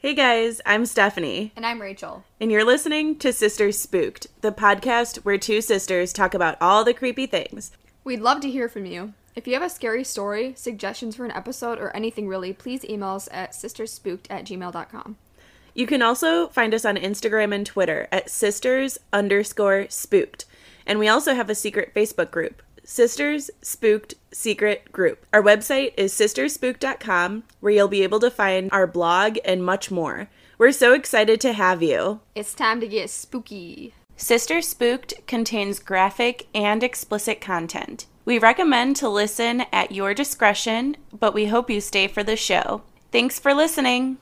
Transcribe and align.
Hey 0.00 0.14
guys, 0.14 0.62
I'm 0.64 0.86
Stephanie, 0.86 1.52
And 1.56 1.66
I'm 1.66 1.80
Rachel. 1.82 2.24
and 2.40 2.50
you're 2.50 2.64
listening 2.64 3.18
to 3.18 3.32
Sisters 3.34 3.78
Spooked, 3.78 4.28
the 4.40 4.50
podcast 4.50 5.18
where 5.18 5.36
two 5.36 5.60
sisters 5.60 6.12
talk 6.14 6.32
about 6.32 6.56
all 6.60 6.84
the 6.84 6.94
creepy 6.94 7.26
things. 7.26 7.70
We'd 8.02 8.20
love 8.22 8.40
to 8.40 8.50
hear 8.50 8.66
from 8.68 8.86
you. 8.86 9.12
If 9.36 9.46
you 9.46 9.52
have 9.54 9.62
a 9.62 9.68
scary 9.68 10.04
story, 10.04 10.54
suggestions 10.56 11.16
for 11.16 11.26
an 11.26 11.30
episode, 11.32 11.78
or 11.78 11.94
anything 11.94 12.26
really, 12.28 12.54
please 12.54 12.82
email 12.84 13.10
us 13.10 13.28
at 13.30 13.52
sisterspooked 13.52 14.24
at 14.30 14.44
gmail.com. 14.46 15.16
You 15.74 15.86
can 15.86 16.00
also 16.02 16.48
find 16.48 16.72
us 16.74 16.84
on 16.86 16.96
Instagram 16.96 17.54
and 17.54 17.66
Twitter 17.66 18.08
at 18.10 18.30
sisters 18.30 18.98
underscore 19.12 19.86
spooked. 19.90 20.46
And 20.86 20.98
we 20.98 21.08
also 21.08 21.34
have 21.34 21.50
a 21.50 21.54
secret 21.54 21.92
Facebook 21.94 22.30
group, 22.30 22.62
Sisters 22.90 23.52
Spooked 23.62 24.16
Secret 24.32 24.90
Group. 24.90 25.24
Our 25.32 25.40
website 25.40 25.92
is 25.96 26.12
sisterspooked.com, 26.12 27.44
where 27.60 27.72
you'll 27.72 27.86
be 27.86 28.02
able 28.02 28.18
to 28.18 28.32
find 28.32 28.68
our 28.72 28.88
blog 28.88 29.38
and 29.44 29.64
much 29.64 29.92
more. 29.92 30.28
We're 30.58 30.72
so 30.72 30.92
excited 30.92 31.40
to 31.42 31.52
have 31.52 31.84
you. 31.84 32.18
It's 32.34 32.52
time 32.52 32.80
to 32.80 32.88
get 32.88 33.08
spooky. 33.08 33.94
Sister 34.16 34.60
Spooked 34.60 35.24
contains 35.28 35.78
graphic 35.78 36.48
and 36.52 36.82
explicit 36.82 37.40
content. 37.40 38.06
We 38.24 38.40
recommend 38.40 38.96
to 38.96 39.08
listen 39.08 39.66
at 39.72 39.92
your 39.92 40.12
discretion, 40.12 40.96
but 41.16 41.32
we 41.32 41.46
hope 41.46 41.70
you 41.70 41.80
stay 41.80 42.08
for 42.08 42.24
the 42.24 42.34
show. 42.34 42.82
Thanks 43.12 43.38
for 43.38 43.54
listening. 43.54 44.18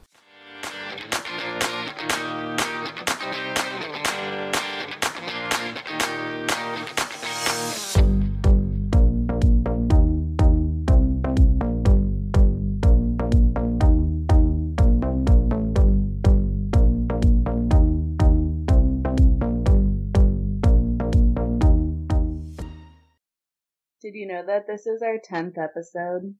Did 24.08 24.18
you 24.18 24.26
know 24.26 24.42
that 24.46 24.66
this 24.66 24.86
is 24.86 25.02
our 25.02 25.18
10th 25.18 25.58
episode? 25.62 26.34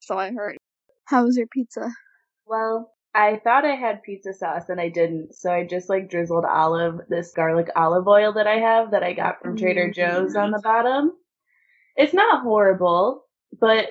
So 0.00 0.18
I 0.18 0.32
heard. 0.32 0.56
How 1.04 1.22
was 1.26 1.36
your 1.36 1.46
pizza? 1.46 1.92
Well, 2.44 2.90
I 3.14 3.40
thought 3.44 3.64
I 3.64 3.76
had 3.76 4.02
pizza 4.02 4.32
sauce 4.32 4.68
and 4.68 4.80
I 4.80 4.88
didn't, 4.88 5.32
so 5.36 5.52
I 5.52 5.64
just 5.64 5.88
like 5.88 6.10
drizzled 6.10 6.44
olive, 6.44 7.02
this 7.08 7.30
garlic 7.30 7.68
olive 7.76 8.08
oil 8.08 8.32
that 8.32 8.48
I 8.48 8.56
have 8.56 8.90
that 8.90 9.04
I 9.04 9.12
got 9.12 9.40
from 9.40 9.56
Trader 9.56 9.90
Mm. 9.90 9.94
Joe's 9.94 10.34
on 10.34 10.50
the 10.50 10.58
bottom. 10.58 11.12
It's 11.94 12.12
not 12.12 12.42
horrible, 12.42 13.22
but 13.60 13.90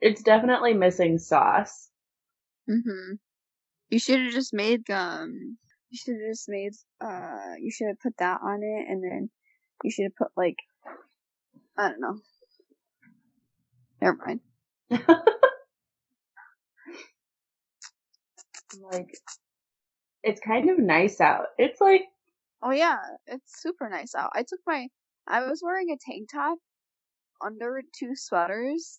it's 0.00 0.24
definitely 0.24 0.74
missing 0.74 1.18
sauce. 1.18 1.88
Mm-hmm. 2.68 3.12
You 3.90 3.98
should 4.00 4.22
have 4.22 4.32
just 4.32 4.52
made 4.52 4.90
um. 4.90 5.56
You 5.90 5.98
should 5.98 6.14
have 6.14 6.32
just 6.32 6.48
made 6.48 6.72
uh. 7.00 7.54
You 7.60 7.70
should 7.70 7.86
have 7.86 8.00
put 8.00 8.16
that 8.18 8.40
on 8.42 8.64
it, 8.64 8.90
and 8.90 9.04
then 9.04 9.30
you 9.84 9.92
should 9.92 10.06
have 10.06 10.16
put 10.16 10.32
like. 10.36 10.56
I 11.78 11.90
don't 11.90 12.00
know. 12.00 12.18
Never 14.00 14.18
mind. 14.26 14.40
like, 18.92 19.14
it's 20.22 20.40
kind 20.40 20.70
of 20.70 20.78
nice 20.78 21.20
out. 21.20 21.46
It's 21.58 21.80
like, 21.80 22.02
Oh 22.62 22.72
yeah, 22.72 22.98
it's 23.26 23.62
super 23.62 23.88
nice 23.88 24.14
out. 24.14 24.30
I 24.34 24.40
took 24.42 24.60
my. 24.66 24.88
I 25.26 25.46
was 25.46 25.62
wearing 25.64 25.90
a 25.90 25.96
tank 25.96 26.28
top 26.30 26.58
under 27.44 27.82
two 27.98 28.14
sweaters, 28.14 28.98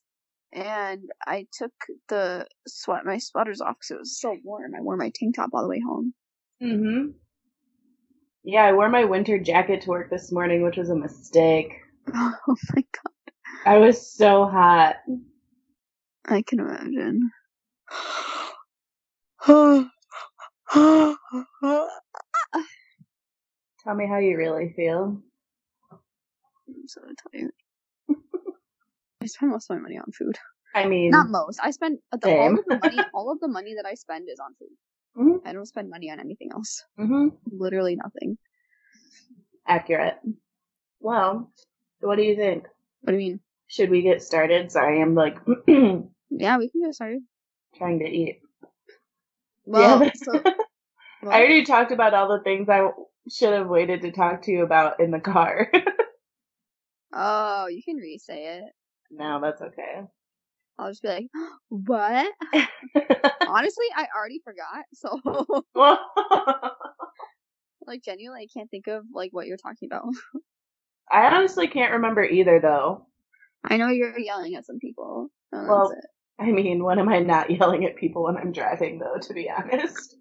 and 0.52 1.04
I 1.28 1.46
took 1.54 1.72
the 2.10 2.48
sweat 2.68 3.06
my 3.06 3.20
sweaters 3.20 3.62
off 3.62 3.76
because 3.76 3.92
it 3.92 4.00
was 4.00 4.20
so 4.20 4.36
warm. 4.44 4.74
I 4.76 4.82
wore 4.82 4.98
my 4.98 5.12
tank 5.14 5.36
top 5.36 5.52
all 5.54 5.62
the 5.62 5.70
way 5.70 5.80
home. 5.80 6.14
hmm. 6.60 7.12
Yeah, 8.44 8.64
I 8.64 8.74
wore 8.74 8.90
my 8.90 9.04
winter 9.04 9.38
jacket 9.38 9.82
to 9.82 9.90
work 9.90 10.10
this 10.10 10.32
morning, 10.32 10.64
which 10.64 10.78
was 10.78 10.90
a 10.90 10.96
mistake. 10.96 11.74
oh 12.16 12.56
my 12.76 12.82
god, 12.82 13.14
I 13.66 13.78
was 13.78 14.12
so 14.12 14.46
hot. 14.48 14.96
I 16.26 16.42
can 16.42 16.60
imagine. 16.60 17.30
Tell 23.84 23.96
me 23.96 24.08
how 24.08 24.18
you 24.18 24.38
really 24.38 24.74
feel. 24.76 25.18
I'm 25.92 26.88
so 26.88 27.02
tired. 27.34 27.52
I 29.22 29.26
spend 29.28 29.52
most 29.52 29.70
of 29.70 29.78
my 29.78 29.82
money 29.82 29.98
on 29.98 30.12
food. 30.18 30.38
I 30.74 30.86
mean, 30.88 31.12
Not 31.12 31.30
most. 31.30 31.60
I 31.62 31.72
spend 31.72 32.00
the, 32.12 32.30
all 32.30 32.58
of 32.58 32.66
the 32.66 32.76
money. 32.80 33.04
All 33.14 33.32
of 33.32 33.40
the 33.40 33.48
money 33.48 33.76
that 33.76 33.86
I 33.86 33.94
spend 33.96 34.30
is 34.30 34.40
on 34.40 34.54
food. 34.56 34.70
Mhm. 35.18 35.42
I 35.46 35.54
don't 35.54 35.66
spend 35.68 35.90
money 35.90 36.10
on 36.10 36.20
anything 36.20 36.50
else. 36.52 36.84
hmm 36.98 37.28
Literally 37.52 37.96
nothing. 37.98 38.38
accurate. 39.68 40.18
Well, 41.00 41.52
what 42.00 42.16
do 42.16 42.24
you 42.24 42.36
think? 42.36 42.68
What 43.02 43.12
do 43.12 43.18
you 43.18 43.32
mean? 43.32 43.40
Should 43.72 43.90
we 43.90 44.02
get 44.02 44.22
started? 44.22 44.70
Sorry, 44.70 45.02
I'm 45.02 45.16
like 45.16 45.38
Yeah, 46.30 46.58
we 46.58 46.70
can 46.70 46.82
get 46.84 46.94
started. 46.94 47.22
trying 47.78 48.00
to 48.00 48.06
eat. 48.06 48.42
Well, 49.66 50.04
yeah, 50.04 50.12
so, 50.14 50.32
well, 51.24 51.32
I 51.32 51.40
already 51.40 51.64
talked 51.64 51.94
about 51.94 52.14
all 52.14 52.28
the 52.28 52.44
things 52.44 52.68
I 52.68 52.90
should 53.30 53.54
have 53.54 53.68
waited 53.70 54.02
to 54.02 54.12
talk 54.12 54.42
to 54.44 54.52
you 54.52 54.64
about 54.64 55.00
in 55.00 55.12
the 55.12 55.22
car. 55.22 55.72
oh, 57.14 57.68
you 57.68 57.82
can 57.82 57.96
re-say 57.96 58.58
it. 58.58 58.74
no, 59.10 59.40
that's 59.42 59.62
okay. 59.62 60.02
I'll 60.78 60.90
just 60.90 61.02
be 61.02 61.08
like, 61.08 61.28
what? 61.70 62.34
Honestly, 63.48 63.86
I 63.96 64.08
already 64.14 64.42
forgot. 64.44 64.84
So, 64.94 65.64
like, 67.88 68.04
genuinely, 68.04 68.44
I 68.44 68.48
can't 68.54 68.70
think 68.70 68.88
of 68.88 69.06
like 69.14 69.32
what 69.32 69.48
you're 69.48 69.56
talking 69.56 69.88
about. 69.90 70.08
I 71.10 71.28
honestly 71.34 71.68
can't 71.68 71.94
remember 71.94 72.24
either, 72.24 72.60
though. 72.60 73.08
I 73.64 73.78
know 73.78 73.90
you're 73.90 74.18
yelling 74.20 74.56
at 74.56 74.66
some 74.66 74.80
people. 74.80 75.30
and 75.52 75.68
Well. 75.68 75.94
I 76.40 76.52
mean, 76.52 76.84
when 76.84 76.98
am 76.98 77.08
I 77.10 77.20
not 77.20 77.52
yelling 77.60 77.86
at 77.86 77.96
people 77.98 78.24
when 78.24 78.36
I'm 78.38 78.52
driving, 78.52 78.98
though? 79.00 79.18
To 79.22 79.34
be 79.34 79.50
honest. 79.50 80.16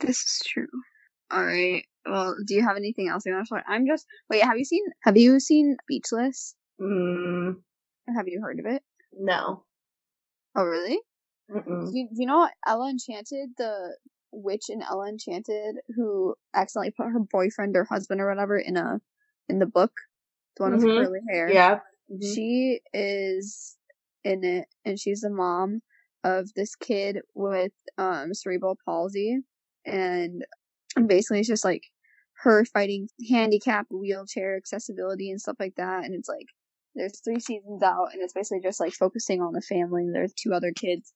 This 0.00 0.18
is 0.18 0.42
true. 0.46 0.66
All 1.30 1.44
right. 1.44 1.84
Well, 2.06 2.36
do 2.46 2.54
you 2.54 2.62
have 2.62 2.76
anything 2.76 3.08
else 3.08 3.24
you 3.26 3.32
want 3.34 3.46
to 3.46 3.54
talk? 3.54 3.64
I'm 3.68 3.86
just 3.86 4.06
wait. 4.30 4.42
Have 4.42 4.56
you 4.58 4.64
seen? 4.64 4.82
Have 5.02 5.16
you 5.16 5.40
seen 5.40 5.76
Speechless? 5.82 6.54
Mm, 6.80 7.56
have 8.14 8.28
you 8.28 8.40
heard 8.42 8.58
of 8.60 8.66
it? 8.66 8.82
no. 9.16 9.64
Oh, 10.56 10.64
really? 10.64 10.98
Mm-mm. 11.50 11.90
Do 11.90 11.98
you, 11.98 12.08
do 12.08 12.14
you 12.20 12.26
know 12.26 12.48
Ella 12.66 12.88
Enchanted, 12.90 13.50
the 13.58 13.96
witch 14.32 14.64
in 14.68 14.82
Ella 14.82 15.08
Enchanted, 15.08 15.76
who 15.96 16.34
accidentally 16.54 16.92
put 16.96 17.06
her 17.10 17.20
boyfriend 17.20 17.76
or 17.76 17.84
husband 17.84 18.20
or 18.20 18.28
whatever 18.28 18.56
in 18.58 18.76
a 18.76 19.00
in 19.48 19.58
the 19.58 19.66
book, 19.66 19.92
the 20.56 20.62
one 20.64 20.72
Mhm. 20.72 20.82
with 20.86 21.06
curly 21.06 21.20
hair. 21.28 21.50
Yeah. 21.50 21.80
Mhm. 22.10 22.34
She 22.34 22.80
is 22.92 23.76
in 24.24 24.44
it, 24.44 24.68
and 24.84 24.98
she's 24.98 25.20
the 25.22 25.30
mom 25.30 25.82
of 26.24 26.52
this 26.54 26.74
kid 26.76 27.20
with 27.34 27.72
um 27.98 28.34
cerebral 28.34 28.78
palsy, 28.84 29.38
and 29.84 30.44
basically 31.06 31.40
it's 31.40 31.48
just 31.48 31.64
like 31.64 31.84
her 32.42 32.64
fighting 32.66 33.08
handicap, 33.30 33.86
wheelchair 33.90 34.56
accessibility, 34.56 35.30
and 35.30 35.40
stuff 35.40 35.56
like 35.60 35.74
that. 35.76 36.04
And 36.04 36.14
it's 36.14 36.28
like 36.28 36.46
there's 36.94 37.20
three 37.20 37.40
seasons 37.40 37.82
out, 37.82 38.12
and 38.12 38.22
it's 38.22 38.34
basically 38.34 38.60
just 38.62 38.80
like 38.80 38.92
focusing 38.94 39.42
on 39.42 39.52
the 39.54 39.62
family. 39.62 40.08
There's 40.12 40.34
two 40.34 40.52
other 40.54 40.72
kids, 40.72 41.12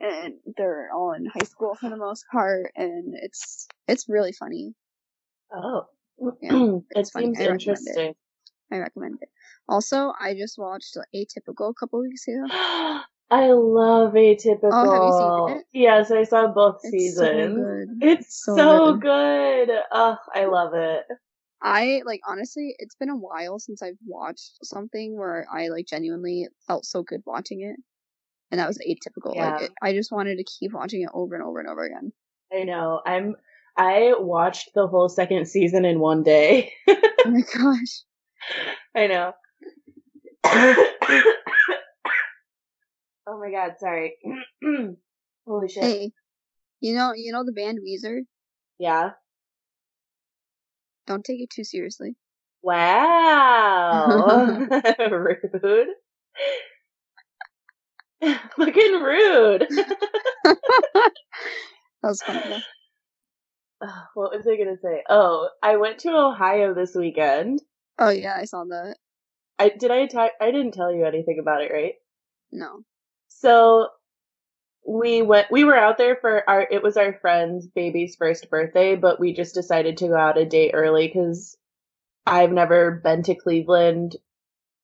and 0.00 0.34
they're 0.56 0.90
all 0.94 1.12
in 1.12 1.26
high 1.26 1.44
school 1.46 1.74
for 1.76 1.90
the 1.90 1.96
most 1.96 2.24
part, 2.32 2.72
and 2.76 3.14
it's 3.22 3.68
it's 3.88 4.08
really 4.08 4.32
funny. 4.32 4.74
Oh. 5.52 5.86
Yeah, 6.42 6.52
it 6.90 7.00
it's 7.00 7.10
funny. 7.10 7.26
seems 7.26 7.38
I 7.38 7.46
recommend 7.48 7.88
it. 7.88 8.16
I 8.72 8.78
recommend 8.78 9.18
it. 9.20 9.28
Also, 9.68 10.12
I 10.20 10.34
just 10.34 10.58
watched 10.58 10.96
Atypical 11.14 11.70
a 11.70 11.74
couple 11.74 12.00
weeks 12.00 12.26
ago. 12.28 12.46
I 13.32 13.52
love 13.52 14.12
Atypical. 14.14 14.72
Oh, 14.72 14.90
have 14.90 15.02
you 15.02 15.12
seen 15.12 15.58
it? 15.58 15.64
Yes, 15.72 16.10
I 16.10 16.24
saw 16.24 16.48
both 16.48 16.80
It's 16.82 17.14
so 17.14 17.22
seasons. 17.24 17.54
good. 17.54 17.88
It's 18.08 18.44
So 18.44 18.54
so, 18.56 18.92
good. 18.94 19.00
good. 19.02 19.78
Oh, 19.92 20.16
I 20.34 20.44
love 20.46 20.74
it. 20.74 21.04
I 21.62 22.02
like 22.06 22.20
honestly, 22.26 22.74
it's 22.78 22.94
been 22.94 23.10
a 23.10 23.16
while 23.16 23.58
since 23.58 23.82
I've 23.82 23.98
watched 24.06 24.64
something 24.64 25.18
where 25.18 25.46
I 25.52 25.68
like 25.68 25.86
genuinely 25.86 26.48
felt 26.66 26.86
so 26.86 27.02
good 27.02 27.20
watching 27.26 27.60
it, 27.60 27.76
and 28.50 28.58
that 28.58 28.66
was 28.66 28.78
atypical. 28.78 29.34
Yeah. 29.34 29.52
Like 29.52 29.62
it, 29.62 29.70
I 29.82 29.92
just 29.92 30.10
wanted 30.10 30.36
to 30.38 30.44
keep 30.44 30.72
watching 30.72 31.02
it 31.02 31.10
over 31.12 31.34
and 31.34 31.44
over 31.44 31.60
and 31.60 31.68
over 31.68 31.84
again. 31.84 32.12
I 32.52 32.64
know. 32.64 33.00
I'm. 33.04 33.36
I 33.76 34.14
watched 34.18 34.70
the 34.74 34.86
whole 34.86 35.08
second 35.08 35.46
season 35.46 35.84
in 35.84 36.00
one 36.00 36.22
day. 36.22 36.72
Oh 37.22 37.30
my 37.30 37.42
gosh! 37.42 38.02
I 38.94 39.06
know. 39.06 39.32
oh 40.46 40.86
my 43.38 43.50
god, 43.50 43.72
sorry. 43.78 44.16
Holy 45.46 45.68
shit. 45.68 45.82
Hey, 45.82 46.12
you 46.80 46.94
know, 46.94 47.12
you 47.14 47.32
know 47.32 47.44
the 47.44 47.52
band 47.52 47.78
Weezer. 47.78 48.20
Yeah. 48.78 49.10
Don't 51.06 51.24
take 51.24 51.40
it 51.40 51.50
too 51.50 51.64
seriously. 51.64 52.14
Wow. 52.62 54.06
rude. 55.10 55.88
Looking 58.58 58.92
rude. 59.00 59.66
That 62.02 62.08
was 62.08 62.22
funny. 62.22 62.64
What 64.14 64.36
was 64.36 64.46
I 64.46 64.56
gonna 64.56 64.76
say? 64.82 65.02
Oh, 65.08 65.48
I 65.62 65.76
went 65.76 66.00
to 66.00 66.10
Ohio 66.10 66.74
this 66.74 66.94
weekend. 66.94 67.62
Oh 68.00 68.10
yeah, 68.10 68.34
I 68.36 68.44
saw 68.44 68.64
that. 68.64 68.96
I 69.58 69.68
did 69.68 69.90
I 69.90 70.06
ta- 70.06 70.30
I 70.40 70.50
didn't 70.50 70.72
tell 70.72 70.92
you 70.92 71.04
anything 71.04 71.38
about 71.38 71.62
it, 71.62 71.70
right? 71.72 71.94
No. 72.50 72.82
So 73.28 73.88
we 74.86 75.22
went 75.22 75.48
we 75.50 75.64
were 75.64 75.76
out 75.76 75.98
there 75.98 76.16
for 76.16 76.48
our 76.48 76.66
it 76.70 76.82
was 76.82 76.96
our 76.96 77.12
friend's 77.20 77.66
baby's 77.66 78.16
first 78.16 78.48
birthday, 78.50 78.96
but 78.96 79.20
we 79.20 79.34
just 79.34 79.54
decided 79.54 79.98
to 79.98 80.08
go 80.08 80.16
out 80.16 80.38
a 80.38 80.46
day 80.46 80.70
early 80.72 81.08
cuz 81.10 81.56
I've 82.26 82.52
never 82.52 82.90
been 82.92 83.22
to 83.24 83.34
Cleveland 83.34 84.16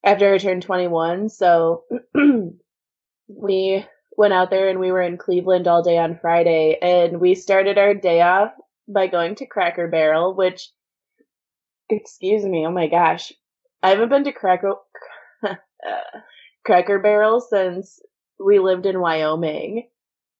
after 0.05 0.33
I 0.33 0.39
turned 0.39 0.63
21, 0.63 1.31
so 1.31 1.85
we 3.29 3.85
went 4.17 4.33
out 4.35 4.51
there 4.51 4.69
and 4.69 4.79
we 4.79 4.93
were 4.93 5.03
in 5.03 5.17
Cleveland 5.19 5.67
all 5.69 5.83
day 5.83 5.99
on 5.99 6.19
Friday 6.19 6.79
and 6.81 7.21
we 7.21 7.35
started 7.35 7.79
our 7.79 7.95
day 7.95 8.21
off 8.21 8.53
by 8.89 9.07
going 9.07 9.35
to 9.37 9.47
Cracker 9.47 9.89
Barrel, 9.89 10.35
which 10.35 10.71
excuse 11.91 12.45
me, 12.45 12.67
oh 12.67 12.71
my 12.71 12.89
gosh. 12.89 13.33
I 13.83 13.91
haven't 13.91 14.09
been 14.09 14.25
to 14.25 14.33
Cracker 14.33 14.75
Cracker 16.65 16.99
Barrel 16.99 17.41
since 17.41 18.01
we 18.39 18.59
lived 18.59 18.87
in 18.87 19.01
Wyoming. 19.01 19.89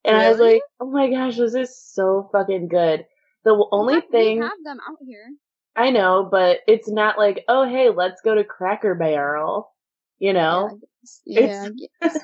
And 0.05 0.17
I 0.17 0.31
was 0.31 0.39
like, 0.39 0.63
"Oh 0.81 0.91
my 0.91 1.11
gosh, 1.11 1.37
this 1.37 1.55
is 1.55 1.77
so 1.77 2.29
fucking 2.33 2.69
good." 2.69 3.07
The 3.45 3.67
only 3.73 4.01
thing 4.01 4.39
we 4.39 4.43
have 4.45 4.53
them 4.65 4.79
out 4.89 4.99
here. 5.05 5.27
I 5.75 5.91
know, 5.91 6.29
but 6.31 6.61
it's 6.69 6.89
not 6.89 7.19
like, 7.19 7.45
"Oh, 7.49 7.69
hey, 7.69 7.91
let's 7.91 8.21
go 8.23 8.35
to 8.35 8.45
Cracker 8.45 8.95
Barrel." 8.95 9.73
You 10.19 10.33
know? 10.33 10.81
Yeah. 11.25 11.69
Yeah. 12.03 12.13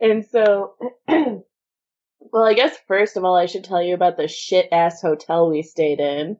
And 0.00 0.26
so, 0.26 0.74
well, 1.08 2.44
I 2.44 2.54
guess 2.54 2.76
first 2.88 3.16
of 3.16 3.24
all, 3.24 3.36
I 3.36 3.46
should 3.46 3.64
tell 3.64 3.82
you 3.82 3.94
about 3.94 4.16
the 4.16 4.28
shit 4.28 4.68
ass 4.72 5.00
hotel 5.00 5.48
we 5.48 5.62
stayed 5.62 6.00
in. 6.00 6.36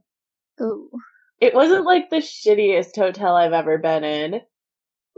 Ooh. 0.61 0.91
It 1.40 1.54
wasn't 1.54 1.84
like 1.84 2.10
the 2.10 2.16
shittiest 2.16 2.96
hotel 2.96 3.34
I've 3.34 3.52
ever 3.52 3.78
been 3.78 4.04
in, 4.04 4.40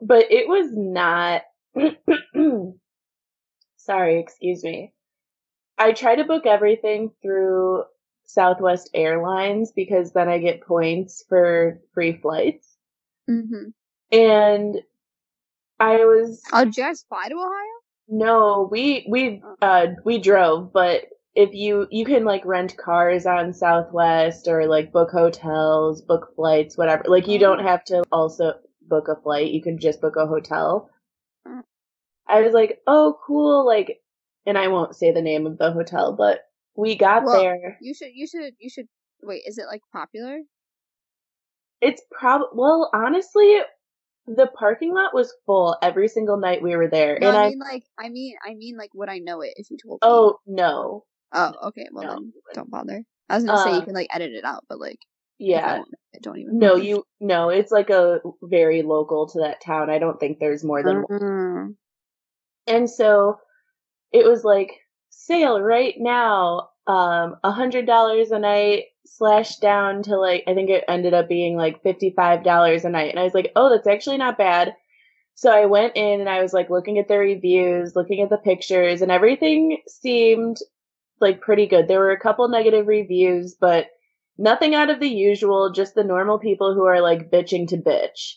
but 0.00 0.30
it 0.30 0.48
was 0.48 0.68
not. 0.72 1.42
Sorry, 3.76 4.18
excuse 4.18 4.64
me. 4.64 4.92
I 5.78 5.92
try 5.92 6.16
to 6.16 6.24
book 6.24 6.46
everything 6.46 7.12
through 7.22 7.84
Southwest 8.24 8.90
Airlines 8.94 9.72
because 9.72 10.12
then 10.12 10.28
I 10.28 10.38
get 10.38 10.62
points 10.62 11.24
for 11.28 11.80
free 11.94 12.18
flights. 12.20 12.76
Mm-hmm. 13.28 13.68
And 14.16 14.82
I 15.78 15.96
was 16.04 16.42
Oh, 16.52 16.64
did 16.64 16.76
you 16.76 16.82
guys 16.82 17.04
fly 17.08 17.28
to 17.28 17.34
Ohio? 17.34 17.76
No, 18.08 18.68
we 18.70 19.06
we 19.08 19.42
uh 19.60 19.88
we 20.04 20.18
drove, 20.18 20.72
but 20.72 21.04
if 21.37 21.55
you 21.55 21.87
you 21.91 22.06
can 22.06 22.25
like 22.25 22.44
rent 22.47 22.77
cars 22.79 23.27
on 23.27 23.53
Southwest 23.53 24.49
or 24.49 24.67
like 24.67 24.91
book 24.91 25.11
hotels, 25.11 26.00
book 26.00 26.33
flights, 26.35 26.79
whatever. 26.79 27.05
Like 27.06 27.29
you 27.29 27.38
don't 27.38 27.61
have 27.61 27.85
to 27.85 28.03
also 28.11 28.55
book 28.81 29.09
a 29.09 29.21
flight. 29.21 29.53
You 29.53 29.62
can 29.62 29.79
just 29.79 30.00
book 30.00 30.17
a 30.17 30.27
hotel. 30.27 30.91
Mm. 31.47 31.62
I 32.27 32.41
was 32.41 32.55
like, 32.55 32.81
"Oh, 32.87 33.19
cool." 33.25 33.67
Like 33.67 34.00
and 34.47 34.56
I 34.56 34.69
won't 34.69 34.97
say 34.97 35.12
the 35.12 35.21
name 35.21 35.47
of 35.47 35.59
the 35.59 35.73
hotel, 35.73 36.15
but 36.17 36.41
we 36.75 36.97
got 36.97 37.25
Well, 37.25 37.41
there. 37.41 37.77
You 37.83 37.93
should. 37.94 38.12
You 38.15 38.27
should. 38.27 38.55
You 38.59 38.71
should. 38.71 38.87
Wait, 39.23 39.43
is 39.47 39.59
it 39.59 39.67
like 39.67 39.83
popular? 39.93 40.38
It's 41.83 42.00
prob 42.11 42.43
well, 42.55 42.91
honestly, 42.94 43.59
the 44.27 44.47
parking 44.59 44.94
lot 44.94 45.12
was 45.12 45.35
full 45.44 45.77
every 45.83 46.09
single 46.09 46.38
night 46.38 46.62
we 46.62 46.77
were 46.77 46.88
there. 46.88 47.19
No, 47.21 47.29
and 47.29 47.37
I 47.37 47.44
I 47.44 47.49
mean 47.50 47.59
like. 47.59 47.85
I 47.99 48.09
mean. 48.09 48.37
I 48.43 48.55
mean 48.55 48.79
like. 48.79 48.94
Would 48.94 49.11
I 49.11 49.19
know 49.19 49.43
it 49.43 49.53
if 49.56 49.71
you 49.71 49.77
told 49.77 49.97
me? 49.97 49.99
Oh, 50.03 50.38
no. 50.47 51.05
Oh. 51.37 51.53
Okay. 51.69 51.87
Well 51.93 52.05
No, 52.05 52.11
then, 52.15 52.33
don't 52.55 52.71
bother. 52.71 53.03
I 53.29 53.37
was 53.37 53.44
gonna 53.44 53.59
say 53.59 53.71
you 53.73 53.77
Um, 53.81 53.85
can 53.87 53.94
like 53.94 54.09
edit 54.12 54.33
it 54.33 54.44
out, 54.44 54.65
but 54.69 54.81
like. 54.81 54.99
if 55.38 55.65
I 55.65 55.77
Yeah. 55.77 55.83
don't, 56.23 56.38
even. 56.38 56.59
No, 56.59 56.71
bother. 56.75 56.83
you 56.83 57.05
no, 57.21 57.49
it's 57.50 57.71
like 57.73 57.91
a 57.91 58.21
very 58.43 58.83
local 58.83 59.29
to 59.29 59.41
that 59.41 59.61
town. 59.61 59.91
I 59.91 59.99
don't 59.99 60.19
think 60.19 60.38
there's 60.38 60.65
more 60.65 60.83
than 60.83 61.03
one. 61.03 61.21
Mm. 61.21 61.77
And 62.67 62.91
so 62.91 63.38
it 64.12 64.25
was 64.27 64.44
like 64.44 64.71
sale 65.11 65.61
right 65.61 65.94
now, 65.99 66.71
um, 66.87 67.37
a 67.44 67.50
hundred 67.53 67.87
dollars 67.87 68.31
a 68.31 68.38
night 68.38 68.85
slashed 69.05 69.61
down 69.61 70.03
to 70.05 70.17
like 70.17 70.44
I 70.47 70.55
think 70.55 70.71
it 70.71 70.85
ended 70.88 71.15
up 71.15 71.29
being 71.29 71.56
like 71.56 71.83
fifty 71.83 72.12
five 72.17 72.44
dollars 72.44 72.85
a 72.85 72.88
night. 72.91 73.11
And 73.11 73.19
I 73.21 73.25
was 73.25 73.35
like, 73.35 73.53
Oh, 73.56 73.71
that's 73.71 73.87
actually 73.87 74.19
not 74.19 74.38
bad. 74.38 74.75
So 75.35 75.50
I 75.50 75.67
went 75.67 75.97
in 75.97 76.21
and 76.21 76.29
I 76.31 76.43
was 76.43 76.53
like 76.55 76.71
looking 76.71 76.99
at 76.99 77.09
the 77.09 77.19
reviews, 77.19 77.94
looking 77.94 78.23
at 78.23 78.31
the 78.31 78.38
pictures, 78.38 79.03
and 79.03 79.12
everything 79.12 79.79
seemed 79.88 80.56
like 81.20 81.40
pretty 81.40 81.66
good. 81.66 81.88
There 81.88 82.00
were 82.00 82.12
a 82.12 82.20
couple 82.20 82.48
negative 82.48 82.86
reviews, 82.86 83.56
but 83.58 83.86
nothing 84.38 84.74
out 84.74 84.90
of 84.90 85.00
the 85.00 85.08
usual, 85.08 85.72
just 85.72 85.94
the 85.94 86.04
normal 86.04 86.38
people 86.38 86.74
who 86.74 86.84
are 86.84 87.00
like 87.00 87.30
bitching 87.30 87.68
to 87.68 87.76
bitch. 87.76 88.34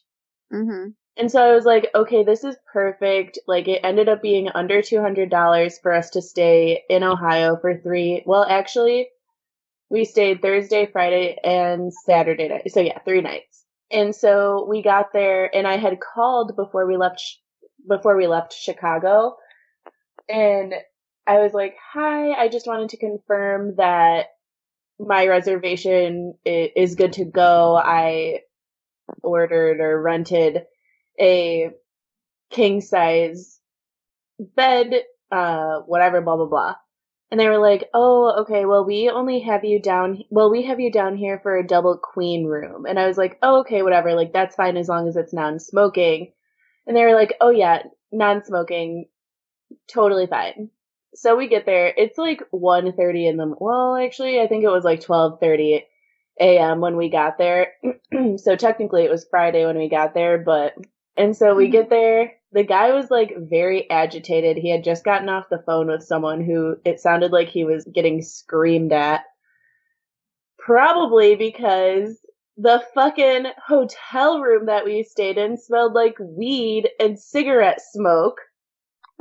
Mm-hmm. 0.54 0.90
And 1.18 1.30
so 1.30 1.44
I 1.44 1.54
was 1.54 1.66
like, 1.66 1.90
okay, 1.94 2.24
this 2.24 2.46
is 2.46 2.56
perfect. 2.72 3.40
Like 3.46 3.68
it 3.68 3.82
ended 3.84 4.08
up 4.08 4.22
being 4.22 4.50
under 4.56 4.82
$200 4.82 5.82
for 5.82 5.94
us 5.94 6.10
to 6.12 6.22
stay 6.22 6.84
in 6.90 7.04
Ohio 7.04 7.58
for 7.58 7.78
three. 7.78 8.24
Well, 8.26 8.46
actually, 8.50 9.10
we 9.90 10.06
stayed 10.06 10.42
Thursday, 10.42 10.88
Friday, 10.90 11.38
and 11.44 11.94
Saturday 12.06 12.48
night. 12.48 12.72
So 12.72 12.80
yeah, 12.80 13.00
three 13.00 13.22
nights. 13.22 13.66
And 13.92 14.16
so 14.16 14.66
we 14.70 14.82
got 14.82 15.12
there 15.12 15.54
and 15.54 15.68
I 15.68 15.78
had 15.78 16.00
called 16.00 16.56
before 16.56 16.88
we 16.88 16.96
left, 16.96 17.22
before 17.88 18.16
we 18.16 18.28
left 18.28 18.54
Chicago. 18.54 19.36
And 20.30 20.74
I 21.30 21.38
was 21.38 21.54
like, 21.54 21.78
hi, 21.94 22.32
I 22.32 22.48
just 22.48 22.66
wanted 22.66 22.90
to 22.90 22.98
confirm 22.98 23.76
that 23.76 24.30
my 25.00 25.28
reservation 25.28 26.34
is 26.44 26.96
good 26.96 27.14
to 27.14 27.26
go. 27.26 27.76
I 27.78 28.40
ordered 29.22 29.80
or 29.80 30.02
rented 30.02 30.64
a 31.22 31.70
king 32.50 32.82
size 32.82 33.60
bed, 34.40 35.04
uh, 35.32 35.82
whatever, 35.82 36.20
blah, 36.22 36.36
blah, 36.36 36.48
blah. 36.48 36.76
And 37.30 37.40
they 37.40 37.48
were 37.48 37.60
like, 37.60 37.88
oh, 37.94 38.42
okay, 38.42 38.66
well, 38.66 38.84
we 38.84 39.08
only 39.12 39.42
have 39.42 39.64
you 39.64 39.80
down, 39.80 40.24
well, 40.32 40.50
we 40.50 40.64
have 40.64 40.80
you 40.80 40.92
down 40.92 41.16
here 41.16 41.40
for 41.44 41.56
a 41.56 41.68
double 41.68 41.96
queen 41.96 42.48
room. 42.48 42.88
And 42.88 42.98
I 42.98 43.06
was 43.06 43.20
like, 43.20 43.38
oh, 43.44 43.60
okay, 43.60 43.84
whatever, 43.84 44.16
like, 44.16 44.34
that's 44.34 44.56
fine 44.56 44.78
as 44.78 44.88
long 44.88 45.08
as 45.08 45.16
it's 45.16 45.32
non 45.32 45.60
smoking. 45.60 46.34
And 46.88 46.98
they 46.98 47.04
were 47.04 47.14
like, 47.14 47.36
oh, 47.40 47.52
yeah, 47.52 47.84
non 48.12 48.44
smoking, 48.44 49.06
totally 49.88 50.26
fine. 50.26 50.72
So 51.16 51.36
we 51.36 51.48
get 51.48 51.66
there, 51.66 51.94
it's 51.96 52.18
like 52.18 52.44
1.30 52.54 53.30
in 53.30 53.38
the, 53.38 53.56
well, 53.60 53.96
actually, 53.96 54.40
I 54.40 54.48
think 54.48 54.64
it 54.64 54.70
was 54.70 54.84
like 54.84 55.02
12.30 55.02 55.82
a.m. 56.40 56.82
when 56.82 56.96
we 56.96 57.10
got 57.10 57.38
there. 57.38 57.74
so 58.38 58.56
technically 58.56 59.04
it 59.04 59.12
was 59.12 59.28
Friday 59.30 59.66
when 59.66 59.78
we 59.78 59.90
got 59.90 60.14
there, 60.14 60.38
but 60.38 60.74
and 61.18 61.36
so 61.36 61.54
we 61.54 61.68
get 61.68 61.90
there. 61.90 62.34
The 62.54 62.64
guy 62.64 62.94
was 62.94 63.12
like 63.12 63.34
very 63.38 63.90
agitated. 63.90 64.58
He 64.58 64.70
had 64.70 64.86
just 64.86 65.04
gotten 65.04 65.28
off 65.28 65.50
the 65.50 65.62
phone 65.66 65.88
with 65.88 66.02
someone 66.04 66.42
who 66.42 66.78
it 66.86 67.02
sounded 67.02 67.32
like 67.32 67.50
he 67.50 67.66
was 67.66 67.84
getting 67.94 68.22
screamed 68.22 68.94
at. 68.94 69.24
Probably 70.58 71.36
because 71.36 72.20
the 72.56 72.82
fucking 72.94 73.48
hotel 73.66 74.40
room 74.40 74.68
that 74.68 74.86
we 74.86 75.04
stayed 75.04 75.38
in 75.38 75.58
smelled 75.58 75.94
like 75.94 76.18
weed 76.20 76.90
and 77.00 77.20
cigarette 77.20 77.82
smoke 77.82 78.38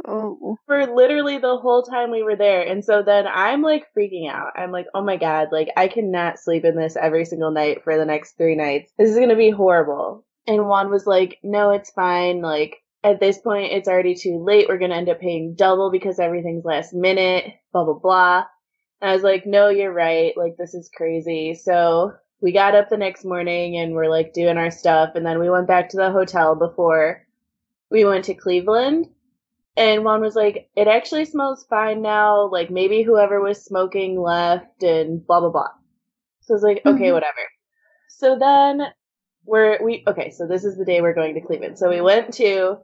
Oh. 0.07 0.57
for 0.67 0.87
literally 0.87 1.39
the 1.39 1.57
whole 1.57 1.83
time 1.83 2.11
we 2.11 2.23
were 2.23 2.37
there. 2.37 2.63
And 2.63 2.85
so 2.85 3.03
then 3.03 3.27
I'm 3.27 3.63
like 3.63 3.87
freaking 3.97 4.31
out. 4.31 4.53
I'm 4.57 4.71
like, 4.71 4.87
oh 4.95 5.03
my 5.03 5.17
God, 5.17 5.49
like 5.51 5.69
I 5.77 5.89
cannot 5.89 6.39
sleep 6.39 6.65
in 6.65 6.77
this 6.77 6.97
every 6.97 7.25
single 7.25 7.51
night 7.51 7.83
for 7.85 7.97
the 7.97 8.05
next 8.05 8.37
three 8.37 8.55
nights. 8.55 8.93
This 8.99 9.11
is 9.11 9.17
going 9.17 9.31
to 9.31 9.37
be 9.37 9.51
horrible. 9.51 10.25
And 10.47 10.67
Juan 10.67 10.91
was 10.91 11.07
like, 11.07 11.39
no, 11.43 11.73
it's 11.73 11.91
fine. 11.91 12.41
Like 12.41 12.77
at 13.03 13.21
this 13.21 13.39
point, 13.39 13.73
it's 13.73 13.89
already 13.89 14.15
too 14.15 14.43
late. 14.43 14.67
We're 14.69 14.79
going 14.79 14.91
to 14.91 14.97
end 14.97 15.09
up 15.09 15.21
paying 15.21 15.55
double 15.57 15.91
because 15.91 16.19
everything's 16.19 16.65
last 16.65 16.95
minute, 16.95 17.55
blah, 17.73 17.85
blah, 17.85 17.99
blah. 17.99 18.45
And 19.01 19.11
I 19.11 19.15
was 19.15 19.23
like, 19.23 19.47
no, 19.47 19.69
you're 19.69 19.93
right. 19.93 20.33
Like 20.37 20.57
this 20.57 20.75
is 20.75 20.91
crazy. 20.95 21.55
So 21.55 22.13
we 22.41 22.53
got 22.53 22.75
up 22.75 22.89
the 22.89 22.97
next 22.97 23.25
morning 23.25 23.77
and 23.77 23.95
we're 23.95 24.09
like 24.09 24.33
doing 24.33 24.57
our 24.57 24.71
stuff. 24.71 25.11
And 25.15 25.27
then 25.27 25.39
we 25.39 25.51
went 25.51 25.67
back 25.67 25.91
to 25.91 25.97
the 25.97 26.11
hotel 26.11 26.55
before 26.55 27.27
we 27.91 28.05
went 28.05 28.27
to 28.27 28.35
Cleveland. 28.35 29.07
And 29.79 30.05
Juan 30.05 30.21
was 30.21 30.35
like, 30.35 30.69
it 30.77 30.89
actually 30.89 31.25
smells 31.25 31.65
fine 31.71 32.03
now. 32.03 32.51
Like 32.51 32.71
maybe 32.71 33.03
whoever 33.03 33.41
was 33.41 33.65
smoking 33.65 34.21
left 34.21 34.83
and 34.83 35.25
blah, 35.27 35.41
blah, 35.41 35.51
blah. 35.51 35.69
So 36.43 36.53
I 36.53 36.57
was 36.57 36.63
like, 36.63 36.83
okay, 36.85 37.07
Mhm. 37.11 37.13
whatever. 37.15 37.39
So 38.09 38.37
then 38.39 38.83
we're, 39.45 39.83
we, 39.83 40.03
okay, 40.07 40.31
so 40.31 40.47
this 40.47 40.65
is 40.65 40.77
the 40.77 40.85
day 40.85 41.01
we're 41.01 41.15
going 41.15 41.35
to 41.35 41.41
Cleveland. 41.41 41.79
So 41.79 41.89
we 41.91 42.01
went 42.01 42.35
to 42.35 42.79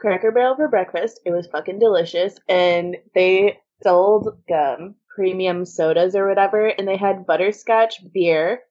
Cracker 0.00 0.32
Barrel 0.32 0.56
for 0.56 0.68
breakfast. 0.68 1.20
It 1.24 1.30
was 1.30 1.46
fucking 1.46 1.78
delicious. 1.78 2.34
And 2.48 2.96
they 3.14 3.58
sold, 3.82 4.28
um, 4.52 4.96
premium 5.14 5.64
sodas 5.64 6.16
or 6.16 6.26
whatever. 6.28 6.66
And 6.66 6.88
they 6.88 6.96
had 6.96 7.24
butterscotch 7.26 8.02
beer 8.12 8.62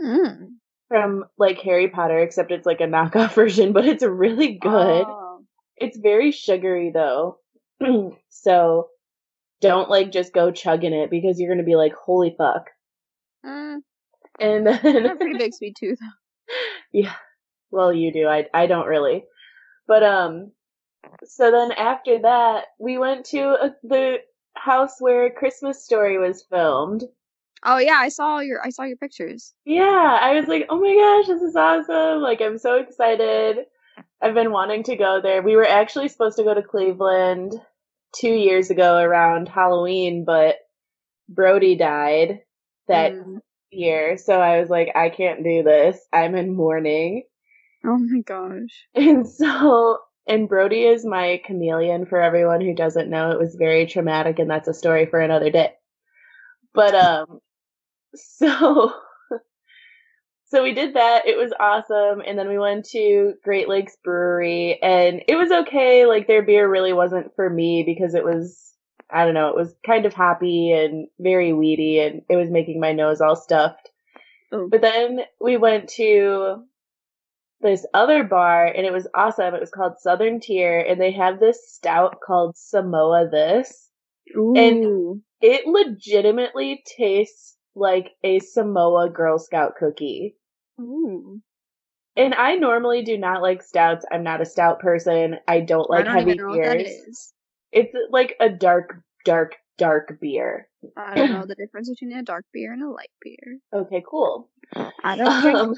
Mm. 0.00 0.54
from 0.88 1.24
like 1.38 1.58
Harry 1.58 1.88
Potter, 1.88 2.18
except 2.18 2.50
it's 2.52 2.66
like 2.66 2.80
a 2.80 2.84
knockoff 2.86 3.34
version, 3.34 3.72
but 3.72 3.84
it's 3.86 4.02
really 4.02 4.54
good. 4.54 5.04
Oh. 5.06 5.27
It's 5.80 5.98
very 5.98 6.30
sugary 6.32 6.90
though. 6.92 7.38
so 8.28 8.88
don't 9.60 9.90
like 9.90 10.12
just 10.12 10.32
go 10.32 10.50
chugging 10.50 10.92
it 10.94 11.10
because 11.10 11.38
you're 11.38 11.50
gonna 11.52 11.64
be 11.64 11.76
like, 11.76 11.94
holy 11.94 12.34
fuck. 12.36 12.70
Uh, 13.46 13.76
And 14.40 14.68
I 14.68 14.72
have 14.72 14.84
a 14.84 14.92
then 15.02 15.16
pretty 15.18 15.38
big 15.38 15.54
sweet 15.54 15.76
tooth. 15.78 15.98
Yeah. 16.92 17.14
Well, 17.70 17.92
you 17.92 18.12
do. 18.12 18.26
I 18.26 18.46
I 18.54 18.66
don't 18.66 18.86
really. 18.86 19.24
But 19.86 20.02
um 20.02 20.52
so 21.24 21.50
then 21.50 21.72
after 21.72 22.20
that, 22.22 22.66
we 22.78 22.98
went 22.98 23.26
to 23.26 23.40
uh 23.48 23.70
the 23.82 24.18
house 24.54 24.96
where 25.00 25.30
Christmas 25.30 25.84
Story 25.84 26.18
was 26.18 26.44
filmed. 26.50 27.04
Oh 27.64 27.78
yeah, 27.78 27.96
I 27.98 28.08
saw 28.08 28.38
your 28.40 28.64
I 28.64 28.70
saw 28.70 28.84
your 28.84 28.96
pictures. 28.96 29.52
Yeah, 29.64 30.18
I 30.20 30.34
was 30.38 30.46
like, 30.46 30.66
"Oh 30.68 30.78
my 30.80 30.94
gosh, 30.94 31.26
this 31.26 31.42
is 31.42 31.56
awesome. 31.56 32.22
Like 32.22 32.40
I'm 32.40 32.58
so 32.58 32.76
excited. 32.76 33.66
I've 34.20 34.34
been 34.34 34.52
wanting 34.52 34.82
to 34.84 34.96
go 34.96 35.20
there. 35.22 35.42
We 35.42 35.56
were 35.56 35.66
actually 35.68 36.08
supposed 36.08 36.36
to 36.38 36.44
go 36.44 36.54
to 36.54 36.62
Cleveland 36.62 37.54
2 38.16 38.28
years 38.28 38.70
ago 38.70 38.98
around 38.98 39.48
Halloween, 39.48 40.24
but 40.24 40.56
Brody 41.28 41.76
died 41.76 42.40
that 42.88 43.12
Mm. 43.12 43.40
year. 43.70 44.16
So 44.16 44.40
I 44.40 44.60
was 44.60 44.70
like, 44.70 44.90
I 44.96 45.10
can't 45.10 45.44
do 45.44 45.62
this. 45.62 46.00
I'm 46.12 46.34
in 46.34 46.54
mourning. 46.54 47.24
Oh 47.84 47.98
my 47.98 48.20
gosh. 48.20 48.88
And 48.94 49.28
so, 49.40 49.98
and 50.26 50.48
Brody 50.48 50.84
is 50.84 51.04
my 51.04 51.40
chameleon 51.44 52.06
for 52.06 52.20
everyone 52.20 52.60
who 52.60 52.74
doesn't 52.74 53.10
know. 53.10 53.30
It 53.30 53.38
was 53.38 53.54
very 53.54 53.86
traumatic, 53.86 54.38
and 54.38 54.50
that's 54.50 54.68
a 54.68 54.74
story 54.74 55.06
for 55.06 55.20
another 55.20 55.50
day. 55.50 55.74
But, 56.74 56.94
um, 56.94 57.40
so, 58.14 58.92
so 60.48 60.62
we 60.62 60.74
did 60.74 60.94
that. 60.94 61.26
It 61.26 61.36
was 61.36 61.52
awesome. 61.58 62.22
And 62.26 62.38
then 62.38 62.48
we 62.48 62.58
went 62.58 62.86
to 62.90 63.34
Great 63.44 63.68
Lakes 63.68 63.96
Brewery, 64.02 64.78
and 64.82 65.22
it 65.28 65.36
was 65.36 65.50
okay. 65.50 66.06
Like, 66.06 66.26
their 66.26 66.42
beer 66.42 66.68
really 66.68 66.92
wasn't 66.92 67.34
for 67.36 67.48
me 67.48 67.82
because 67.84 68.14
it 68.14 68.24
was, 68.24 68.74
I 69.10 69.24
don't 69.24 69.34
know, 69.34 69.48
it 69.48 69.56
was 69.56 69.74
kind 69.86 70.06
of 70.06 70.14
hoppy 70.14 70.72
and 70.72 71.08
very 71.18 71.52
weedy, 71.52 72.00
and 72.00 72.22
it 72.28 72.36
was 72.36 72.50
making 72.50 72.80
my 72.80 72.92
nose 72.92 73.20
all 73.20 73.36
stuffed. 73.36 73.90
Oh. 74.52 74.68
But 74.70 74.80
then 74.80 75.20
we 75.40 75.56
went 75.56 75.88
to 75.90 76.64
this 77.60 77.84
other 77.92 78.24
bar 78.24 78.66
and 78.66 78.86
it 78.86 78.92
was 78.92 79.08
awesome. 79.14 79.54
It 79.54 79.60
was 79.60 79.70
called 79.70 79.98
Southern 79.98 80.40
Tier 80.40 80.78
and 80.78 81.00
they 81.00 81.10
have 81.12 81.40
this 81.40 81.72
stout 81.74 82.18
called 82.24 82.56
Samoa 82.56 83.28
This. 83.30 83.90
Ooh. 84.36 85.20
It 85.40 85.66
legitimately 85.66 86.82
tastes 86.86 87.56
like 87.74 88.12
a 88.22 88.38
Samoa 88.38 89.10
Girl 89.10 89.38
Scout 89.38 89.74
cookie. 89.78 90.36
And 92.16 92.34
I 92.34 92.56
normally 92.56 93.02
do 93.02 93.16
not 93.16 93.42
like 93.42 93.62
stouts. 93.62 94.04
I'm 94.10 94.24
not 94.24 94.40
a 94.40 94.46
stout 94.46 94.80
person. 94.80 95.36
I 95.46 95.60
don't 95.60 95.88
like 95.88 96.00
I 96.00 96.04
don't 96.04 96.14
heavy 96.16 96.32
even 96.32 96.44
know 96.44 96.50
what 96.50 96.62
that 96.64 96.78
beers. 96.78 97.32
It's 97.70 97.94
like 98.10 98.34
a 98.40 98.48
dark, 98.48 99.00
dark, 99.24 99.54
dark 99.76 100.18
beer. 100.20 100.68
I 100.96 101.16
don't 101.16 101.32
know 101.32 101.44
the 101.46 101.54
difference 101.54 101.88
between 101.88 102.12
a 102.12 102.22
dark 102.22 102.44
beer 102.52 102.72
and 102.72 102.82
a 102.82 102.90
light 102.90 103.10
beer. 103.22 103.58
Okay, 103.72 104.02
cool. 104.08 104.48
I 104.74 105.16
don't 105.16 105.42
drink 105.42 105.58
Um, 105.58 105.74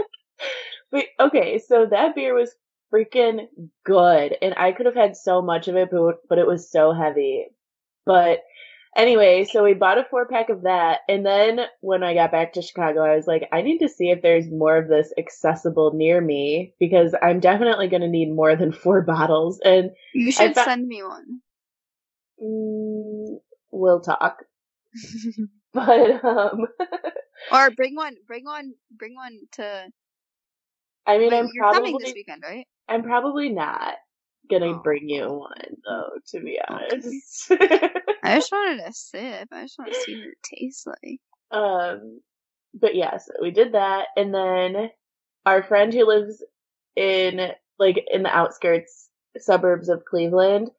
but 0.92 1.04
okay, 1.18 1.58
so 1.58 1.86
that 1.86 2.14
beer 2.14 2.34
was 2.34 2.54
freaking 2.92 3.48
good, 3.84 4.36
and 4.40 4.54
I 4.56 4.72
could 4.72 4.86
have 4.86 4.94
had 4.94 5.16
so 5.16 5.42
much 5.42 5.68
of 5.68 5.76
it, 5.76 5.90
but 5.90 6.20
but 6.28 6.38
it 6.38 6.46
was 6.46 6.70
so 6.70 6.92
heavy. 6.92 7.48
But 8.06 8.44
anyway, 8.98 9.46
so 9.46 9.64
we 9.64 9.74
bought 9.74 9.98
a 9.98 10.04
four 10.10 10.26
pack 10.28 10.50
of 10.50 10.64
that, 10.64 11.00
and 11.08 11.26
then 11.26 11.60
when 11.82 12.04
I 12.04 12.14
got 12.14 12.32
back 12.32 12.54
to 12.54 12.62
Chicago, 12.62 13.02
I 13.02 13.16
was 13.16 13.28
like, 13.28 13.48
I 13.52 13.62
need 13.62 13.80
to 13.80 13.90
see 13.90 14.10
if 14.10 14.22
there's 14.22 14.50
more 14.50 14.78
of 14.78 14.88
this 14.88 15.12
accessible 15.18 15.94
near 15.94 16.20
me 16.20 16.74
because 16.80 17.14
I'm 17.22 17.40
definitely 17.40 17.88
going 17.88 18.02
to 18.02 18.08
need 18.08 18.32
more 18.34 18.56
than 18.56 18.72
four 18.84 19.02
bottles, 19.02 19.60
and 19.64 19.92
You 20.14 20.32
should 20.32 20.54
fa- 20.54 20.64
send 20.64 20.88
me 20.88 21.02
one. 21.04 21.40
mm, 22.42 23.38
we'll 23.72 24.00
talk. 24.00 24.44
But 25.74 26.24
um, 26.24 26.66
or 27.50 27.70
bring 27.72 27.96
one, 27.96 28.16
bring 28.26 28.44
one, 28.44 28.74
bring 28.90 29.14
one 29.14 29.40
to. 29.52 29.90
I 31.06 31.18
mean, 31.18 31.32
Wait, 31.32 31.34
I'm 31.34 31.50
you're 31.52 31.66
coming 31.66 31.98
this 31.98 32.12
weekend, 32.14 32.42
right? 32.44 32.66
I'm 32.88 33.02
probably 33.04 33.50
not 33.50 33.94
gonna 34.48 34.72
Oh. 34.72 34.80
bring 34.82 35.08
you 35.08 35.26
one 35.28 35.76
though, 35.86 36.10
to 36.28 36.40
be 36.40 36.58
Okay. 36.70 36.90
honest. 36.92 37.50
I 38.22 38.34
just 38.36 38.52
wanted 38.52 38.80
a 38.80 38.92
sip. 38.92 39.48
I 39.52 39.62
just 39.62 39.78
want 39.78 39.92
to 39.92 40.00
see 40.00 40.14
what 40.16 40.26
it 40.28 40.38
tastes 40.42 40.86
like. 40.86 41.20
um, 41.50 42.20
but 42.74 42.94
yeah, 42.94 43.16
so 43.16 43.32
we 43.40 43.50
did 43.50 43.72
that, 43.72 44.08
and 44.16 44.34
then 44.34 44.90
our 45.46 45.62
friend 45.62 45.92
who 45.94 46.04
lives 46.06 46.42
in 46.96 47.50
like 47.78 48.04
in 48.12 48.22
the 48.22 48.36
outskirts 48.36 49.08
suburbs 49.38 49.88
of 49.88 50.04
Cleveland, 50.04 50.70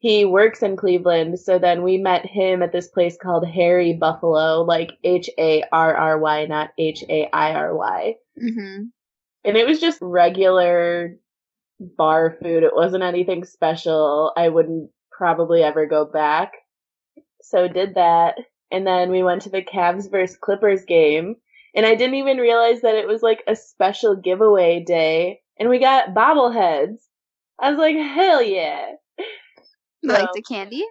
he 0.00 0.24
works 0.24 0.62
in 0.62 0.76
Cleveland. 0.76 1.38
So 1.40 1.58
then 1.58 1.82
we 1.82 1.96
met 1.98 2.26
him 2.26 2.62
at 2.62 2.72
this 2.72 2.88
place 2.88 3.16
called 3.16 3.46
Harry 3.46 3.92
Buffalo, 3.94 4.62
like 4.62 4.92
H 5.04 5.30
A 5.38 5.62
R 5.72 5.96
R 5.96 6.18
Y, 6.18 6.46
not 6.46 6.70
H 6.78 7.04
A 7.08 7.28
I 7.32 7.54
R 7.54 7.74
Y. 7.76 8.14
Mm-hmm. 8.40 8.82
and 9.44 9.56
it 9.56 9.66
was 9.66 9.80
just 9.80 9.98
regular 10.00 11.16
bar 11.80 12.36
food. 12.42 12.62
It 12.62 12.74
wasn't 12.74 13.04
anything 13.04 13.44
special. 13.44 14.32
I 14.36 14.48
wouldn't 14.48 14.90
probably 15.10 15.62
ever 15.62 15.86
go 15.86 16.04
back. 16.04 16.52
So 17.42 17.68
did 17.68 17.94
that, 17.94 18.36
and 18.70 18.86
then 18.86 19.10
we 19.10 19.22
went 19.22 19.42
to 19.42 19.50
the 19.50 19.62
Cavs 19.62 20.10
versus 20.10 20.36
Clippers 20.36 20.84
game, 20.84 21.36
and 21.74 21.86
I 21.86 21.94
didn't 21.94 22.16
even 22.16 22.38
realize 22.38 22.82
that 22.82 22.94
it 22.94 23.08
was 23.08 23.22
like 23.22 23.42
a 23.46 23.56
special 23.56 24.16
giveaway 24.16 24.82
day, 24.84 25.40
and 25.58 25.68
we 25.68 25.78
got 25.78 26.14
bobbleheads. 26.14 26.96
I 27.60 27.70
was 27.70 27.78
like, 27.78 27.96
hell 27.96 28.42
yeah! 28.42 28.92
Like 30.02 30.28
the 30.34 30.42
candy? 30.42 30.84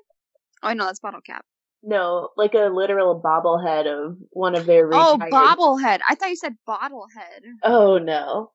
Oh 0.63 0.73
no, 0.73 0.85
that's 0.85 0.99
bottle 0.99 1.21
cap. 1.21 1.45
No, 1.83 2.29
like 2.35 2.53
a 2.53 2.69
literal 2.73 3.21
bobblehead 3.21 3.85
of 3.85 4.17
one 4.31 4.55
of 4.55 4.65
their 4.65 4.89
Oh, 4.91 5.17
bobblehead. 5.19 5.99
I 6.07 6.15
thought 6.15 6.29
you 6.29 6.35
said 6.35 6.55
bottlehead. 6.67 7.41
Oh 7.63 7.97
no. 7.97 8.51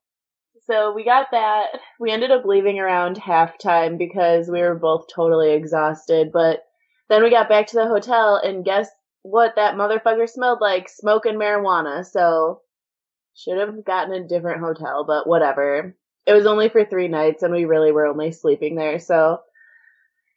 So 0.67 0.93
we 0.95 1.05
got 1.05 1.29
that. 1.33 1.69
We 1.99 2.11
ended 2.11 2.31
up 2.31 2.45
leaving 2.45 2.79
around 2.79 3.17
halftime 3.17 3.99
because 3.99 4.49
we 4.49 4.61
were 4.61 4.77
both 4.77 5.07
totally 5.13 5.53
exhausted. 5.53 6.31
But 6.33 6.61
then 7.09 7.23
we 7.23 7.31
got 7.31 7.49
back 7.49 7.67
to 7.69 7.77
the 7.77 7.89
hotel 7.89 8.37
and 8.37 8.65
guess 8.65 8.89
what 9.23 9.57
that 9.57 9.75
motherfucker 9.75 10.29
smelled 10.29 10.61
like? 10.61 10.89
Smoking 10.89 11.35
marijuana. 11.35 12.05
So 12.07 12.61
should 13.35 13.59
have 13.59 13.85
gotten 13.85 14.15
a 14.15 14.27
different 14.29 14.61
hotel, 14.61 15.05
but 15.05 15.27
whatever. 15.27 15.97
It 16.27 16.33
was 16.33 16.47
only 16.47 16.69
for 16.69 16.85
three 16.85 17.09
nights 17.09 17.43
and 17.43 17.53
we 17.53 17.65
really 17.65 17.91
were 17.91 18.07
only 18.07 18.31
sleeping 18.31 18.77
there. 18.77 18.99
So 19.01 19.41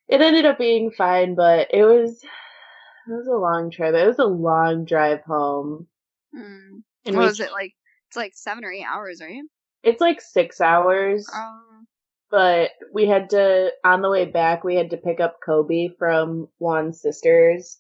it 0.08 0.22
ended 0.22 0.46
up 0.46 0.58
being 0.58 0.92
fine, 0.92 1.36
but 1.36 1.68
it 1.72 1.84
was, 1.84 2.24
it 2.24 3.12
was 3.12 3.28
a 3.28 3.32
long 3.38 3.70
trip. 3.70 3.94
It 3.94 4.08
was 4.08 4.20
a 4.20 4.26
long 4.26 4.86
drive 4.86 5.22
home. 5.22 5.88
Mm. 6.36 6.82
And 7.06 7.16
What 7.16 7.22
we- 7.22 7.28
was 7.28 7.40
it 7.40 7.52
like? 7.52 7.74
It's 8.08 8.16
like 8.18 8.34
seven 8.36 8.64
or 8.66 8.72
eight 8.72 8.86
hours, 8.86 9.20
right? 9.22 9.42
It's 9.86 10.02
like 10.02 10.20
six 10.20 10.60
hours. 10.60 11.26
Um, 11.34 11.88
but 12.36 12.72
we 12.94 13.06
had 13.06 13.30
to 13.30 13.72
on 13.84 14.02
the 14.02 14.10
way 14.10 14.26
back 14.26 14.64
we 14.64 14.76
had 14.76 14.90
to 14.90 14.98
pick 14.98 15.20
up 15.20 15.38
Kobe 15.46 15.90
from 15.98 16.50
Juan's 16.60 17.02
sister's 17.02 17.80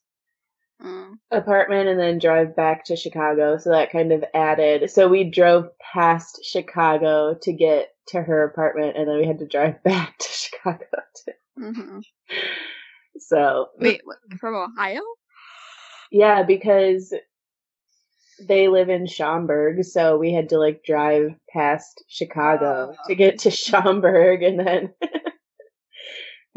mm. 0.81 1.13
apartment 1.31 1.89
and 1.89 1.99
then 1.99 2.19
drive 2.19 2.55
back 2.55 2.85
to 2.85 2.95
Chicago 2.95 3.57
so 3.57 3.71
that 3.71 3.91
kind 3.91 4.11
of 4.11 4.23
added 4.33 4.89
so 4.89 5.07
we 5.07 5.23
drove 5.23 5.67
past 5.79 6.39
Chicago 6.43 7.37
to 7.41 7.51
get 7.51 7.89
to 8.07 8.21
her 8.21 8.43
apartment 8.43 8.95
and 8.95 9.09
then 9.09 9.17
we 9.17 9.25
had 9.25 9.39
to 9.39 9.47
drive 9.47 9.83
back 9.83 10.17
to 10.19 10.27
Chicago 10.29 10.85
too. 11.25 11.31
hmm 11.57 11.99
so 13.17 13.69
Wait, 13.79 14.01
from 14.39 14.55
Ohio? 14.55 15.01
yeah 16.11 16.43
because 16.43 17.13
they 18.39 18.67
live 18.67 18.89
in 18.89 19.07
Schaumburg 19.07 19.83
so 19.83 20.17
we 20.17 20.33
had 20.33 20.49
to 20.49 20.59
like 20.59 20.83
drive 20.83 21.35
past 21.49 22.03
Chicago 22.07 22.93
Oh. 22.93 23.07
to 23.07 23.15
get 23.15 23.39
to 23.39 23.51
Schaumburg 23.51 24.43
and 24.43 24.59
then 24.59 24.93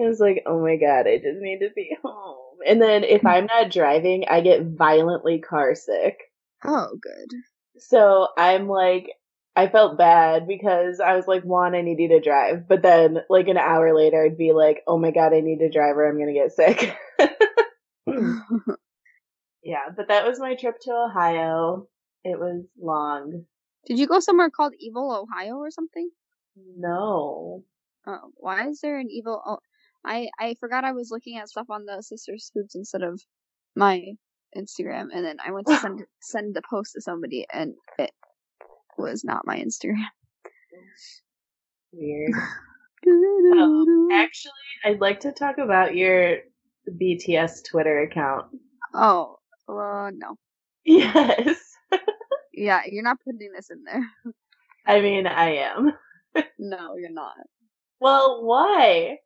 I 0.01 0.05
was 0.05 0.21
like, 0.21 0.45
oh 0.47 0.61
my 0.61 0.77
god, 0.77 1.07
I 1.09 1.17
just 1.17 1.41
need 1.41 1.59
to 1.61 1.71
be 1.75 1.97
home. 2.03 2.59
And 2.67 2.81
then 2.81 3.05
if 3.05 3.23
hmm. 3.23 3.27
I'm 3.27 3.47
not 3.47 3.71
driving, 3.71 4.25
I 4.31 4.41
get 4.41 4.65
violently 4.65 5.41
car 5.41 5.75
sick. 5.75 6.19
Oh, 6.65 6.89
good. 7.01 7.39
So 7.79 8.29
I'm 8.37 8.69
like, 8.69 9.11
I 9.57 9.69
felt 9.69 9.99
bad 9.99 10.47
because 10.47 11.01
I 11.01 11.17
was 11.17 11.27
like, 11.27 11.43
Juan, 11.43 11.75
I 11.75 11.81
need 11.83 11.99
you 11.99 12.09
to 12.11 12.21
drive. 12.21 12.69
But 12.69 12.83
then, 12.83 13.19
like, 13.29 13.49
an 13.49 13.57
hour 13.57 13.95
later, 13.95 14.25
I'd 14.25 14.39
be 14.39 14.53
like, 14.53 14.83
oh 14.87 14.99
my 14.99 15.11
god, 15.11 15.33
I 15.33 15.41
need 15.41 15.59
to 15.59 15.71
drive 15.71 15.97
or 15.97 16.09
I'm 16.09 16.19
gonna 16.19 16.33
get 16.33 16.53
sick. 16.53 16.97
Hmm. 18.09 18.39
Yeah, 19.63 19.89
but 19.97 20.09
that 20.09 20.27
was 20.27 20.39
my 20.41 20.55
trip 20.55 20.77
to 20.83 20.93
Ohio. 20.93 21.89
It 22.25 22.39
was 22.39 22.65
long. 22.81 23.45
Did 23.87 23.99
you 23.99 24.07
go 24.07 24.21
somewhere 24.21 24.51
called 24.51 24.75
Evil 24.79 25.11
Ohio 25.13 25.57
or 25.57 25.71
something? 25.71 26.11
No. 26.77 27.65
Oh, 28.07 28.31
why 28.35 28.69
is 28.69 28.81
there 28.81 28.99
an 28.99 29.11
evil? 29.11 29.41
Oh, 29.45 29.59
I 30.05 30.29
I 30.39 30.55
forgot 30.61 30.85
I 30.85 30.93
was 30.93 31.11
looking 31.11 31.39
at 31.39 31.49
stuff 31.49 31.67
on 31.71 31.85
the 31.85 32.03
Sisters 32.03 32.47
Spooks 32.47 32.75
instead 32.75 33.03
of 33.03 33.21
my 33.77 34.03
Instagram, 34.57 35.09
and 35.13 35.25
then 35.25 35.37
I 35.45 35.53
went 35.53 35.67
to 35.67 35.77
send 35.77 36.05
send 36.21 36.55
the 36.55 36.63
post 36.69 36.93
to 36.95 37.01
somebody, 37.01 37.47
and 37.53 37.75
it 37.99 38.11
was 38.97 39.25
not 39.25 39.47
my 39.47 39.59
Instagram. 39.59 40.05
Weird. 41.93 42.33
Oh, 43.11 44.09
actually, 44.13 44.53
I'd 44.85 45.01
like 45.01 45.21
to 45.21 45.33
talk 45.33 45.57
about 45.57 45.95
your 45.95 46.39
BTS 47.01 47.65
Twitter 47.71 48.01
account. 48.01 48.47
Oh, 48.93 49.38
uh, 49.69 50.11
no. 50.15 50.37
Yes. 50.85 51.59
Yeah, 52.53 52.81
you're 52.91 53.05
not 53.05 53.19
putting 53.25 53.53
this 53.55 53.71
in 53.71 53.85
there. 53.85 54.03
I 54.87 55.01
mean, 55.01 55.27
I 55.27 55.57
am. 55.57 55.93
No, 56.59 56.97
you're 56.97 57.11
not. 57.13 57.35
Well, 58.01 58.45
why? 58.45 59.19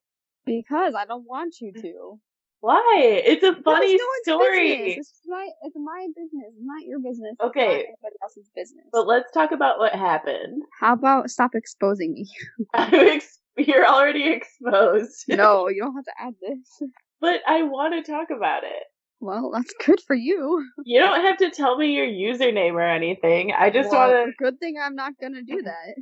Because 0.47 0.95
I 0.95 1.05
don't 1.07 1.25
want 1.27 1.57
you 1.61 1.73
to. 1.73 2.19
Why? 2.61 3.23
It's 3.25 3.43
a 3.43 3.55
funny 3.63 3.97
no 3.97 4.05
story. 4.23 4.95
It's 4.99 5.13
my, 5.27 5.49
it's 5.63 5.77
my 5.77 6.07
business, 6.15 6.53
not 6.61 6.85
your 6.87 7.01
business. 7.01 7.33
It's 7.33 7.49
Okay. 7.49 7.67
not 7.67 7.75
anybody 7.75 8.17
else's 8.23 8.51
business. 8.55 8.87
But 8.93 9.07
let's 9.07 9.31
talk 9.33 9.53
about 9.53 9.79
what 9.79 9.93
happened. 9.95 10.63
How 10.81 10.93
about 10.95 11.31
stop 11.31 11.51
exposing 11.55 12.13
me? 12.13 12.29
I'm 12.75 12.95
ex- 12.95 13.41
you're 13.57 13.87
already 13.87 14.31
exposed. 14.33 15.25
no, 15.29 15.69
you 15.69 15.83
don't 15.83 15.95
have 15.97 16.05
to 16.05 16.13
add 16.19 16.35
this. 16.41 16.89
But 17.21 17.41
I 17.47 17.63
want 17.63 17.95
to 18.05 18.11
talk 18.11 18.29
about 18.31 18.65
it. 18.65 18.83
Well, 19.23 19.53
that's 19.55 19.75
good 19.87 20.03
for 20.03 20.17
you. 20.17 20.67
You 20.85 21.01
don't 21.01 21.23
have 21.23 21.39
to 21.39 21.51
tell 21.51 21.79
me 21.79 21.95
your 21.95 22.07
username 22.07 22.75
or 22.75 22.83
anything. 22.89 23.53
I 23.59 23.71
just 23.71 23.91
Well, 23.91 23.93
want 23.93 24.13
to. 24.13 24.33
Good 24.39 24.61
thing 24.61 24.77
I'm 24.83 24.97
not 24.97 25.15
gonna 25.21 25.43
do 25.43 25.63
that. 25.65 25.95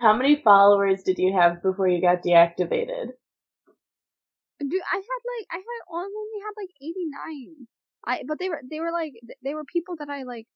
How 0.00 0.14
many 0.16 0.36
followers 0.42 1.02
did 1.04 1.18
you 1.18 1.32
have 1.34 1.62
before 1.62 1.88
you 1.88 2.00
got 2.00 2.22
deactivated? 2.22 3.08
Dude, 4.60 4.82
I 4.92 4.96
had 4.96 5.22
like 5.32 5.46
I 5.52 5.56
had 5.58 5.82
only 5.90 6.40
had 6.44 6.54
like 6.56 6.70
89. 6.82 7.66
I 8.06 8.22
but 8.28 8.38
they 8.40 8.48
were 8.50 8.62
they 8.70 8.80
were 8.80 8.92
like 8.92 9.14
they 9.44 9.54
were 9.54 9.64
people 9.64 9.96
that 9.98 10.10
I 10.10 10.24
like 10.24 10.46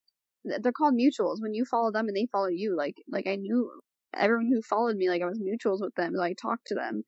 they're 0.44 0.72
called 0.72 0.94
mutuals 0.94 1.40
when 1.40 1.54
you 1.54 1.64
follow 1.66 1.92
them 1.92 2.08
and 2.08 2.16
they 2.16 2.28
follow 2.32 2.48
you 2.48 2.76
like 2.76 2.96
like 3.10 3.26
I 3.28 3.36
knew 3.36 3.70
everyone 4.16 4.48
who 4.52 4.62
followed 4.62 4.96
me 4.96 5.08
like 5.10 5.22
I 5.22 5.26
was 5.26 5.40
mutuals 5.40 5.80
with 5.80 5.94
them 5.96 6.14
so 6.16 6.22
I 6.22 6.34
talked 6.34 6.68
to 6.68 6.74
them. 6.76 7.04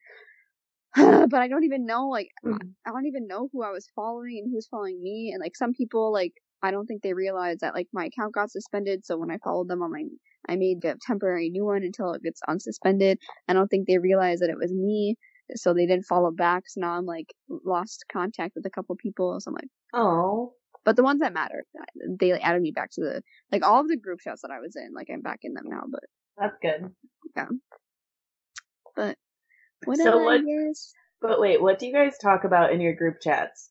but 1.30 1.40
I 1.40 1.48
don't 1.48 1.64
even 1.64 1.84
know 1.84 2.08
like 2.08 2.28
mm-hmm. 2.44 2.56
I 2.86 2.90
don't 2.90 3.06
even 3.06 3.26
know 3.26 3.48
who 3.52 3.62
I 3.62 3.70
was 3.70 3.86
following 3.94 4.40
and 4.42 4.52
who's 4.52 4.66
following 4.66 5.02
me 5.02 5.30
and 5.32 5.40
like 5.40 5.54
some 5.54 5.72
people 5.72 6.12
like 6.12 6.32
I 6.62 6.70
don't 6.70 6.86
think 6.86 7.02
they 7.02 7.12
realized 7.12 7.60
that 7.60 7.74
like 7.74 7.88
my 7.92 8.06
account 8.06 8.34
got 8.34 8.50
suspended 8.50 9.04
so 9.04 9.18
when 9.18 9.30
I 9.30 9.38
followed 9.44 9.68
them 9.68 9.82
on 9.82 9.92
my 9.92 10.04
I 10.48 10.56
made 10.56 10.84
a 10.84 10.96
temporary 11.06 11.50
new 11.50 11.66
one 11.66 11.82
until 11.82 12.12
it 12.12 12.22
gets 12.22 12.40
unsuspended. 12.48 13.16
I 13.48 13.52
don't 13.52 13.68
think 13.68 13.86
they 13.86 13.98
realized 13.98 14.42
that 14.42 14.50
it 14.50 14.58
was 14.58 14.72
me 14.72 15.16
so 15.54 15.72
they 15.72 15.86
didn't 15.86 16.06
follow 16.06 16.30
back. 16.30 16.64
So 16.66 16.80
now 16.80 16.92
I'm 16.92 17.04
like 17.04 17.32
lost 17.48 18.04
contact 18.12 18.54
with 18.56 18.66
a 18.66 18.70
couple 18.70 18.96
people. 18.96 19.38
So 19.40 19.50
I'm 19.50 19.54
like, 19.54 19.68
Oh. 19.92 20.54
but 20.84 20.96
the 20.96 21.02
ones 21.02 21.20
that 21.20 21.32
matter, 21.32 21.64
uh, 21.78 21.84
they 22.18 22.32
like, 22.32 22.44
added 22.44 22.62
me 22.62 22.72
back 22.72 22.90
to 22.92 23.00
the 23.00 23.22
like 23.52 23.64
all 23.64 23.80
of 23.80 23.88
the 23.88 23.96
group 23.96 24.20
chats 24.20 24.42
that 24.42 24.50
I 24.50 24.60
was 24.60 24.76
in. 24.76 24.92
Like 24.94 25.08
I'm 25.12 25.20
back 25.20 25.40
in 25.42 25.54
them 25.54 25.66
now. 25.66 25.82
But 25.90 26.04
That's 26.38 26.56
good. 26.62 26.90
Yeah. 27.36 27.48
But 28.94 29.18
whatever. 29.84 30.10
So 30.10 30.24
what-. 30.24 30.42
But 31.20 31.40
wait, 31.40 31.62
what 31.62 31.78
do 31.78 31.86
you 31.86 31.92
guys 31.92 32.18
talk 32.18 32.44
about 32.44 32.72
in 32.72 32.80
your 32.80 32.94
group 32.94 33.20
chats? 33.20 33.70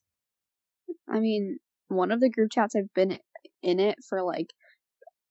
I 1.07 1.19
mean, 1.19 1.57
one 1.87 2.11
of 2.11 2.19
the 2.19 2.29
group 2.29 2.51
chats 2.51 2.75
I've 2.75 2.93
been 2.93 3.19
in 3.61 3.79
it 3.79 3.97
for 4.07 4.21
like 4.23 4.47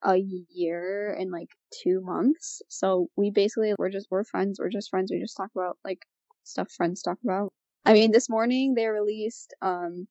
a 0.04 0.16
year 0.16 1.16
and 1.18 1.30
like 1.30 1.48
two 1.82 2.00
months. 2.00 2.62
So 2.68 3.08
we 3.16 3.30
basically 3.30 3.74
we're 3.78 3.90
just 3.90 4.08
we're 4.10 4.24
friends. 4.24 4.58
We're 4.60 4.68
just 4.68 4.90
friends. 4.90 5.10
We 5.10 5.20
just 5.20 5.36
talk 5.36 5.50
about 5.54 5.78
like 5.84 6.00
stuff 6.44 6.70
friends 6.70 7.02
talk 7.02 7.18
about. 7.24 7.52
I 7.84 7.92
mean, 7.92 8.12
this 8.12 8.30
morning 8.30 8.74
they 8.74 8.86
released 8.86 9.54
um 9.62 10.06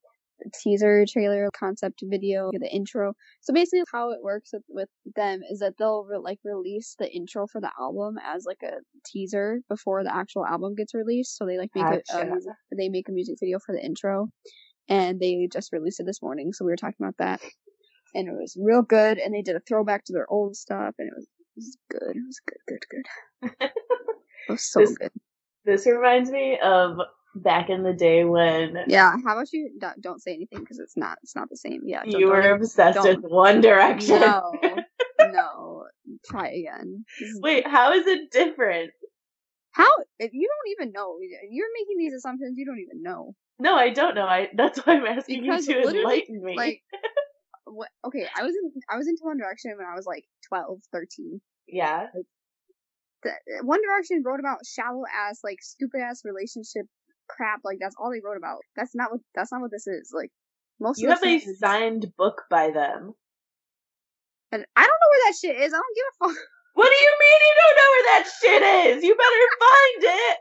teaser 0.62 1.06
trailer 1.08 1.50
concept 1.58 2.02
video 2.04 2.52
the 2.54 2.70
intro. 2.70 3.13
So 3.42 3.54
basically 3.54 3.84
how 3.92 4.12
it 4.12 4.20
works 4.22 4.52
with, 4.54 4.63
with 4.70 4.90
them 5.16 5.42
is 5.50 5.60
that 5.60 5.74
they'll 5.78 6.06
re- 6.06 6.18
like 6.18 6.40
release 6.44 6.96
the 7.00 7.10
intro 7.12 7.48
for 7.48 7.62
the 7.62 7.72
album 7.80 8.16
as 8.24 8.46
like 8.46 8.62
a 8.63 8.78
teaser 9.06 9.60
before 9.70 10.04
the 10.04 10.13
actual 10.13 10.46
album 10.46 10.75
gets 10.75 10.94
released. 10.94 11.38
So 11.38 11.46
they 11.46 11.58
like 11.58 11.72
make 11.75 11.86
a, 11.86 12.18
a 12.18 12.25
music, 12.25 12.54
they 12.78 12.90
make 12.90 13.10
a 13.10 13.12
music 13.12 13.36
video 13.40 13.60
for 13.66 13.74
the 13.74 13.84
intro. 13.84 14.30
And 14.90 15.20
they 15.20 15.48
just 15.52 15.72
released 15.72 16.00
it 16.02 16.06
this 16.06 16.22
morning 16.22 16.52
so 16.52 16.66
we 16.66 16.72
were 16.72 16.75
talking 16.78 16.98
about 17.06 17.16
that. 17.20 17.42
And 18.16 18.28
it 18.28 18.34
was 18.34 18.58
real 18.60 18.82
good 18.82 19.18
and 19.18 19.34
they 19.34 19.42
did 19.42 19.56
a 19.56 19.62
throwback 19.62 20.04
to 20.06 20.13
their 20.13 20.30
old 20.30 20.56
stuff 20.56 20.93
and 21.00 21.08
it 21.08 21.13
was, 21.15 21.26
it 21.26 21.48
was 21.56 21.78
good 21.89 22.15
it 22.15 22.24
was 22.28 22.41
good 22.48 22.58
good 22.67 22.86
good. 22.89 23.69
It 24.50 24.52
was 24.52 24.69
so 24.69 24.82
This- 24.82 24.98
good. 24.98 25.12
This 25.65 25.86
reminds 25.88 26.30
me 26.30 26.60
of 26.62 26.98
back 27.36 27.69
in 27.69 27.84
the 27.84 27.93
day 27.93 28.24
when 28.24 28.78
yeah 28.88 29.13
how 29.26 29.34
about 29.34 29.52
you 29.54 29.72
don't, 29.80 30.00
don't 30.02 30.22
say 30.22 30.34
anything 30.34 30.60
because 30.60 30.80
it's 30.80 30.96
not 30.98 31.17
it's 31.24 31.36
not 31.36 31.50
the 31.50 31.58
same 31.58 31.82
yeah 31.86 32.04
you 32.06 32.28
were 32.28 32.41
obsessed 32.52 32.96
don't- 33.02 33.22
with 33.24 33.32
One 33.32 33.62
Direction. 33.62 34.19
no 34.19 34.54
no 35.22 35.86
try 36.30 36.50
again 36.50 37.06
Wait, 37.41 37.67
how 37.67 37.93
is 37.93 38.06
it 38.08 38.32
different? 38.32 38.91
how 39.72 39.89
if 40.19 40.32
you 40.34 40.48
don't 40.48 40.72
even 40.82 40.91
know 40.93 41.17
you're 41.50 41.67
making 41.80 41.98
these 41.98 42.13
assumptions 42.13 42.58
you 42.58 42.65
don't 42.65 42.80
even 42.80 43.02
know 43.02 43.34
No, 43.60 43.76
I 43.76 43.89
don't 43.89 44.13
know. 44.15 44.26
I 44.28 44.50
that's 44.56 44.80
why 44.80 44.93
I'm 44.98 45.06
asking 45.06 45.41
Because 45.41 45.67
you 45.67 45.82
to 45.82 45.89
enlighten 45.98 46.43
me. 46.43 46.56
like 46.56 46.82
what 47.65 47.89
okay 48.06 48.28
i 48.38 48.43
was 48.43 48.54
in 48.54 48.72
i 48.89 48.98
was 48.98 49.08
into 49.08 49.22
one 49.24 49.38
direction 49.38 49.72
when 49.78 49.88
i 49.88 49.96
was 49.96 50.06
like 50.06 50.26
12 50.50 50.80
13 50.91 51.41
yeah. 51.67 52.08
the, 53.24 53.32
One 53.63 53.80
Direction 53.82 54.22
wrote 54.26 54.39
about 54.41 54.60
shallow 54.65 55.04
ass, 55.08 55.39
like 55.43 55.60
stupid 55.62 56.02
ass 56.02 56.22
relationship 56.26 56.86
crap. 57.29 57.62
Like 57.63 57.77
that's 57.79 57.95
all 57.99 58.12
they 58.12 58.21
wrote 58.23 58.38
about. 58.38 58.59
That's 58.75 58.95
not 58.95 59.12
what. 59.12 59.21
That's 59.36 59.51
not 59.51 59.62
what 59.62 59.71
this 59.71 59.88
is. 59.88 60.12
Like 60.13 60.31
most 60.79 60.99
You 61.01 61.07
of 61.09 61.15
have 61.19 61.23
a 61.23 61.39
fans- 61.39 61.59
signed 61.59 62.07
book 62.17 62.43
by 62.49 62.71
them. 62.71 63.13
and 64.51 64.65
I 64.75 64.81
don't 64.81 64.89
know 65.01 65.09
where 65.12 65.31
that 65.31 65.38
shit 65.39 65.55
is. 65.62 65.73
I 65.73 65.77
don't 65.77 65.95
give 65.95 66.05
a 66.05 66.15
fuck. 66.27 66.38
What 66.75 66.89
do 66.89 66.95
you 66.95 67.13
mean 67.19 67.39
you 67.47 67.55
don't 67.62 67.77
know 67.77 67.91
where 67.93 68.07
that 68.13 68.31
shit 68.41 68.63
is? 68.97 69.03
You 69.03 69.15
better 69.15 69.49
find 69.59 70.03
it. 70.31 70.38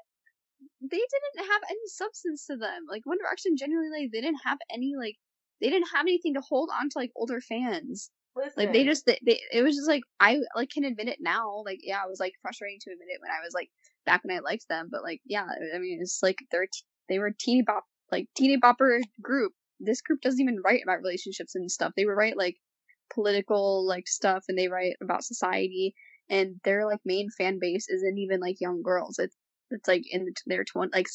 They 0.90 0.96
didn't 0.98 1.46
have 1.50 1.62
any 1.70 1.86
substance 1.86 2.46
to 2.46 2.56
them. 2.56 2.86
Like 2.88 3.02
One 3.04 3.18
Direction, 3.18 3.56
genuinely, 3.56 3.90
like 4.02 4.10
they 4.12 4.20
didn't 4.20 4.40
have 4.44 4.58
any 4.72 4.94
like. 4.98 5.16
They 5.60 5.70
didn't 5.70 5.90
have 5.94 6.02
anything 6.06 6.34
to 6.34 6.40
hold 6.40 6.70
on 6.76 6.88
to 6.88 6.98
like 6.98 7.10
older 7.14 7.40
fans. 7.40 8.10
Listen, 8.34 8.52
Like 8.56 8.72
they 8.72 8.82
just 8.84 9.04
they, 9.06 9.18
they 9.24 9.38
it 9.52 9.62
was 9.62 9.76
just 9.76 9.86
like 9.88 10.02
I 10.18 10.38
like 10.56 10.70
can 10.70 10.84
admit 10.84 11.06
it 11.08 11.18
now. 11.20 11.62
Like 11.64 11.80
yeah, 11.82 12.02
it 12.02 12.08
was 12.08 12.18
like 12.18 12.32
frustrating 12.42 12.78
to 12.80 12.90
admit 12.90 13.08
it 13.10 13.20
when 13.20 13.30
I 13.30 13.44
was 13.44 13.52
like 13.54 13.70
back 14.06 14.22
when 14.24 14.36
I 14.36 14.40
liked 14.40 14.68
them, 14.68 14.88
but 14.90 15.02
like 15.02 15.20
yeah, 15.24 15.46
I 15.74 15.78
mean 15.78 15.98
it's 16.00 16.20
like 16.22 16.38
they're 16.50 16.66
t- 16.66 16.84
they 17.08 17.18
were 17.18 17.32
teeny 17.38 17.62
bop 17.62 17.84
like 18.10 18.28
teeny 18.36 18.58
bopper 18.58 19.00
group. 19.22 19.52
This 19.80 20.00
group 20.00 20.20
doesn't 20.20 20.40
even 20.40 20.60
write 20.64 20.82
about 20.82 21.00
relationships 21.02 21.54
and 21.54 21.70
stuff. 21.70 21.92
They 21.96 22.04
would 22.04 22.12
write 22.12 22.36
like 22.36 22.56
political 23.12 23.86
like 23.86 24.08
stuff 24.08 24.44
and 24.48 24.58
they 24.58 24.68
write 24.68 24.96
about 25.02 25.24
society 25.24 25.94
and 26.28 26.56
their 26.64 26.86
like 26.86 27.00
main 27.04 27.28
fan 27.36 27.58
base 27.60 27.88
isn't 27.88 28.18
even 28.18 28.40
like 28.40 28.60
young 28.60 28.82
girls. 28.82 29.18
It's 29.18 29.36
it's 29.70 29.88
like 29.88 30.04
in 30.10 30.28
their 30.46 30.64
twenty 30.64 30.90
like 30.94 31.06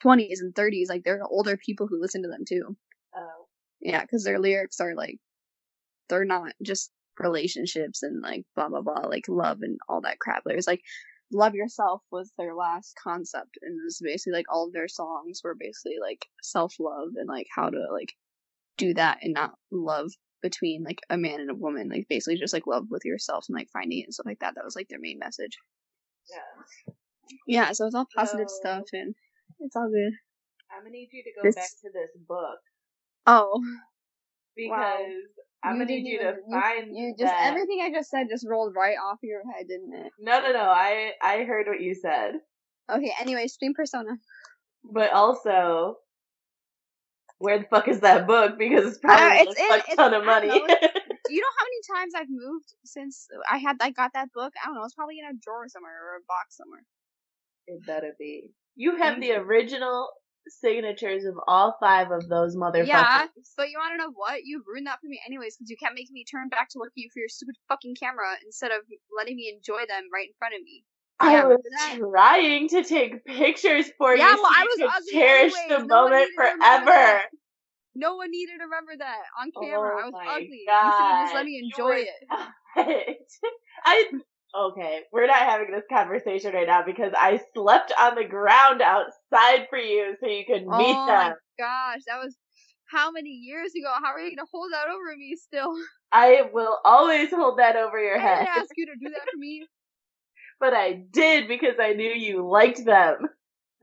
twenties 0.00 0.40
and 0.40 0.54
thirties. 0.54 0.88
Like 0.88 1.04
they're 1.04 1.22
older 1.24 1.56
people 1.56 1.86
who 1.88 2.00
listen 2.00 2.22
to 2.22 2.28
them 2.28 2.44
too. 2.48 2.76
oh, 3.14 3.46
Yeah, 3.80 4.02
because 4.02 4.24
their 4.24 4.38
lyrics 4.38 4.80
are 4.80 4.94
like, 4.94 5.18
they're 6.08 6.24
not 6.24 6.52
just 6.62 6.90
relationships 7.18 8.02
and 8.02 8.22
like 8.22 8.44
blah 8.54 8.68
blah 8.68 8.82
blah, 8.82 9.06
like 9.08 9.26
love 9.28 9.58
and 9.62 9.78
all 9.88 10.02
that 10.02 10.18
crap. 10.18 10.42
There's 10.44 10.66
like, 10.66 10.82
love 11.32 11.54
yourself 11.54 12.02
was 12.10 12.32
their 12.38 12.54
last 12.54 12.94
concept, 13.02 13.58
and 13.62 13.72
it 13.78 13.84
was 13.84 14.00
basically 14.02 14.32
like 14.34 14.46
all 14.52 14.66
of 14.66 14.72
their 14.72 14.88
songs 14.88 15.40
were 15.44 15.54
basically 15.54 15.96
like 16.00 16.24
self 16.42 16.74
love 16.80 17.10
and 17.16 17.28
like 17.28 17.46
how 17.54 17.68
to 17.70 17.86
like 17.92 18.12
do 18.78 18.94
that 18.94 19.18
and 19.22 19.34
not 19.34 19.54
love 19.72 20.10
between 20.42 20.84
like 20.84 21.00
a 21.10 21.16
man 21.16 21.40
and 21.40 21.50
a 21.50 21.54
woman, 21.54 21.88
like 21.88 22.06
basically 22.08 22.36
just 22.38 22.52
like 22.52 22.66
love 22.66 22.86
with 22.90 23.04
yourself 23.04 23.46
and 23.48 23.56
like 23.56 23.68
finding 23.72 24.00
it 24.00 24.04
and 24.04 24.14
stuff 24.14 24.26
like 24.26 24.38
that. 24.40 24.54
That 24.54 24.64
was 24.64 24.76
like 24.76 24.88
their 24.88 25.00
main 25.00 25.18
message. 25.18 25.56
yeah. 26.30 26.92
Yeah, 27.46 27.72
so 27.72 27.86
it's 27.86 27.94
all 27.94 28.06
positive 28.14 28.48
So- 28.50 28.56
stuff 28.60 28.84
and 28.92 29.14
it's 29.60 29.74
all 29.74 29.88
good. 29.88 30.12
I'm 30.70 30.82
gonna 30.82 30.90
need 30.90 31.08
you 31.12 31.22
to 31.24 31.30
go 31.34 31.42
This- 31.42 31.54
back 31.54 31.70
to 31.82 31.90
this 31.92 32.10
book 32.28 32.58
Oh, 33.26 33.60
because 34.54 35.24
I'm 35.66 35.74
gonna 35.78 35.84
need 35.86 36.06
you 36.06 36.18
to 36.20 36.34
find 36.50 36.96
you 36.96 37.14
just 37.18 37.32
that. 37.32 37.46
everything 37.48 37.80
I 37.82 37.90
just 37.90 38.10
said 38.10 38.28
just 38.30 38.46
rolled 38.48 38.74
right 38.76 38.96
off 39.02 39.18
your 39.22 39.42
head, 39.52 39.66
didn't 39.68 39.92
it? 39.94 40.12
No, 40.18 40.40
no, 40.40 40.52
no. 40.52 40.60
I 40.60 41.12
I 41.22 41.44
heard 41.44 41.66
what 41.66 41.80
you 41.80 41.94
said, 41.94 42.34
Okay, 42.90 43.12
anyway, 43.20 43.46
stream 43.48 43.74
persona. 43.74 44.16
but 44.84 45.12
also, 45.12 45.96
where 47.38 47.58
the 47.58 47.64
fuck 47.64 47.88
is 47.88 48.00
that 48.00 48.26
book? 48.26 48.58
Because 48.58 48.86
it's 48.86 48.98
probably 48.98 49.40
uh, 49.40 49.42
it's 49.50 49.60
a 49.60 49.64
it's- 49.64 49.96
ton 49.96 50.14
of 50.14 50.24
money. 50.24 50.48
know, 50.48 50.56
Do 51.28 51.34
you 51.34 51.40
know 51.40 51.54
how 51.58 51.64
many 51.66 52.00
times 52.00 52.12
I've 52.16 52.30
moved 52.30 52.72
since 52.84 53.26
I 53.50 53.56
had 53.58 53.76
I 53.80 53.90
got 53.90 54.12
that 54.14 54.32
book? 54.32 54.52
I 54.62 54.66
don't 54.68 54.76
know. 54.76 54.84
It's 54.84 54.94
probably 54.94 55.18
in 55.18 55.24
a 55.26 55.38
drawer 55.42 55.66
somewhere 55.68 55.92
or 55.92 56.16
a 56.18 56.24
box 56.28 56.56
somewhere. 56.56 56.84
it 57.66 57.84
better 57.84 58.12
be. 58.18 58.52
You 58.76 58.96
have 58.96 59.20
the 59.20 59.32
original 59.32 60.08
signatures 60.48 61.24
of 61.24 61.34
all 61.46 61.76
five 61.80 62.10
of 62.10 62.28
those 62.28 62.56
motherfuckers. 62.56 62.86
Yeah, 62.86 63.26
But 63.56 63.70
you 63.70 63.78
want 63.78 63.92
to 63.94 63.98
know 63.98 64.12
what? 64.14 64.44
you've 64.44 64.66
ruined 64.66 64.86
that 64.86 65.00
for 65.00 65.06
me 65.08 65.20
anyways 65.26 65.56
because 65.56 65.70
you 65.70 65.76
kept 65.76 65.94
making 65.94 66.14
me 66.14 66.24
turn 66.24 66.48
back 66.48 66.68
to 66.70 66.78
look 66.78 66.88
at 66.88 66.96
you 66.96 67.08
for 67.12 67.20
your 67.20 67.28
stupid 67.28 67.56
fucking 67.68 67.96
camera 68.00 68.36
instead 68.44 68.70
of 68.70 68.82
letting 69.16 69.36
me 69.36 69.52
enjoy 69.54 69.86
them 69.86 70.04
right 70.12 70.28
in 70.28 70.34
front 70.38 70.54
of 70.54 70.62
me. 70.62 70.84
I 71.18 71.32
Yeah, 71.32 71.44
was 71.44 71.58
trying 71.98 72.68
to 72.68 72.84
take 72.84 73.24
pictures 73.24 73.90
for 73.96 74.14
Yeah, 74.14 74.30
you 74.30 74.36
so 74.36 74.42
well, 74.42 74.52
I 74.54 74.64
was 74.64 74.78
could 74.78 75.14
cherish 75.14 75.52
anyways. 75.54 75.78
the 75.80 75.84
No 75.86 76.04
moment 76.08 76.30
forever. 76.36 77.22
No 77.94 78.16
one 78.16 78.30
needed 78.30 78.58
to 78.58 78.64
remember 78.64 78.92
that 78.98 79.22
on 79.40 79.50
camera. 79.52 79.94
Oh 79.96 80.02
I 80.02 80.04
was 80.04 80.14
ugly. 80.28 80.64
You 80.68 80.92
should 80.92 81.06
have 81.06 81.24
just 81.24 81.34
let 81.34 81.44
me 81.46 81.58
enjoy 81.64 82.04
it. 82.04 83.18
I 83.86 84.04
Okay, 84.56 85.00
we're 85.12 85.26
not 85.26 85.36
having 85.40 85.70
this 85.70 85.84
conversation 85.90 86.54
right 86.54 86.66
now 86.66 86.82
because 86.84 87.12
I 87.16 87.40
slept 87.54 87.92
on 88.00 88.14
the 88.14 88.24
ground 88.24 88.80
outside 88.80 89.66
for 89.68 89.78
you 89.78 90.16
so 90.18 90.28
you 90.28 90.44
could 90.46 90.66
meet 90.66 90.96
oh 90.96 91.06
them. 91.06 91.08
Oh 91.08 91.28
my 91.28 91.34
gosh, 91.58 92.00
that 92.06 92.18
was 92.22 92.34
how 92.90 93.10
many 93.10 93.30
years 93.30 93.72
ago? 93.78 93.92
How 94.02 94.12
are 94.12 94.20
you 94.20 94.34
gonna 94.34 94.48
hold 94.50 94.72
that 94.72 94.88
over 94.88 95.16
me 95.16 95.36
still? 95.36 95.74
I 96.12 96.48
will 96.52 96.78
always 96.84 97.30
hold 97.30 97.58
that 97.58 97.76
over 97.76 97.98
your 98.02 98.18
I 98.18 98.22
head. 98.22 98.38
didn't 98.38 98.56
ask 98.56 98.70
you 98.76 98.86
to 98.86 98.92
do 98.98 99.10
that 99.10 99.22
for 99.30 99.38
me. 99.38 99.66
But 100.58 100.72
I 100.72 101.04
did 101.10 101.48
because 101.48 101.74
I 101.78 101.92
knew 101.92 102.10
you 102.10 102.48
liked 102.48 102.82
them. 102.82 103.28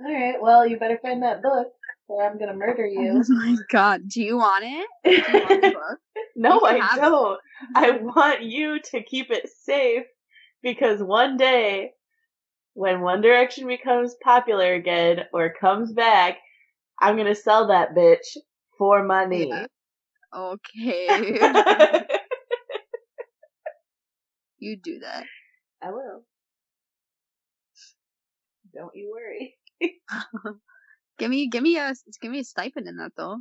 Alright, 0.03 0.41
well, 0.41 0.65
you 0.65 0.79
better 0.79 0.97
find 1.03 1.21
that 1.21 1.43
book 1.43 1.67
or 2.07 2.23
I'm 2.23 2.39
gonna 2.39 2.55
murder 2.55 2.87
oh 2.87 3.01
you. 3.01 3.23
Oh 3.23 3.23
my 3.35 3.57
god, 3.69 4.09
do 4.09 4.23
you 4.23 4.37
want 4.37 4.63
it? 4.65 4.87
Do 5.05 5.11
you 5.11 5.43
want 5.43 5.61
the 5.61 5.71
book? 5.71 5.99
no, 6.35 6.61
I 6.65 6.95
don't. 6.95 7.39
I 7.75 7.91
want 7.91 8.41
you 8.41 8.79
to 8.91 9.03
keep 9.03 9.29
it 9.29 9.47
safe 9.63 10.05
because 10.63 11.03
one 11.03 11.37
day 11.37 11.91
when 12.73 13.01
One 13.01 13.21
Direction 13.21 13.67
becomes 13.67 14.15
popular 14.23 14.73
again 14.73 15.25
or 15.31 15.53
comes 15.53 15.93
back, 15.93 16.37
I'm 16.99 17.17
gonna 17.17 17.35
sell 17.35 17.67
that 17.67 17.93
bitch 17.93 18.37
for 18.77 19.03
money. 19.03 19.49
Yeah. 19.49 19.67
Okay, 20.35 21.37
you 24.57 24.77
do 24.77 24.99
that. 24.99 25.25
I 25.83 25.91
will. 25.91 26.23
Don't 28.73 28.95
you 28.95 29.11
worry. 29.11 29.55
Give 31.19 31.29
me, 31.29 31.47
give 31.47 31.61
me 31.61 31.77
a, 31.77 31.93
give 32.21 32.31
me 32.31 32.39
a 32.39 32.43
stipend 32.43 32.87
in 32.87 32.97
that 32.97 33.11
though. 33.15 33.37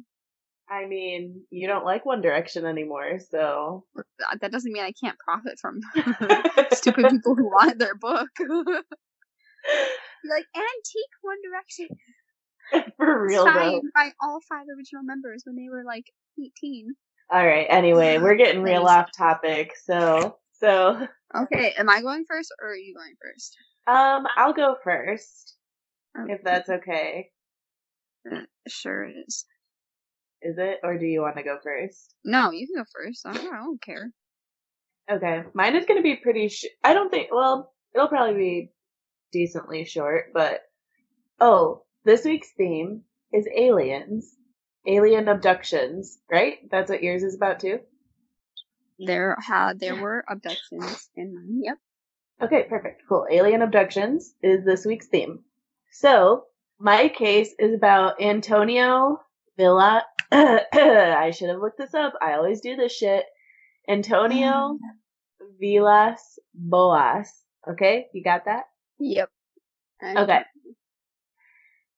I 0.73 0.87
mean, 0.87 1.43
you 1.51 1.69
don't 1.69 1.85
like 1.85 2.07
One 2.07 2.23
Direction 2.23 2.65
anymore, 2.65 3.19
so. 3.31 3.85
That 4.41 4.53
doesn't 4.53 4.73
mean 4.73 4.83
I 4.85 4.93
can't 4.93 5.19
profit 5.19 5.59
from 5.61 5.81
stupid 6.73 7.11
people 7.11 7.35
who 7.35 7.45
want 7.45 7.79
their 7.79 7.95
book. 7.95 8.31
like 10.25 10.47
antique 10.57 11.15
One 11.21 11.37
Direction, 11.45 11.89
For 12.97 13.23
real 13.27 13.45
though. 13.45 13.53
signed 13.53 13.83
by 13.95 14.13
all 14.23 14.39
five 14.49 14.65
original 14.77 15.03
members 15.03 15.43
when 15.45 15.57
they 15.57 15.69
were 15.71 15.85
like 15.85 16.07
eighteen. 16.43 16.95
Alright, 17.33 17.67
anyway, 17.69 18.17
we're 18.23 18.37
getting 18.37 18.63
real 18.63 18.85
off 18.87 19.11
topic, 19.17 19.73
so. 19.85 20.39
So, 20.55 21.07
Okay, 21.37 21.75
am 21.77 21.91
I 21.91 22.01
going 22.03 22.25
first 22.29 22.53
or 22.63 22.69
are 22.71 22.77
you 22.77 22.95
going 22.95 23.15
first? 23.21 23.57
um, 23.89 24.27
I'll 24.37 24.53
go 24.55 24.77
first, 24.85 25.57
Um, 26.17 26.31
if 26.31 26.41
that's 26.45 26.69
okay. 26.71 27.31
uh, 28.33 28.43
sure 28.69 29.03
it 29.05 29.15
is. 29.27 29.45
Is 30.42 30.57
it? 30.59 30.78
Or 30.83 30.98
do 30.98 31.07
you 31.07 31.20
want 31.20 31.37
to 31.37 31.42
go 31.42 31.59
first? 31.62 32.14
No, 32.24 32.50
you 32.50 32.66
can 32.66 32.83
go 32.83 32.85
first. 32.94 33.26
I 33.26 33.33
don't, 33.35 33.52
I 33.55 33.59
don't 33.59 33.83
care. 33.83 34.11
Okay. 35.11 35.42
Mine 35.55 35.76
is 35.76 35.87
going 35.87 35.98
to 35.98 36.02
be 36.02 36.16
pretty 36.16 36.48
sh- 36.48 36.66
I 36.83 36.94
don't 36.94 37.11
think, 37.11 37.28
well, 37.33 37.72
it'll 37.94 38.09
probably 38.09 38.35
be 38.35 38.72
decently 39.33 39.85
short, 39.85 40.26
but. 40.35 40.61
Oh, 41.40 41.85
this 42.05 42.24
week's 42.24 42.50
theme 42.57 43.02
is 43.33 43.48
aliens. 43.57 44.35
Alien 44.87 45.28
abductions, 45.28 46.18
right? 46.31 46.59
That's 46.70 46.90
what 46.90 47.02
yours 47.02 47.22
is 47.22 47.35
about 47.37 47.61
too? 47.61 47.81
There 48.98 49.37
had 49.40 49.81
there 49.81 50.00
were 50.00 50.24
abductions 50.28 51.09
in 51.16 51.35
mine. 51.35 51.61
Yep. 51.62 51.78
Okay, 52.42 52.64
perfect. 52.68 53.02
Cool. 53.09 53.26
Alien 53.31 53.62
abductions 53.62 54.35
is 54.42 54.64
this 54.64 54.85
week's 54.85 55.07
theme. 55.07 55.40
So, 55.92 56.44
my 56.78 57.09
case 57.09 57.55
is 57.59 57.74
about 57.74 58.20
Antonio 58.20 59.20
Villa. 59.57 60.05
I 60.73 61.31
should 61.35 61.51
have 61.51 61.61
looked 61.61 61.77
this 61.77 61.92
up. 61.92 62.14
I 62.23 62.35
always 62.35 62.62
do 62.62 62.75
this 62.75 62.92
shit. 62.92 63.25
Antonio 63.87 64.79
Vilas 65.61 66.38
Boas. 66.55 67.31
Okay, 67.68 68.07
you 68.14 68.25
got 68.25 68.47
that? 68.47 68.64
Yep. 68.99 69.29
Okay. 70.03 70.40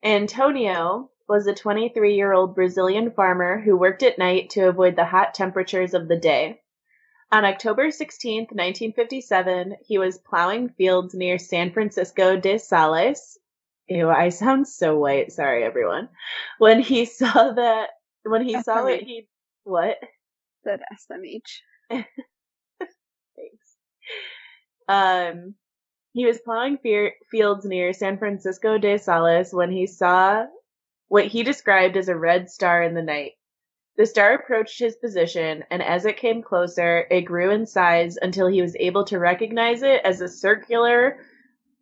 Antonio 0.03 1.11
was 1.29 1.47
a 1.47 1.55
23 1.55 2.17
year 2.17 2.33
old 2.33 2.57
Brazilian 2.57 3.13
farmer 3.13 3.61
who 3.61 3.77
worked 3.77 4.03
at 4.03 4.19
night 4.19 4.51
to 4.51 4.69
avoid 4.69 4.97
the 4.97 5.05
hot 5.05 5.35
temperatures 5.35 5.95
of 5.95 6.09
the 6.09 6.17
day. 6.17 6.61
On 7.31 7.45
October 7.45 7.91
16, 7.91 8.41
1957, 8.51 9.77
he 9.87 9.99
was 9.99 10.19
plowing 10.19 10.71
fields 10.71 11.15
near 11.15 11.39
San 11.39 11.73
Francisco 11.73 12.37
de 12.37 12.59
Sales. 12.59 13.39
Ew, 13.87 14.11
I 14.11 14.29
sound 14.31 14.67
so 14.67 14.99
white. 14.99 15.33
Sorry, 15.33 15.63
everyone. 15.63 16.09
When 16.59 16.81
he 16.81 17.05
saw 17.07 17.53
that, 17.53 17.91
when 18.25 18.43
he 18.43 18.61
saw 18.63 18.87
it, 18.87 19.03
he, 19.05 19.29
what? 19.65 19.97
Said 20.65 20.81
SMH. 20.93 21.61
Thanks. 23.37 23.77
Um, 24.89 25.55
he 26.13 26.27
was 26.27 26.41
plowing 26.41 26.79
fe- 26.79 27.15
fields 27.31 27.65
near 27.65 27.93
San 27.93 28.19
Francisco 28.19 28.79
de 28.79 28.99
Sales 28.99 29.53
when 29.53 29.71
he 29.71 29.87
saw 29.87 30.47
what 31.09 31.27
he 31.27 31.43
described 31.43 31.97
as 31.97 32.09
a 32.09 32.17
red 32.17 32.49
star 32.51 32.83
in 32.83 32.95
the 32.95 33.03
night. 33.03 33.33
The 33.97 34.07
star 34.07 34.35
approached 34.35 34.79
his 34.79 34.97
position, 34.97 35.65
and 35.71 35.83
as 35.83 36.05
it 36.05 36.17
came 36.17 36.43
closer, 36.43 37.07
it 37.11 37.23
grew 37.23 37.51
in 37.51 37.67
size 37.67 38.17
until 38.21 38.49
he 38.49 38.61
was 38.61 38.75
able 38.77 39.05
to 39.05 39.19
recognize 39.19 39.83
it 39.83 40.01
as 40.05 40.21
a 40.21 40.29
circular 40.29 41.19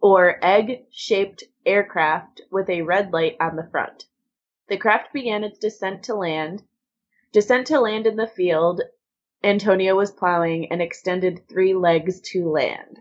or 0.01 0.39
egg 0.45 0.85
shaped 0.91 1.45
aircraft 1.65 2.43
with 2.51 2.69
a 2.69 2.83
red 2.83 3.13
light 3.13 3.37
on 3.41 3.57
the 3.57 3.69
front. 3.71 4.05
The 4.73 4.79
craft 4.79 5.13
began 5.13 5.45
its 5.45 5.59
descent 5.59 6.05
to 6.05 6.15
land. 6.15 6.63
Descent 7.31 7.67
to 7.67 7.79
land 7.79 8.07
in 8.07 8.17
the 8.17 8.27
field, 8.27 8.81
Antonio 9.45 9.95
was 9.95 10.11
plowing 10.11 10.73
and 10.73 10.81
extended 10.81 11.47
three 11.47 11.75
legs 11.75 12.23
to 12.31 12.49
land. 12.49 12.99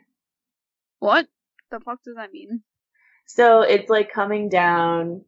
What 1.00 1.28
the 1.70 1.80
fuck 1.80 2.04
does 2.04 2.18
that 2.18 2.34
mean? 2.34 2.64
So 3.26 3.62
it's 3.62 3.90
like 3.90 4.12
coming 4.12 4.50
down 4.50 5.24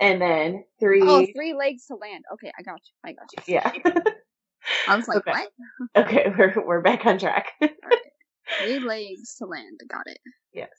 and 0.00 0.22
then 0.22 0.64
three. 0.80 1.02
Oh, 1.02 1.26
three 1.36 1.52
legs 1.52 1.84
to 1.88 1.96
land. 1.96 2.24
Okay, 2.32 2.50
I 2.58 2.62
got 2.62 2.80
you. 2.86 2.94
I 3.04 3.12
got 3.12 3.26
you. 3.46 3.54
yeah. 3.54 3.72
I 4.88 4.96
was 4.96 5.06
like, 5.06 5.18
Okay. 5.18 5.32
what? 5.32 6.06
okay, 6.06 6.32
we're 6.38 6.64
we're 6.66 6.80
back 6.80 7.04
on 7.04 7.18
track. 7.18 7.48
Three 7.60 8.78
legs 8.80 9.34
to 9.34 9.44
land. 9.44 9.80
Got 9.86 10.06
it. 10.06 10.18
yes. 10.54 10.70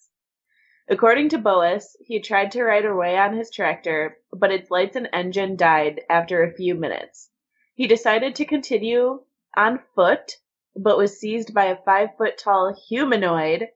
According 0.90 1.30
to 1.30 1.38
Boas, 1.38 1.96
he 2.02 2.20
tried 2.20 2.52
to 2.52 2.64
ride 2.64 2.86
away 2.86 3.18
on 3.18 3.36
his 3.36 3.50
tractor, 3.50 4.18
but 4.32 4.52
its 4.52 4.70
lights 4.70 4.96
and 4.98 5.08
engine 5.14 5.56
died 5.56 6.02
after 6.10 6.44
a 6.44 6.54
few 6.54 6.76
minutes. 6.76 7.30
He 7.76 7.88
decided 7.88 8.36
to 8.36 8.46
continue 8.46 9.24
on 9.56 9.80
foot, 9.96 10.38
but 10.76 10.98
was 10.98 11.20
seized 11.20 11.54
by 11.54 11.66
a 11.66 11.82
five 11.84 12.10
foot 12.18 12.38
tall 12.38 12.76
humanoid 12.90 13.70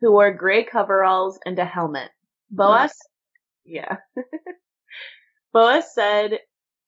who 0.00 0.12
wore 0.12 0.32
gray 0.32 0.64
coveralls 0.64 1.38
and 1.44 1.58
a 1.58 1.64
helmet. 1.64 2.10
Boas, 2.50 2.96
yeah. 3.64 3.98
Boas 5.52 5.94
said 5.94 6.40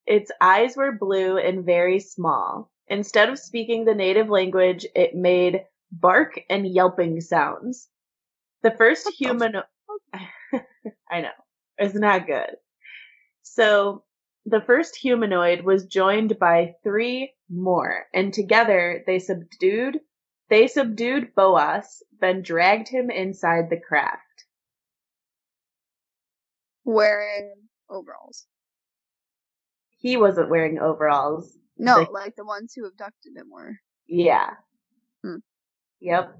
its 0.06 0.30
eyes 0.40 0.76
were 0.76 0.92
blue 0.92 1.36
and 1.36 1.64
very 1.64 1.98
small. 2.00 2.70
Instead 2.88 3.28
of 3.28 3.38
speaking 3.38 3.84
the 3.84 3.94
native 3.94 4.30
language, 4.30 4.86
it 4.94 5.14
made 5.14 5.64
bark 5.90 6.40
and 6.48 6.66
yelping 6.66 7.20
sounds. 7.20 7.88
The 8.66 8.72
first 8.72 9.08
human, 9.16 9.54
I 11.08 11.20
know, 11.20 11.28
it's 11.78 11.94
not 11.94 12.26
good. 12.26 12.50
So, 13.42 14.02
the 14.44 14.60
first 14.60 14.96
humanoid 14.96 15.60
was 15.60 15.86
joined 15.86 16.36
by 16.40 16.74
three 16.82 17.32
more, 17.48 18.06
and 18.12 18.34
together 18.34 19.04
they 19.06 19.20
subdued, 19.20 20.00
they 20.50 20.66
subdued 20.66 21.32
Boas, 21.36 22.02
then 22.20 22.42
dragged 22.42 22.88
him 22.88 23.08
inside 23.08 23.70
the 23.70 23.78
craft. 23.78 24.20
Wearing 26.82 27.54
overalls. 27.88 28.46
He 29.98 30.16
wasn't 30.16 30.50
wearing 30.50 30.80
overalls. 30.80 31.56
No, 31.78 32.04
The- 32.04 32.10
like 32.10 32.34
the 32.34 32.44
ones 32.44 32.72
who 32.74 32.84
abducted 32.84 33.36
him 33.36 33.48
were. 33.48 33.76
Yeah. 34.08 34.54
Hmm. 35.22 35.36
Yep. 36.00 36.36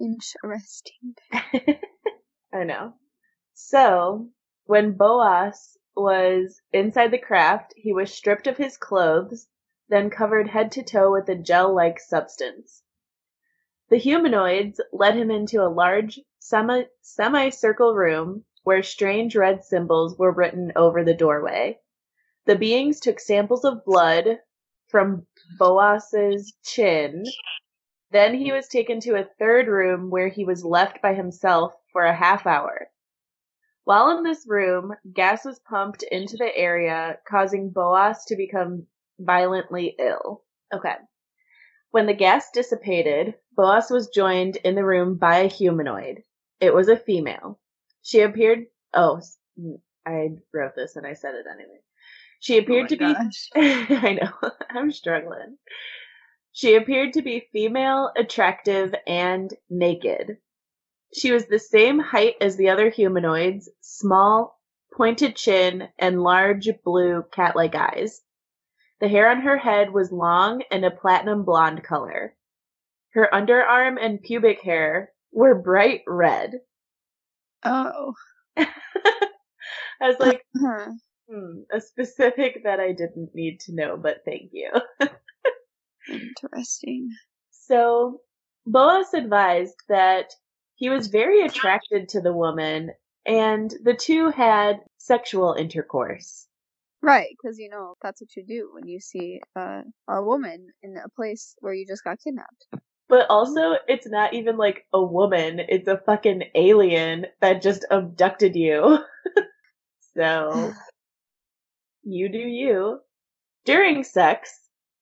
Interesting. 0.00 1.14
I 2.52 2.64
know. 2.64 2.94
So, 3.52 4.30
when 4.64 4.96
Boas 4.96 5.76
was 5.94 6.60
inside 6.72 7.10
the 7.10 7.18
craft, 7.18 7.74
he 7.76 7.92
was 7.92 8.12
stripped 8.12 8.46
of 8.46 8.56
his 8.56 8.78
clothes, 8.78 9.46
then 9.88 10.08
covered 10.08 10.48
head 10.48 10.72
to 10.72 10.82
toe 10.82 11.12
with 11.12 11.28
a 11.28 11.34
gel 11.34 11.74
like 11.74 12.00
substance. 12.00 12.82
The 13.90 13.98
humanoids 13.98 14.80
led 14.92 15.16
him 15.16 15.30
into 15.30 15.62
a 15.62 15.68
large 15.68 16.18
semi 16.38 16.84
semicircle 17.02 17.94
room 17.94 18.44
where 18.62 18.82
strange 18.82 19.36
red 19.36 19.64
symbols 19.64 20.16
were 20.16 20.32
written 20.32 20.72
over 20.76 21.04
the 21.04 21.14
doorway. 21.14 21.78
The 22.46 22.56
beings 22.56 23.00
took 23.00 23.20
samples 23.20 23.64
of 23.64 23.84
blood 23.84 24.38
from 24.86 25.26
Boas's 25.58 26.54
chin. 26.62 27.24
Then 28.10 28.34
he 28.34 28.52
was 28.52 28.68
taken 28.68 29.00
to 29.00 29.16
a 29.16 29.24
third 29.38 29.68
room 29.68 30.10
where 30.10 30.28
he 30.28 30.44
was 30.44 30.64
left 30.64 31.02
by 31.02 31.14
himself 31.14 31.74
for 31.92 32.04
a 32.04 32.14
half 32.14 32.46
hour. 32.46 32.90
While 33.84 34.16
in 34.16 34.22
this 34.24 34.46
room, 34.46 34.94
gas 35.12 35.44
was 35.44 35.58
pumped 35.60 36.02
into 36.04 36.36
the 36.36 36.56
area, 36.56 37.18
causing 37.26 37.70
Boas 37.70 38.24
to 38.26 38.36
become 38.36 38.86
violently 39.18 39.96
ill. 39.98 40.44
Okay. 40.72 40.96
When 41.90 42.06
the 42.06 42.14
gas 42.14 42.50
dissipated, 42.52 43.34
Boas 43.56 43.90
was 43.90 44.08
joined 44.08 44.56
in 44.56 44.74
the 44.74 44.84
room 44.84 45.16
by 45.16 45.38
a 45.38 45.48
humanoid. 45.48 46.24
It 46.60 46.74
was 46.74 46.88
a 46.88 46.96
female. 46.96 47.60
She 48.02 48.20
appeared. 48.22 48.66
Oh, 48.94 49.20
I 50.06 50.30
wrote 50.52 50.74
this 50.76 50.96
and 50.96 51.06
I 51.06 51.14
said 51.14 51.34
it 51.34 51.46
anyway. 51.52 51.80
She 52.40 52.58
oh 52.58 52.58
appeared 52.58 52.86
Oh 52.86 52.88
to 52.90 52.96
my 53.00 53.14
be. 53.14 53.14
gosh. 53.14 53.48
I 53.56 54.18
know. 54.20 54.50
I'm 54.70 54.92
struggling. 54.92 55.58
She 56.52 56.74
appeared 56.74 57.12
to 57.14 57.22
be 57.22 57.48
female, 57.52 58.10
attractive, 58.16 58.94
and 59.06 59.52
naked. 59.68 60.38
She 61.14 61.32
was 61.32 61.46
the 61.46 61.58
same 61.58 61.98
height 61.98 62.36
as 62.40 62.56
the 62.56 62.68
other 62.68 62.90
humanoids, 62.90 63.68
small, 63.80 64.60
pointed 64.92 65.36
chin, 65.36 65.88
and 65.98 66.22
large 66.22 66.68
blue 66.84 67.24
cat 67.32 67.56
like 67.56 67.74
eyes. 67.74 68.22
The 69.00 69.08
hair 69.08 69.30
on 69.30 69.40
her 69.40 69.56
head 69.56 69.92
was 69.92 70.12
long 70.12 70.62
and 70.70 70.84
a 70.84 70.90
platinum 70.90 71.44
blonde 71.44 71.82
color. 71.82 72.36
Her 73.14 73.28
underarm 73.32 73.96
and 74.00 74.22
pubic 74.22 74.60
hair 74.60 75.12
were 75.32 75.54
bright 75.54 76.02
red. 76.06 76.60
Oh. 77.64 78.14
I 78.56 78.66
was 80.00 80.18
like, 80.18 80.44
hmm, 80.54 81.60
a 81.72 81.80
specific 81.80 82.64
that 82.64 82.80
I 82.80 82.92
didn't 82.92 83.34
need 83.34 83.60
to 83.60 83.74
know, 83.74 83.96
but 83.96 84.22
thank 84.24 84.50
you. 84.52 84.70
Interesting. 86.10 87.10
So 87.50 88.20
Boas 88.66 89.14
advised 89.14 89.76
that 89.88 90.32
he 90.74 90.90
was 90.90 91.08
very 91.08 91.42
attracted 91.42 92.08
to 92.10 92.20
the 92.20 92.32
woman 92.32 92.90
and 93.26 93.72
the 93.82 93.94
two 93.94 94.30
had 94.30 94.80
sexual 94.98 95.54
intercourse. 95.54 96.46
Right, 97.02 97.28
because 97.30 97.58
you 97.58 97.70
know 97.70 97.94
that's 98.02 98.20
what 98.20 98.36
you 98.36 98.44
do 98.44 98.70
when 98.74 98.86
you 98.86 99.00
see 99.00 99.40
uh, 99.56 99.82
a 100.08 100.22
woman 100.22 100.68
in 100.82 100.96
a 100.96 101.08
place 101.08 101.54
where 101.60 101.72
you 101.72 101.86
just 101.86 102.04
got 102.04 102.18
kidnapped. 102.22 102.66
But 103.08 103.26
also, 103.28 103.76
it's 103.88 104.06
not 104.06 104.34
even 104.34 104.56
like 104.56 104.86
a 104.92 105.02
woman, 105.02 105.60
it's 105.68 105.88
a 105.88 105.98
fucking 105.98 106.44
alien 106.54 107.26
that 107.40 107.62
just 107.62 107.84
abducted 107.90 108.54
you. 108.54 108.98
so, 110.16 110.72
you 112.02 112.28
do 112.28 112.38
you. 112.38 113.00
During 113.64 114.04
sex, 114.04 114.58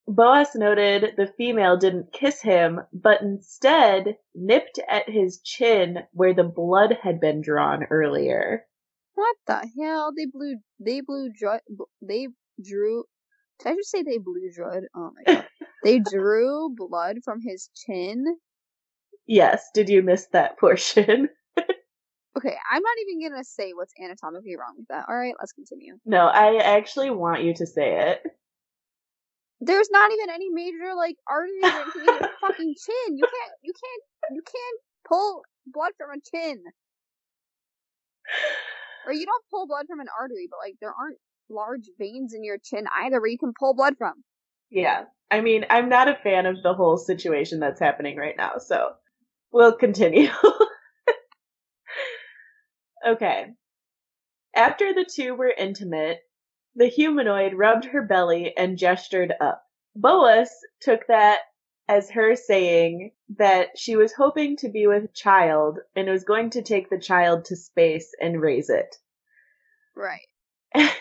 Boas 0.09 0.55
noted 0.55 1.13
the 1.17 1.27
female 1.27 1.77
didn't 1.77 2.11
kiss 2.11 2.41
him, 2.41 2.81
but 2.91 3.21
instead 3.21 4.17
nipped 4.33 4.79
at 4.89 5.07
his 5.07 5.39
chin 5.41 5.99
where 6.13 6.33
the 6.33 6.43
blood 6.43 6.97
had 7.03 7.19
been 7.19 7.41
drawn 7.41 7.83
earlier. 7.91 8.65
What 9.13 9.35
the 9.45 9.69
hell? 9.77 10.11
They 10.17 10.25
blew. 10.25 10.57
They 10.79 11.01
blew. 11.01 11.29
Dr- 11.31 11.61
they 12.01 12.29
drew. 12.59 13.03
Did 13.59 13.73
I 13.73 13.75
just 13.75 13.91
say 13.91 14.01
they 14.01 14.17
blew 14.17 14.49
Drud? 14.51 14.81
Oh 14.95 15.11
my 15.15 15.31
god. 15.31 15.47
they 15.83 15.99
drew 15.99 16.73
blood 16.75 17.17
from 17.23 17.39
his 17.39 17.69
chin. 17.75 18.25
Yes, 19.27 19.69
did 19.75 19.89
you 19.89 20.01
miss 20.01 20.25
that 20.33 20.57
portion? 20.57 21.29
Okay, 22.37 22.55
I'm 22.71 22.81
not 22.81 22.95
even 23.01 23.29
gonna 23.29 23.43
say 23.43 23.73
what's 23.73 23.91
anatomically 23.99 24.55
wrong 24.55 24.75
with 24.77 24.87
that. 24.89 25.05
All 25.09 25.15
right, 25.15 25.33
let's 25.39 25.51
continue. 25.51 25.97
No, 26.05 26.27
I 26.27 26.57
actually 26.57 27.09
want 27.09 27.43
you 27.43 27.53
to 27.55 27.65
say 27.65 28.11
it. 28.11 28.21
There's 29.61 29.89
not 29.91 30.11
even 30.11 30.29
any 30.29 30.49
major 30.49 30.93
like 30.95 31.15
can 31.27 32.05
get 32.05 32.21
your 32.21 32.29
fucking 32.41 32.75
chin. 32.75 33.17
You 33.17 33.25
can't. 33.25 33.53
You 33.61 33.73
can't. 33.73 34.35
You 34.35 34.41
can't 34.41 34.79
pull 35.07 35.41
blood 35.67 35.91
from 35.97 36.11
a 36.11 36.21
chin. 36.31 36.63
Or 39.05 39.13
you 39.13 39.25
don't 39.25 39.43
pull 39.49 39.67
blood 39.67 39.85
from 39.87 39.99
an 39.99 40.07
artery, 40.19 40.47
but 40.49 40.59
like 40.63 40.75
there 40.79 40.93
aren't 40.93 41.17
large 41.49 41.89
veins 41.97 42.33
in 42.33 42.43
your 42.43 42.57
chin 42.63 42.85
either 43.01 43.19
where 43.19 43.29
you 43.29 43.37
can 43.37 43.53
pull 43.57 43.73
blood 43.73 43.95
from. 43.97 44.23
Yeah. 44.69 45.05
I 45.31 45.41
mean, 45.41 45.65
I'm 45.69 45.89
not 45.89 46.07
a 46.07 46.15
fan 46.15 46.45
of 46.45 46.63
the 46.63 46.73
whole 46.73 46.97
situation 46.97 47.59
that's 47.59 47.79
happening 47.79 48.17
right 48.17 48.35
now, 48.37 48.53
so 48.57 48.91
we'll 49.51 49.75
continue. 49.75 50.29
okay. 53.07 53.47
After 54.55 54.93
the 54.93 55.05
two 55.05 55.35
were 55.35 55.53
intimate, 55.55 56.19
the 56.79 56.87
humanoid 56.87 57.53
rubbed 57.53 57.83
her 57.83 58.01
belly 58.01 58.55
and 58.55 58.77
gestured 58.77 59.33
up. 59.41 59.63
Boas 59.97 60.49
took 60.79 61.05
that 61.07 61.39
as 61.89 62.09
her 62.09 62.37
saying 62.37 63.11
that 63.37 63.77
she 63.77 63.97
was 63.97 64.13
hoping 64.13 64.55
to 64.55 64.69
be 64.69 64.87
with 64.87 65.03
a 65.03 65.13
child 65.13 65.79
and 65.93 66.07
was 66.07 66.23
going 66.23 66.49
to 66.51 66.61
take 66.61 66.89
the 66.89 66.97
child 66.97 67.43
to 67.45 67.55
space 67.57 68.15
and 68.21 68.41
raise 68.41 68.69
it. 68.69 68.95
Right. 69.95 70.27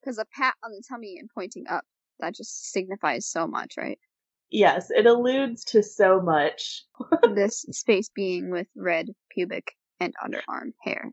Because 0.00 0.18
a 0.18 0.24
pat 0.38 0.54
on 0.62 0.70
the 0.70 0.84
tummy 0.88 1.16
and 1.18 1.28
pointing 1.34 1.66
up, 1.68 1.84
that 2.20 2.32
just 2.32 2.70
signifies 2.70 3.26
so 3.26 3.44
much, 3.48 3.74
right? 3.76 3.98
yes, 4.50 4.88
it 4.90 5.04
alludes 5.04 5.64
to 5.64 5.82
so 5.82 6.20
much. 6.20 6.84
this 7.34 7.66
space 7.72 8.08
being 8.14 8.50
with 8.50 8.68
red 8.76 9.08
pubic 9.32 9.72
and 9.98 10.14
underarm 10.24 10.74
hair. 10.84 11.10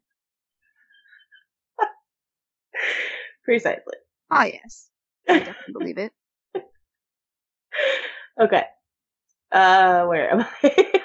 Precisely. 3.44 3.98
Ah, 4.32 4.46
yes. 4.46 4.90
I 5.28 5.34
definitely 5.40 5.74
believe 5.74 5.98
it. 5.98 6.12
Okay. 8.40 8.64
Uh, 9.52 10.06
where 10.06 10.32
am 10.32 10.46
I? 10.64 11.02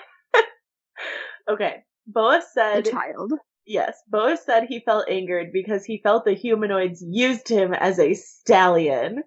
okay. 1.51 1.85
Boas 2.07 2.45
The 2.55 2.83
said, 2.83 2.85
child. 2.87 3.33
yes, 3.67 4.01
Boas 4.09 4.43
said 4.45 4.65
he 4.69 4.81
felt 4.81 5.09
angered 5.11 5.53
because 5.53 5.85
he 5.85 6.01
felt 6.03 6.25
the 6.25 6.33
humanoids 6.35 7.05
used 7.07 7.49
him 7.49 7.75
as 7.75 7.99
a 7.99 8.15
stallion. 8.15 9.23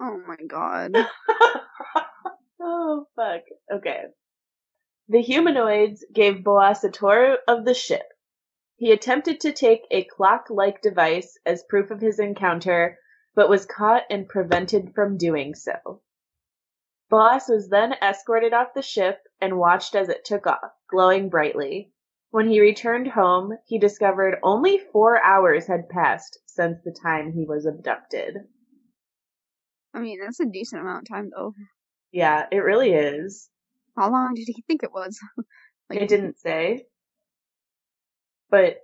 Oh 0.00 0.20
my 0.26 0.36
god. 0.46 0.92
oh, 2.60 3.06
fuck. 3.16 3.42
Okay. 3.72 4.02
The 5.08 5.22
humanoids 5.22 6.04
gave 6.12 6.44
Boas 6.44 6.84
a 6.84 6.90
tour 6.90 7.38
of 7.48 7.64
the 7.64 7.74
ship. 7.74 8.02
He 8.76 8.90
attempted 8.90 9.40
to 9.40 9.52
take 9.52 9.86
a 9.90 10.04
clock 10.04 10.46
like 10.50 10.82
device 10.82 11.38
as 11.46 11.62
proof 11.62 11.90
of 11.90 12.00
his 12.00 12.18
encounter, 12.18 12.98
but 13.34 13.48
was 13.48 13.66
caught 13.66 14.02
and 14.10 14.28
prevented 14.28 14.94
from 14.94 15.16
doing 15.16 15.54
so. 15.54 16.02
Boas 17.08 17.48
was 17.48 17.68
then 17.68 17.92
escorted 18.02 18.52
off 18.52 18.74
the 18.74 18.82
ship 18.82 19.20
and 19.40 19.58
watched 19.58 19.94
as 19.94 20.08
it 20.08 20.24
took 20.24 20.46
off, 20.46 20.72
glowing 20.88 21.28
brightly. 21.28 21.92
When 22.30 22.48
he 22.48 22.60
returned 22.60 23.06
home, 23.06 23.56
he 23.64 23.78
discovered 23.78 24.40
only 24.42 24.78
four 24.78 25.22
hours 25.22 25.68
had 25.68 25.88
passed 25.88 26.40
since 26.46 26.80
the 26.82 26.90
time 26.90 27.32
he 27.32 27.44
was 27.44 27.66
abducted. 27.66 28.48
I 29.94 30.00
mean, 30.00 30.18
that's 30.20 30.40
a 30.40 30.46
decent 30.46 30.82
amount 30.82 31.08
of 31.08 31.14
time, 31.14 31.30
though. 31.30 31.54
Yeah, 32.10 32.46
it 32.50 32.58
really 32.58 32.92
is. 32.92 33.48
How 33.96 34.10
long 34.10 34.34
did 34.34 34.48
he 34.48 34.64
think 34.66 34.82
it 34.82 34.92
was? 34.92 35.16
like, 35.88 36.00
it 36.00 36.08
didn't 36.08 36.38
say. 36.38 36.86
But, 38.54 38.76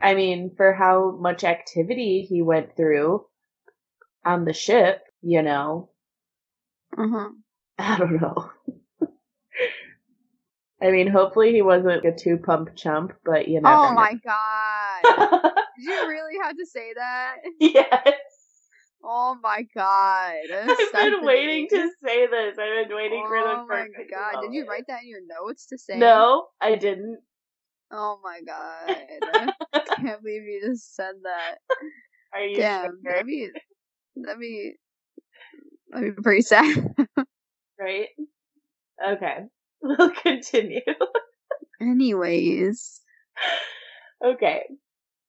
I 0.00 0.14
mean, 0.14 0.54
for 0.56 0.72
how 0.72 1.10
much 1.10 1.44
activity 1.44 2.22
he 2.26 2.40
went 2.40 2.76
through 2.76 3.26
on 4.24 4.46
the 4.46 4.54
ship, 4.54 5.02
you 5.20 5.42
know, 5.42 5.90
huh. 6.96 7.02
Mm-hmm. 7.02 7.34
I 7.78 7.98
don't 7.98 8.18
know. 8.18 8.50
I 10.82 10.90
mean, 10.92 11.08
hopefully 11.08 11.52
he 11.52 11.60
wasn't 11.60 12.06
a 12.06 12.12
two 12.12 12.38
pump 12.38 12.74
chump, 12.74 13.12
but 13.22 13.48
you 13.48 13.60
know. 13.60 13.68
Oh 13.70 13.92
my 13.92 14.14
god. 14.24 15.02
Did 15.76 15.84
you 15.84 16.08
really 16.08 16.38
have 16.42 16.56
to 16.56 16.64
say 16.64 16.94
that? 16.94 17.36
yes. 17.60 18.14
Oh 19.04 19.36
my 19.42 19.66
god. 19.74 20.36
I've 20.50 20.90
been 20.90 21.26
waiting 21.26 21.68
to 21.68 21.90
say 22.02 22.28
this. 22.28 22.56
I've 22.58 22.88
been 22.88 22.96
waiting 22.96 23.26
for 23.28 23.42
the 23.42 23.58
Oh 23.60 23.66
my 23.68 23.88
god. 24.10 24.40
Did 24.40 24.54
you 24.54 24.66
write 24.66 24.86
that 24.88 25.02
in 25.02 25.08
your 25.08 25.20
notes 25.20 25.66
to 25.66 25.76
say? 25.76 25.98
No, 25.98 26.46
I 26.62 26.76
didn't. 26.76 27.18
Oh 27.92 28.18
my 28.24 28.40
god. 28.46 29.52
I 29.74 29.80
can't 30.00 30.22
believe 30.22 30.42
you 30.44 30.62
just 30.64 30.96
said 30.96 31.14
that. 31.24 31.56
Are 32.32 32.40
you 32.40 32.56
Damn. 32.56 32.84
sure? 32.84 33.12
That'd 33.12 33.26
be 33.26 33.50
that'd 34.16 34.40
be 34.40 34.74
that'd 35.90 36.16
be 36.16 36.22
pretty 36.22 36.42
sad. 36.42 36.94
Right? 37.78 38.08
Okay. 39.04 39.38
We'll 39.84 40.12
continue. 40.12 40.80
Anyways. 41.80 43.00
Okay. 44.24 44.62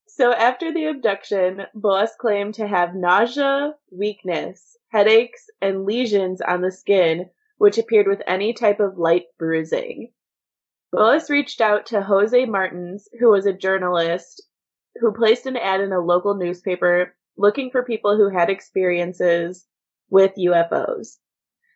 So 0.08 0.32
after 0.32 0.71
the 0.71 0.86
abduction, 0.86 1.63
Boas 1.73 2.12
claimed 2.21 2.54
to 2.56 2.67
have 2.67 2.93
nausea, 2.93 3.73
weakness, 3.91 4.78
headaches, 4.89 5.47
and 5.60 5.86
lesions 5.86 6.39
on 6.39 6.62
the 6.62 6.71
skin, 6.71 7.32
which 7.58 7.80
appeared 7.80 8.06
with 8.08 8.21
any 8.28 8.54
type 8.54 8.80
of 8.80 8.99
light 8.99 9.23
bruising. 9.39 10.12
Boas 10.93 11.27
reached 11.27 11.60
out 11.60 11.88
to 11.88 12.03
Jose 12.03 12.45
Martins, 12.45 13.10
who 13.19 13.32
was 13.32 13.47
a 13.47 13.51
journalist, 13.51 14.43
who 15.01 15.12
placed 15.12 15.47
an 15.47 15.58
ad 15.58 15.82
in 15.82 15.91
a 15.91 15.99
local 15.99 16.36
newspaper 16.36 17.15
looking 17.36 17.71
for 17.71 17.84
people 17.84 18.15
who 18.15 18.29
had 18.29 18.51
experiences 18.51 19.65
with 20.12 20.36
UFOs. 20.38 21.17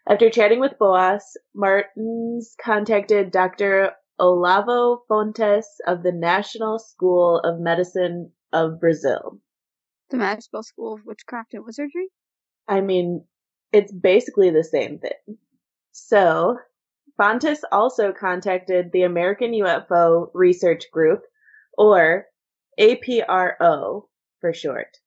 After 0.07 0.29
chatting 0.29 0.59
with 0.59 0.77
Boas, 0.77 1.35
Martins 1.55 2.55
contacted 2.63 3.31
Dr. 3.31 3.93
Olavo 4.19 4.99
Fontes 5.07 5.67
of 5.87 6.03
the 6.03 6.11
National 6.11 6.77
School 6.77 7.39
of 7.39 7.59
Medicine 7.59 8.31
of 8.53 8.79
Brazil. 8.79 9.41
The 10.11 10.17
Magical 10.17 10.61
School 10.61 10.93
of 10.93 11.05
Witchcraft 11.05 11.55
and 11.55 11.65
Wizardry? 11.65 12.09
I 12.67 12.81
mean, 12.81 13.25
it's 13.73 13.91
basically 13.91 14.51
the 14.51 14.63
same 14.63 14.99
thing. 14.99 15.39
So, 15.91 16.59
Fontes 17.17 17.65
also 17.71 18.13
contacted 18.13 18.91
the 18.91 19.01
American 19.01 19.51
UFO 19.51 20.29
Research 20.35 20.91
Group, 20.91 21.23
or 21.75 22.27
APRO 22.79 24.07
for 24.39 24.53
short. 24.53 24.97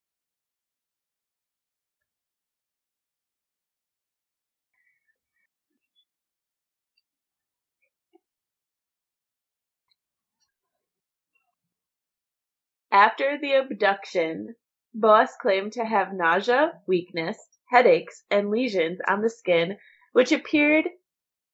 After 12.93 13.39
the 13.39 13.53
abduction, 13.53 14.57
Boas 14.93 15.37
claimed 15.41 15.75
to 15.75 15.85
have 15.85 16.13
nausea, 16.13 16.73
weakness, 16.89 17.39
headaches, 17.69 18.25
and 18.33 18.51
lesions 18.51 18.99
on 19.07 19.23
the 19.23 19.31
skin, 19.31 19.79
which 20.13 20.33
appeared 20.33 20.87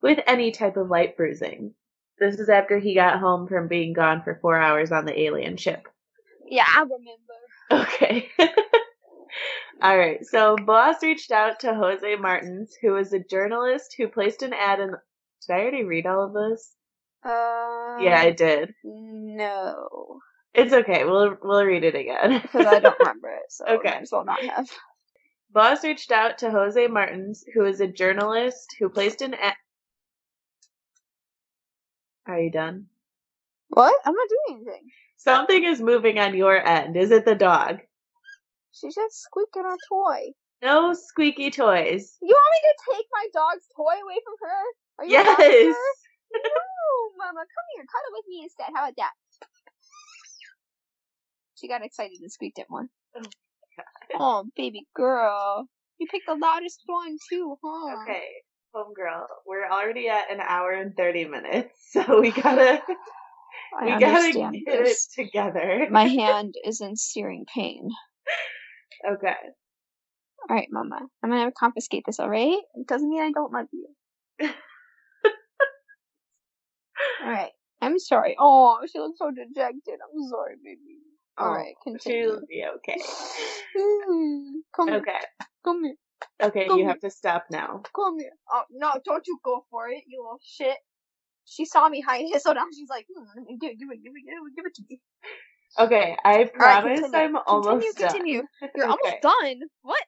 with 0.02 0.18
any 0.26 0.50
type 0.52 0.76
of 0.76 0.88
light 0.88 1.16
bruising. 1.16 1.74
This 2.18 2.38
is 2.40 2.48
after 2.48 2.78
he 2.78 2.94
got 2.94 3.20
home 3.20 3.46
from 3.46 3.68
being 3.68 3.92
gone 3.92 4.22
for 4.22 4.38
four 4.40 4.56
hours 4.56 4.90
on 4.92 5.04
the 5.04 5.20
alien 5.20 5.56
ship. 5.56 5.86
Yeah, 6.48 6.64
I 6.66 6.82
remember. 6.82 7.86
Okay. 7.88 8.28
All 9.82 9.98
right. 9.98 10.24
So 10.24 10.56
Boas 10.56 10.96
reached 11.02 11.30
out 11.30 11.60
to 11.60 11.74
Jose 11.74 12.16
Martins, 12.16 12.74
who 12.80 12.92
was 12.92 13.12
a 13.12 13.18
journalist 13.18 13.94
who 13.98 14.08
placed 14.08 14.42
an 14.42 14.52
ad 14.54 14.80
in. 14.80 14.88
Did 15.46 15.52
I 15.54 15.60
already 15.60 15.84
read 15.84 16.06
all 16.06 16.24
of 16.26 16.32
this? 16.32 16.72
Uh, 17.24 17.98
yeah, 18.00 18.18
I 18.18 18.32
did. 18.36 18.72
No, 18.84 20.20
It's 20.54 20.72
okay. 20.72 21.04
We'll 21.04 21.36
we'll 21.42 21.64
read 21.64 21.84
it 21.84 21.94
again. 21.94 22.40
because 22.40 22.64
I 22.66 22.78
don't 22.80 22.98
remember 22.98 23.28
it, 23.28 23.50
so 23.50 23.64
Okay. 23.68 23.90
might 23.90 24.02
as 24.02 24.12
well 24.12 24.24
not 24.24 24.42
have. 24.44 24.68
Boas 25.50 25.84
reached 25.84 26.10
out 26.10 26.38
to 26.38 26.50
Jose 26.50 26.86
Martins, 26.86 27.44
who 27.54 27.64
is 27.66 27.80
a 27.80 27.86
journalist 27.86 28.74
who 28.78 28.88
placed 28.88 29.20
an 29.22 29.34
ad. 29.34 29.54
Are 32.26 32.40
you 32.40 32.50
done? 32.50 32.86
What? 33.68 33.94
I'm 34.04 34.14
not 34.14 34.28
doing 34.28 34.58
anything. 34.60 34.90
Something 35.16 35.64
is 35.64 35.80
moving 35.80 36.18
on 36.18 36.36
your 36.36 36.56
end. 36.56 36.96
Is 36.96 37.10
it 37.10 37.24
the 37.24 37.34
dog? 37.34 37.80
She's 38.72 38.94
just 38.94 39.22
squeaking 39.22 39.62
her 39.62 39.76
toy. 39.88 40.32
No 40.62 40.92
squeaky 40.94 41.50
toys. 41.50 42.16
You 42.20 42.34
want 42.34 42.52
me 42.54 42.68
to 42.68 42.94
take 42.94 43.06
my 43.12 43.26
dog's 43.32 43.66
toy 43.76 43.94
away 44.02 44.18
from 44.24 44.34
her? 44.40 44.62
Are 44.98 45.04
you 45.04 45.12
Yes. 45.12 45.76
No, 46.34 47.24
Mama, 47.24 47.40
come 47.40 47.66
here, 47.74 47.84
cuddle 47.86 48.12
with 48.12 48.24
me 48.28 48.42
instead. 48.42 48.66
How 48.74 48.82
about 48.84 48.96
that? 48.96 49.12
She 51.54 51.68
got 51.68 51.84
excited 51.84 52.18
and 52.20 52.30
squeaked 52.30 52.58
at 52.58 52.68
one. 52.68 52.88
Oh, 53.16 53.22
oh, 54.18 54.44
baby 54.56 54.86
girl. 54.94 55.68
You 55.98 56.06
picked 56.10 56.26
the 56.26 56.34
loudest 56.34 56.82
one 56.86 57.16
too, 57.30 57.56
huh? 57.64 58.02
Okay, 58.02 58.24
homegirl, 58.76 59.26
we're 59.46 59.68
already 59.68 60.08
at 60.08 60.30
an 60.30 60.40
hour 60.40 60.72
and 60.72 60.96
thirty 60.96 61.24
minutes, 61.24 61.72
so 61.90 62.20
we 62.20 62.30
gotta 62.30 62.82
I 63.78 63.84
we 63.84 64.00
gotta 64.00 64.32
get 64.32 64.52
this. 64.66 65.08
it 65.16 65.22
together. 65.24 65.86
My 65.90 66.04
hand 66.08 66.54
is 66.64 66.80
in 66.80 66.96
searing 66.96 67.44
pain. 67.52 67.88
Okay. 69.08 69.34
Alright, 70.48 70.68
Mama. 70.70 71.00
I'm 71.22 71.30
gonna 71.30 71.52
confiscate 71.52 72.04
this, 72.06 72.20
alright? 72.20 72.58
It 72.74 72.86
doesn't 72.86 73.08
mean 73.08 73.22
I 73.22 73.32
don't 73.32 73.52
love 73.52 73.66
you. 73.72 73.88
alright. 77.24 77.50
I'm 77.82 77.98
sorry. 77.98 78.36
Oh, 78.38 78.78
she 78.90 78.98
looks 78.98 79.18
so 79.18 79.30
dejected. 79.30 79.98
I'm 80.02 80.28
sorry, 80.28 80.56
baby. 80.62 81.00
Oh, 81.38 81.44
alright, 81.44 81.74
continue. 81.84 82.22
She'll 82.22 82.40
be 82.48 82.64
okay. 82.76 82.96
Come 84.74 84.88
here. 84.88 84.96
Okay. 84.98 85.18
Come 85.64 85.84
here. 85.84 85.94
Okay, 86.42 86.68
Come 86.68 86.78
you 86.78 86.86
have 86.88 87.00
to 87.00 87.10
stop 87.10 87.46
now. 87.50 87.82
Come 87.94 88.18
here. 88.18 88.32
Oh, 88.52 88.62
no, 88.70 88.94
don't 89.04 89.26
you 89.26 89.38
go 89.44 89.64
for 89.70 89.88
it, 89.88 90.04
you 90.06 90.22
little 90.22 90.40
shit. 90.44 90.76
She 91.46 91.64
saw 91.66 91.88
me 91.88 92.00
hide 92.00 92.24
it, 92.26 92.42
so 92.42 92.52
now 92.52 92.66
she's 92.74 92.88
like, 92.88 93.06
hmm, 93.14 93.56
give 93.60 93.72
it, 93.72 93.78
give 93.78 93.88
it, 93.90 94.02
give 94.02 94.12
it, 94.14 94.24
give 94.24 94.34
it, 94.46 94.56
give 94.56 94.66
it 94.66 94.74
to 94.76 94.82
me. 94.90 95.00
Okay, 95.78 96.16
I 96.24 96.44
promise 96.54 97.00
continue. 97.00 97.14
I'm 97.14 97.36
almost 97.36 97.80
continue, 97.80 97.92
done. 97.98 98.12
continue. 98.12 98.42
You're 98.76 98.86
Okay. 98.86 99.18
almost 99.20 99.22
done. 99.22 99.68
What? 99.82 100.02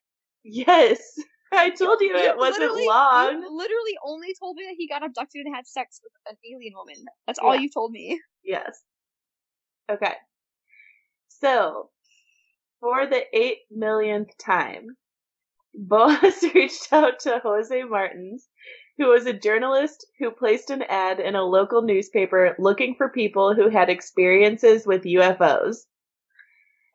Yes. 0.44 1.00
I 1.52 1.70
told 1.70 2.00
you, 2.00 2.14
it 2.16 2.36
wasn't 2.36 2.74
long. 2.86 3.40
You 3.40 3.56
literally 3.56 3.98
only 4.04 4.28
told 4.38 4.56
me 4.56 4.64
that 4.66 4.74
he 4.78 4.88
got 4.88 5.04
abducted 5.04 5.46
and 5.46 5.54
had 5.54 5.66
sex 5.66 6.00
with 6.02 6.12
an 6.30 6.36
alien 6.50 6.74
woman. 6.76 7.06
That's 7.26 7.38
all 7.38 7.56
you 7.56 7.70
told 7.70 7.92
me. 7.92 8.20
Yes. 8.44 8.80
Okay. 9.90 10.14
So, 11.28 11.90
for 12.80 13.06
the 13.06 13.22
eight 13.36 13.58
millionth 13.70 14.36
time, 14.38 14.96
Boas 15.80 16.42
reached 16.54 16.92
out 16.92 17.20
to 17.20 17.38
Jose 17.38 17.84
Martins, 17.84 18.48
who 18.96 19.06
was 19.06 19.26
a 19.26 19.32
journalist 19.32 20.04
who 20.18 20.32
placed 20.32 20.70
an 20.70 20.82
ad 20.82 21.20
in 21.20 21.36
a 21.36 21.44
local 21.44 21.82
newspaper 21.82 22.56
looking 22.58 22.96
for 22.96 23.08
people 23.08 23.54
who 23.54 23.68
had 23.68 23.88
experiences 23.88 24.88
with 24.88 25.04
UFOs. 25.04 25.86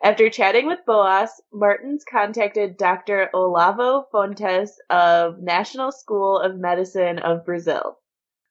After 0.03 0.29
chatting 0.29 0.67
with 0.67 0.85
Boas, 0.85 1.41
Martins 1.53 2.03
contacted 2.03 2.75
Dr. 2.75 3.29
Olavo 3.33 4.03
Fontes 4.11 4.77
of 4.89 5.41
National 5.41 5.93
School 5.93 6.37
of 6.37 6.57
Medicine 6.57 7.19
of 7.19 7.45
Brazil. 7.45 7.99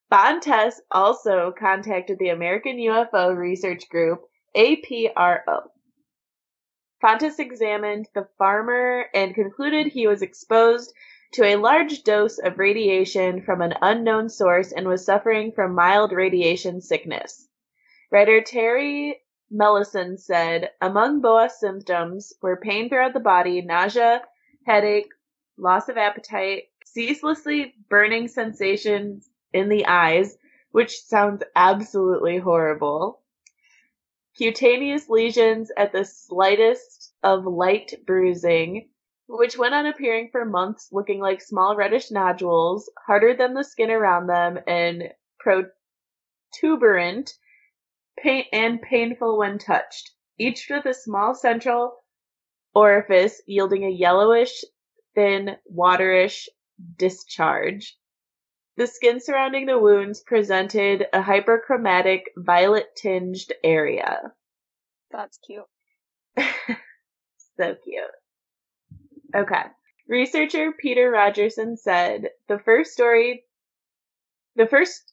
Fontes 0.08 0.80
also 0.90 1.52
contacted 1.52 2.18
the 2.18 2.30
American 2.30 2.78
UFO 2.78 3.36
Research 3.36 3.86
Group, 3.90 4.22
APRO. 4.56 5.68
Fontes 7.02 7.40
examined 7.40 8.08
the 8.14 8.28
farmer 8.38 9.06
and 9.12 9.34
concluded 9.34 9.88
he 9.88 10.06
was 10.06 10.22
exposed 10.22 10.94
to 11.32 11.44
a 11.44 11.56
large 11.56 12.04
dose 12.04 12.38
of 12.38 12.60
radiation 12.60 13.42
from 13.42 13.60
an 13.60 13.74
unknown 13.82 14.28
source 14.28 14.70
and 14.70 14.86
was 14.86 15.04
suffering 15.04 15.50
from 15.50 15.74
mild 15.74 16.12
radiation 16.12 16.80
sickness. 16.80 17.48
Writer 18.12 18.40
Terry 18.40 19.20
Mellison 19.50 20.16
said 20.16 20.70
among 20.80 21.20
Boas 21.20 21.58
symptoms 21.58 22.34
were 22.40 22.56
pain 22.56 22.88
throughout 22.88 23.14
the 23.14 23.20
body, 23.20 23.62
nausea, 23.62 24.22
headache, 24.64 25.10
loss 25.58 25.88
of 25.88 25.96
appetite, 25.96 26.68
ceaselessly 26.84 27.74
burning 27.88 28.28
sensations 28.28 29.28
in 29.52 29.68
the 29.68 29.86
eyes, 29.86 30.38
which 30.70 31.00
sounds 31.00 31.42
absolutely 31.56 32.38
horrible, 32.38 33.21
cutaneous 34.36 35.08
lesions 35.08 35.70
at 35.76 35.92
the 35.92 36.04
slightest 36.04 37.14
of 37.22 37.44
light 37.46 37.94
bruising, 38.06 38.88
which 39.28 39.58
went 39.58 39.74
on 39.74 39.86
appearing 39.86 40.28
for 40.30 40.44
months 40.44 40.88
looking 40.92 41.20
like 41.20 41.40
small 41.40 41.76
reddish 41.76 42.10
nodules, 42.10 42.90
harder 43.06 43.34
than 43.34 43.54
the 43.54 43.64
skin 43.64 43.90
around 43.90 44.26
them, 44.26 44.58
and 44.66 45.12
protuberant 45.40 47.30
pain- 48.18 48.46
and 48.52 48.80
painful 48.82 49.38
when 49.38 49.58
touched, 49.58 50.10
each 50.38 50.68
with 50.70 50.86
a 50.86 50.94
small 50.94 51.34
central 51.34 51.96
orifice 52.74 53.42
yielding 53.46 53.84
a 53.84 53.90
yellowish, 53.90 54.64
thin, 55.14 55.56
waterish 55.70 56.48
discharge. 56.96 57.98
The 58.76 58.86
skin 58.86 59.20
surrounding 59.20 59.66
the 59.66 59.78
wounds 59.78 60.20
presented 60.20 61.06
a 61.12 61.20
hyperchromatic, 61.20 62.22
violet 62.36 62.96
tinged 62.96 63.52
area. 63.62 64.32
That's 65.10 65.38
cute. 65.38 65.64
so 67.56 67.76
cute. 67.84 68.04
Okay. 69.34 69.62
Researcher 70.08 70.72
Peter 70.72 71.10
Rogerson 71.10 71.76
said 71.76 72.30
the 72.48 72.58
first 72.58 72.92
story, 72.92 73.44
the 74.56 74.66
first, 74.66 75.12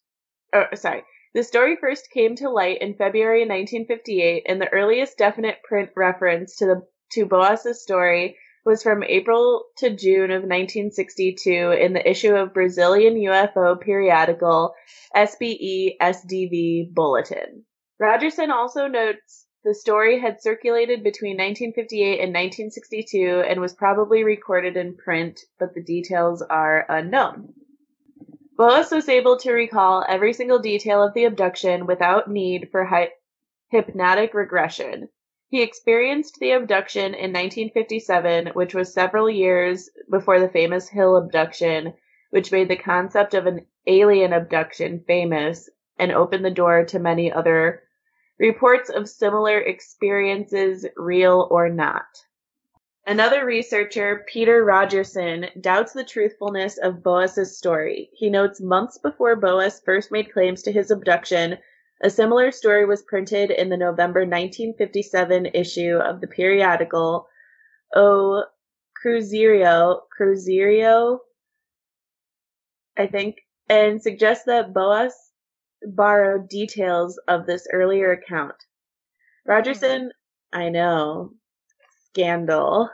oh, 0.54 0.66
sorry, 0.76 1.04
the 1.34 1.44
story 1.44 1.76
first 1.76 2.10
came 2.12 2.36
to 2.38 2.50
light 2.50 2.82
in 2.82 2.96
February 2.96 3.42
1958, 3.42 4.44
and 4.48 4.60
the 4.60 4.74
earliest 4.74 5.18
definite 5.18 5.62
print 5.64 5.92
reference 5.96 6.56
to 6.58 6.66
the 6.66 6.88
to 7.12 7.26
Boas's 7.26 7.82
story 7.82 8.38
was 8.66 8.84
from 8.84 9.04
April 9.04 9.66
to 9.78 9.96
June 9.96 10.32
of 10.32 10.44
1962 10.44 11.50
in 11.72 11.94
the 11.94 12.10
issue 12.10 12.36
of 12.36 12.54
Brazilian 12.54 13.16
UFO 13.16 13.80
periodical 13.80 14.74
SBE 15.16 15.98
SDV 16.02 16.94
Bulletin. 16.94 17.66
Rogerson 18.00 18.52
also 18.52 18.88
notes 18.88 19.46
the 19.64 19.74
story 19.76 20.20
had 20.20 20.42
circulated 20.42 21.04
between 21.04 21.36
1958 21.36 22.22
and 22.22 22.34
1962 22.34 23.44
and 23.46 23.60
was 23.60 23.74
probably 23.74 24.24
recorded 24.24 24.78
in 24.78 24.96
print, 24.96 25.42
but 25.60 25.74
the 25.74 25.84
details 25.84 26.42
are 26.42 26.86
unknown. 26.88 27.54
Boas 28.56 28.92
was 28.92 29.10
able 29.10 29.38
to 29.38 29.52
recall 29.52 30.06
every 30.08 30.34
single 30.34 30.60
detail 30.60 31.04
of 31.04 31.14
the 31.14 31.26
abduction 31.26 31.86
without 31.86 32.30
need 32.30 32.70
for 32.72 32.86
hy- 32.86 33.12
hypnotic 33.70 34.34
regression. 34.34 35.10
He 35.52 35.64
experienced 35.64 36.38
the 36.40 36.52
abduction 36.52 37.16
in 37.16 37.34
1957, 37.34 38.50
which 38.54 38.76
was 38.76 38.94
several 38.94 39.28
years 39.28 39.90
before 40.08 40.40
the 40.40 40.48
famous 40.48 40.88
Hill 40.88 41.18
abduction, 41.18 41.96
which 42.30 42.52
made 42.52 42.70
the 42.70 42.76
concept 42.76 43.34
of 43.34 43.48
an 43.48 43.66
alien 43.88 44.32
abduction 44.32 45.04
famous 45.08 45.68
and 45.98 46.12
opened 46.12 46.46
the 46.46 46.52
door 46.52 46.86
to 46.86 47.00
many 47.00 47.32
other 47.32 47.82
reports 48.38 48.92
of 48.92 49.10
similar 49.10 49.58
experiences, 49.60 50.86
real 50.96 51.48
or 51.50 51.68
not. 51.68 52.06
Another 53.08 53.44
researcher, 53.44 54.24
Peter 54.28 54.64
Rogerson, 54.64 55.50
doubts 55.60 55.94
the 55.94 56.04
truthfulness 56.04 56.78
of 56.78 57.02
Boas's 57.02 57.58
story. 57.58 58.12
He 58.14 58.30
notes 58.30 58.62
months 58.62 59.00
before 59.00 59.36
Boas 59.36 59.82
first 59.84 60.12
made 60.12 60.32
claims 60.32 60.62
to 60.62 60.72
his 60.72 60.92
abduction, 60.92 61.58
a 62.02 62.10
similar 62.10 62.52
story 62.52 62.86
was 62.86 63.04
printed 63.04 63.52
in 63.52 63.70
the 63.70 63.78
November 63.78 64.22
1957 64.22 65.48
issue 65.48 65.98
of 65.98 66.22
the 66.22 66.28
periodical 66.28 67.28
O 67.96 68.46
Cruzeiro, 69.04 70.02
Cruzeiro, 70.18 71.20
I 72.98 73.08
think, 73.08 73.38
and 73.70 74.02
suggests 74.02 74.46
that 74.46 74.74
Boas 74.74 75.14
borrowed 75.84 76.50
details 76.50 77.20
of 77.28 77.46
this 77.46 77.68
earlier 77.72 78.12
account. 78.12 78.56
Rogerson, 79.46 80.12
I 80.52 80.70
know, 80.70 81.32
scandal. 82.06 82.90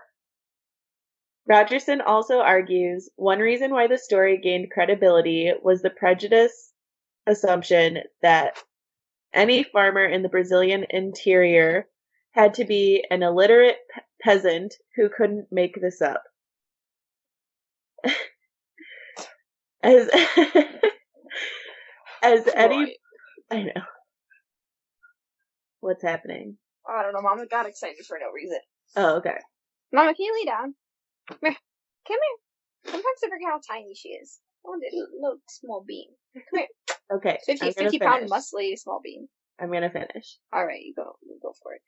Rogerson 1.48 2.02
also 2.02 2.40
argues 2.40 3.10
one 3.16 3.40
reason 3.40 3.72
why 3.72 3.88
the 3.88 3.98
story 3.98 4.38
gained 4.38 4.72
credibility 4.72 5.52
was 5.62 5.82
the 5.82 5.90
prejudice 5.90 6.72
assumption 7.28 8.00
that 8.22 8.58
any 9.36 9.64
farmer 9.64 10.06
in 10.06 10.22
the 10.24 10.30
Brazilian 10.30 10.86
interior 10.90 11.88
had 12.34 12.56
to 12.56 12.66
be 12.66 13.06
an 13.12 13.22
illiterate 13.24 13.78
pe- 13.94 14.02
peasant 14.22 14.74
who 14.96 15.10
couldn't 15.16 15.48
make 15.52 15.76
this 15.82 16.02
up. 16.02 16.24
as 19.84 20.10
as 22.24 22.48
Right. 22.48 22.98
I 23.52 23.64
know. 23.64 23.84
What's 25.82 26.04
happening? 26.04 26.58
I 26.88 27.04
don't 27.04 27.14
know. 27.14 27.22
Mama 27.22 27.46
got 27.48 27.68
excited 27.68 28.06
for 28.08 28.18
no 28.20 28.32
reason. 28.34 28.60
Oh, 28.96 29.18
okay. 29.18 29.38
Mama, 29.94 30.14
can 30.16 30.26
you 30.26 30.34
lay 30.40 30.46
down? 30.46 30.74
Come 31.30 31.40
here. 31.44 31.56
Come 32.08 32.18
here. 32.20 32.38
To 33.22 33.30
figure 33.30 33.50
out 33.52 33.62
how 33.68 33.76
tiny 33.76 33.94
she 33.96 34.10
is. 34.10 34.40
Oh, 34.66 34.78
little, 34.80 35.08
little 35.22 35.38
small 35.48 35.84
bean. 35.88 36.08
Come 36.34 36.44
here. 36.60 36.68
Okay. 37.14 37.38
50, 37.46 37.66
I'm 37.66 37.74
gonna 37.74 37.90
50 37.92 38.00
pound 38.00 38.30
muscly 38.30 38.78
small 38.78 39.00
bean. 39.04 39.28
I'm 39.60 39.72
gonna 39.72 39.90
finish. 39.90 40.38
All 40.52 40.66
right, 40.66 40.82
you 40.82 40.94
go. 40.96 41.18
You 41.24 41.38
go 41.42 41.54
for 41.62 41.74
it. 41.74 41.82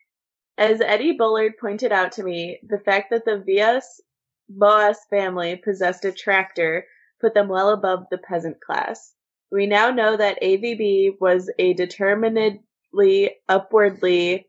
As 0.58 0.82
Eddie 0.82 1.14
Bullard 1.14 1.54
pointed 1.60 1.92
out 1.92 2.14
to 2.14 2.24
me, 2.24 2.60
the 2.68 2.80
fact 2.80 3.12
that 3.12 3.26
the 3.26 3.44
Villas 3.46 4.02
Boas 4.50 4.98
family 5.10 5.56
possessed 5.56 6.06
a 6.06 6.12
tractor 6.12 6.86
put 7.20 7.34
them 7.34 7.48
well 7.48 7.70
above 7.70 8.06
the 8.10 8.18
peasant 8.18 8.62
class. 8.62 9.14
We 9.52 9.66
now 9.66 9.90
know 9.90 10.16
that 10.16 10.42
AVB 10.42 11.20
was 11.20 11.50
a 11.60 11.74
determinedly 11.74 13.36
upwardly 13.50 14.48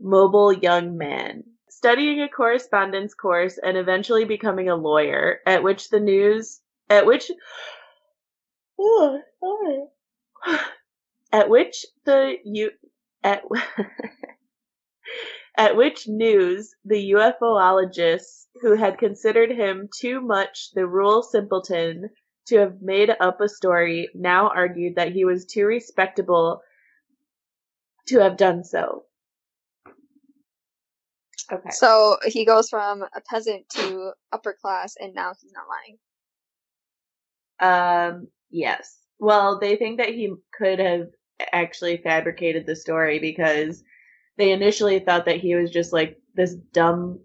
mobile 0.00 0.52
young 0.52 0.96
man. 0.96 1.44
Studying 1.68 2.22
a 2.22 2.28
correspondence 2.28 3.14
course 3.14 3.58
and 3.58 3.76
eventually 3.76 4.24
becoming 4.24 4.68
a 4.68 4.76
lawyer, 4.76 5.40
at 5.46 5.62
which 5.62 5.90
the 5.90 6.00
news, 6.00 6.60
at 6.88 7.06
which, 7.06 7.30
oh, 8.78 9.20
sorry. 9.40 10.58
at 11.32 11.48
which 11.48 11.84
the 12.04 12.34
you, 12.44 12.70
at, 13.22 13.42
at 15.56 15.76
which 15.76 16.06
news 16.06 16.74
the 16.84 17.12
UFOologists 17.12 18.46
who 18.60 18.76
had 18.76 18.98
considered 18.98 19.50
him 19.50 19.88
too 19.98 20.20
much 20.20 20.70
the 20.74 20.86
rural 20.86 21.22
simpleton 21.22 22.10
to 22.46 22.58
have 22.58 22.80
made 22.80 23.10
up 23.20 23.40
a 23.40 23.48
story 23.48 24.08
now 24.14 24.48
argued 24.48 24.96
that 24.96 25.12
he 25.12 25.24
was 25.24 25.44
too 25.44 25.66
respectable 25.66 26.60
to 28.06 28.20
have 28.20 28.36
done 28.36 28.62
so. 28.64 29.04
Okay. 31.50 31.70
So 31.70 32.18
he 32.24 32.44
goes 32.44 32.68
from 32.68 33.02
a 33.02 33.20
peasant 33.20 33.68
to 33.70 34.12
upper 34.32 34.56
class, 34.60 34.94
and 34.98 35.14
now 35.14 35.32
he's 35.40 35.52
not 35.52 35.66
lying. 35.68 35.98
Um, 37.60 38.28
yes. 38.50 38.98
Well, 39.18 39.58
they 39.58 39.76
think 39.76 39.98
that 39.98 40.10
he 40.10 40.34
could 40.56 40.78
have 40.78 41.08
actually 41.52 41.98
fabricated 41.98 42.66
the 42.66 42.76
story 42.76 43.18
because 43.18 43.82
they 44.36 44.52
initially 44.52 44.98
thought 44.98 45.26
that 45.26 45.40
he 45.40 45.54
was 45.54 45.70
just 45.70 45.92
like 45.92 46.18
this 46.34 46.54
dumb 46.54 47.20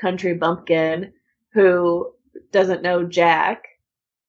country 0.00 0.34
bumpkin 0.34 1.12
who 1.52 2.12
doesn't 2.52 2.82
know 2.82 3.04
Jack. 3.04 3.64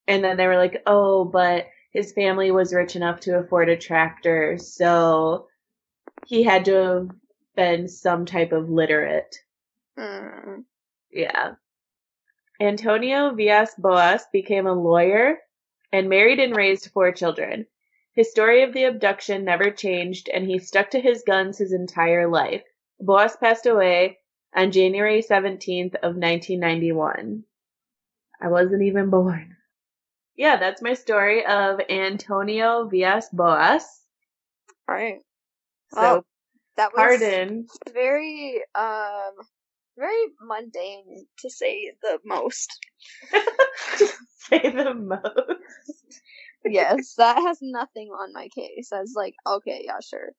And 0.08 0.24
then 0.24 0.38
they 0.38 0.48
were 0.48 0.58
like, 0.58 0.82
oh, 0.86 1.26
but 1.26 1.68
his 1.92 2.14
family 2.14 2.52
was 2.52 2.74
rich 2.74 2.96
enough 2.96 3.22
to 3.22 3.40
afford 3.40 3.70
a 3.70 3.78
tractor, 3.78 4.58
so 4.58 5.48
he 6.26 6.44
had 6.44 6.66
to 6.66 6.74
have 6.74 7.10
been 7.56 7.88
some 7.88 8.26
type 8.26 8.52
of 8.52 8.70
literate. 8.70 9.36
Hmm. 9.98 10.62
Yeah. 11.12 11.56
Antonio 12.60 13.34
Villas 13.34 13.76
Boas 13.78 14.26
became 14.34 14.66
a 14.68 14.74
lawyer 14.74 15.40
and 15.92 16.10
married 16.10 16.40
and 16.40 16.56
raised 16.56 16.92
four 16.92 17.12
children. 17.12 17.68
His 18.14 18.32
story 18.32 18.64
of 18.64 18.74
the 18.74 18.86
abduction 18.86 19.46
never 19.46 19.70
changed, 19.70 20.28
and 20.28 20.46
he 20.46 20.58
stuck 20.60 20.90
to 20.92 21.00
his 21.00 21.24
guns 21.24 21.58
his 21.60 21.72
entire 21.72 22.28
life. 22.28 22.64
Boas 23.00 23.36
passed 23.38 23.68
away 23.68 24.20
on 24.56 24.72
January 24.72 25.22
17th 25.22 25.96
of 25.96 26.16
1991. 26.16 27.44
I 28.42 28.48
wasn't 28.48 28.82
even 28.84 29.10
born. 29.12 29.56
Yeah, 30.36 30.58
that's 30.58 30.82
my 30.82 30.94
story 30.94 31.46
of 31.46 31.80
Antonio 31.90 32.88
Villas 32.88 33.30
Boas. 33.30 34.02
All 34.88 34.96
right. 34.96 35.20
So, 35.94 36.02
Well, 36.02 36.26
That 36.76 36.94
was 36.94 37.00
pardon. 37.20 37.68
very 37.94 38.64
um 38.76 39.34
very 39.98 40.26
mundane 40.42 41.26
to 41.40 41.50
say 41.50 41.92
the 42.02 42.20
most. 42.26 42.80
to 43.32 44.08
Say 44.50 44.60
the 44.72 44.94
most. 44.94 46.22
yes, 46.66 47.16
that 47.18 47.38
has 47.38 47.58
nothing 47.62 48.10
on 48.10 48.34
my 48.34 48.48
case. 48.50 48.90
I 48.94 49.02
was 49.02 49.14
like, 49.16 49.36
okay, 49.46 49.84
yeah, 49.86 50.00
sure. 50.02 50.30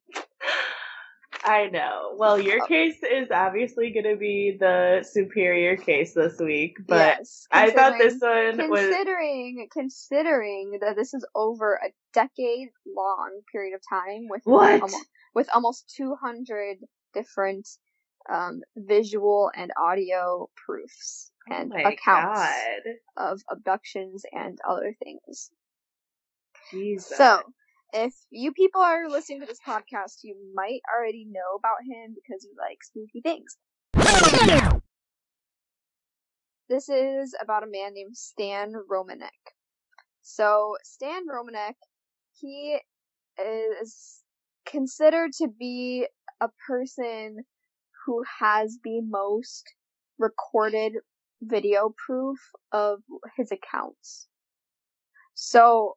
I 1.45 1.67
know. 1.69 2.15
Well, 2.17 2.39
your 2.41 2.63
uh, 2.63 2.67
case 2.67 2.97
is 3.03 3.29
obviously 3.31 3.91
going 3.93 4.05
to 4.13 4.17
be 4.17 4.57
the 4.59 5.07
superior 5.09 5.77
case 5.77 6.15
this 6.15 6.39
week, 6.39 6.79
but 6.87 7.19
yes, 7.19 7.47
I 7.53 7.71
thought 7.71 7.99
this 7.99 8.15
considering- 8.15 8.59
one 8.59 8.71
was. 8.71 8.81
considering 8.81 9.69
considering 9.73 10.79
that 10.81 10.97
this 10.97 11.15
is 11.15 11.25
over 11.35 11.75
a 11.75 11.91
decade 12.13 12.69
long 12.87 13.41
period 13.53 13.75
of 13.75 13.83
time 13.89 14.27
with 14.29 14.43
What? 14.45 14.91
with 15.35 15.49
almost 15.55 15.93
200 15.97 16.79
different 17.15 17.69
um, 18.29 18.61
visual 18.77 19.51
and 19.55 19.71
audio 19.81 20.49
proofs 20.67 21.31
and 21.49 21.73
oh 21.73 21.89
accounts 21.89 22.41
God. 22.41 22.93
of 23.17 23.43
abductions 23.51 24.25
and 24.33 24.59
other 24.69 24.95
things. 25.03 25.51
Jesus. 26.71 27.17
So, 27.17 27.43
if 27.93 28.15
you 28.31 28.53
people 28.53 28.83
are 28.83 29.09
listening 29.09 29.41
to 29.41 29.47
this 29.47 29.61
podcast, 29.67 30.19
you 30.23 30.37
might 30.55 30.81
already 30.95 31.25
know 31.25 31.57
about 31.59 31.79
him 31.89 32.15
because 32.15 32.45
you 32.45 32.55
like 32.59 32.79
spooky 32.83 33.21
things. 33.23 33.57
This 36.69 36.89
is 36.91 37.35
about 37.41 37.63
a 37.63 37.67
man 37.67 37.95
named 37.95 38.17
Stan 38.17 38.75
Romanek. 38.91 39.55
So, 40.21 40.77
Stan 40.85 41.23
Romanek, 41.27 41.77
he 42.39 42.79
is 43.43 44.23
considered 44.67 45.33
to 45.39 45.49
be 45.49 46.07
a 46.41 46.49
person 46.67 47.39
who 48.09 48.25
has 48.41 48.79
the 48.83 49.03
most 49.03 49.65
recorded 50.19 50.95
video 51.43 51.95
proof 52.07 52.39
of 52.73 53.01
his 53.37 53.53
accounts. 53.53 54.27
So, 55.35 55.97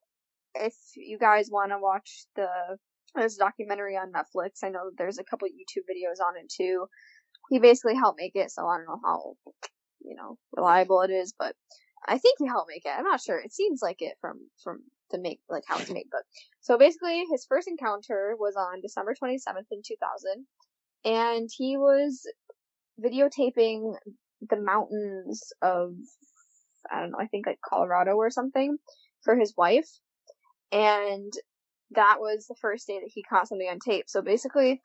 if 0.53 0.75
you 0.97 1.17
guys 1.17 1.47
want 1.49 1.71
to 1.71 1.79
watch 1.79 2.25
the 2.35 2.49
there's 3.15 3.35
a 3.35 3.39
documentary 3.39 3.95
on 3.95 4.11
Netflix. 4.11 4.63
I 4.63 4.69
know 4.69 4.89
that 4.89 4.97
there's 4.97 5.19
a 5.19 5.23
couple 5.23 5.47
YouTube 5.47 5.83
videos 5.89 6.25
on 6.25 6.37
it 6.37 6.49
too. 6.49 6.87
He 7.49 7.59
basically 7.59 7.95
helped 7.95 8.19
make 8.19 8.35
it, 8.35 8.51
so 8.51 8.67
I 8.67 8.77
don't 8.77 8.87
know 8.87 8.99
how 9.03 9.35
you 10.01 10.15
know 10.15 10.37
reliable 10.55 11.01
it 11.01 11.11
is, 11.11 11.33
but 11.39 11.55
I 12.05 12.17
think 12.17 12.39
he 12.39 12.47
helped 12.47 12.69
make 12.69 12.85
it. 12.85 12.93
I'm 12.97 13.05
not 13.05 13.21
sure. 13.21 13.39
It 13.39 13.53
seems 13.53 13.81
like 13.81 14.01
it 14.01 14.15
from 14.19 14.39
from 14.61 14.81
the 15.11 15.17
make 15.17 15.39
like 15.49 15.63
how 15.65 15.79
it's 15.79 15.89
made, 15.89 16.07
but 16.11 16.23
so 16.59 16.77
basically 16.77 17.23
his 17.31 17.45
first 17.47 17.69
encounter 17.69 18.35
was 18.37 18.55
on 18.57 18.81
December 18.81 19.13
27th 19.13 19.71
in 19.71 19.81
2000, 19.85 20.45
and 21.05 21.49
he 21.55 21.77
was 21.77 22.25
videotaping 23.03 23.95
the 24.49 24.59
mountains 24.59 25.53
of 25.61 25.93
I 26.91 27.01
don't 27.01 27.11
know, 27.11 27.19
I 27.19 27.27
think 27.27 27.45
like 27.45 27.59
Colorado 27.63 28.13
or 28.15 28.29
something 28.29 28.77
for 29.23 29.35
his 29.35 29.53
wife. 29.55 29.87
And 30.71 31.31
that 31.91 32.17
was 32.19 32.47
the 32.47 32.55
first 32.59 32.87
day 32.87 32.99
that 32.99 33.11
he 33.13 33.23
caught 33.23 33.47
something 33.47 33.67
on 33.69 33.79
tape. 33.79 34.05
So 34.07 34.21
basically, 34.21 34.81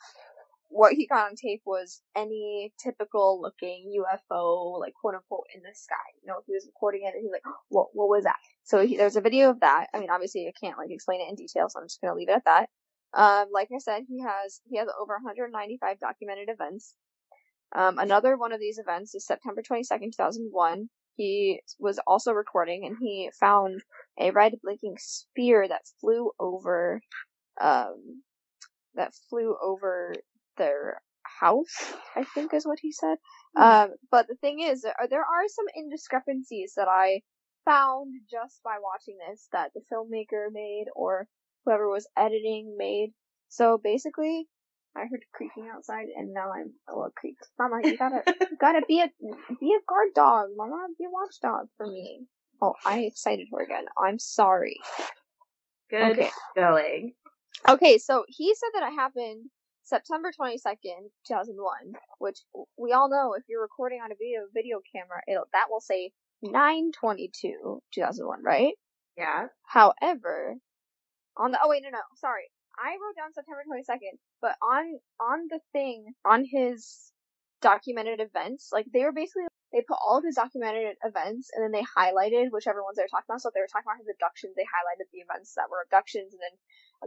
what 0.68 0.92
he 0.92 1.06
got 1.06 1.30
on 1.30 1.36
tape 1.36 1.62
was 1.64 2.02
any 2.16 2.72
typical 2.82 3.40
looking 3.40 3.92
UFO, 4.00 4.78
like 4.80 4.94
quote 5.00 5.14
unquote, 5.14 5.46
in 5.54 5.62
the 5.62 5.74
sky. 5.74 5.94
You 6.22 6.28
know, 6.28 6.40
he 6.46 6.52
was 6.52 6.66
recording 6.66 7.02
it 7.04 7.14
and 7.14 7.22
he's 7.22 7.32
like, 7.32 7.44
what, 7.68 7.88
what 7.92 8.08
was 8.08 8.24
that? 8.24 8.36
So 8.64 8.84
he, 8.84 8.96
there's 8.96 9.16
a 9.16 9.20
video 9.20 9.50
of 9.50 9.60
that. 9.60 9.86
I 9.94 10.00
mean, 10.00 10.10
obviously 10.10 10.46
I 10.48 10.52
can't 10.60 10.78
like 10.78 10.90
explain 10.90 11.20
it 11.20 11.28
in 11.28 11.36
detail, 11.36 11.68
so 11.68 11.80
I'm 11.80 11.86
just 11.86 12.00
gonna 12.00 12.14
leave 12.14 12.28
it 12.28 12.36
at 12.36 12.44
that. 12.44 12.68
Um, 13.16 13.46
like 13.52 13.68
I 13.74 13.78
said, 13.78 14.02
he 14.08 14.22
has, 14.22 14.60
he 14.68 14.76
has 14.76 14.88
over 15.00 15.14
195 15.14 15.98
documented 15.98 16.48
events. 16.50 16.94
Um, 17.74 17.98
another 17.98 18.36
one 18.36 18.52
of 18.52 18.60
these 18.60 18.78
events 18.78 19.14
is 19.14 19.26
September 19.26 19.62
22nd, 19.62 20.12
2001. 20.16 20.88
He 21.16 21.60
was 21.78 21.98
also 22.06 22.32
recording 22.32 22.84
and 22.84 22.96
he 23.00 23.30
found 23.40 23.80
a 24.20 24.30
red 24.30 24.54
blinking 24.62 24.96
sphere 24.98 25.66
that 25.66 25.80
flew 26.00 26.30
over, 26.38 27.00
um, 27.60 28.22
that 28.94 29.14
flew 29.30 29.56
over 29.62 30.12
their 30.58 31.00
house, 31.40 31.94
I 32.14 32.24
think 32.24 32.52
is 32.52 32.66
what 32.66 32.78
he 32.80 32.92
said. 32.92 33.16
Um, 33.56 33.94
but 34.10 34.28
the 34.28 34.36
thing 34.36 34.60
is, 34.60 34.82
there 34.82 34.94
are, 35.00 35.08
there 35.08 35.20
are 35.20 35.48
some 35.48 35.66
indiscrepancies 35.74 36.74
that 36.76 36.88
I 36.88 37.22
found 37.64 38.12
just 38.30 38.62
by 38.62 38.76
watching 38.80 39.16
this 39.28 39.48
that 39.52 39.72
the 39.74 39.80
filmmaker 39.92 40.52
made 40.52 40.86
or 40.94 41.26
whoever 41.66 41.90
was 41.90 42.08
editing 42.16 42.76
made. 42.78 43.12
So 43.48 43.78
basically, 43.82 44.48
I 44.96 45.00
heard 45.00 45.24
creaking 45.34 45.68
outside, 45.74 46.06
and 46.16 46.32
now 46.32 46.52
I'm 46.52 46.72
oh, 46.88 46.94
a 46.94 46.96
little 46.96 47.12
creaked. 47.14 47.46
Mama, 47.58 47.80
you 47.84 47.98
gotta, 47.98 48.22
you 48.40 48.56
gotta 48.58 48.82
be 48.86 49.00
a, 49.00 49.08
be 49.60 49.74
a 49.74 49.84
guard 49.86 50.14
dog. 50.14 50.48
Mama, 50.56 50.86
be 50.98 51.04
a 51.04 51.10
watchdog 51.10 51.66
for 51.76 51.86
me. 51.86 52.22
Oh, 52.62 52.74
I 52.86 53.00
excited 53.00 53.48
her 53.52 53.62
again. 53.62 53.84
I'm 54.02 54.18
sorry. 54.18 54.78
Good 55.90 56.12
Okay. 56.12 56.30
going. 56.54 57.12
Okay, 57.68 57.98
so 57.98 58.24
he 58.28 58.54
said 58.54 58.68
that 58.74 58.88
it 58.88 58.94
happened 58.94 59.50
September 59.84 60.32
22nd, 60.38 61.10
2001, 61.28 61.92
which 62.18 62.38
we 62.76 62.92
all 62.92 63.08
know 63.08 63.34
if 63.34 63.44
you're 63.48 63.62
recording 63.62 64.00
on 64.00 64.10
a 64.10 64.16
video 64.16 64.40
video 64.52 64.80
camera, 64.94 65.20
it'll, 65.28 65.44
that 65.52 65.66
will 65.70 65.80
say 65.80 66.12
922, 66.42 67.82
2001, 67.94 68.42
right? 68.42 68.74
Yeah. 69.16 69.46
However, 69.64 70.56
on 71.36 71.52
the 71.52 71.58
oh 71.62 71.68
wait 71.68 71.82
no 71.82 71.90
no 71.90 72.00
sorry 72.16 72.50
I 72.78 72.92
wrote 73.00 73.16
down 73.16 73.32
September 73.32 73.62
twenty 73.66 73.84
second, 73.84 74.18
but 74.40 74.56
on 74.62 74.98
on 75.20 75.48
the 75.48 75.60
thing 75.72 76.14
on 76.24 76.44
his 76.44 77.12
documented 77.62 78.20
events, 78.20 78.68
like 78.72 78.86
they 78.92 79.02
were 79.04 79.12
basically 79.12 79.44
they 79.72 79.82
put 79.82 79.98
all 80.00 80.18
of 80.18 80.24
his 80.24 80.36
documented 80.36 80.96
events 81.02 81.50
and 81.52 81.64
then 81.64 81.72
they 81.72 81.84
highlighted 81.84 82.50
whichever 82.50 82.82
ones 82.82 82.96
they 82.96 83.02
were 83.02 83.08
talking 83.08 83.26
about. 83.28 83.40
So 83.40 83.48
if 83.48 83.54
they 83.54 83.60
were 83.60 83.72
talking 83.72 83.88
about 83.88 83.98
his 83.98 84.08
abductions, 84.12 84.54
they 84.54 84.62
highlighted 84.62 85.08
the 85.12 85.20
events 85.20 85.54
that 85.54 85.70
were 85.70 85.82
abductions, 85.84 86.32
and 86.32 86.40
then 86.40 86.54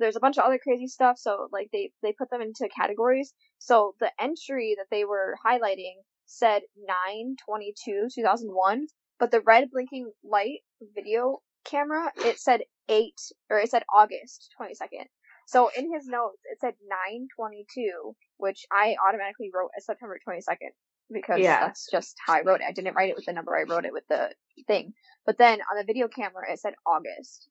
there's 0.01 0.15
a 0.15 0.19
bunch 0.19 0.38
of 0.38 0.43
other 0.43 0.59
crazy 0.59 0.88
stuff. 0.88 1.17
So 1.19 1.47
like 1.51 1.69
they 1.71 1.91
they 2.01 2.13
put 2.13 2.30
them 2.30 2.41
into 2.41 2.67
categories. 2.69 3.34
So 3.59 3.95
the 3.99 4.11
entry 4.19 4.75
that 4.77 4.89
they 4.89 5.05
were 5.05 5.38
highlighting 5.45 6.01
said 6.25 6.63
nine 6.77 7.36
twenty 7.45 7.73
two 7.77 8.07
two 8.13 8.23
thousand 8.23 8.49
one, 8.49 8.88
but 9.19 9.30
the 9.32 9.41
red 9.41 9.69
blinking 9.71 10.11
light 10.23 10.61
video 10.95 11.41
camera 11.63 12.11
it 12.25 12.39
said 12.39 12.61
eight 12.89 13.19
or 13.49 13.59
it 13.59 13.69
said 13.69 13.83
August 13.93 14.49
twenty 14.57 14.73
second. 14.75 15.05
So 15.47 15.69
in 15.75 15.91
his 15.93 16.07
notes 16.07 16.41
it 16.51 16.59
said 16.59 16.73
nine 16.87 17.27
twenty 17.35 17.65
two, 17.73 18.15
which 18.37 18.65
I 18.71 18.95
automatically 19.07 19.51
wrote 19.53 19.71
as 19.77 19.85
September 19.85 20.19
twenty 20.23 20.41
second 20.41 20.71
because 21.11 21.39
Yeah. 21.39 21.61
that's 21.61 21.87
just 21.89 22.15
how 22.25 22.33
I 22.33 22.41
wrote 22.41 22.61
it. 22.61 22.67
I 22.67 22.71
didn't 22.71 22.95
write 22.95 23.09
it 23.09 23.15
with 23.15 23.25
the 23.25 23.33
number, 23.33 23.57
I 23.57 23.63
wrote 23.63 23.85
it 23.85 23.93
with 23.93 24.07
the 24.09 24.31
thing. 24.67 24.93
But 25.25 25.37
then 25.37 25.59
on 25.61 25.77
the 25.77 25.85
video 25.85 26.07
camera 26.07 26.51
it 26.51 26.59
said 26.59 26.73
August. 26.85 27.49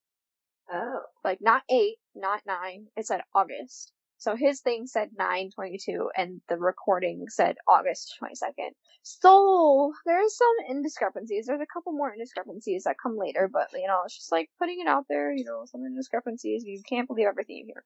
Oh. 0.71 1.01
Like 1.25 1.39
not 1.41 1.63
eight, 1.71 1.97
not 2.15 2.43
nine, 2.47 2.87
it 2.97 3.07
said 3.07 3.23
August. 3.35 3.93
So 4.19 4.35
his 4.37 4.61
thing 4.61 4.87
said 4.87 5.11
nine 5.17 5.51
twenty 5.55 5.79
two 5.79 6.11
and 6.17 6.41
the 6.49 6.57
recording 6.57 7.27
said 7.29 7.57
August 7.69 8.17
twenty 8.19 8.35
second. 8.35 8.73
So 9.03 9.93
there's 10.05 10.37
some 10.37 10.57
indiscrepancies. 10.71 11.47
There's 11.47 11.61
a 11.61 11.73
couple 11.73 11.93
more 11.93 12.13
indiscrepancies 12.13 12.83
that 12.83 12.97
come 13.01 13.17
later, 13.17 13.49
but 13.51 13.69
you 13.73 13.87
know, 13.87 14.03
it's 14.05 14.17
just 14.17 14.33
like 14.33 14.51
putting 14.59 14.81
it 14.81 14.89
out 14.89 15.07
there, 15.09 15.33
you 15.33 15.45
know, 15.45 15.65
some 15.67 15.83
indiscrepancies. 15.83 16.63
You 16.65 16.83
can't 16.89 17.07
believe 17.07 17.27
everything 17.27 17.59
you 17.59 17.67
hear. 17.67 17.85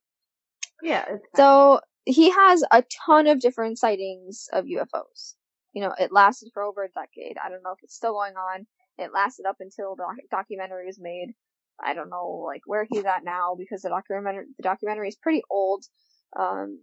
Yeah. 0.83 1.05
So 1.37 1.81
he 2.05 2.31
has 2.31 2.65
a 2.71 2.83
ton 3.07 3.27
of 3.27 3.41
different 3.41 3.79
sightings 3.79 4.49
of 4.53 4.65
UFOs. 4.65 5.35
You 5.75 5.83
know, 5.83 5.95
it 5.99 6.13
lasted 6.13 6.51
for 6.53 6.63
over 6.63 6.83
a 6.83 6.89
decade. 6.89 7.37
I 7.43 7.49
don't 7.49 7.63
know 7.63 7.73
if 7.73 7.83
it's 7.83 7.95
still 7.95 8.13
going 8.13 8.35
on. 8.35 8.67
It 8.99 9.13
lasted 9.15 9.47
up 9.47 9.57
until 9.61 9.97
the 9.97 10.05
documentary 10.31 10.87
was 10.87 10.99
made. 11.01 11.35
I 11.83 11.95
don't 11.95 12.11
know 12.11 12.43
like 12.47 12.63
where 12.67 12.87
he's 12.89 13.05
at 13.05 13.25
now 13.25 13.55
because 13.57 13.83
the 13.83 13.89
documentary 13.89 14.47
the 14.57 14.63
documentary 14.63 15.09
is 15.09 15.17
pretty 15.17 15.43
old. 15.51 15.85
Um, 16.39 16.81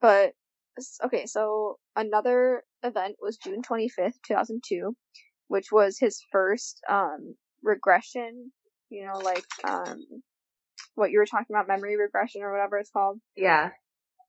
but 0.00 0.34
okay, 1.04 1.26
so 1.26 1.78
another 1.96 2.62
event 2.82 3.16
was 3.20 3.36
June 3.38 3.62
twenty 3.62 3.88
fifth, 3.88 4.18
two 4.26 4.34
thousand 4.34 4.62
two, 4.66 4.96
which 5.48 5.72
was 5.72 5.98
his 5.98 6.22
first 6.32 6.80
um 6.88 7.34
regression. 7.62 8.52
You 8.90 9.06
know, 9.06 9.18
like 9.18 9.44
um 9.64 10.04
what 10.94 11.10
you 11.10 11.18
were 11.18 11.26
talking 11.26 11.54
about, 11.54 11.68
memory 11.68 11.96
regression 11.96 12.42
or 12.42 12.52
whatever 12.52 12.78
it's 12.78 12.90
called 12.90 13.18
yeah. 13.36 13.70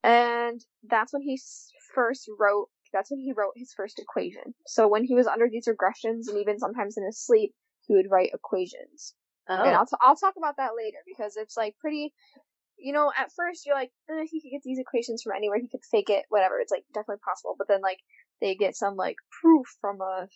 and 0.04 0.62
that's 0.90 1.14
when 1.14 1.22
he 1.22 1.40
first 1.94 2.30
wrote 2.40 2.70
that's 2.94 3.10
when 3.12 3.20
he 3.20 3.34
wrote 3.36 3.54
his 3.56 3.74
first 3.76 4.00
equation 4.00 4.54
so 4.68 4.88
when 4.88 5.04
he 5.04 5.16
was 5.16 5.28
under 5.28 5.50
these 5.50 5.68
regressions 5.68 6.28
and 6.30 6.38
even 6.38 6.60
sometimes 6.60 6.98
in 6.98 7.06
his 7.06 7.20
sleep 7.20 7.54
he 7.88 7.96
would 7.96 8.10
write 8.10 8.32
equations 8.34 9.14
Oh. 9.50 9.64
and. 9.64 9.76
I'll, 9.76 9.86
t- 9.86 9.98
I'll 10.02 10.16
talk 10.16 10.36
about 10.38 10.58
that 10.58 10.72
later 10.78 11.00
because 11.06 11.36
it's 11.36 11.58
like 11.58 11.76
pretty 11.80 12.14
you 12.82 12.94
know 12.94 13.12
at 13.18 13.32
first 13.32 13.66
you're 13.66 13.76
like 13.76 13.92
eh, 14.10 14.26
he 14.30 14.42
could 14.42 14.52
get 14.52 14.62
these 14.64 14.80
equations 14.80 15.22
from 15.22 15.36
anywhere 15.36 15.60
he 15.60 15.68
could 15.68 15.84
fake 15.90 16.10
it 16.10 16.26
whatever 16.30 16.60
it's 16.60 16.72
like 16.72 16.84
definitely 16.94 17.22
possible 17.24 17.56
but 17.58 17.68
then 17.68 17.82
like 17.82 18.00
they 18.42 18.56
get 18.56 18.76
some 18.76 18.96
like 18.96 19.16
proof 19.42 19.68
from 19.80 20.00
a 20.02 20.28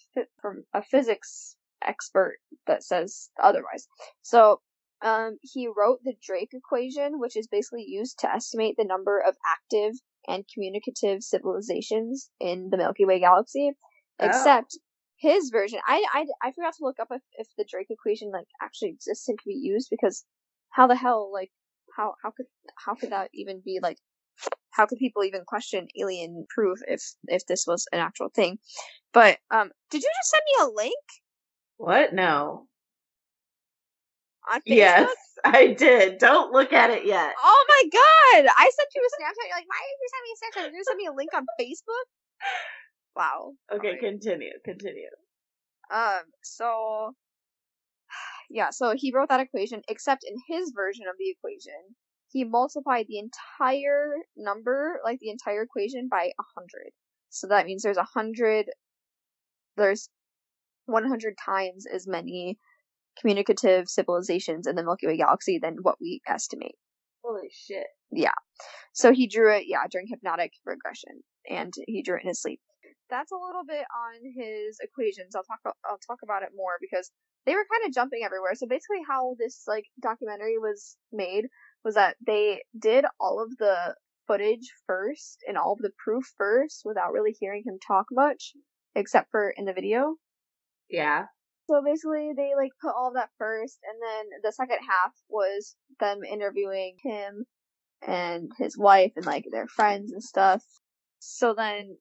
from 0.41 0.63
a 0.73 0.81
physics 0.83 1.55
expert 1.81 2.37
that 2.67 2.83
says 2.83 3.29
otherwise 3.41 3.87
so 4.21 4.61
um, 5.01 5.37
he 5.41 5.67
wrote 5.67 5.99
the 6.03 6.15
Drake 6.25 6.53
equation, 6.53 7.19
which 7.19 7.35
is 7.35 7.47
basically 7.47 7.85
used 7.87 8.19
to 8.19 8.33
estimate 8.33 8.75
the 8.77 8.85
number 8.85 9.19
of 9.19 9.35
active 9.45 9.93
and 10.27 10.45
communicative 10.51 11.21
civilizations 11.21 12.29
in 12.39 12.69
the 12.71 12.77
Milky 12.77 13.05
Way 13.05 13.19
galaxy. 13.19 13.71
Oh. 14.19 14.25
Except 14.25 14.77
his 15.17 15.49
version, 15.49 15.79
I, 15.87 16.03
I, 16.13 16.25
I 16.41 16.51
forgot 16.51 16.73
to 16.77 16.85
look 16.85 16.99
up 16.99 17.09
if, 17.11 17.21
if 17.37 17.47
the 17.57 17.65
Drake 17.69 17.87
equation 17.89 18.31
like 18.31 18.47
actually 18.61 18.89
exists 18.89 19.27
and 19.27 19.37
could 19.37 19.49
be 19.49 19.55
used 19.61 19.89
because 19.91 20.25
how 20.71 20.87
the 20.87 20.95
hell 20.95 21.31
like 21.31 21.51
how 21.95 22.15
how 22.23 22.31
could 22.31 22.45
how 22.75 22.95
could 22.95 23.11
that 23.11 23.29
even 23.33 23.61
be 23.63 23.79
like 23.81 23.97
how 24.71 24.85
could 24.85 24.97
people 24.99 25.23
even 25.23 25.43
question 25.45 25.87
alien 25.99 26.45
proof 26.53 26.79
if 26.87 27.01
if 27.27 27.45
this 27.45 27.65
was 27.67 27.87
an 27.91 27.99
actual 27.99 28.29
thing? 28.29 28.59
But 29.13 29.37
um, 29.51 29.71
did 29.89 30.03
you 30.03 30.09
just 30.19 30.29
send 30.31 30.41
me 30.45 30.65
a 30.65 30.75
link 30.75 31.05
What? 31.77 32.13
No. 32.13 32.67
on 34.51 34.59
Facebook? 34.61 34.65
Yes, 34.65 35.15
I 35.45 35.67
did. 35.67 36.17
Don't 36.19 36.51
look 36.51 36.73
at 36.73 36.89
it 36.89 37.05
yet. 37.05 37.33
Oh 37.41 37.65
my 37.69 37.83
god! 37.91 38.51
I 38.57 38.69
sent 38.75 38.89
you 38.95 39.01
a 39.01 39.21
Snapchat. 39.21 39.47
You're 39.47 39.57
like, 39.57 39.65
why 39.67 39.81
did 39.87 39.99
you 40.01 40.09
send 40.11 40.23
me 40.23 40.31
a 40.33 40.37
Snapchat? 40.41 40.71
Did 40.71 40.77
you 40.77 40.83
send 40.83 40.97
me 40.97 41.05
a 41.07 41.13
link 41.13 41.33
on 41.33 41.45
Facebook? 41.59 42.07
Wow. 43.15 43.53
Okay, 43.73 43.87
Alright. 43.87 43.99
continue. 44.01 44.51
Continue. 44.65 45.09
Um. 45.91 46.23
So. 46.43 47.15
Yeah. 48.49 48.69
So 48.71 48.93
he 48.95 49.11
wrote 49.13 49.29
that 49.29 49.39
equation, 49.39 49.81
except 49.87 50.23
in 50.27 50.35
his 50.47 50.71
version 50.75 51.05
of 51.09 51.15
the 51.17 51.29
equation, 51.29 51.95
he 52.31 52.43
multiplied 52.43 53.05
the 53.07 53.19
entire 53.19 54.15
number, 54.35 54.99
like 55.03 55.19
the 55.19 55.29
entire 55.29 55.63
equation, 55.63 56.07
by 56.09 56.31
a 56.39 56.43
hundred. 56.55 56.91
So 57.29 57.47
that 57.47 57.65
means 57.65 57.83
there's 57.83 57.97
a 57.97 58.03
hundred. 58.03 58.65
There's 59.77 60.09
one 60.85 61.07
hundred 61.07 61.35
times 61.43 61.85
as 61.91 62.07
many 62.07 62.57
communicative 63.19 63.87
civilizations 63.87 64.67
in 64.67 64.75
the 64.75 64.83
Milky 64.83 65.07
Way 65.07 65.17
galaxy 65.17 65.59
than 65.61 65.77
what 65.81 65.95
we 66.01 66.21
estimate. 66.27 66.75
Holy 67.23 67.49
shit. 67.51 67.87
Yeah. 68.11 68.35
So 68.93 69.11
he 69.11 69.27
drew 69.27 69.51
it, 69.55 69.63
yeah, 69.67 69.87
during 69.89 70.07
hypnotic 70.07 70.51
regression, 70.65 71.23
and 71.49 71.73
he 71.87 72.03
drew 72.03 72.17
it 72.17 72.21
in 72.23 72.29
his 72.29 72.41
sleep. 72.41 72.59
That's 73.09 73.31
a 73.31 73.35
little 73.35 73.63
bit 73.67 73.85
on 73.91 74.21
his 74.37 74.77
equations. 74.81 75.35
I'll 75.35 75.43
talk. 75.43 75.59
About, 75.63 75.75
I'll 75.85 75.99
talk 76.05 76.19
about 76.23 76.43
it 76.43 76.49
more 76.55 76.77
because 76.79 77.11
they 77.45 77.53
were 77.53 77.65
kind 77.71 77.87
of 77.87 77.93
jumping 77.93 78.21
everywhere. 78.23 78.55
So 78.55 78.67
basically, 78.67 79.01
how 79.07 79.35
this 79.39 79.63
like 79.67 79.85
documentary 80.01 80.57
was 80.57 80.97
made 81.11 81.45
was 81.83 81.95
that 81.95 82.15
they 82.25 82.63
did 82.77 83.05
all 83.19 83.41
of 83.41 83.55
the 83.57 83.95
footage 84.27 84.71
first 84.87 85.43
and 85.47 85.57
all 85.57 85.73
of 85.73 85.79
the 85.79 85.91
proof 86.03 86.25
first 86.37 86.81
without 86.83 87.13
really 87.13 87.35
hearing 87.39 87.63
him 87.65 87.77
talk 87.85 88.07
much, 88.11 88.53
except 88.95 89.29
for 89.31 89.49
in 89.49 89.65
the 89.65 89.73
video. 89.73 90.15
Yeah. 90.89 91.25
So 91.69 91.81
basically, 91.83 92.31
they 92.35 92.51
like 92.55 92.71
put 92.81 92.93
all 92.95 93.09
of 93.09 93.15
that 93.15 93.29
first, 93.37 93.79
and 93.83 93.99
then 94.01 94.39
the 94.43 94.51
second 94.51 94.79
half 94.87 95.13
was 95.29 95.75
them 95.99 96.23
interviewing 96.23 96.97
him 97.03 97.45
and 98.05 98.51
his 98.57 98.77
wife 98.77 99.13
and 99.15 99.25
like 99.25 99.45
their 99.51 99.67
friends 99.67 100.11
and 100.11 100.23
stuff. 100.23 100.63
So 101.19 101.53
then 101.55 101.97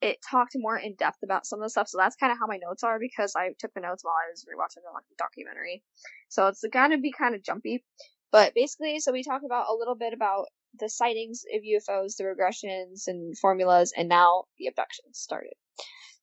it 0.00 0.18
talked 0.28 0.52
more 0.56 0.78
in 0.78 0.94
depth 0.94 1.18
about 1.22 1.46
some 1.46 1.60
of 1.60 1.64
the 1.64 1.70
stuff. 1.70 1.88
So 1.88 1.98
that's 1.98 2.16
kind 2.16 2.32
of 2.32 2.38
how 2.38 2.46
my 2.46 2.56
notes 2.56 2.82
are 2.82 2.98
because 2.98 3.34
I 3.36 3.50
took 3.58 3.74
the 3.74 3.80
notes 3.80 4.04
while 4.04 4.14
I 4.14 4.30
was 4.30 4.44
rewatching 4.44 4.82
the 4.82 5.16
documentary. 5.18 5.82
So 6.28 6.46
it's 6.46 6.64
gonna 6.72 6.98
be 6.98 7.12
kind 7.12 7.34
of 7.34 7.42
jumpy, 7.42 7.84
but 8.32 8.54
basically, 8.54 9.00
so 9.00 9.12
we 9.12 9.22
talk 9.22 9.42
about 9.44 9.66
a 9.68 9.74
little 9.76 9.96
bit 9.96 10.12
about 10.12 10.46
the 10.78 10.88
sightings 10.88 11.42
of 11.54 11.62
UFOs, 11.62 12.16
the 12.16 12.24
regressions 12.24 13.08
and 13.08 13.36
formulas, 13.36 13.92
and 13.96 14.08
now 14.08 14.44
the 14.58 14.68
abductions 14.68 15.18
started. 15.18 15.54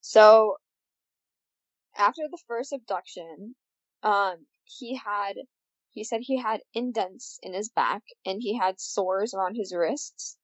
So 0.00 0.56
after 1.96 2.22
the 2.30 2.38
first 2.46 2.72
abduction, 2.72 3.54
um, 4.02 4.46
he 4.64 4.96
had 4.96 5.36
he 5.90 6.04
said 6.04 6.20
he 6.22 6.38
had 6.38 6.60
indents 6.74 7.38
in 7.42 7.54
his 7.54 7.70
back 7.70 8.02
and 8.24 8.40
he 8.40 8.56
had 8.56 8.80
sores 8.80 9.34
around 9.34 9.56
his 9.56 9.74
wrists. 9.74 10.36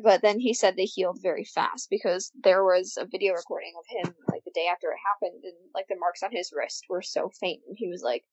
But 0.00 0.22
then 0.22 0.38
he 0.40 0.54
said 0.54 0.76
they 0.76 0.84
healed 0.84 1.18
very 1.20 1.44
fast 1.44 1.90
because 1.90 2.32
there 2.42 2.64
was 2.64 2.96
a 2.98 3.06
video 3.06 3.34
recording 3.34 3.72
of 3.78 3.84
him 3.88 4.14
like 4.30 4.42
the 4.44 4.52
day 4.54 4.66
after 4.70 4.88
it 4.88 4.98
happened 5.06 5.42
and 5.44 5.54
like 5.74 5.86
the 5.88 5.96
marks 5.98 6.22
on 6.22 6.30
his 6.32 6.52
wrist 6.56 6.86
were 6.88 7.02
so 7.02 7.30
faint 7.40 7.60
and 7.68 7.76
he 7.78 7.88
was 7.88 8.02
like 8.02 8.24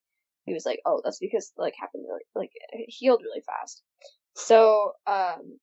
he 0.45 0.53
was 0.53 0.65
like 0.65 0.79
oh 0.85 1.01
that's 1.03 1.19
because 1.19 1.51
like 1.57 1.73
happened 1.79 2.05
really 2.07 2.23
like 2.35 2.51
it 2.71 2.85
healed 2.87 3.21
really 3.23 3.41
fast. 3.41 3.83
So 4.35 4.93
um 5.05 5.59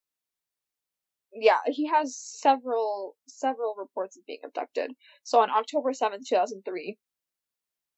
yeah 1.33 1.59
he 1.67 1.87
has 1.89 2.17
several 2.17 3.17
several 3.27 3.75
reports 3.79 4.19
of 4.19 4.27
being 4.27 4.41
abducted. 4.45 4.93
So 5.23 5.41
on 5.41 5.51
october 5.51 5.93
7th 5.93 6.27
2003 6.29 6.99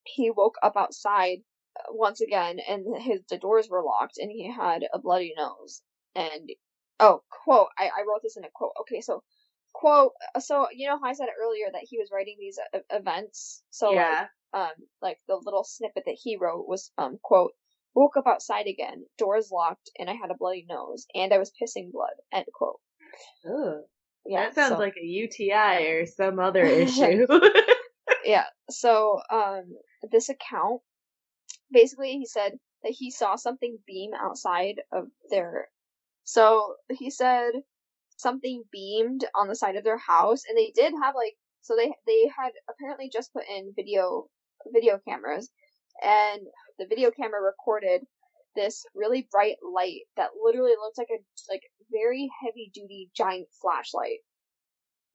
he 0.04 0.30
woke 0.30 0.56
up 0.62 0.76
outside 0.76 1.38
uh, 1.78 1.92
once 1.92 2.20
again 2.20 2.58
and 2.66 3.02
his 3.02 3.20
the 3.28 3.38
doors 3.38 3.68
were 3.68 3.82
locked 3.82 4.18
and 4.18 4.30
he 4.30 4.50
had 4.50 4.86
a 4.94 4.98
bloody 5.00 5.34
nose 5.36 5.82
and 6.14 6.48
oh 7.00 7.22
quote 7.30 7.68
I, 7.78 7.86
I 7.86 8.04
wrote 8.08 8.20
this 8.22 8.36
in 8.36 8.44
a 8.44 8.48
quote. 8.54 8.72
Okay 8.82 9.00
so 9.00 9.22
quote 9.72 10.12
so 10.40 10.66
you 10.74 10.88
know 10.88 10.98
how 10.98 11.08
i 11.08 11.12
said 11.12 11.28
earlier 11.40 11.66
that 11.72 11.84
he 11.88 11.98
was 11.98 12.10
writing 12.12 12.36
these 12.38 12.58
uh, 12.74 12.78
events? 12.90 13.62
So 13.70 13.92
yeah. 13.92 14.26
like 14.52 14.62
um 14.62 14.86
like 15.02 15.18
the 15.28 15.36
little 15.42 15.64
snippet 15.64 16.04
that 16.06 16.18
he 16.22 16.36
wrote 16.40 16.66
was 16.66 16.90
um 16.98 17.18
quote 17.22 17.52
woke 17.94 18.16
up 18.16 18.26
outside 18.26 18.66
again 18.66 19.04
doors 19.18 19.50
locked 19.52 19.90
and 19.98 20.08
i 20.08 20.14
had 20.14 20.30
a 20.30 20.36
bloody 20.38 20.66
nose 20.68 21.06
and 21.14 21.32
i 21.32 21.38
was 21.38 21.50
pissing 21.50 21.92
blood 21.92 22.14
end 22.32 22.46
quote. 22.54 22.80
Ooh, 23.46 23.82
yeah 24.26 24.44
that 24.44 24.54
sounds 24.54 24.72
so- 24.74 24.78
like 24.78 24.94
a 24.96 25.06
UTI 25.06 25.86
or 25.88 26.06
some 26.06 26.38
other 26.38 26.62
issue. 26.64 27.26
yeah 28.24 28.44
so 28.70 29.20
um 29.30 29.64
this 30.10 30.28
account 30.28 30.80
basically 31.70 32.12
he 32.12 32.26
said 32.26 32.52
that 32.82 32.92
he 32.92 33.10
saw 33.10 33.36
something 33.36 33.78
beam 33.86 34.12
outside 34.18 34.76
of 34.92 35.06
their 35.30 35.68
so 36.28 36.74
he 36.90 37.10
said 37.10 37.52
something 38.16 38.62
beamed 38.72 39.24
on 39.34 39.48
the 39.48 39.54
side 39.56 39.76
of 39.76 39.84
their 39.84 39.98
house 39.98 40.42
and 40.48 40.58
they 40.58 40.72
did 40.74 40.92
have 41.02 41.14
like 41.14 41.34
so 41.62 41.74
they 41.76 41.92
they 42.06 42.30
had 42.36 42.52
apparently 42.70 43.08
just 43.12 43.32
put 43.32 43.44
in 43.48 43.72
video 43.76 44.26
video 44.72 44.98
cameras 45.08 45.50
and 46.02 46.40
the 46.78 46.86
video 46.86 47.10
camera 47.10 47.40
recorded 47.40 48.02
this 48.56 48.84
really 48.94 49.28
bright 49.30 49.56
light 49.62 50.00
that 50.16 50.30
literally 50.42 50.74
looked 50.80 50.98
like 50.98 51.08
a 51.12 51.20
like 51.52 51.62
very 51.92 52.28
heavy 52.42 52.70
duty 52.74 53.10
giant 53.16 53.48
flashlight 53.62 54.18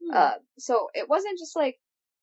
Hmm. 0.03 0.11
uh, 0.15 0.33
so 0.59 0.89
it 0.93 1.07
wasn't 1.09 1.39
just 1.39 1.55
like 1.55 1.77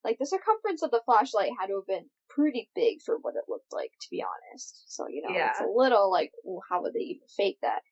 like 0.04 0.18
the 0.18 0.26
circumference 0.26 0.82
of 0.82 0.90
the 0.90 1.02
flashlight 1.04 1.52
had 1.58 1.68
to 1.68 1.76
have 1.76 1.86
been 1.86 2.06
pretty 2.28 2.70
big 2.74 3.02
for 3.04 3.18
what 3.20 3.34
it 3.36 3.44
looked 3.48 3.72
like, 3.72 3.92
to 4.00 4.08
be 4.10 4.22
honest. 4.22 4.84
So 4.88 5.08
you 5.08 5.22
know, 5.22 5.30
it's 5.50 5.60
a 5.60 5.66
little 5.74 6.10
like, 6.10 6.32
well, 6.44 6.62
how 6.70 6.82
would 6.82 6.94
they 6.94 7.00
even 7.00 7.28
fake 7.36 7.58
that? 7.62 7.82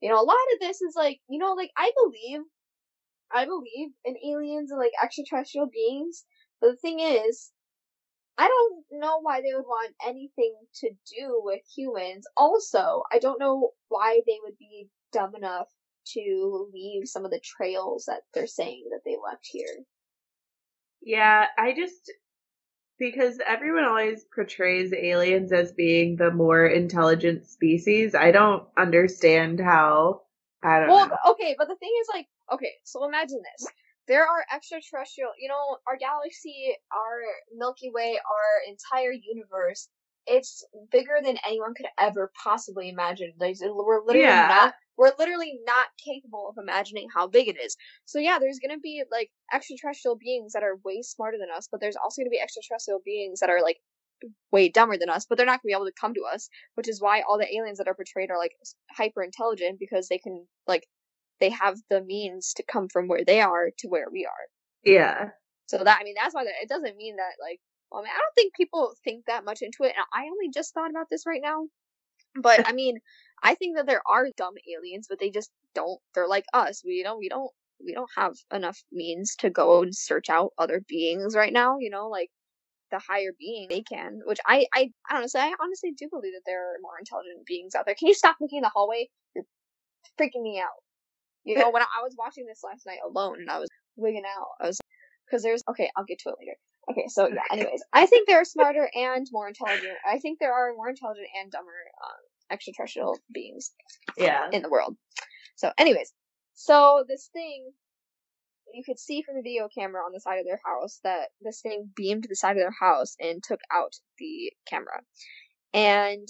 You 0.00 0.10
know, 0.10 0.20
a 0.20 0.24
lot 0.24 0.36
of 0.54 0.60
this 0.60 0.80
is 0.82 0.94
like, 0.96 1.20
you 1.28 1.38
know, 1.38 1.52
like 1.54 1.70
I 1.76 1.92
believe, 1.96 2.42
I 3.32 3.44
believe 3.46 3.90
in 4.04 4.16
aliens 4.24 4.70
and 4.70 4.78
like 4.80 4.92
extraterrestrial 5.02 5.66
beings, 5.66 6.24
but 6.60 6.70
the 6.72 6.76
thing 6.76 7.00
is, 7.00 7.52
I 8.38 8.48
don't 8.48 8.84
know 8.92 9.20
why 9.20 9.40
they 9.40 9.54
would 9.54 9.66
want 9.66 9.94
anything 10.06 10.54
to 10.76 10.90
do 11.16 11.40
with 11.42 11.62
humans. 11.74 12.26
Also, 12.36 13.02
I 13.12 13.18
don't 13.18 13.40
know 13.40 13.70
why 13.88 14.20
they 14.26 14.38
would 14.42 14.58
be 14.58 14.88
dumb 15.12 15.34
enough 15.34 15.68
to 16.14 16.70
leave 16.72 17.08
some 17.08 17.24
of 17.24 17.30
the 17.30 17.40
trails 17.40 18.04
that 18.06 18.22
they're 18.34 18.46
saying 18.46 18.88
that 18.90 19.00
they 19.04 19.16
left 19.22 19.46
here. 19.50 19.84
Yeah, 21.00 21.46
I 21.58 21.72
just 21.74 22.12
because 22.98 23.38
everyone 23.46 23.84
always 23.84 24.24
portrays 24.34 24.92
aliens 24.92 25.52
as 25.52 25.72
being 25.72 26.16
the 26.16 26.30
more 26.30 26.66
intelligent 26.66 27.46
species. 27.46 28.14
I 28.14 28.30
don't 28.30 28.64
understand 28.76 29.60
how. 29.60 30.22
I 30.62 30.80
don't 30.80 30.88
Well, 30.88 31.08
know. 31.08 31.16
okay, 31.32 31.54
but 31.58 31.68
the 31.68 31.76
thing 31.76 31.92
is, 32.00 32.08
like, 32.12 32.26
okay, 32.52 32.72
so 32.84 33.04
imagine 33.04 33.40
this. 33.56 33.68
There 34.08 34.22
are 34.22 34.44
extraterrestrial, 34.54 35.30
you 35.38 35.48
know, 35.48 35.78
our 35.86 35.96
galaxy, 35.96 36.74
our 36.92 37.20
Milky 37.56 37.90
Way, 37.90 38.18
our 38.18 38.70
entire 38.72 39.10
universe. 39.12 39.88
It's 40.26 40.64
bigger 40.90 41.18
than 41.22 41.38
anyone 41.46 41.74
could 41.74 41.86
ever 41.98 42.32
possibly 42.42 42.88
imagine. 42.88 43.32
Like, 43.38 43.56
we're 43.60 44.04
literally 44.04 44.22
Yeah. 44.22 44.48
not, 44.48 44.74
we're 44.96 45.12
literally 45.18 45.60
not 45.64 45.88
capable 46.04 46.48
of 46.48 46.56
imagining 46.60 47.08
how 47.14 47.26
big 47.28 47.48
it 47.48 47.60
is. 47.60 47.76
So 48.06 48.18
yeah, 48.18 48.38
there's 48.38 48.58
gonna 48.58 48.78
be 48.78 49.04
like 49.10 49.30
extraterrestrial 49.52 50.16
beings 50.16 50.52
that 50.52 50.62
are 50.62 50.76
way 50.84 51.02
smarter 51.02 51.38
than 51.38 51.50
us, 51.54 51.68
but 51.70 51.80
there's 51.80 51.96
also 51.96 52.22
gonna 52.22 52.30
be 52.30 52.40
extraterrestrial 52.40 53.00
beings 53.04 53.40
that 53.40 53.50
are 53.50 53.62
like 53.62 53.78
way 54.50 54.68
dumber 54.68 54.96
than 54.96 55.10
us, 55.10 55.26
but 55.28 55.36
they're 55.36 55.46
not 55.46 55.62
gonna 55.62 55.70
be 55.70 55.74
able 55.74 55.86
to 55.86 55.92
come 56.00 56.14
to 56.14 56.24
us, 56.32 56.48
which 56.74 56.88
is 56.88 57.00
why 57.00 57.20
all 57.22 57.38
the 57.38 57.54
aliens 57.54 57.78
that 57.78 57.88
are 57.88 57.94
portrayed 57.94 58.30
are 58.30 58.38
like 58.38 58.52
hyper 58.90 59.22
intelligent 59.22 59.78
because 59.78 60.08
they 60.08 60.18
can 60.18 60.46
like 60.66 60.86
they 61.40 61.50
have 61.50 61.76
the 61.90 62.02
means 62.02 62.54
to 62.54 62.62
come 62.64 62.88
from 62.88 63.08
where 63.08 63.24
they 63.24 63.40
are 63.40 63.70
to 63.78 63.88
where 63.88 64.06
we 64.10 64.24
are. 64.24 64.32
Yeah. 64.84 65.30
So 65.66 65.78
that 65.84 65.98
I 66.00 66.04
mean 66.04 66.14
that's 66.20 66.34
why 66.34 66.44
that, 66.44 66.54
it 66.62 66.68
doesn't 66.68 66.96
mean 66.96 67.16
that 67.16 67.32
like 67.42 67.60
well, 67.90 68.00
I 68.00 68.04
mean 68.04 68.12
I 68.14 68.18
don't 68.18 68.34
think 68.34 68.54
people 68.54 68.94
think 69.04 69.26
that 69.26 69.44
much 69.44 69.62
into 69.62 69.84
it. 69.84 69.94
And 69.96 70.04
I 70.12 70.26
only 70.26 70.50
just 70.52 70.74
thought 70.74 70.90
about 70.90 71.06
this 71.10 71.26
right 71.26 71.40
now, 71.42 71.66
but 72.36 72.68
I 72.68 72.72
mean 72.72 72.98
I 73.42 73.54
think 73.54 73.76
that 73.76 73.86
there 73.86 74.02
are 74.06 74.28
dumb 74.36 74.54
aliens, 74.74 75.06
but 75.08 75.18
they 75.18 75.30
just 75.30 75.50
don't. 75.74 76.00
They're 76.14 76.28
like 76.28 76.46
us. 76.52 76.82
We 76.84 77.02
don't. 77.02 77.18
We 77.18 77.28
don't. 77.28 77.50
We 77.84 77.92
don't 77.92 78.10
have 78.16 78.34
enough 78.52 78.82
means 78.90 79.36
to 79.36 79.50
go 79.50 79.82
and 79.82 79.94
search 79.94 80.30
out 80.30 80.52
other 80.58 80.82
beings 80.88 81.36
right 81.36 81.52
now. 81.52 81.78
You 81.78 81.90
know, 81.90 82.08
like 82.08 82.30
the 82.90 82.98
higher 82.98 83.32
being 83.38 83.68
they 83.68 83.82
can. 83.82 84.20
Which 84.24 84.38
I 84.46 84.66
I 84.74 84.90
I 85.10 85.16
honestly 85.18 85.40
I 85.40 85.52
honestly 85.62 85.92
do 85.92 86.08
believe 86.10 86.32
that 86.34 86.42
there 86.46 86.74
are 86.74 86.78
more 86.82 86.98
intelligent 86.98 87.46
beings 87.46 87.74
out 87.74 87.86
there. 87.86 87.94
Can 87.94 88.08
you 88.08 88.14
stop 88.14 88.36
looking 88.40 88.58
in 88.58 88.62
the 88.62 88.70
hallway? 88.70 89.08
You're 89.34 89.44
freaking 90.20 90.42
me 90.42 90.60
out. 90.60 90.82
You 91.44 91.58
know, 91.58 91.70
when 91.72 91.82
I, 91.82 91.86
I 92.00 92.02
was 92.02 92.14
watching 92.18 92.46
this 92.46 92.62
last 92.64 92.86
night 92.86 92.98
alone 93.06 93.40
and 93.40 93.50
I 93.50 93.58
was 93.58 93.68
wigging 93.96 94.24
out, 94.26 94.48
I 94.60 94.68
was 94.68 94.78
because 95.26 95.42
there's 95.42 95.62
okay. 95.70 95.90
I'll 95.96 96.04
get 96.04 96.20
to 96.20 96.30
it 96.30 96.36
later. 96.40 96.56
Okay, 96.90 97.06
so 97.08 97.28
yeah. 97.28 97.40
Anyways, 97.50 97.82
I 97.92 98.06
think 98.06 98.28
they're 98.28 98.44
smarter 98.44 98.88
and 98.94 99.26
more 99.32 99.48
intelligent. 99.48 99.94
I 100.08 100.18
think 100.18 100.38
there 100.38 100.52
are 100.54 100.72
more 100.74 100.88
intelligent 100.88 101.26
and 101.40 101.50
dumber 101.50 101.70
um, 102.04 102.16
extraterrestrial 102.50 103.18
beings 103.32 103.72
Yeah. 104.16 104.48
in 104.52 104.62
the 104.62 104.68
world. 104.70 104.96
So, 105.56 105.72
anyways, 105.78 106.12
so 106.54 107.04
this 107.08 107.28
thing 107.32 107.70
you 108.72 108.82
could 108.84 108.98
see 108.98 109.22
from 109.22 109.36
the 109.36 109.42
video 109.42 109.68
camera 109.76 110.02
on 110.02 110.12
the 110.12 110.20
side 110.20 110.38
of 110.38 110.44
their 110.44 110.60
house 110.64 111.00
that 111.02 111.28
this 111.40 111.60
thing 111.60 111.90
beamed 111.96 112.24
to 112.24 112.28
the 112.28 112.36
side 112.36 112.52
of 112.52 112.58
their 112.58 112.74
house 112.78 113.16
and 113.20 113.42
took 113.42 113.60
out 113.72 113.92
the 114.18 114.52
camera. 114.68 115.00
And 115.72 116.28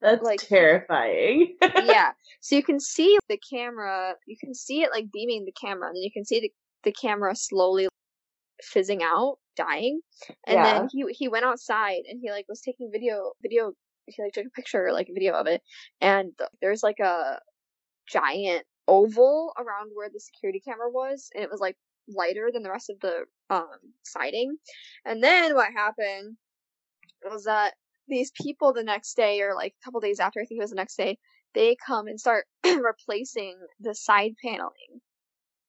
That's 0.00 0.22
like- 0.22 0.40
terrifying. 0.40 1.56
yeah, 1.84 2.12
so 2.40 2.56
you 2.56 2.62
can 2.62 2.80
see 2.80 3.18
the 3.28 3.38
camera, 3.52 4.14
you 4.26 4.36
can 4.42 4.54
see 4.54 4.82
it 4.82 4.90
like 4.92 5.12
beaming 5.12 5.44
the 5.44 5.52
camera, 5.52 5.88
and 5.88 5.96
then 5.96 6.02
you 6.02 6.10
can 6.12 6.24
see 6.24 6.40
the 6.40 6.52
the 6.84 6.92
camera 6.92 7.36
slowly 7.36 7.86
fizzing 8.60 9.02
out, 9.04 9.36
dying. 9.56 10.00
And 10.46 10.56
Yeah. 10.56 10.64
then 10.64 10.88
he 10.90 11.04
he 11.12 11.28
went 11.28 11.44
outside 11.44 12.02
and 12.08 12.20
he 12.22 12.30
like 12.30 12.46
was 12.48 12.60
taking 12.60 12.90
video 12.92 13.32
video 13.42 13.72
he 14.06 14.22
like 14.22 14.32
took 14.32 14.46
a 14.46 14.50
picture 14.50 14.92
like 14.92 15.08
a 15.08 15.14
video 15.14 15.34
of 15.34 15.46
it 15.46 15.62
and 16.00 16.32
there's 16.60 16.82
like 16.82 16.98
a 16.98 17.38
giant 18.08 18.64
oval 18.88 19.52
around 19.56 19.90
where 19.94 20.10
the 20.12 20.20
security 20.20 20.60
camera 20.60 20.90
was 20.90 21.30
and 21.34 21.44
it 21.44 21.50
was 21.50 21.60
like 21.60 21.76
lighter 22.08 22.50
than 22.52 22.62
the 22.62 22.70
rest 22.70 22.90
of 22.90 22.98
the 23.00 23.24
um 23.50 23.68
siding. 24.02 24.56
And 25.04 25.22
then 25.22 25.54
what 25.54 25.72
happened 25.72 26.36
was 27.24 27.44
that 27.44 27.74
these 28.08 28.32
people 28.32 28.72
the 28.72 28.82
next 28.82 29.16
day 29.16 29.40
or 29.42 29.54
like 29.54 29.74
a 29.80 29.84
couple 29.84 30.00
days 30.00 30.20
after 30.20 30.40
I 30.40 30.44
think 30.44 30.58
it 30.58 30.62
was 30.62 30.70
the 30.70 30.76
next 30.76 30.96
day 30.96 31.18
they 31.54 31.76
come 31.86 32.06
and 32.06 32.18
start 32.18 32.46
replacing 32.64 33.56
the 33.80 33.94
side 33.94 34.32
paneling 34.42 35.00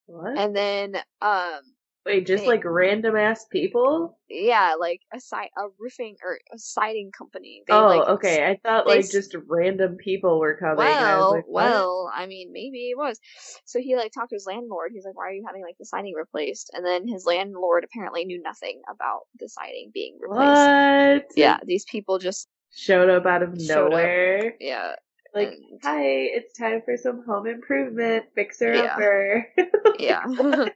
what? 0.06 0.38
and 0.38 0.56
then 0.56 0.96
um 1.22 1.62
Wait, 2.06 2.26
just 2.28 2.44
they- 2.44 2.48
like 2.50 2.64
random 2.66 3.16
ass 3.16 3.46
people? 3.52 4.18
yeah 4.30 4.74
like 4.80 5.00
a 5.14 5.20
side 5.20 5.50
a 5.58 5.64
roofing 5.80 6.16
or 6.24 6.40
a 6.54 6.58
siding 6.58 7.12
company 7.16 7.62
they 7.68 7.74
oh, 7.74 7.86
like 7.88 8.08
okay. 8.10 8.44
I 8.46 8.60
thought 8.68 8.88
like 8.88 9.00
s- 9.00 9.12
just 9.12 9.36
random 9.48 9.98
people 9.98 10.40
were 10.40 10.56
coming. 10.58 10.86
and 10.88 10.96
I 11.06 11.18
was 11.18 11.22
well 11.22 11.32
like, 11.34 11.44
well 11.48 12.12
i 12.16 12.26
mean 12.26 12.52
maybe 12.52 12.90
it 12.90 12.98
was 12.98 13.20
so 13.66 13.80
he 13.80 13.96
like 13.96 14.12
talked 14.12 14.30
to 14.30 14.36
his 14.36 14.48
landlord 14.48 14.92
he's 14.94 15.06
like 15.06 15.16
why 15.16 15.28
are 15.28 15.32
you 15.34 15.44
having 15.46 15.62
like 15.62 15.78
the 15.78 15.86
siding 15.86 16.14
replaced 16.18 16.72
and 16.74 16.84
then 16.86 17.08
his 17.08 17.26
landlord 17.26 17.84
apparently 17.84 18.26
knew 18.26 18.42
nothing 18.42 18.82
about 18.90 19.22
the 19.40 19.48
siding 19.48 19.92
being 19.94 20.18
replaced 20.20 20.40
What? 20.50 21.26
yeah 21.36 21.60
these 21.66 21.86
people 21.86 22.18
just 22.18 22.48
Showed 22.76 23.10
up 23.12 23.28
out 23.28 23.44
of 23.44 23.62
Showed 23.62 23.84
up. 23.86 23.90
nowhere. 23.92 24.56
yeah 24.60 24.96
Like, 25.34 25.60
hi, 25.82 26.04
it's 26.04 26.58
time 26.58 26.82
for 26.86 26.96
some 26.96 27.26
home 27.26 27.48
improvement. 27.48 28.26
Fixer 28.36 28.74
Yeah. 28.76 28.94
upper. 28.94 29.48
yeah 30.00 30.24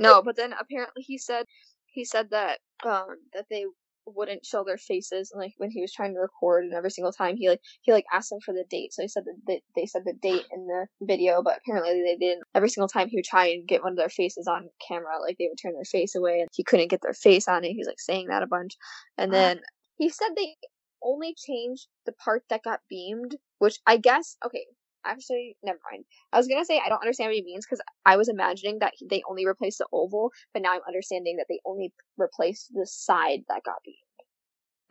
no 0.00 0.22
but 0.22 0.36
then 0.36 0.52
apparently 0.58 1.02
he 1.02 1.18
said 1.18 1.46
he 1.86 2.04
said 2.04 2.30
that 2.30 2.60
um 2.84 3.16
that 3.34 3.46
they 3.50 3.64
wouldn't 4.04 4.44
show 4.44 4.64
their 4.64 4.78
faces 4.78 5.30
and 5.32 5.40
like 5.40 5.52
when 5.58 5.70
he 5.70 5.80
was 5.80 5.92
trying 5.92 6.12
to 6.12 6.18
record 6.18 6.64
and 6.64 6.74
every 6.74 6.90
single 6.90 7.12
time 7.12 7.36
he 7.36 7.48
like 7.48 7.60
he 7.82 7.92
like 7.92 8.04
asked 8.12 8.30
them 8.30 8.40
for 8.44 8.52
the 8.52 8.64
date 8.68 8.92
so 8.92 9.00
he 9.00 9.06
said 9.06 9.24
that 9.24 9.36
they, 9.46 9.62
they 9.76 9.86
said 9.86 10.02
the 10.04 10.12
date 10.12 10.44
in 10.52 10.66
the 10.66 10.86
video 11.02 11.40
but 11.40 11.58
apparently 11.58 12.02
they 12.02 12.16
didn't 12.16 12.42
every 12.54 12.68
single 12.68 12.88
time 12.88 13.08
he 13.08 13.16
would 13.16 13.24
try 13.24 13.46
and 13.46 13.68
get 13.68 13.82
one 13.82 13.92
of 13.92 13.98
their 13.98 14.08
faces 14.08 14.48
on 14.48 14.68
camera 14.86 15.20
like 15.20 15.36
they 15.38 15.46
would 15.48 15.58
turn 15.60 15.74
their 15.74 15.84
face 15.84 16.16
away 16.16 16.40
and 16.40 16.48
he 16.52 16.64
couldn't 16.64 16.90
get 16.90 17.00
their 17.00 17.12
face 17.12 17.46
on 17.46 17.62
it 17.64 17.70
he 17.70 17.78
was 17.78 17.86
like 17.86 18.00
saying 18.00 18.26
that 18.26 18.42
a 18.42 18.46
bunch 18.48 18.76
and 19.18 19.32
then 19.32 19.60
he 19.98 20.08
said 20.08 20.30
they 20.36 20.56
only 21.04 21.34
changed 21.36 21.86
the 22.06 22.12
part 22.12 22.42
that 22.50 22.64
got 22.64 22.80
beamed 22.88 23.36
which 23.62 23.78
i 23.86 23.96
guess 23.96 24.36
okay 24.44 24.64
actually, 25.04 25.56
never 25.62 25.78
mind. 25.90 26.04
I 26.32 26.36
was 26.38 26.46
gonna 26.46 26.64
say 26.64 26.80
I 26.84 26.88
don't 26.88 27.00
understand 27.00 27.28
what 27.28 27.34
he 27.34 27.42
means 27.42 27.66
because 27.66 27.80
I 28.06 28.16
was 28.16 28.28
imagining 28.28 28.78
that 28.78 28.94
they 29.10 29.22
only 29.28 29.46
replaced 29.46 29.78
the 29.78 29.86
oval, 29.92 30.30
but 30.52 30.62
now 30.62 30.72
I'm 30.74 30.80
understanding 30.86 31.36
that 31.38 31.46
they 31.48 31.60
only 31.64 31.92
replaced 32.16 32.70
the 32.72 32.86
side 32.86 33.40
that 33.48 33.64
got 33.64 33.82
beamed. 33.84 33.96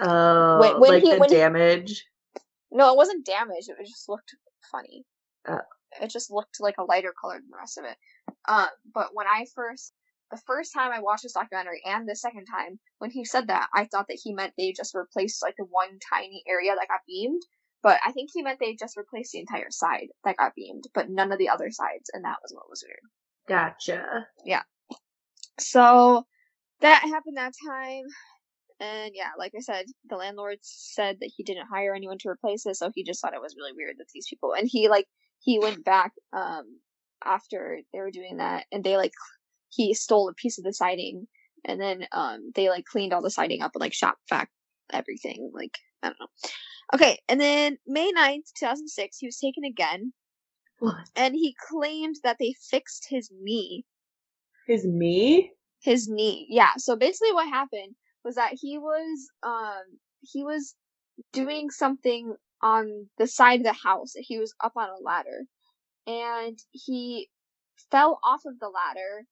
Oh, 0.01 0.59
When- 0.59 0.79
when 0.79 0.91
like 0.91 1.03
he- 1.03 1.11
the 1.11 1.17
when 1.19 1.29
he- 1.29 1.35
damage. 1.35 2.05
No, 2.71 2.91
it 2.91 2.97
wasn't 2.97 3.25
damaged. 3.25 3.69
It 3.69 3.85
just 3.85 4.09
looked 4.09 4.35
funny. 4.71 5.05
Oh. 5.47 5.61
It 6.01 6.09
just 6.09 6.31
looked 6.31 6.59
like 6.59 6.77
a 6.77 6.83
lighter 6.83 7.13
color 7.19 7.35
than 7.39 7.49
the 7.49 7.57
rest 7.57 7.77
of 7.77 7.85
it. 7.85 7.97
Um, 8.47 8.69
but 8.93 9.13
when 9.13 9.27
I 9.27 9.45
first, 9.53 9.93
the 10.31 10.41
first 10.45 10.73
time 10.73 10.91
I 10.91 10.99
watched 10.99 11.23
this 11.23 11.33
documentary 11.33 11.81
and 11.85 12.07
the 12.07 12.15
second 12.15 12.45
time, 12.45 12.79
when 12.99 13.11
he 13.11 13.25
said 13.25 13.47
that, 13.47 13.69
I 13.73 13.85
thought 13.85 14.07
that 14.07 14.19
he 14.21 14.33
meant 14.33 14.53
they 14.57 14.71
just 14.71 14.93
replaced 14.95 15.41
like 15.41 15.55
the 15.57 15.65
one 15.65 15.99
tiny 15.99 16.43
area 16.47 16.75
that 16.75 16.87
got 16.87 17.05
beamed. 17.05 17.41
But 17.83 17.99
I 18.05 18.11
think 18.11 18.29
he 18.33 18.43
meant 18.43 18.59
they 18.59 18.75
just 18.75 18.97
replaced 18.97 19.31
the 19.31 19.39
entire 19.39 19.71
side 19.71 20.07
that 20.23 20.37
got 20.37 20.55
beamed, 20.55 20.85
but 20.93 21.09
none 21.09 21.31
of 21.31 21.39
the 21.39 21.49
other 21.49 21.71
sides, 21.71 22.09
and 22.13 22.23
that 22.23 22.37
was 22.43 22.53
what 22.53 22.69
was 22.69 22.83
weird. 22.85 22.99
Gotcha. 23.47 24.27
Yeah. 24.45 24.61
So 25.59 26.25
that 26.81 27.01
happened 27.01 27.37
that 27.37 27.53
time. 27.67 28.03
And 28.79 29.11
yeah, 29.13 29.29
like 29.37 29.53
I 29.55 29.61
said, 29.61 29.85
the 30.09 30.15
landlord 30.15 30.57
said 30.61 31.17
that 31.21 31.31
he 31.35 31.43
didn't 31.43 31.67
hire 31.71 31.93
anyone 31.93 32.17
to 32.19 32.29
replace 32.29 32.65
it, 32.65 32.75
so 32.75 32.91
he 32.93 33.03
just 33.03 33.21
thought 33.21 33.35
it 33.35 33.41
was 33.41 33.55
really 33.55 33.73
weird 33.75 33.95
that 33.99 34.07
these 34.13 34.27
people 34.27 34.53
and 34.53 34.67
he 34.67 34.89
like 34.89 35.07
he 35.39 35.59
went 35.59 35.85
back 35.85 36.13
um 36.33 36.79
after 37.23 37.79
they 37.93 37.99
were 37.99 38.11
doing 38.11 38.37
that 38.37 38.65
and 38.71 38.83
they 38.83 38.97
like 38.97 39.13
he 39.69 39.93
stole 39.93 40.29
a 40.29 40.33
piece 40.33 40.57
of 40.57 40.63
the 40.63 40.73
siding 40.73 41.27
and 41.65 41.79
then 41.79 42.07
um 42.11 42.51
they 42.55 42.69
like 42.69 42.85
cleaned 42.85 43.13
all 43.13 43.21
the 43.21 43.29
siding 43.29 43.61
up 43.61 43.71
and 43.75 43.81
like 43.81 43.93
shop 43.93 44.17
back 44.29 44.49
everything. 44.91 45.51
Like 45.53 45.77
I 46.01 46.07
don't 46.07 46.19
know. 46.19 46.27
Okay, 46.93 47.17
and 47.29 47.39
then 47.39 47.77
May 47.87 48.11
9th, 48.11 48.51
2006, 48.57 49.17
he 49.17 49.27
was 49.27 49.39
taken 49.39 49.63
again 49.63 50.13
What? 50.79 51.07
and 51.15 51.33
he 51.35 51.55
claimed 51.69 52.17
that 52.23 52.37
they 52.39 52.53
fixed 52.69 53.07
his 53.09 53.29
knee 53.31 53.85
His 54.67 54.85
knee? 54.85 55.51
his 55.81 56.07
knee. 56.07 56.45
Yeah. 56.49 56.71
So 56.77 56.95
basically 56.95 57.33
what 57.33 57.47
happened 57.49 57.95
was 58.23 58.35
that 58.35 58.53
he 58.59 58.77
was 58.77 59.29
um 59.43 59.83
he 60.21 60.43
was 60.43 60.75
doing 61.33 61.69
something 61.71 62.35
on 62.61 63.09
the 63.17 63.25
side 63.27 63.61
of 63.61 63.65
the 63.65 63.73
house. 63.73 64.13
He 64.15 64.37
was 64.37 64.53
up 64.63 64.73
on 64.75 64.89
a 64.89 65.01
ladder 65.03 65.45
and 66.07 66.59
he 66.71 67.29
fell 67.89 68.19
off 68.23 68.41
of 68.45 68.59
the 68.59 68.69
ladder 68.69 69.25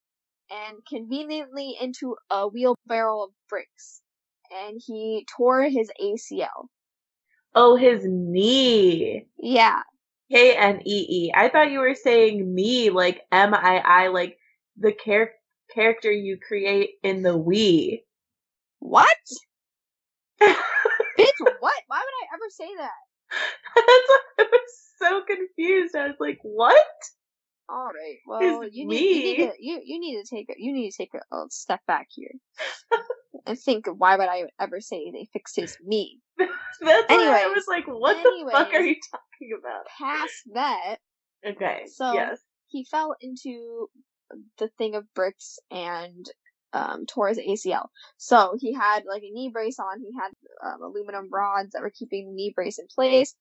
and 0.51 0.77
conveniently 0.87 1.75
into 1.79 2.15
a 2.31 2.47
wheelbarrow 2.47 3.23
of 3.23 3.31
bricks 3.49 4.01
and 4.51 4.81
he 4.83 5.25
tore 5.37 5.63
his 5.63 5.91
ACL. 6.01 6.69
Oh, 7.55 7.75
his 7.75 8.05
knee. 8.05 9.27
Yeah. 9.37 9.81
K 10.31 10.55
N 10.55 10.81
E 10.85 11.05
E. 11.09 11.31
I 11.35 11.49
thought 11.49 11.71
you 11.71 11.79
were 11.79 11.95
saying 11.95 12.53
me, 12.53 12.89
like 12.91 13.21
M 13.31 13.53
I 13.53 13.81
I, 13.83 14.07
like 14.07 14.37
the 14.77 14.93
char- 14.93 15.31
character 15.73 16.11
you 16.11 16.37
create 16.37 16.91
in 17.03 17.23
the 17.23 17.37
Wii. 17.37 18.03
What? 18.79 19.07
Bitch, 20.41 20.53
what? 21.39 21.81
Why 21.87 21.99
would 21.99 22.15
I 22.21 22.35
ever 22.35 22.49
say 22.49 22.69
that? 22.77 22.91
That's 23.75 23.87
why 23.87 24.19
I 24.39 24.43
was 24.51 24.61
so 24.99 25.21
confused. 25.25 25.95
I 25.95 26.07
was 26.07 26.17
like, 26.19 26.39
what? 26.43 26.77
All 27.67 27.85
right. 27.85 28.17
Well, 28.27 28.63
you 28.63 28.87
need, 28.87 29.15
you 29.15 29.23
need 29.23 29.37
to 29.37 29.53
you, 29.59 29.81
you 29.83 29.99
need 29.99 30.23
to 30.23 30.29
take 30.29 30.49
a 30.49 30.53
you 30.57 30.73
need 30.73 30.91
to 30.91 30.97
take 30.97 31.13
a, 31.13 31.35
a 31.35 31.45
step 31.49 31.81
back 31.87 32.07
here 32.09 32.31
and 33.45 33.57
think 33.59 33.85
why 33.87 34.15
would 34.15 34.27
I 34.29 34.43
ever 34.59 34.81
say 34.81 35.11
they 35.11 35.27
fixed 35.33 35.55
his 35.55 35.77
knee. 35.83 36.19
That's 36.37 37.09
why 37.09 37.43
I 37.43 37.47
was 37.53 37.65
like, 37.67 37.85
what 37.87 38.17
the 38.23 38.49
fuck 38.51 38.73
are 38.73 38.81
you 38.81 38.95
talking 39.11 39.57
about? 39.59 39.85
Past 39.97 40.33
that, 40.53 40.97
Okay. 41.45 41.83
So- 41.87 42.13
yes. 42.13 42.39
he 42.67 42.85
fell 42.85 43.15
into 43.21 43.89
the 44.57 44.67
thing 44.77 44.95
of 44.95 45.11
bricks 45.13 45.59
and 45.71 46.25
um, 46.73 47.05
tore 47.07 47.29
his 47.29 47.39
ACL. 47.39 47.87
So 48.17 48.55
he 48.59 48.73
had 48.73 49.03
like 49.07 49.23
a 49.23 49.31
knee 49.31 49.49
brace 49.51 49.79
on. 49.79 49.99
He 50.01 50.11
had 50.15 50.31
um, 50.63 50.83
aluminum 50.83 51.29
rods 51.31 51.71
that 51.71 51.81
were 51.81 51.89
keeping 51.89 52.27
the 52.27 52.33
knee 52.33 52.53
brace 52.55 52.77
in 52.77 52.85
place. 52.93 53.33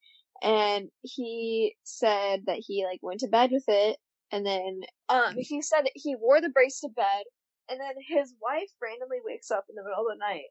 And 0.43 0.89
he 1.03 1.75
said 1.85 2.45
that 2.47 2.59
he 2.59 2.85
like 2.87 3.01
went 3.03 3.21
to 3.21 3.29
bed 3.29 3.51
with 3.53 3.65
it. 3.69 3.99
And 4.33 4.47
then 4.47 4.81
um, 5.09 5.35
he 5.37 5.61
said 5.63 5.83
that 5.83 5.93
he 5.95 6.17
wore 6.17 6.41
the 6.41 6.49
brace 6.49 6.81
to 6.81 6.89
bed. 6.89 7.25
And 7.71 7.79
then 7.81 7.95
his 8.09 8.35
wife 8.41 8.71
randomly 8.83 9.19
wakes 9.25 9.51
up 9.51 9.65
in 9.69 9.77
the 9.77 9.83
middle 9.83 10.07
of 10.07 10.13
the 10.13 10.19
night, 10.19 10.49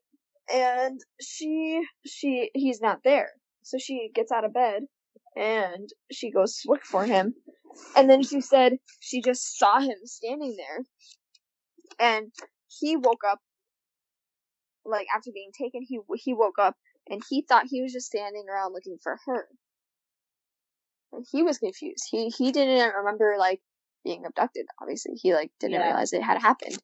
and 0.54 1.00
she 1.20 1.82
she 2.06 2.52
he's 2.54 2.82
not 2.82 3.00
there. 3.04 3.30
So 3.64 3.78
she 3.78 4.12
gets 4.14 4.32
out 4.32 4.46
of 4.46 4.54
bed 4.54 4.84
and 5.36 5.90
she 6.12 6.32
goes 6.32 6.58
to 6.58 6.70
look 6.70 6.84
for 6.84 7.06
him. 7.06 7.34
And 7.96 8.10
then 8.10 8.24
she 8.24 8.42
said 8.42 8.78
she 9.00 9.22
just 9.22 9.58
saw 9.58 9.80
him 9.80 9.98
standing 10.06 10.56
there. 10.58 10.86
And 12.00 12.32
he 12.68 12.96
woke 12.96 13.22
up, 13.28 13.40
like 14.86 15.08
after 15.16 15.32
being 15.34 15.52
taken, 15.58 15.82
he 15.88 16.00
he 16.16 16.34
woke 16.34 16.60
up 16.60 16.76
and 17.10 17.22
he 17.30 17.44
thought 17.48 17.66
he 17.68 17.82
was 17.82 17.94
just 17.94 18.08
standing 18.08 18.46
around 18.50 18.74
looking 18.74 18.98
for 19.02 19.18
her. 19.26 19.48
And 21.12 21.26
he 21.32 21.44
was 21.44 21.58
confused. 21.58 22.06
He 22.10 22.30
he 22.30 22.52
didn't 22.52 22.96
remember 22.96 23.36
like 23.38 23.62
being 24.08 24.26
abducted. 24.26 24.66
Obviously, 24.82 25.14
he 25.16 25.34
like 25.34 25.52
didn't 25.60 25.80
Yeah. 25.80 25.88
realize 25.88 26.14
it 26.14 26.24
had 26.24 26.42
happened. 26.42 26.78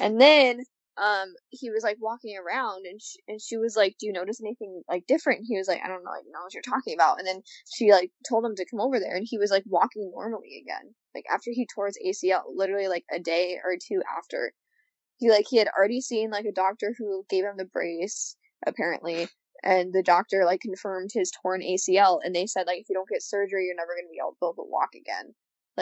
And 0.00 0.20
then 0.20 0.60
um 0.96 1.34
he 1.50 1.70
was 1.70 1.82
like 1.84 1.98
walking 2.00 2.36
around 2.36 2.84
and 2.86 3.00
she, 3.00 3.18
and 3.28 3.40
she 3.40 3.56
was 3.58 3.76
like, 3.76 3.96
"Do 3.98 4.06
you 4.06 4.12
notice 4.12 4.40
anything 4.40 4.82
like 4.88 5.06
different?" 5.06 5.44
He 5.46 5.56
was 5.58 5.68
like, 5.68 5.80
"I 5.84 5.88
don't 5.88 6.04
know, 6.04 6.10
I 6.10 6.22
don't 6.22 6.32
know 6.32 6.42
what 6.42 6.54
you're 6.54 6.62
talking 6.62 6.94
about." 6.94 7.18
And 7.18 7.26
then 7.26 7.42
she 7.70 7.92
like 7.92 8.10
told 8.28 8.44
him 8.44 8.56
to 8.56 8.66
come 8.70 8.80
over 8.80 8.98
there 8.98 9.14
and 9.14 9.26
he 9.28 9.38
was 9.38 9.50
like 9.50 9.64
walking 9.66 10.10
normally 10.14 10.62
again. 10.62 10.94
Like 11.14 11.24
after 11.30 11.50
he 11.52 11.66
tore 11.66 11.86
his 11.86 11.98
ACL, 12.04 12.44
literally 12.54 12.88
like 12.88 13.04
a 13.12 13.18
day 13.18 13.58
or 13.64 13.76
two 13.76 14.02
after. 14.16 14.52
He 15.18 15.30
like 15.30 15.46
he 15.48 15.58
had 15.58 15.68
already 15.68 16.00
seen 16.00 16.30
like 16.30 16.46
a 16.46 16.52
doctor 16.52 16.94
who 16.98 17.26
gave 17.28 17.44
him 17.44 17.56
the 17.58 17.66
brace 17.66 18.36
apparently 18.66 19.28
and 19.62 19.92
the 19.92 20.02
doctor 20.02 20.44
like 20.46 20.60
confirmed 20.60 21.10
his 21.12 21.30
torn 21.30 21.60
ACL 21.62 22.20
and 22.24 22.34
they 22.34 22.46
said 22.46 22.66
like 22.66 22.80
if 22.80 22.88
you 22.88 22.94
don't 22.94 23.08
get 23.08 23.22
surgery 23.22 23.66
you're 23.66 23.76
never 23.76 23.94
going 23.94 24.06
to 24.06 24.10
be 24.10 24.18
able 24.18 24.54
to 24.54 24.62
walk 24.70 24.94
again. 24.94 25.34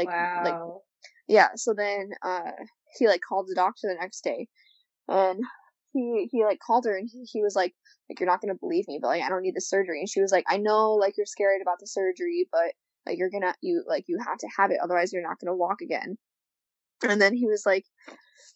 Like 0.06 0.44
like 0.44 0.54
yeah, 1.28 1.48
so 1.56 1.74
then 1.74 2.10
uh 2.22 2.52
he 2.98 3.06
like 3.06 3.20
called 3.26 3.46
the 3.48 3.54
doctor 3.54 3.88
the 3.88 4.00
next 4.00 4.22
day 4.22 4.48
and 5.08 5.40
he 5.92 6.28
he 6.30 6.44
like 6.44 6.58
called 6.64 6.84
her 6.84 6.96
and 6.96 7.08
he, 7.10 7.24
he 7.24 7.42
was 7.42 7.56
like 7.56 7.74
like 8.08 8.20
you're 8.20 8.28
not 8.28 8.40
gonna 8.40 8.54
believe 8.54 8.86
me, 8.88 8.98
but 9.00 9.08
like 9.08 9.22
I 9.22 9.28
don't 9.28 9.42
need 9.42 9.56
the 9.56 9.60
surgery 9.60 10.00
and 10.00 10.08
she 10.08 10.20
was 10.20 10.32
like, 10.32 10.44
I 10.48 10.58
know 10.58 10.94
like 10.94 11.16
you're 11.16 11.26
scared 11.26 11.62
about 11.62 11.78
the 11.80 11.86
surgery, 11.86 12.48
but 12.52 12.72
like 13.06 13.18
you're 13.18 13.30
gonna 13.30 13.54
you 13.62 13.84
like 13.86 14.04
you 14.08 14.18
have 14.24 14.38
to 14.38 14.48
have 14.56 14.70
it, 14.70 14.78
otherwise 14.82 15.12
you're 15.12 15.22
not 15.26 15.38
gonna 15.40 15.56
walk 15.56 15.80
again. 15.82 16.18
And 17.06 17.20
then 17.20 17.34
he 17.34 17.46
was 17.46 17.64
like 17.66 17.84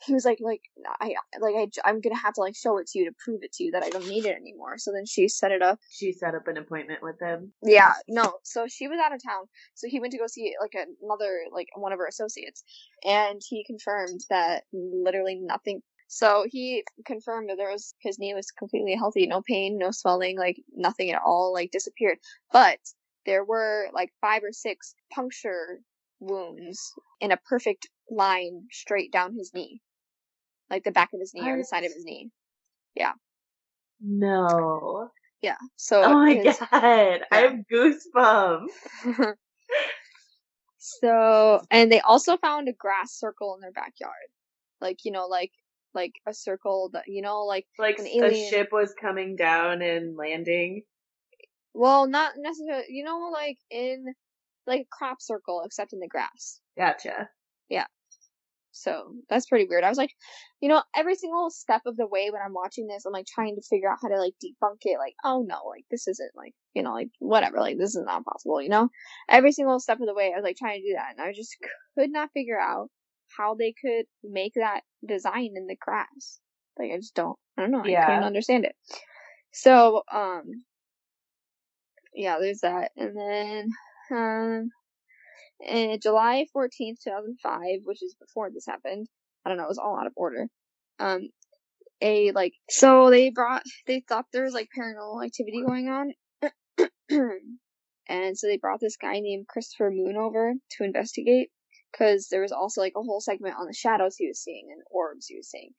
he 0.04 0.14
was 0.14 0.24
like 0.24 0.38
like 0.40 0.62
I 1.00 1.14
like 1.40 1.54
I 1.56 1.68
I'm 1.88 2.00
gonna 2.00 2.16
have 2.16 2.34
to 2.34 2.40
like 2.40 2.56
show 2.56 2.78
it 2.78 2.88
to 2.88 2.98
you 2.98 3.04
to 3.06 3.16
prove 3.24 3.40
it 3.42 3.52
to 3.54 3.64
you 3.64 3.70
that 3.72 3.84
I 3.84 3.90
don't 3.90 4.08
need 4.08 4.26
it 4.26 4.36
anymore. 4.36 4.78
So 4.78 4.92
then 4.92 5.06
she 5.06 5.28
set 5.28 5.52
it 5.52 5.62
up 5.62 5.78
She 5.90 6.12
set 6.12 6.34
up 6.34 6.48
an 6.48 6.56
appointment 6.56 7.00
with 7.02 7.20
him. 7.20 7.52
yeah, 7.62 7.92
no. 8.08 8.34
So 8.42 8.66
she 8.68 8.88
was 8.88 8.98
out 9.04 9.14
of 9.14 9.22
town. 9.22 9.44
So 9.74 9.88
he 9.88 10.00
went 10.00 10.12
to 10.12 10.18
go 10.18 10.26
see 10.26 10.54
like 10.60 10.74
another 10.74 11.42
like 11.52 11.68
one 11.76 11.92
of 11.92 11.98
her 11.98 12.06
associates, 12.06 12.64
and 13.04 13.40
he 13.48 13.64
confirmed 13.64 14.20
that 14.30 14.64
literally 14.72 15.36
nothing. 15.36 15.82
So 16.08 16.44
he 16.50 16.84
confirmed 17.06 17.48
that 17.50 17.56
there 17.56 17.70
was 17.70 17.94
his 18.00 18.18
knee 18.18 18.34
was 18.34 18.50
completely 18.50 18.94
healthy, 18.94 19.26
no 19.26 19.42
pain, 19.42 19.78
no 19.78 19.90
swelling, 19.92 20.38
like 20.38 20.56
nothing 20.74 21.10
at 21.10 21.22
all, 21.24 21.52
like 21.52 21.70
disappeared. 21.70 22.18
But 22.52 22.78
there 23.24 23.44
were 23.44 23.88
like 23.94 24.12
five 24.20 24.42
or 24.42 24.52
six 24.52 24.94
puncture 25.14 25.80
wounds 26.20 26.92
in 27.20 27.32
a 27.32 27.36
perfect 27.36 27.88
line 28.12 28.66
straight 28.70 29.10
down 29.12 29.34
his 29.34 29.52
knee, 29.54 29.80
like 30.70 30.84
the 30.84 30.90
back 30.92 31.10
of 31.12 31.20
his 31.20 31.34
knee 31.34 31.48
or 31.48 31.56
the 31.58 31.64
side 31.64 31.84
of 31.84 31.92
his 31.92 32.04
knee. 32.04 32.30
Yeah. 32.94 33.12
No. 34.00 35.10
Yeah. 35.40 35.56
So 35.76 36.02
Oh 36.02 36.14
my 36.14 36.34
his- 36.34 36.58
god. 36.58 36.68
I 36.72 37.20
have 37.32 37.56
goosebumps. 37.72 38.68
so 40.78 41.60
and 41.70 41.90
they 41.92 42.00
also 42.00 42.36
found 42.36 42.68
a 42.68 42.72
grass 42.72 43.12
circle 43.18 43.54
in 43.54 43.60
their 43.60 43.70
backyard 43.70 44.12
like 44.80 45.04
you 45.04 45.12
know 45.12 45.26
like 45.26 45.52
like 45.94 46.12
a 46.26 46.34
circle 46.34 46.90
that 46.92 47.04
you 47.06 47.22
know 47.22 47.42
like 47.44 47.66
Like 47.78 47.98
An 48.00 48.06
a 48.06 48.48
ship 48.50 48.70
was 48.72 48.92
coming 49.00 49.36
down 49.36 49.80
and 49.80 50.16
landing. 50.16 50.82
well 51.72 52.08
not 52.08 52.32
necessarily 52.36 52.86
you 52.88 53.04
know 53.04 53.30
like 53.32 53.58
in 53.70 54.04
like 54.66 54.80
a 54.82 54.86
crop 54.90 55.20
circle 55.22 55.62
except 55.64 55.92
in 55.92 56.00
the 56.00 56.08
grass 56.08 56.60
Gotcha. 56.76 57.28
So 58.72 59.14
that's 59.28 59.46
pretty 59.46 59.66
weird. 59.68 59.84
I 59.84 59.88
was 59.88 59.98
like 59.98 60.14
you 60.62 60.68
know 60.68 60.82
every 60.96 61.14
single 61.16 61.50
step 61.50 61.82
of 61.86 61.96
the 61.96 62.06
way 62.06 62.30
when 62.30 62.40
i'm 62.42 62.54
watching 62.54 62.86
this 62.86 63.04
i'm 63.04 63.12
like 63.12 63.26
trying 63.26 63.56
to 63.56 63.62
figure 63.68 63.90
out 63.90 63.98
how 64.00 64.08
to 64.08 64.16
like 64.16 64.32
debunk 64.42 64.78
it 64.82 64.98
like 64.98 65.14
oh 65.24 65.44
no 65.46 65.58
like 65.68 65.84
this 65.90 66.08
isn't 66.08 66.30
like 66.36 66.54
you 66.72 66.82
know 66.82 66.92
like 66.94 67.08
whatever 67.18 67.58
like 67.58 67.76
this 67.76 67.94
is 67.96 68.04
not 68.06 68.24
possible 68.24 68.62
you 68.62 68.68
know? 68.68 68.88
Every 69.28 69.52
single 69.52 69.80
step 69.80 70.00
of 70.00 70.06
the 70.06 70.14
way 70.14 70.32
i 70.32 70.36
was 70.36 70.44
like 70.44 70.56
trying 70.56 70.80
to 70.80 70.88
do 70.88 70.94
that 70.94 71.10
and 71.10 71.20
i 71.20 71.32
just 71.32 71.56
could 71.98 72.10
not 72.10 72.30
figure 72.32 72.58
out 72.58 72.88
how 73.36 73.54
they 73.54 73.74
could 73.80 74.06
make 74.22 74.52
that 74.54 74.82
design 75.06 75.54
in 75.56 75.66
the 75.66 75.76
grass. 75.80 76.40
Like 76.78 76.92
i 76.92 76.96
just 76.96 77.14
don't 77.14 77.38
i 77.58 77.62
don't 77.62 77.72
know 77.72 77.80
i 77.80 77.90
Yeah. 77.90 78.06
couldn't 78.06 78.22
understand 78.24 78.64
it. 78.64 78.76
So 79.52 80.02
um 80.10 80.44
yeah 82.14 82.38
there's 82.38 82.60
that 82.60 82.92
and 82.96 83.16
then 83.16 83.68
um 84.10 84.70
And 85.66 86.00
July 86.02 86.46
14th, 86.54 87.02
2005, 87.04 87.80
which 87.84 88.02
is 88.02 88.14
before 88.20 88.50
this 88.50 88.66
happened, 88.66 89.06
I 89.44 89.48
don't 89.48 89.58
know, 89.58 89.64
it 89.64 89.68
was 89.68 89.78
all 89.78 89.98
out 89.98 90.06
of 90.06 90.12
order. 90.16 90.48
Um, 90.98 91.28
a 92.00 92.32
like, 92.32 92.54
so 92.68 93.10
they 93.10 93.30
brought, 93.30 93.62
they 93.86 94.00
thought 94.00 94.26
there 94.32 94.44
was 94.44 94.54
like 94.54 94.68
paranormal 94.76 95.24
activity 95.24 95.62
going 95.64 95.88
on. 95.88 96.12
and 98.08 98.36
so 98.36 98.46
they 98.46 98.56
brought 98.56 98.80
this 98.80 98.96
guy 98.96 99.20
named 99.20 99.46
Christopher 99.46 99.90
Moon 99.90 100.16
over 100.16 100.54
to 100.72 100.84
investigate 100.84 101.50
because 101.92 102.28
there 102.28 102.40
was 102.40 102.52
also 102.52 102.80
like 102.80 102.94
a 102.96 103.02
whole 103.02 103.20
segment 103.20 103.56
on 103.58 103.66
the 103.66 103.74
shadows 103.74 104.16
he 104.16 104.26
was 104.26 104.40
seeing 104.40 104.68
and 104.72 104.82
orbs 104.90 105.26
he 105.26 105.36
was 105.36 105.48
seeing. 105.50 105.70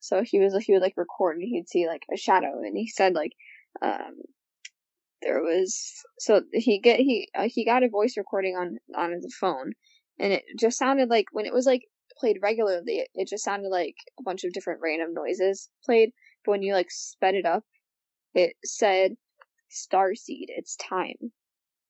So 0.00 0.22
he 0.22 0.38
was 0.38 0.54
he 0.64 0.72
would 0.74 0.82
like 0.82 0.94
record 0.96 1.36
and 1.36 1.48
he'd 1.48 1.68
see 1.68 1.86
like 1.86 2.02
a 2.12 2.16
shadow 2.16 2.60
and 2.62 2.76
he 2.76 2.88
said 2.88 3.14
like 3.14 3.32
um 3.80 4.16
there 5.24 5.42
was 5.42 5.92
so 6.18 6.42
he 6.52 6.78
get 6.78 7.00
he 7.00 7.28
uh, 7.36 7.48
he 7.48 7.64
got 7.64 7.82
a 7.82 7.88
voice 7.88 8.14
recording 8.16 8.54
on 8.56 8.76
on 8.96 9.10
the 9.20 9.32
phone 9.40 9.72
and 10.20 10.32
it 10.34 10.44
just 10.58 10.78
sounded 10.78 11.08
like 11.08 11.26
when 11.32 11.46
it 11.46 11.52
was 11.52 11.66
like 11.66 11.82
played 12.20 12.38
regularly 12.42 12.98
it, 12.98 13.08
it 13.14 13.28
just 13.28 13.42
sounded 13.44 13.68
like 13.70 13.96
a 14.20 14.22
bunch 14.22 14.44
of 14.44 14.52
different 14.52 14.80
random 14.82 15.12
noises 15.14 15.68
played 15.84 16.10
but 16.44 16.52
when 16.52 16.62
you 16.62 16.72
like 16.74 16.90
sped 16.90 17.34
it 17.34 17.46
up 17.46 17.64
it 18.34 18.54
said 18.64 19.12
starseed 19.72 20.46
it's 20.48 20.76
time 20.76 21.16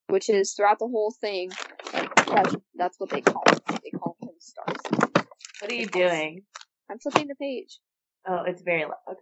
which 0.08 0.30
is 0.30 0.52
throughout 0.52 0.78
the 0.78 0.86
whole 0.86 1.14
thing 1.20 1.50
that's, 1.92 2.56
that's 2.76 2.98
what 3.00 3.10
they 3.10 3.20
call 3.20 3.42
it 3.48 3.60
they 3.82 3.90
call 3.90 4.16
him 4.22 4.30
starseed 4.40 5.24
What 5.60 5.70
are 5.70 5.74
you 5.74 5.86
doing? 5.86 6.42
i'm 6.90 6.98
flipping 6.98 7.26
the 7.28 7.34
page 7.34 7.78
Oh, 8.26 8.42
it's 8.46 8.62
very 8.62 8.84
loud. 8.84 9.16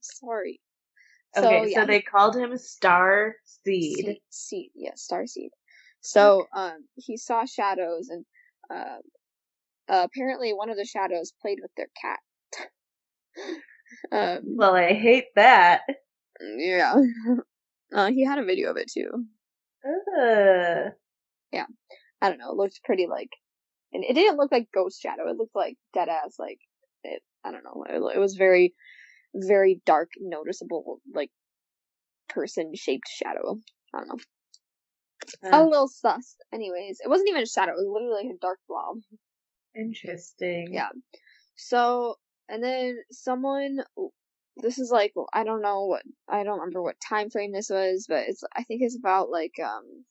sorry 0.00 0.60
Okay, 1.36 1.74
so, 1.74 1.84
they 1.84 2.00
called 2.00 2.36
him 2.36 2.56
Star 2.56 3.34
Seed. 3.44 4.18
Seed, 4.30 4.70
yeah, 4.74 4.92
star 4.94 5.26
seed. 5.26 5.50
So, 6.00 6.46
um, 6.54 6.86
he 6.94 7.16
saw 7.16 7.44
shadows, 7.44 8.08
and 8.08 8.24
um, 8.70 9.00
uh, 9.88 10.06
apparently 10.10 10.52
one 10.52 10.70
of 10.70 10.76
the 10.76 10.84
shadows 10.84 11.32
played 11.42 11.58
with 11.60 11.70
their 11.76 11.88
cat. 12.00 12.18
um, 14.12 14.56
Well, 14.56 14.74
I 14.74 14.92
hate 14.94 15.34
that. 15.36 15.82
yeah. 16.40 16.94
Uh, 17.94 18.10
he 18.10 18.24
had 18.24 18.40
a 18.40 18.44
video 18.44 18.70
of 18.72 18.76
it 18.76 18.90
too. 18.90 19.08
Ugh. 19.84 20.92
Yeah. 21.52 21.66
I 22.20 22.28
don't 22.28 22.38
know. 22.38 22.50
It 22.50 22.56
looked 22.56 22.82
pretty 22.82 23.06
like, 23.06 23.30
and 23.92 24.02
it 24.02 24.14
didn't 24.14 24.38
look 24.38 24.50
like 24.50 24.72
ghost 24.74 25.00
shadow. 25.00 25.30
It 25.30 25.36
looked 25.36 25.54
like 25.54 25.76
dead 25.94 26.08
ass. 26.08 26.34
Like 26.36 26.58
it. 27.04 27.22
I 27.44 27.52
don't 27.52 27.62
know. 27.62 27.84
It, 27.88 28.16
it 28.16 28.18
was 28.18 28.34
very, 28.34 28.74
very 29.36 29.80
dark, 29.84 30.10
noticeable, 30.20 31.00
like 31.14 31.30
person 32.28 32.72
shaped 32.74 33.08
shadow. 33.08 33.58
I 33.94 33.98
don't 33.98 34.08
know. 34.08 34.18
A 35.42 35.64
little 35.64 35.88
sus. 35.88 36.36
Anyways, 36.52 37.00
it 37.04 37.08
wasn't 37.08 37.28
even 37.28 37.42
a 37.42 37.46
shadow. 37.46 37.72
It 37.72 37.76
was 37.76 37.88
literally 37.88 38.26
like 38.26 38.36
a 38.36 38.38
dark 38.40 38.58
blob. 38.68 38.98
Interesting. 39.74 40.72
Yeah. 40.72 40.90
So, 41.56 42.16
and 42.48 42.62
then 42.62 42.98
someone, 43.10 43.78
this 44.56 44.78
is 44.78 44.90
like, 44.90 45.14
I 45.32 45.44
don't 45.44 45.62
know 45.62 45.86
what, 45.86 46.02
I 46.28 46.44
don't 46.44 46.58
remember 46.58 46.82
what 46.82 47.00
time 47.00 47.30
frame 47.30 47.52
this 47.52 47.70
was, 47.70 48.06
but 48.08 48.24
it's, 48.28 48.42
I 48.54 48.62
think 48.62 48.82
it's 48.82 48.96
about 48.96 49.30
like, 49.30 49.54
um, 49.62 50.04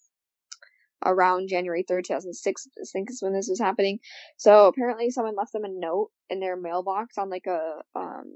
around 1.06 1.50
January 1.50 1.84
3rd, 1.84 2.06
2006, 2.06 2.68
I 2.78 2.84
think 2.92 3.10
is 3.10 3.22
when 3.22 3.34
this 3.34 3.48
was 3.50 3.60
happening. 3.60 4.00
So 4.38 4.68
apparently 4.68 5.10
someone 5.12 5.36
left 5.36 5.54
them 5.54 5.66
a 5.66 5.70
note 5.70 6.10
in 6.30 6.40
their 6.40 6.56
mailbox 6.56 7.18
on 7.18 7.30
like 7.30 7.46
a, 7.48 7.82
um, 7.96 8.34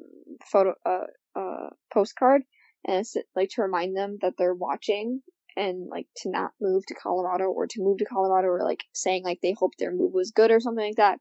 photo, 0.51 0.75
uh, 0.85 1.05
uh, 1.35 1.69
postcard, 1.93 2.43
and 2.87 2.97
it's 2.97 3.15
like 3.35 3.49
to 3.51 3.61
remind 3.61 3.95
them 3.95 4.17
that 4.21 4.33
they're 4.37 4.53
watching 4.53 5.21
and 5.57 5.89
like 5.89 6.07
to 6.17 6.29
not 6.29 6.51
move 6.61 6.85
to 6.85 6.95
Colorado 6.95 7.45
or 7.45 7.67
to 7.67 7.81
move 7.81 7.97
to 7.97 8.05
Colorado 8.05 8.47
or 8.47 8.63
like 8.63 8.83
saying 8.93 9.23
like 9.23 9.39
they 9.41 9.53
hope 9.57 9.73
their 9.77 9.91
move 9.91 10.13
was 10.13 10.31
good 10.31 10.51
or 10.51 10.59
something 10.59 10.85
like 10.85 10.95
that. 10.95 11.19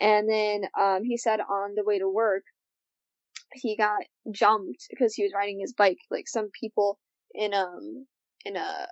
And 0.00 0.28
then 0.28 0.62
um 0.78 1.02
he 1.02 1.16
said 1.16 1.40
on 1.40 1.74
the 1.74 1.84
way 1.84 1.98
to 1.98 2.08
work 2.08 2.44
he 3.54 3.76
got 3.76 4.02
jumped 4.30 4.86
because 4.90 5.14
he 5.14 5.22
was 5.24 5.32
riding 5.34 5.60
his 5.60 5.72
bike. 5.72 5.98
Like 6.10 6.28
some 6.28 6.50
people 6.58 6.98
in 7.34 7.54
um 7.54 8.06
in 8.44 8.56
a 8.56 8.86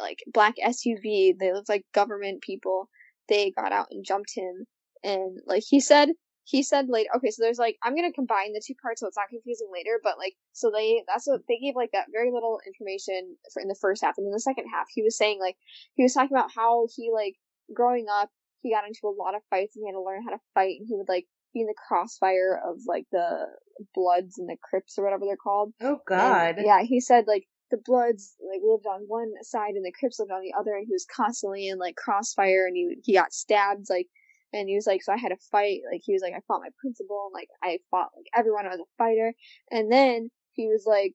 like 0.00 0.18
black 0.32 0.54
SUV, 0.64 1.34
they 1.38 1.52
looked 1.52 1.68
like 1.68 1.84
government 1.94 2.42
people. 2.42 2.88
They 3.28 3.50
got 3.50 3.72
out 3.72 3.88
and 3.90 4.04
jumped 4.04 4.34
him 4.34 4.66
and 5.04 5.38
like 5.46 5.62
he 5.68 5.80
said 5.80 6.08
he 6.44 6.62
said 6.62 6.86
later 6.88 7.10
okay 7.14 7.30
so 7.30 7.42
there's 7.42 7.58
like 7.58 7.76
i'm 7.82 7.94
gonna 7.94 8.12
combine 8.12 8.52
the 8.52 8.62
two 8.66 8.74
parts 8.80 9.00
so 9.00 9.06
it's 9.06 9.16
not 9.16 9.28
confusing 9.28 9.68
later 9.72 10.00
but 10.02 10.18
like 10.18 10.34
so 10.52 10.70
they 10.74 11.02
that's 11.06 11.26
what 11.26 11.40
they 11.48 11.58
gave 11.58 11.76
like 11.76 11.90
that 11.92 12.06
very 12.12 12.30
little 12.32 12.58
information 12.66 13.36
for 13.52 13.60
in 13.60 13.68
the 13.68 13.76
first 13.80 14.02
half 14.02 14.14
and 14.18 14.26
in 14.26 14.32
the 14.32 14.40
second 14.40 14.64
half 14.72 14.86
he 14.92 15.02
was 15.02 15.16
saying 15.16 15.38
like 15.40 15.56
he 15.94 16.02
was 16.02 16.14
talking 16.14 16.36
about 16.36 16.50
how 16.54 16.86
he 16.96 17.10
like 17.12 17.34
growing 17.74 18.06
up 18.10 18.30
he 18.62 18.72
got 18.72 18.86
into 18.86 19.00
a 19.04 19.14
lot 19.22 19.34
of 19.34 19.42
fights 19.50 19.76
and 19.76 19.84
he 19.84 19.88
had 19.88 19.92
to 19.92 20.02
learn 20.02 20.22
how 20.24 20.30
to 20.30 20.40
fight 20.54 20.76
and 20.80 20.86
he 20.88 20.96
would 20.96 21.08
like 21.08 21.26
be 21.54 21.60
in 21.60 21.66
the 21.66 21.74
crossfire 21.86 22.60
of 22.66 22.76
like 22.86 23.04
the 23.12 23.46
bloods 23.94 24.38
and 24.38 24.48
the 24.48 24.56
crips 24.62 24.98
or 24.98 25.04
whatever 25.04 25.24
they're 25.26 25.36
called 25.36 25.72
Oh 25.80 25.90
and, 25.90 26.00
God. 26.06 26.56
yeah, 26.58 26.82
he 26.82 27.00
said 27.00 27.26
like 27.26 27.46
the 27.70 27.78
Bloods 27.78 28.36
like 28.40 28.60
lived 28.62 28.86
on 28.86 29.02
one 29.06 29.32
side 29.42 29.74
and 29.74 29.84
the 29.84 29.92
Crips 29.92 30.18
lived 30.18 30.32
on 30.32 30.42
the 30.42 30.54
other, 30.58 30.74
and 30.74 30.86
he 30.86 30.92
was 30.92 31.06
constantly 31.06 31.68
in 31.68 31.78
like 31.78 31.96
crossfire, 31.96 32.66
and 32.66 32.76
he 32.76 32.96
he 33.04 33.12
got 33.14 33.32
stabbed 33.32 33.86
like, 33.90 34.08
and 34.52 34.68
he 34.68 34.74
was 34.74 34.86
like, 34.86 35.02
so 35.02 35.12
I 35.12 35.16
had 35.16 35.30
to 35.30 35.36
fight. 35.50 35.80
Like 35.90 36.02
he 36.04 36.12
was 36.12 36.22
like, 36.22 36.34
I 36.34 36.40
fought 36.46 36.62
my 36.62 36.70
principal, 36.80 37.30
and 37.30 37.34
like 37.34 37.48
I 37.62 37.78
fought 37.90 38.10
like 38.16 38.26
everyone. 38.34 38.66
I 38.66 38.70
was 38.70 38.80
a 38.80 38.96
fighter, 38.96 39.34
and 39.70 39.90
then 39.92 40.30
he 40.52 40.68
was 40.68 40.84
like, 40.86 41.14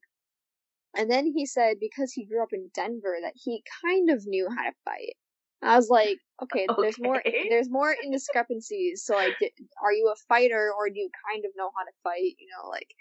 and 0.96 1.10
then 1.10 1.26
he 1.34 1.46
said 1.46 1.76
because 1.80 2.12
he 2.12 2.24
grew 2.24 2.42
up 2.42 2.52
in 2.52 2.70
Denver 2.74 3.16
that 3.22 3.34
he 3.34 3.62
kind 3.84 4.10
of 4.10 4.26
knew 4.26 4.48
how 4.48 4.64
to 4.64 4.72
fight. 4.84 5.14
I 5.62 5.76
was 5.76 5.88
like, 5.88 6.18
okay, 6.42 6.66
there's 6.78 7.00
more 7.00 7.22
there's 7.48 7.70
more 7.70 7.96
indiscrepancies. 8.04 8.98
So 8.98 9.14
like, 9.14 9.34
are 9.82 9.92
you 9.92 10.12
a 10.12 10.16
fighter 10.28 10.70
or 10.76 10.88
do 10.88 11.00
you 11.00 11.10
kind 11.30 11.44
of 11.44 11.50
know 11.56 11.70
how 11.76 11.84
to 11.84 11.92
fight? 12.02 12.36
You 12.38 12.48
know, 12.56 12.68
like, 12.68 12.94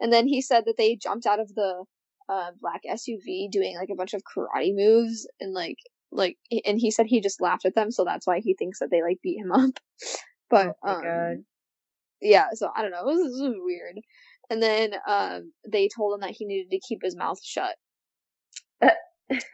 and 0.00 0.12
then 0.12 0.26
he 0.26 0.40
said 0.42 0.64
that 0.66 0.76
they 0.76 0.96
jumped 0.96 1.26
out 1.26 1.40
of 1.40 1.54
the 1.54 1.84
uh, 2.28 2.50
black 2.60 2.82
SUV 2.90 3.50
doing 3.50 3.76
like 3.76 3.90
a 3.90 3.96
bunch 3.96 4.14
of 4.14 4.22
karate 4.22 4.74
moves 4.74 5.28
and 5.40 5.52
like 5.52 5.78
like 6.12 6.36
and 6.66 6.78
he 6.80 6.90
said 6.90 7.06
he 7.06 7.20
just 7.20 7.40
laughed 7.40 7.64
at 7.66 7.74
them, 7.74 7.90
so 7.90 8.04
that's 8.04 8.26
why 8.26 8.40
he 8.40 8.54
thinks 8.54 8.78
that 8.80 8.90
they 8.90 9.02
like 9.02 9.18
beat 9.22 9.38
him 9.38 9.52
up. 9.52 9.70
But 10.48 10.76
Oh 10.84 10.94
um, 10.94 11.02
God. 11.02 11.36
yeah, 12.20 12.50
so 12.54 12.70
I 12.74 12.82
don't 12.82 12.92
know, 12.92 13.06
this 13.06 13.18
is 13.26 13.42
weird. 13.58 13.98
And 14.48 14.62
then 14.62 14.94
um, 15.08 15.52
they 15.68 15.88
told 15.88 16.14
him 16.14 16.20
that 16.20 16.30
he 16.30 16.44
needed 16.44 16.70
to 16.70 16.80
keep 16.88 17.00
his 17.02 17.16
mouth 17.16 17.40
shut. 17.42 17.74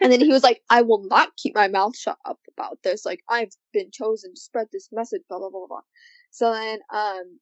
And 0.02 0.12
then 0.12 0.20
he 0.20 0.28
was 0.28 0.42
like, 0.42 0.60
I 0.68 0.82
will 0.82 1.04
not 1.08 1.34
keep 1.36 1.54
my 1.54 1.68
mouth 1.68 1.96
shut 1.96 2.18
up 2.26 2.38
about 2.56 2.78
this. 2.84 3.06
Like, 3.06 3.20
I've 3.28 3.52
been 3.72 3.90
chosen 3.90 4.34
to 4.34 4.40
spread 4.40 4.66
this 4.70 4.88
message, 4.92 5.22
blah, 5.28 5.38
blah, 5.38 5.48
blah, 5.48 5.60
blah, 5.60 5.68
blah. 5.68 5.80
So 6.30 6.52
then, 6.52 6.78
um, 6.92 7.40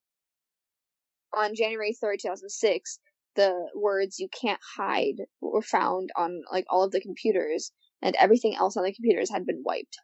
on 1.34 1.54
January 1.56 1.96
3rd, 2.02 2.18
2006, 2.22 3.00
the 3.36 3.68
words 3.74 4.18
you 4.18 4.28
can't 4.28 4.60
hide 4.76 5.16
were 5.40 5.62
found 5.62 6.10
on, 6.16 6.42
like, 6.52 6.64
all 6.68 6.82
of 6.84 6.92
the 6.92 7.00
computers, 7.00 7.72
and 8.02 8.16
everything 8.16 8.56
else 8.56 8.76
on 8.76 8.84
the 8.84 8.94
computers 8.94 9.30
had 9.30 9.46
been 9.46 9.62
wiped. 9.64 9.98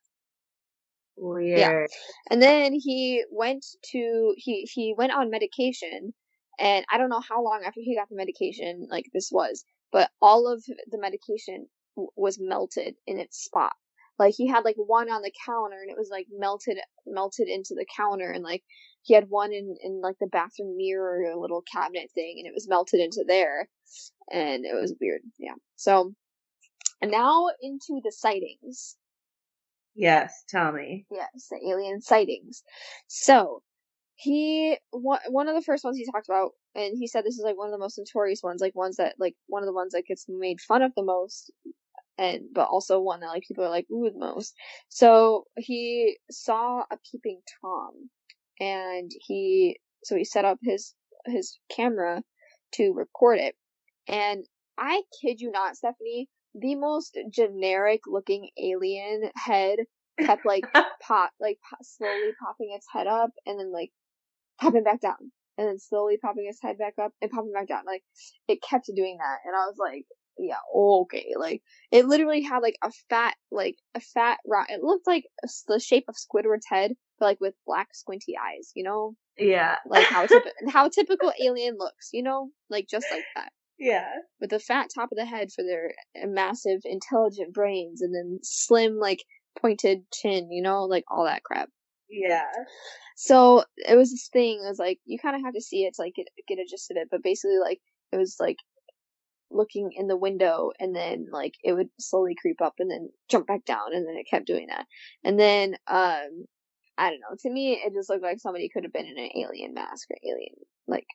Weird. 1.16 1.90
And 2.30 2.42
then 2.42 2.72
he 2.74 3.24
went 3.30 3.64
to, 3.92 4.34
he, 4.36 4.62
he 4.72 4.94
went 4.96 5.12
on 5.12 5.30
medication, 5.30 6.14
and 6.58 6.84
I 6.90 6.98
don't 6.98 7.10
know 7.10 7.22
how 7.26 7.42
long 7.42 7.62
after 7.64 7.80
he 7.80 7.96
got 7.96 8.08
the 8.08 8.16
medication, 8.16 8.86
like, 8.90 9.06
this 9.12 9.30
was, 9.32 9.64
but 9.92 10.10
all 10.20 10.50
of 10.52 10.64
the 10.90 10.98
medication 10.98 11.68
w- 11.96 12.10
was 12.16 12.38
melted 12.40 12.96
in 13.06 13.18
its 13.18 13.42
spot. 13.42 13.72
Like 14.18 14.34
he 14.36 14.46
had 14.46 14.64
like 14.64 14.76
one 14.76 15.10
on 15.10 15.22
the 15.22 15.32
counter 15.44 15.76
and 15.80 15.90
it 15.90 15.96
was 15.98 16.08
like 16.10 16.26
melted 16.30 16.78
melted 17.06 17.48
into 17.48 17.74
the 17.74 17.86
counter 17.96 18.30
and 18.30 18.42
like 18.42 18.62
he 19.06 19.14
had 19.14 19.30
one 19.30 19.52
in 19.52 19.76
in 19.82 20.00
like 20.00 20.16
the 20.20 20.26
bathroom 20.26 20.76
mirror 20.76 21.30
a 21.30 21.38
little 21.38 21.62
cabinet 21.62 22.10
thing 22.12 22.34
and 22.38 22.46
it 22.46 22.54
was 22.54 22.68
melted 22.68 23.00
into 23.00 23.24
there 23.26 23.68
and 24.32 24.64
it 24.64 24.74
was 24.74 24.94
weird. 25.00 25.20
Yeah. 25.38 25.54
So 25.76 26.12
and 27.00 27.10
now 27.10 27.48
into 27.62 28.00
the 28.02 28.10
sightings. 28.10 28.96
Yes, 29.94 30.44
tell 30.48 30.72
me. 30.72 31.06
Yes, 31.10 31.48
the 31.50 31.58
alien 31.70 32.00
sightings. 32.00 32.64
So 33.06 33.62
he 34.16 34.76
one 34.90 35.20
one 35.28 35.48
of 35.48 35.54
the 35.54 35.62
first 35.62 35.84
ones 35.84 35.96
he 35.96 36.06
talked 36.10 36.28
about, 36.28 36.50
and 36.74 36.96
he 36.98 37.06
said 37.06 37.24
this 37.24 37.38
is 37.38 37.44
like 37.44 37.56
one 37.56 37.68
of 37.68 37.72
the 37.72 37.78
most 37.78 37.98
notorious 37.98 38.42
ones, 38.42 38.60
like 38.60 38.74
ones 38.74 38.96
that 38.96 39.14
like 39.20 39.36
one 39.46 39.62
of 39.62 39.66
the 39.66 39.72
ones 39.72 39.92
that 39.92 40.06
gets 40.06 40.26
made 40.28 40.60
fun 40.60 40.82
of 40.82 40.92
the 40.96 41.04
most, 41.04 41.52
and 42.18 42.42
but 42.52 42.68
also 42.68 42.98
one 42.98 43.20
that 43.20 43.28
like 43.28 43.44
people 43.46 43.64
are 43.64 43.70
like 43.70 43.86
ooh 43.90 44.10
the 44.10 44.18
most. 44.18 44.54
So 44.88 45.44
he 45.56 46.18
saw 46.28 46.82
a 46.90 46.98
peeping 47.10 47.40
tom, 47.62 48.10
and 48.60 49.10
he 49.26 49.78
so 50.04 50.16
he 50.16 50.24
set 50.24 50.44
up 50.44 50.58
his 50.62 50.94
his 51.26 51.58
camera 51.70 52.22
to 52.74 52.92
record 52.92 53.38
it, 53.38 53.56
and 54.08 54.44
I 54.78 55.02
kid 55.20 55.40
you 55.40 55.50
not, 55.50 55.76
Stephanie, 55.76 56.28
the 56.54 56.74
most 56.74 57.18
generic 57.30 58.00
looking 58.06 58.50
alien 58.62 59.30
head 59.36 59.78
kept 60.20 60.46
like 60.46 60.64
pop 61.02 61.30
like 61.40 61.58
slowly 61.82 62.32
popping 62.42 62.72
its 62.74 62.86
head 62.92 63.06
up 63.06 63.30
and 63.44 63.58
then 63.58 63.72
like 63.72 63.90
popping 64.60 64.84
back 64.84 65.00
down 65.00 65.32
and 65.58 65.68
then 65.68 65.78
slowly 65.78 66.16
popping 66.16 66.46
its 66.48 66.60
head 66.62 66.78
back 66.78 66.94
up 67.02 67.12
and 67.20 67.30
popping 67.30 67.52
back 67.52 67.68
down. 67.68 67.84
Like 67.86 68.02
it 68.48 68.62
kept 68.62 68.86
doing 68.94 69.18
that 69.18 69.38
and 69.44 69.54
i 69.54 69.66
was 69.66 69.76
like 69.78 70.06
yeah, 70.38 70.56
okay. 70.74 71.32
Like 71.38 71.62
it 71.90 72.06
literally 72.06 72.42
had 72.42 72.58
like 72.60 72.76
a 72.82 72.90
fat, 73.08 73.34
like 73.50 73.76
a 73.94 74.00
fat 74.00 74.38
rock. 74.46 74.66
It 74.70 74.82
looked 74.82 75.06
like 75.06 75.24
a, 75.44 75.48
the 75.68 75.80
shape 75.80 76.04
of 76.08 76.16
Squidward's 76.16 76.66
head, 76.68 76.92
but 77.18 77.26
like 77.26 77.40
with 77.40 77.54
black 77.66 77.94
squinty 77.94 78.34
eyes. 78.36 78.72
You 78.74 78.84
know, 78.84 79.16
Yeah. 79.38 79.76
like 79.88 80.06
how 80.06 80.26
typ- 80.26 80.50
how 80.72 80.88
typical 80.88 81.32
alien 81.42 81.76
looks. 81.78 82.10
You 82.12 82.22
know, 82.22 82.50
like 82.70 82.86
just 82.88 83.06
like 83.10 83.24
that 83.34 83.50
Yeah. 83.78 84.08
with 84.40 84.50
the 84.50 84.58
fat 84.58 84.88
top 84.94 85.10
of 85.12 85.16
the 85.18 85.24
head 85.24 85.52
for 85.52 85.62
their 85.62 85.94
uh, 86.22 86.26
massive, 86.26 86.80
intelligent 86.84 87.52
brains, 87.54 88.02
and 88.02 88.14
then 88.14 88.38
slim, 88.42 88.98
like 88.98 89.24
pointed 89.60 90.02
chin. 90.12 90.50
You 90.50 90.62
know, 90.62 90.84
like 90.84 91.04
all 91.10 91.24
that 91.24 91.44
crap. 91.44 91.70
Yeah. 92.10 92.44
So 93.16 93.64
it 93.76 93.96
was 93.96 94.10
this 94.10 94.28
thing. 94.32 94.60
It 94.62 94.68
was 94.68 94.78
like 94.78 95.00
you 95.06 95.18
kind 95.18 95.34
of 95.34 95.42
have 95.42 95.54
to 95.54 95.60
see 95.62 95.84
it 95.84 95.94
to 95.94 96.02
like 96.02 96.14
get 96.14 96.28
get 96.46 96.58
a 96.58 96.66
gist 96.68 96.90
of 96.90 96.98
it. 96.98 97.08
But 97.10 97.22
basically, 97.22 97.58
like 97.58 97.80
it 98.12 98.18
was 98.18 98.36
like 98.38 98.58
looking 99.50 99.90
in 99.94 100.08
the 100.08 100.16
window, 100.16 100.72
and 100.78 100.94
then 100.94 101.28
like 101.30 101.54
it 101.62 101.72
would 101.72 101.88
slowly 101.98 102.34
creep 102.40 102.60
up, 102.60 102.74
and 102.78 102.90
then 102.90 103.10
jump 103.28 103.46
back 103.46 103.64
down, 103.64 103.94
and 103.94 104.06
then 104.06 104.16
it 104.16 104.28
kept 104.30 104.46
doing 104.46 104.68
that. 104.68 104.86
And 105.24 105.38
then 105.38 105.74
um, 105.86 106.46
I 106.98 107.10
don't 107.10 107.20
know. 107.20 107.36
To 107.40 107.50
me, 107.50 107.72
it 107.74 107.92
just 107.94 108.08
looked 108.08 108.22
like 108.22 108.40
somebody 108.40 108.68
could 108.68 108.84
have 108.84 108.92
been 108.92 109.06
in 109.06 109.18
an 109.18 109.30
alien 109.36 109.74
mask 109.74 110.08
or 110.10 110.16
alien 110.24 110.54
like 110.86 111.06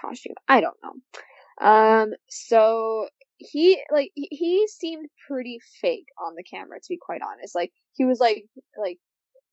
costume. 0.00 0.34
I 0.48 0.60
don't 0.60 0.76
know. 0.82 1.66
Um, 1.66 2.12
so 2.28 3.08
he 3.38 3.80
like 3.90 4.10
he- 4.14 4.68
seemed 4.68 5.08
pretty 5.26 5.58
fake 5.80 6.08
on 6.18 6.34
the 6.36 6.42
camera 6.42 6.78
to 6.78 6.86
be 6.88 6.98
quite 7.00 7.22
honest. 7.22 7.54
Like 7.54 7.72
he 7.94 8.04
was 8.04 8.20
like 8.20 8.44
like 8.78 8.98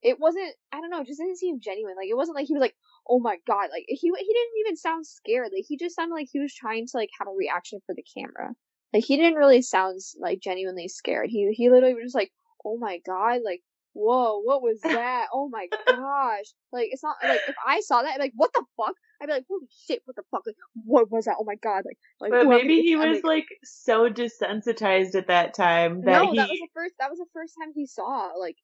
it 0.02 0.18
wasn't 0.20 0.54
I 0.72 0.80
don't 0.80 0.90
know, 0.90 1.00
it 1.00 1.06
just 1.06 1.18
didn't 1.20 1.38
seem 1.38 1.60
genuine. 1.60 1.94
Like 1.96 2.08
it 2.08 2.16
wasn't 2.16 2.36
like 2.36 2.46
he 2.46 2.54
was 2.54 2.60
like, 2.60 2.74
"Oh 3.08 3.18
my 3.20 3.36
god." 3.46 3.68
Like 3.70 3.84
he 3.88 3.96
he 3.96 4.10
didn't 4.10 4.60
even 4.64 4.76
sound 4.76 5.06
scared. 5.06 5.50
Like 5.52 5.64
he 5.68 5.76
just 5.76 5.96
sounded 5.96 6.14
like 6.14 6.28
he 6.32 6.40
was 6.40 6.54
trying 6.54 6.86
to 6.86 6.96
like 6.96 7.10
have 7.18 7.28
a 7.28 7.36
reaction 7.36 7.80
for 7.86 7.94
the 7.94 8.04
camera. 8.16 8.54
Like 8.92 9.04
he 9.04 9.16
didn't 9.16 9.34
really 9.38 9.62
sound 9.62 10.00
like 10.20 10.40
genuinely 10.40 10.88
scared. 10.88 11.28
He 11.30 11.52
he 11.52 11.70
literally 11.70 11.94
was 11.94 12.04
just 12.04 12.14
like, 12.14 12.32
"Oh 12.64 12.78
my 12.78 12.98
god." 13.04 13.40
Like 13.44 13.62
Whoa, 13.94 14.42
what 14.44 14.62
was 14.62 14.78
that? 14.82 15.26
Oh 15.32 15.48
my 15.48 15.66
gosh. 15.88 16.44
Like, 16.70 16.88
it's 16.92 17.02
not, 17.02 17.16
like, 17.24 17.40
if 17.48 17.56
I 17.66 17.80
saw 17.80 18.02
that, 18.02 18.10
I'd 18.10 18.16
be 18.18 18.22
like, 18.24 18.32
what 18.36 18.52
the 18.52 18.62
fuck? 18.76 18.94
I'd 19.20 19.26
be 19.26 19.32
like, 19.32 19.44
holy 19.48 19.66
shit, 19.88 20.02
what 20.04 20.14
the 20.14 20.22
fuck? 20.30 20.42
Like, 20.46 20.54
what 20.84 21.10
was 21.10 21.24
that? 21.24 21.34
Oh 21.40 21.44
my 21.44 21.56
god. 21.56 21.82
Like, 21.84 21.98
like 22.20 22.30
But 22.30 22.44
who 22.44 22.52
am 22.52 22.58
I- 22.58 22.62
maybe 22.62 22.82
he 22.82 22.94
I'm 22.94 23.10
was 23.10 23.24
like 23.24 23.46
so 23.64 24.08
desensitized 24.08 25.16
at 25.16 25.26
that 25.28 25.54
time 25.54 26.02
that 26.02 26.12
no, 26.22 26.30
he. 26.30 26.36
that 26.36 26.48
was 26.48 26.58
the 26.60 26.68
first. 26.74 26.94
That 27.00 27.10
was 27.10 27.18
the 27.18 27.26
first 27.32 27.54
time 27.60 27.72
he 27.74 27.86
saw 27.86 28.30
like, 28.38 28.56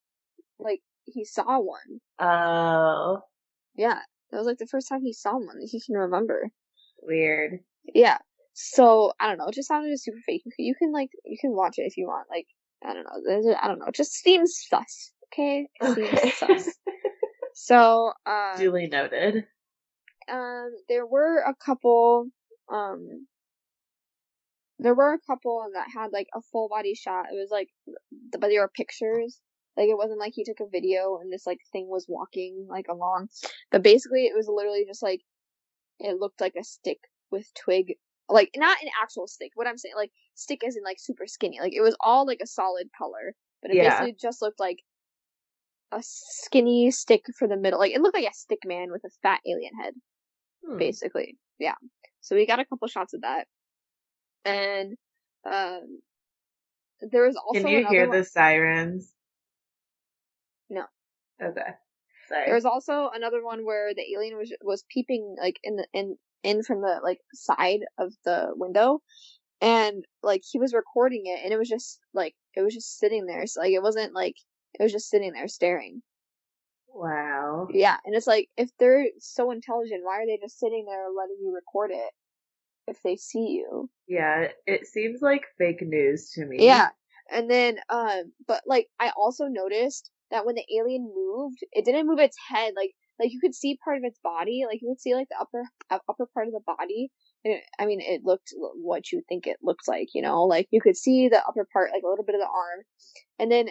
like 0.60 0.82
he 1.06 1.24
saw 1.24 1.58
one. 1.60 2.00
Oh, 2.18 3.20
Yeah, 3.76 3.98
that 4.30 4.36
was 4.38 4.46
like 4.46 4.58
the 4.58 4.66
first 4.66 4.88
time 4.88 5.02
he 5.02 5.12
saw 5.12 5.32
one 5.32 5.58
that 5.58 5.68
he 5.70 5.80
can 5.80 5.94
remember. 5.96 6.50
weird. 7.02 7.60
Yeah. 7.94 8.18
So 8.54 9.12
I 9.20 9.28
don't 9.28 9.38
know. 9.38 9.46
It 9.48 9.54
just 9.54 9.68
sounded 9.68 9.98
super 10.00 10.18
fake. 10.24 10.42
You 10.44 10.52
can, 10.56 10.64
you 10.64 10.74
can 10.74 10.92
like 10.92 11.10
you 11.24 11.36
can 11.40 11.52
watch 11.54 11.78
it 11.78 11.82
if 11.82 11.96
you 11.96 12.06
want. 12.06 12.28
Like 12.30 12.46
I 12.84 12.94
don't 12.94 13.04
know. 13.04 13.54
I 13.60 13.66
don't 13.68 13.78
know. 13.80 13.86
It 13.86 13.94
just 13.94 14.12
seems 14.14 14.56
sus. 14.68 15.12
Okay. 15.32 15.66
It 15.80 15.94
seems 15.94 16.08
Okay. 16.18 16.30
sus. 16.30 16.68
So 17.56 18.12
um, 18.26 18.58
Duly 18.58 18.88
noted. 18.88 19.46
um, 20.28 20.70
there 20.88 21.06
were 21.06 21.38
a 21.38 21.54
couple 21.54 22.26
um. 22.72 23.26
There 24.80 24.94
were 24.94 25.12
a 25.14 25.20
couple 25.20 25.64
that 25.74 25.86
had 25.94 26.12
like 26.12 26.26
a 26.34 26.40
full 26.50 26.68
body 26.68 26.94
shot. 26.94 27.26
It 27.32 27.36
was 27.36 27.50
like, 27.52 27.68
but 28.32 28.48
they 28.48 28.58
were 28.58 28.68
pictures. 28.74 29.40
Like 29.76 29.88
it 29.88 29.96
wasn't 29.96 30.20
like 30.20 30.32
he 30.34 30.44
took 30.44 30.60
a 30.60 30.68
video 30.70 31.18
and 31.20 31.32
this 31.32 31.46
like 31.46 31.58
thing 31.72 31.88
was 31.88 32.06
walking 32.08 32.66
like 32.68 32.86
along. 32.88 33.28
But 33.70 33.82
basically, 33.82 34.26
it 34.26 34.34
was 34.36 34.46
literally 34.48 34.84
just 34.86 35.02
like 35.02 35.20
it 35.98 36.18
looked 36.20 36.40
like 36.40 36.54
a 36.58 36.64
stick 36.64 36.98
with 37.30 37.46
twig, 37.54 37.94
like 38.28 38.50
not 38.56 38.76
an 38.82 38.88
actual 39.02 39.26
stick. 39.26 39.50
What 39.54 39.66
I'm 39.66 39.78
saying, 39.78 39.94
like 39.96 40.12
stick 40.34 40.62
in 40.62 40.70
like 40.84 40.98
super 41.00 41.26
skinny. 41.26 41.58
Like 41.60 41.74
it 41.74 41.80
was 41.80 41.96
all 42.00 42.26
like 42.26 42.40
a 42.42 42.46
solid 42.46 42.88
color, 42.96 43.34
but 43.62 43.70
it 43.70 43.76
Yeah. 43.76 43.90
basically 43.90 44.16
just 44.20 44.42
looked 44.42 44.60
like 44.60 44.78
a 45.92 45.98
skinny 46.02 46.90
stick 46.90 47.24
for 47.38 47.48
the 47.48 47.56
middle. 47.56 47.78
Like 47.78 47.92
it 47.92 48.00
looked 48.00 48.16
like 48.16 48.28
a 48.28 48.34
stick 48.34 48.60
man 48.64 48.90
with 48.92 49.04
a 49.04 49.10
fat 49.22 49.40
alien 49.46 49.72
head 49.80 49.94
Hmm. 50.64 50.78
basically. 50.78 51.36
Yeah. 51.58 51.74
So 52.20 52.36
we 52.36 52.46
got 52.46 52.58
a 52.60 52.64
couple 52.64 52.88
shots 52.88 53.12
of 53.14 53.22
that. 53.22 53.46
And 54.44 54.96
um 55.44 56.00
there 57.10 57.26
was 57.26 57.36
also 57.36 57.60
Can 57.60 57.68
you 57.68 57.86
hear 57.88 58.08
one- 58.08 58.16
the 58.18 58.24
sirens? 58.24 59.12
Okay. 61.42 61.70
Sorry. 62.28 62.46
there 62.46 62.54
was 62.54 62.64
also 62.64 63.10
another 63.14 63.44
one 63.44 63.66
where 63.66 63.92
the 63.94 64.04
alien 64.14 64.38
was 64.38 64.52
was 64.62 64.84
peeping 64.88 65.36
like 65.40 65.58
in 65.62 65.76
the 65.76 65.86
in 65.92 66.16
in 66.42 66.62
from 66.62 66.80
the 66.80 67.00
like 67.02 67.18
side 67.34 67.80
of 67.98 68.14
the 68.24 68.52
window 68.54 69.00
and 69.60 70.04
like 70.22 70.42
he 70.50 70.58
was 70.58 70.74
recording 70.74 71.22
it 71.26 71.40
and 71.44 71.52
it 71.52 71.58
was 71.58 71.68
just 71.68 71.98
like 72.12 72.34
it 72.54 72.62
was 72.62 72.74
just 72.74 72.98
sitting 72.98 73.26
there. 73.26 73.46
So 73.46 73.60
like 73.60 73.72
it 73.72 73.82
wasn't 73.82 74.14
like 74.14 74.36
it 74.78 74.82
was 74.82 74.92
just 74.92 75.08
sitting 75.08 75.32
there 75.32 75.48
staring. 75.48 76.02
wow. 76.88 77.68
Yeah, 77.72 77.96
and 78.04 78.14
it's 78.14 78.26
like 78.26 78.48
if 78.56 78.70
they're 78.78 79.06
so 79.18 79.50
intelligent, 79.50 80.04
why 80.04 80.20
are 80.20 80.26
they 80.26 80.38
just 80.40 80.58
sitting 80.58 80.84
there 80.86 81.06
letting 81.16 81.38
you 81.40 81.54
record 81.54 81.90
it 81.92 82.10
if 82.86 83.02
they 83.02 83.16
see 83.16 83.62
you? 83.62 83.88
Yeah, 84.06 84.48
it 84.66 84.86
seems 84.86 85.22
like 85.22 85.42
fake 85.58 85.82
news 85.82 86.30
to 86.32 86.44
me. 86.44 86.58
Yeah. 86.60 86.88
And 87.30 87.50
then 87.50 87.78
um 87.88 88.32
but 88.46 88.62
like 88.66 88.88
I 89.00 89.12
also 89.16 89.46
noticed 89.46 90.10
that 90.30 90.46
when 90.46 90.54
the 90.54 90.64
alien 90.78 91.10
moved, 91.14 91.58
it 91.72 91.84
didn't 91.84 92.06
move 92.06 92.18
its 92.18 92.36
head 92.48 92.72
like 92.76 92.92
like 93.18 93.30
you 93.32 93.40
could 93.40 93.54
see 93.54 93.78
part 93.84 93.96
of 93.98 94.04
its 94.04 94.18
body, 94.22 94.64
like 94.66 94.80
you 94.82 94.88
could 94.88 95.00
see 95.00 95.14
like 95.14 95.28
the 95.28 95.38
upper 95.40 95.64
upper 96.08 96.26
part 96.34 96.48
of 96.48 96.52
the 96.52 96.60
body. 96.66 97.10
And 97.44 97.54
it, 97.54 97.62
I 97.78 97.86
mean, 97.86 98.00
it 98.00 98.22
looked 98.24 98.52
what 98.56 99.12
you 99.12 99.22
think 99.28 99.46
it 99.46 99.58
looked 99.62 99.86
like, 99.86 100.08
you 100.14 100.22
know, 100.22 100.44
like 100.44 100.66
you 100.70 100.80
could 100.80 100.96
see 100.96 101.28
the 101.28 101.42
upper 101.46 101.66
part, 101.72 101.90
like 101.92 102.02
a 102.04 102.08
little 102.08 102.24
bit 102.24 102.34
of 102.34 102.40
the 102.40 102.46
arm, 102.46 102.84
and 103.38 103.52
then, 103.52 103.68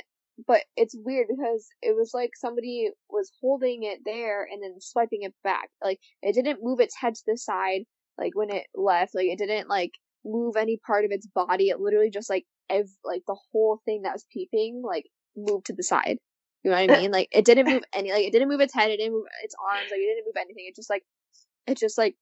but 0.48 0.62
it's 0.78 0.96
weird 0.98 1.28
because 1.30 1.68
it 1.82 1.96
was 1.96 2.12
like 2.14 2.32
somebody 2.36 2.90
was 3.10 3.32
holding 3.42 3.84
it 3.84 4.00
there 4.06 4.48
and 4.50 4.64
then 4.64 4.80
swiping 4.80 5.24
it 5.24 5.34
back. 5.44 5.70
Like 5.84 6.00
it 6.22 6.34
didn't 6.34 6.64
move 6.64 6.80
its 6.80 6.96
head 7.00 7.16
to 7.16 7.24
the 7.28 7.38
side, 7.38 7.82
like 8.18 8.36
when 8.36 8.50
it 8.52 8.66
left. 8.76 9.16
Like 9.16 9.28
it 9.28 9.40
didn't 9.40 9.70
like 9.70 9.92
move 10.26 10.56
any 10.56 10.80
part 10.86 11.06
of 11.06 11.12
its 11.12 11.28
body. 11.28 11.70
It 11.70 11.80
literally 11.80 12.10
just 12.10 12.30
like 12.30 12.46
ev- 12.70 12.88
like 13.04 13.24
the 13.28 13.38
whole 13.52 13.82
thing 13.86 14.04
that 14.04 14.14
was 14.14 14.26
peeping 14.32 14.82
like 14.86 15.06
moved 15.36 15.66
to 15.68 15.74
the 15.74 15.84
side. 15.84 16.18
You 16.64 16.72
know 16.72 16.78
what 16.78 16.92
I 16.92 17.02
mean? 17.02 17.12
Like 17.12 17.30
it 17.32 17.46
didn't 17.46 17.68
move 17.68 17.84
any. 17.94 18.12
Like 18.12 18.26
it 18.26 18.32
didn't 18.32 18.50
move 18.50 18.62
its 18.62 18.74
head. 18.74 18.90
It 18.90 18.98
didn't 18.98 19.14
move 19.14 19.26
its 19.44 19.56
arms. 19.72 19.90
Like 19.92 20.00
it 20.00 20.16
didn't 20.16 20.26
move 20.26 20.38
anything. 20.40 20.66
It 20.68 20.76
just 20.76 20.90
like 20.90 21.04
it 21.68 21.78
just 21.78 21.98
like 21.98 22.16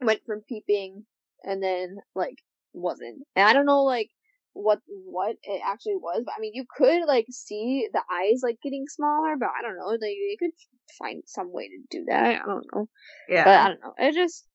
went 0.00 0.20
from 0.26 0.42
peeping 0.48 1.04
and 1.44 1.62
then 1.62 1.96
like 2.14 2.38
wasn't. 2.72 3.24
And 3.34 3.48
I 3.48 3.52
don't 3.52 3.66
know 3.66 3.82
like 3.82 4.10
what 4.52 4.80
what 4.86 5.36
it 5.42 5.62
actually 5.64 5.96
was, 5.96 6.22
but 6.24 6.34
I 6.36 6.40
mean 6.40 6.52
you 6.54 6.64
could 6.76 7.06
like 7.06 7.26
see 7.30 7.88
the 7.92 8.02
eyes 8.10 8.40
like 8.42 8.58
getting 8.62 8.84
smaller, 8.88 9.36
but 9.38 9.48
I 9.58 9.62
don't 9.62 9.76
know. 9.76 9.86
Like 9.86 10.00
they 10.00 10.36
could 10.38 10.52
find 10.98 11.22
some 11.26 11.52
way 11.52 11.68
to 11.68 11.78
do 11.90 12.04
that. 12.08 12.42
I 12.42 12.46
don't 12.46 12.66
know. 12.72 12.88
Yeah. 13.28 13.44
But 13.44 13.54
I 13.54 13.68
don't 13.68 13.80
know. 13.80 13.94
It 13.98 14.14
just 14.14 14.46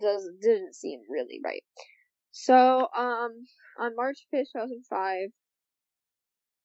does 0.00 0.28
didn't 0.40 0.74
seem 0.74 1.00
really 1.08 1.40
right. 1.44 1.62
So, 2.32 2.88
um, 2.96 3.46
on 3.78 3.94
March 3.94 4.26
fifth, 4.30 4.48
two 4.52 4.58
thousand 4.58 4.82
five. 4.90 5.28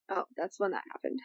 Oh, 0.10 0.24
that's 0.36 0.60
when 0.60 0.72
that 0.72 0.84
happened. 0.92 1.20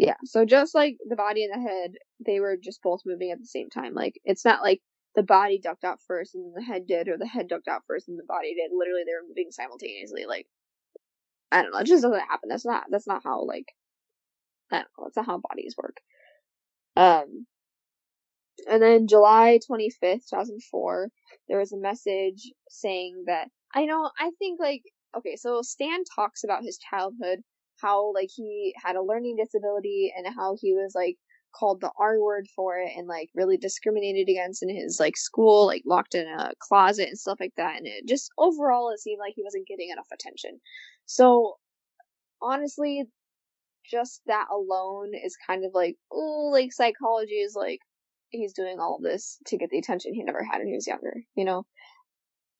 Yeah, 0.00 0.16
so 0.24 0.46
just 0.46 0.74
like 0.74 0.98
the 1.08 1.16
body 1.16 1.44
and 1.44 1.54
the 1.54 1.68
head, 1.68 1.92
they 2.26 2.40
were 2.40 2.56
just 2.56 2.82
both 2.82 3.02
moving 3.06 3.32
at 3.32 3.40
the 3.40 3.46
same 3.46 3.70
time. 3.70 3.94
Like 3.94 4.20
it's 4.24 4.44
not 4.46 4.62
like 4.62 4.80
the 5.16 5.22
body 5.24 5.60
ducked 5.62 5.84
out 5.84 6.00
first 6.08 6.34
and 6.34 6.44
then 6.46 6.54
the 6.56 6.64
head 6.64 6.86
did, 6.88 7.08
or 7.08 7.18
the 7.18 7.28
head 7.28 7.48
ducked 7.48 7.68
out 7.68 7.82
first 7.86 8.08
and 8.08 8.18
the 8.18 8.24
body 8.24 8.54
did. 8.56 8.72
Literally, 8.76 9.04
they 9.06 9.12
were 9.14 9.28
moving 9.28 9.52
simultaneously. 9.52 10.26
Like 10.26 10.48
I 11.52 11.62
don't 11.62 11.72
know, 11.72 11.78
it 11.80 11.86
just 11.86 12.02
doesn't 12.02 12.20
happen. 12.20 12.48
That's 12.50 12.66
not 12.66 12.86
that's 12.90 13.08
not 13.08 13.22
how 13.24 13.44
like 13.44 13.66
I 14.72 14.78
don't 14.78 14.88
know. 14.98 15.04
That's 15.06 15.16
not 15.18 15.26
how 15.26 15.38
bodies 15.48 15.76
work. 15.78 15.98
Um, 16.96 17.46
and 18.68 18.82
then 18.82 19.08
July 19.08 19.58
25th, 19.70 20.28
2004, 20.30 21.10
there 21.48 21.58
was 21.58 21.72
a 21.72 21.78
message 21.78 22.52
saying 22.70 23.24
that, 23.26 23.48
I 23.74 23.86
know, 23.86 24.10
I 24.18 24.30
think 24.38 24.60
like, 24.60 24.82
okay, 25.16 25.36
so 25.36 25.62
Stan 25.62 26.04
talks 26.04 26.44
about 26.44 26.64
his 26.64 26.78
childhood, 26.78 27.40
how 27.80 28.12
like 28.14 28.30
he 28.34 28.74
had 28.82 28.96
a 28.96 29.02
learning 29.02 29.36
disability 29.36 30.12
and 30.16 30.26
how 30.34 30.56
he 30.60 30.74
was 30.74 30.92
like 30.94 31.16
called 31.52 31.80
the 31.80 31.90
R 31.98 32.20
word 32.20 32.46
for 32.54 32.78
it 32.78 32.92
and 32.96 33.08
like 33.08 33.28
really 33.34 33.56
discriminated 33.56 34.28
against 34.28 34.62
in 34.62 34.68
his 34.68 34.98
like 35.00 35.16
school, 35.16 35.66
like 35.66 35.82
locked 35.84 36.14
in 36.14 36.26
a 36.26 36.52
closet 36.60 37.08
and 37.08 37.18
stuff 37.18 37.38
like 37.40 37.54
that. 37.56 37.76
And 37.76 37.86
it 37.86 38.06
just 38.06 38.30
overall, 38.38 38.90
it 38.90 39.00
seemed 39.00 39.18
like 39.18 39.34
he 39.34 39.42
wasn't 39.42 39.66
getting 39.66 39.90
enough 39.90 40.08
attention. 40.12 40.60
So 41.06 41.54
honestly, 42.40 43.04
just 43.90 44.20
that 44.26 44.46
alone 44.52 45.12
is 45.14 45.36
kind 45.46 45.64
of 45.64 45.72
like, 45.74 45.96
oh, 46.12 46.50
like 46.52 46.72
psychology 46.72 47.40
is 47.40 47.54
like, 47.56 47.80
he's 48.28 48.52
doing 48.52 48.78
all 48.78 48.98
this 49.02 49.38
to 49.46 49.58
get 49.58 49.70
the 49.70 49.78
attention 49.78 50.14
he 50.14 50.22
never 50.22 50.44
had 50.44 50.58
when 50.58 50.68
he 50.68 50.74
was 50.74 50.86
younger, 50.86 51.14
you 51.34 51.44
know? 51.44 51.64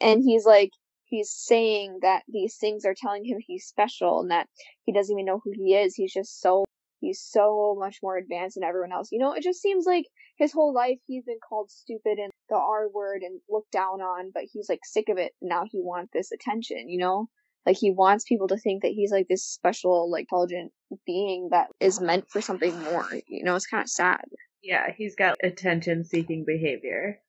And 0.01 0.23
he's 0.23 0.45
like, 0.45 0.71
he's 1.11 1.31
saying 1.31 1.99
that 2.03 2.23
these 2.29 2.57
things 2.57 2.85
are 2.85 2.95
telling 2.97 3.25
him 3.25 3.39
he's 3.41 3.67
special 3.67 4.21
and 4.21 4.31
that 4.31 4.47
he 4.85 4.93
doesn't 4.93 5.15
even 5.15 5.27
know 5.27 5.41
who 5.45 5.53
he 5.53 5.75
is. 5.75 5.95
He's 5.95 6.13
just 6.13 6.41
so 6.41 6.65
he's 7.01 7.21
so 7.21 7.77
much 7.79 7.99
more 8.03 8.17
advanced 8.17 8.55
than 8.55 8.65
everyone 8.65 8.93
else. 8.93 9.09
You 9.11 9.19
know, 9.19 9.33
it 9.33 9.43
just 9.43 9.61
seems 9.61 9.85
like 9.87 10.07
his 10.39 10.53
whole 10.53 10.73
life 10.73 10.99
he's 11.07 11.25
been 11.25 11.41
called 11.47 11.71
stupid 11.71 12.19
and 12.19 12.31
the 12.49 12.57
R 12.57 12.89
word 12.89 13.23
and 13.23 13.41
looked 13.51 13.73
down 13.73 14.01
on, 14.01 14.31
but 14.33 14.45
he's 14.53 14.69
like 14.69 14.81
sick 14.85 15.09
of 15.09 15.19
it. 15.19 15.33
Now 15.43 15.65
he 15.71 15.81
wants 15.81 16.11
this 16.13 16.33
attention, 16.33 16.89
you 16.89 16.99
know? 16.99 17.29
Like 17.67 17.77
he 17.77 17.91
wants 17.91 18.25
people 18.25 18.49
to 18.49 18.57
think 18.57 18.83
that 18.83 18.93
he's 18.93 19.11
like 19.11 19.27
this 19.29 19.45
special, 19.45 20.11
like 20.11 20.23
intelligent 20.31 20.73
being 21.07 21.49
that 21.51 21.69
is 21.79 22.01
meant 22.01 22.31
for 22.31 22.41
something 22.41 22.79
more. 22.85 23.07
You 23.29 23.45
know, 23.45 23.55
it's 23.55 23.67
kind 23.67 23.83
of 23.83 23.91
sad. 23.91 24.25
Yeah, 24.63 24.93
he's 24.97 25.15
got 25.15 25.37
attention 25.43 26.05
seeking 26.05 26.45
behavior. 26.47 27.21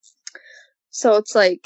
So 0.90 1.16
it's 1.16 1.36
like, 1.36 1.66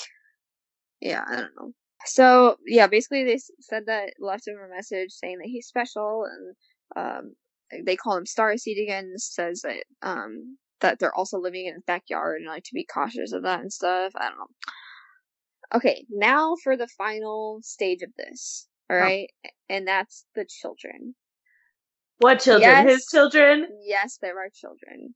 yeah, 0.99 1.23
I 1.27 1.35
don't 1.37 1.55
know. 1.57 1.73
So 2.05 2.57
yeah, 2.65 2.87
basically 2.87 3.23
they 3.23 3.39
said 3.59 3.87
that 3.87 4.13
left 4.19 4.47
him 4.47 4.55
a 4.63 4.73
message 4.73 5.11
saying 5.11 5.39
that 5.39 5.47
he's 5.47 5.67
special 5.67 6.25
and 6.25 6.55
um 6.95 7.35
they 7.85 7.95
call 7.95 8.17
him 8.17 8.25
Starseed 8.25 8.81
again. 8.81 9.13
Says 9.17 9.61
that 9.61 9.83
um 10.01 10.57
that 10.81 10.99
they're 10.99 11.15
also 11.15 11.39
living 11.39 11.65
in 11.65 11.75
his 11.75 11.83
backyard 11.83 12.41
and 12.41 12.49
like 12.49 12.63
to 12.63 12.73
be 12.73 12.85
cautious 12.85 13.33
of 13.33 13.43
that 13.43 13.61
and 13.61 13.71
stuff. 13.71 14.13
I 14.15 14.29
don't 14.29 14.37
know. 14.37 14.47
Okay, 15.75 16.05
now 16.09 16.55
for 16.63 16.77
the 16.77 16.87
final 16.87 17.59
stage 17.63 18.01
of 18.01 18.11
this. 18.17 18.67
All 18.89 18.97
right, 18.97 19.29
oh. 19.45 19.49
and 19.69 19.87
that's 19.87 20.25
the 20.35 20.45
children. 20.45 21.15
What 22.19 22.39
children? 22.39 22.69
Yes, 22.69 22.89
his 22.89 23.07
children? 23.07 23.67
Yes, 23.83 24.19
there 24.21 24.37
are 24.39 24.49
children. 24.53 25.15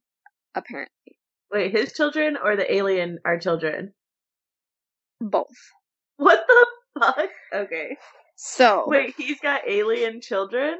Apparently. 0.54 1.18
Wait, 1.52 1.72
his 1.72 1.92
children 1.92 2.36
or 2.42 2.56
the 2.56 2.72
alien 2.72 3.18
are 3.24 3.38
children? 3.38 3.92
Both. 5.20 5.56
What 6.16 6.44
the 6.46 6.66
fuck? 7.00 7.28
Okay. 7.54 7.96
So. 8.36 8.84
Wait, 8.86 9.14
he's 9.16 9.40
got 9.40 9.62
alien 9.68 10.20
children? 10.20 10.76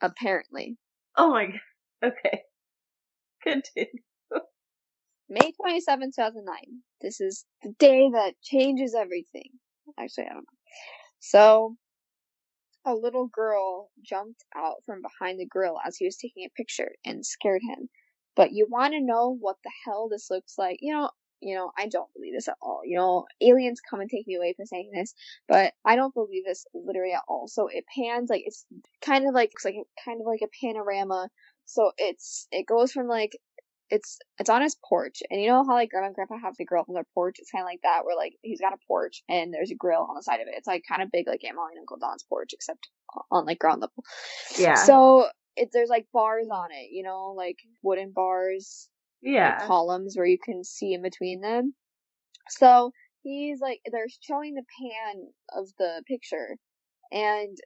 Apparently. 0.00 0.76
Oh 1.16 1.30
my 1.30 1.46
god. 1.46 1.60
Okay. 2.04 2.42
Continue. 3.42 4.02
May 5.28 5.52
27, 5.60 6.12
2009. 6.16 6.56
This 7.02 7.20
is 7.20 7.44
the 7.62 7.74
day 7.78 8.08
that 8.12 8.34
changes 8.42 8.94
everything. 8.94 9.50
Actually, 9.98 10.24
I 10.24 10.28
don't 10.28 10.36
know. 10.38 10.58
So, 11.20 11.76
a 12.86 12.94
little 12.94 13.28
girl 13.28 13.90
jumped 14.02 14.44
out 14.56 14.76
from 14.86 15.02
behind 15.02 15.38
the 15.38 15.46
grill 15.46 15.76
as 15.86 15.96
he 15.96 16.06
was 16.06 16.16
taking 16.16 16.44
a 16.44 16.56
picture 16.56 16.92
and 17.04 17.26
scared 17.26 17.60
him. 17.68 17.88
But 18.36 18.52
you 18.52 18.66
want 18.70 18.94
to 18.94 19.00
know 19.00 19.36
what 19.38 19.56
the 19.64 19.72
hell 19.84 20.08
this 20.08 20.28
looks 20.30 20.54
like? 20.56 20.78
You 20.80 20.94
know, 20.94 21.10
you 21.40 21.54
know, 21.54 21.72
I 21.76 21.88
don't 21.88 22.12
believe 22.14 22.34
this 22.34 22.48
at 22.48 22.56
all. 22.60 22.80
You 22.84 22.96
know, 22.96 23.26
aliens 23.40 23.80
come 23.88 24.00
and 24.00 24.10
take 24.10 24.26
me 24.26 24.36
away 24.36 24.54
for 24.56 24.64
saying 24.64 24.90
this, 24.92 25.14
but 25.46 25.72
I 25.84 25.96
don't 25.96 26.14
believe 26.14 26.44
this 26.44 26.66
literally 26.74 27.12
at 27.12 27.22
all. 27.28 27.48
So 27.48 27.68
it 27.68 27.84
pans 27.94 28.30
like 28.30 28.42
it's 28.44 28.66
kind 29.00 29.26
of 29.26 29.34
like 29.34 29.50
it's 29.54 29.64
like 29.64 29.76
kind 30.04 30.20
of 30.20 30.26
like 30.26 30.40
a 30.42 30.66
panorama. 30.66 31.28
So 31.66 31.92
it's 31.98 32.46
it 32.50 32.66
goes 32.66 32.92
from 32.92 33.08
like 33.08 33.38
it's 33.90 34.18
it's 34.38 34.50
on 34.50 34.62
his 34.62 34.76
porch, 34.88 35.22
and 35.30 35.40
you 35.40 35.48
know 35.48 35.64
how 35.64 35.74
like 35.74 35.90
grandma 35.90 36.06
and 36.06 36.14
grandpa 36.14 36.38
have 36.38 36.56
the 36.58 36.64
grill 36.64 36.84
on 36.88 36.94
their 36.94 37.06
porch. 37.14 37.36
It's 37.38 37.50
kind 37.50 37.62
of 37.62 37.66
like 37.66 37.80
that, 37.82 38.04
where 38.04 38.16
like 38.16 38.34
he's 38.42 38.60
got 38.60 38.72
a 38.72 38.86
porch 38.86 39.22
and 39.28 39.52
there's 39.52 39.70
a 39.70 39.76
grill 39.76 40.06
on 40.08 40.16
the 40.16 40.22
side 40.22 40.40
of 40.40 40.48
it. 40.48 40.54
It's 40.56 40.66
like 40.66 40.82
kind 40.88 41.02
of 41.02 41.10
big, 41.10 41.26
like 41.26 41.44
Aunt 41.44 41.56
Molly 41.56 41.72
and 41.72 41.80
Uncle 41.80 41.98
Don's 41.98 42.24
porch, 42.24 42.50
except 42.52 42.88
on 43.30 43.46
like 43.46 43.58
ground 43.58 43.80
level. 43.80 44.04
Yeah. 44.58 44.74
So 44.74 45.28
it 45.56 45.70
there's 45.72 45.88
like 45.88 46.06
bars 46.12 46.48
on 46.50 46.68
it, 46.72 46.90
you 46.90 47.02
know, 47.02 47.34
like 47.36 47.58
wooden 47.82 48.12
bars. 48.12 48.88
Yeah. 49.22 49.66
Columns 49.66 50.16
where 50.16 50.26
you 50.26 50.38
can 50.42 50.64
see 50.64 50.92
in 50.94 51.02
between 51.02 51.40
them. 51.40 51.74
So 52.50 52.92
he's 53.22 53.60
like 53.60 53.80
they're 53.90 54.06
showing 54.22 54.54
the 54.54 54.64
pan 54.80 55.22
of 55.56 55.68
the 55.78 56.02
picture, 56.06 56.56
and 57.12 57.56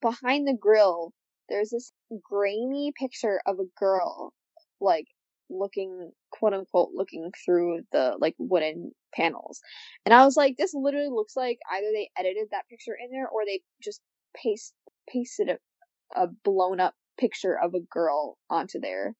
behind 0.00 0.46
the 0.46 0.56
grill 0.58 1.12
there's 1.48 1.70
this 1.70 1.92
grainy 2.22 2.92
picture 2.98 3.40
of 3.46 3.58
a 3.58 3.68
girl 3.78 4.32
like 4.80 5.06
looking 5.50 6.10
quote 6.32 6.54
unquote 6.54 6.90
looking 6.94 7.30
through 7.44 7.80
the 7.92 8.16
like 8.20 8.34
wooden 8.38 8.92
panels 9.14 9.60
and 10.06 10.14
i 10.14 10.24
was 10.24 10.36
like 10.36 10.56
this 10.58 10.72
literally 10.74 11.08
looks 11.10 11.36
like 11.36 11.58
either 11.72 11.88
they 11.92 12.10
edited 12.18 12.48
that 12.50 12.68
picture 12.70 12.96
in 13.02 13.10
there 13.10 13.28
or 13.28 13.44
they 13.46 13.60
just 13.82 14.00
paste 14.36 14.74
pasted 15.08 15.48
a, 15.50 16.22
a 16.22 16.28
blown 16.44 16.80
up 16.80 16.94
picture 17.18 17.58
of 17.58 17.74
a 17.74 17.80
girl 17.90 18.38
onto 18.50 18.80
there 18.80 19.14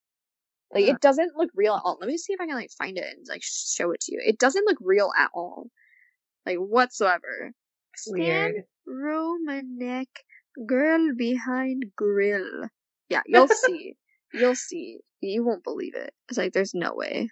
like 0.75 0.85
it 0.85 1.01
doesn't 1.01 1.37
look 1.37 1.51
real 1.55 1.75
at 1.75 1.83
all 1.85 1.99
let 2.01 2.09
me 2.09 2.19
see 2.19 2.33
if 2.33 2.41
i 2.41 2.47
can 2.47 2.57
like 2.57 2.71
find 2.77 2.99
it 2.99 3.05
and 3.17 3.27
like 3.29 3.43
show 3.43 3.91
it 3.93 4.01
to 4.01 4.13
you 4.13 4.21
it 4.25 4.39
doesn't 4.39 4.67
look 4.67 4.79
real 4.81 5.11
at 5.19 5.31
all 5.35 5.67
like 6.47 6.59
whatsoever 6.59 7.53
Weird. 8.07 8.55
Stan 8.55 8.65
Romanek, 8.89 10.09
girl 10.67 11.15
behind 11.17 11.85
grill. 11.97 12.69
Yeah, 13.09 13.23
you'll 13.27 13.49
see. 13.67 13.97
You'll 14.33 14.55
see. 14.57 14.99
You 15.21 15.45
won't 15.45 15.65
believe 15.65 15.95
it. 15.95 16.13
It's 16.29 16.39
like 16.39 16.53
there's 16.53 16.75
no 16.75 16.95
way. 16.95 17.29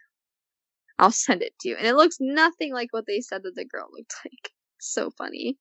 I'll 0.98 1.10
send 1.10 1.42
it 1.42 1.52
to 1.60 1.68
you. 1.68 1.76
And 1.76 1.86
it 1.86 1.96
looks 1.96 2.18
nothing 2.20 2.72
like 2.72 2.92
what 2.92 3.06
they 3.06 3.20
said 3.20 3.42
that 3.42 3.54
the 3.54 3.64
girl 3.64 3.88
looked 3.90 4.14
like. 4.24 4.50
So 4.78 5.10
funny. 5.10 5.58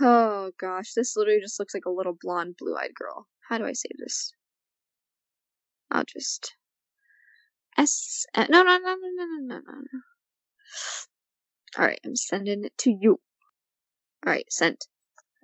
Oh 0.00 0.52
gosh, 0.58 0.94
this 0.94 1.16
literally 1.16 1.40
just 1.40 1.58
looks 1.58 1.74
like 1.74 1.84
a 1.86 1.90
little 1.90 2.16
blonde, 2.20 2.56
blue-eyed 2.58 2.94
girl. 2.94 3.26
How 3.48 3.58
do 3.58 3.66
I 3.66 3.72
say 3.72 3.88
this? 3.98 4.32
I'll 5.90 6.04
just 6.04 6.54
S. 7.78 8.26
Uh, 8.34 8.46
no, 8.48 8.62
no, 8.62 8.78
no, 8.78 8.94
no, 8.94 9.08
no, 9.14 9.24
no, 9.24 9.56
no, 9.58 9.58
no. 9.58 10.00
All 11.78 11.86
right, 11.86 12.00
I'm 12.04 12.16
sending 12.16 12.64
it 12.64 12.76
to 12.78 12.90
you. 12.90 13.18
All 14.26 14.32
right, 14.32 14.44
sent. 14.50 14.86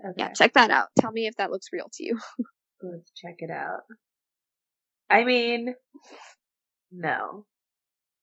Okay. 0.05 0.15
Yeah, 0.19 0.33
check 0.33 0.53
that 0.55 0.71
out. 0.71 0.89
Tell 0.99 1.11
me 1.11 1.27
if 1.27 1.37
that 1.37 1.51
looks 1.51 1.69
real 1.73 1.89
to 1.95 2.05
you. 2.05 2.19
Let's 2.83 3.11
check 3.17 3.37
it 3.39 3.51
out. 3.51 3.81
I 5.11 5.25
mean, 5.25 5.75
no. 6.93 7.47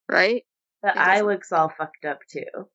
Right? 0.09 0.43
The 0.83 0.97
eye 0.97 1.21
looks 1.21 1.51
all 1.51 1.69
fucked 1.75 2.05
up 2.05 2.19
too. 2.31 2.69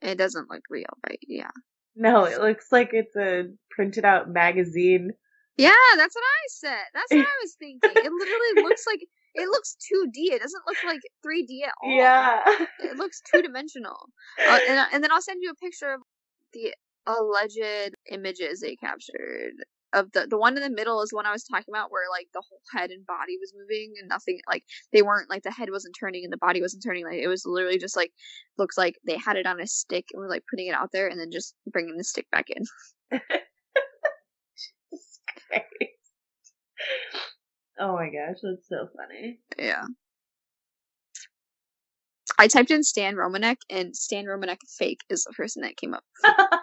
It 0.00 0.16
doesn't 0.16 0.50
look 0.50 0.62
real, 0.70 0.86
right? 1.06 1.18
Yeah. 1.28 1.50
No, 1.94 2.24
it 2.24 2.40
looks 2.40 2.72
like 2.72 2.90
it's 2.92 3.14
a 3.16 3.50
printed 3.70 4.04
out 4.04 4.30
magazine. 4.30 5.10
Yeah, 5.56 5.72
that's 5.96 6.14
what 6.14 6.24
I 6.24 6.46
said. 6.48 6.84
That's 6.94 7.12
what 7.12 7.20
I 7.26 7.42
was 7.42 7.54
thinking. 7.58 7.90
It 7.90 8.12
literally 8.12 8.68
looks 8.68 8.86
like 8.86 9.00
it 9.34 9.48
looks 9.48 9.76
2D. 9.92 10.34
It 10.34 10.42
doesn't 10.42 10.62
look 10.66 10.76
like 10.84 11.00
3D 11.24 11.66
at 11.66 11.72
all. 11.82 11.90
Yeah. 11.90 12.40
It 12.80 12.96
looks 12.96 13.20
two 13.32 13.42
dimensional. 13.42 13.96
Uh, 14.48 14.58
and, 14.68 14.86
and 14.92 15.04
then 15.04 15.12
I'll 15.12 15.22
send 15.22 15.40
you 15.42 15.50
a 15.50 15.54
picture 15.54 15.92
of 15.92 16.00
the 16.52 16.74
alleged 17.06 17.94
images 18.10 18.60
they 18.60 18.76
captured 18.76 19.54
of 19.92 20.10
the 20.12 20.26
the 20.28 20.38
one 20.38 20.56
in 20.56 20.62
the 20.62 20.70
middle 20.70 21.02
is 21.02 21.12
one 21.12 21.26
I 21.26 21.32
was 21.32 21.44
talking 21.44 21.72
about 21.72 21.90
where 21.90 22.08
like 22.10 22.28
the 22.32 22.42
whole 22.48 22.60
head 22.72 22.90
and 22.90 23.04
body 23.06 23.36
was 23.40 23.52
moving 23.56 23.94
and 23.98 24.08
nothing 24.08 24.40
like 24.48 24.64
they 24.92 25.02
weren't 25.02 25.28
like 25.30 25.42
the 25.42 25.50
head 25.50 25.70
wasn't 25.70 25.96
turning 25.98 26.24
and 26.24 26.32
the 26.32 26.38
body 26.38 26.60
wasn't 26.60 26.84
turning 26.84 27.04
like 27.04 27.18
it 27.18 27.28
was 27.28 27.44
literally 27.46 27.78
just 27.78 27.96
like 27.96 28.12
looks 28.58 28.78
like 28.78 28.96
they 29.06 29.16
had 29.16 29.36
it 29.36 29.46
on 29.46 29.60
a 29.60 29.66
stick 29.66 30.06
and 30.12 30.20
were 30.20 30.28
like 30.28 30.44
putting 30.50 30.68
it 30.68 30.74
out 30.74 30.90
there 30.92 31.08
and 31.08 31.18
then 31.18 31.30
just 31.30 31.54
bringing 31.66 31.96
the 31.96 32.04
stick 32.04 32.26
back 32.30 32.46
in. 32.50 32.62
oh 37.80 37.94
my 37.94 38.06
gosh, 38.06 38.38
that's 38.42 38.68
so 38.68 38.88
funny. 38.96 39.40
Yeah. 39.58 39.84
I 42.38 42.46
typed 42.46 42.70
in 42.70 42.82
Stan 42.82 43.16
Romanek 43.16 43.56
and 43.68 43.94
Stan 43.94 44.24
Romanek 44.24 44.58
fake 44.78 45.00
is 45.10 45.24
the 45.24 45.32
person 45.32 45.62
that 45.62 45.76
came 45.76 45.94
up. 45.94 46.04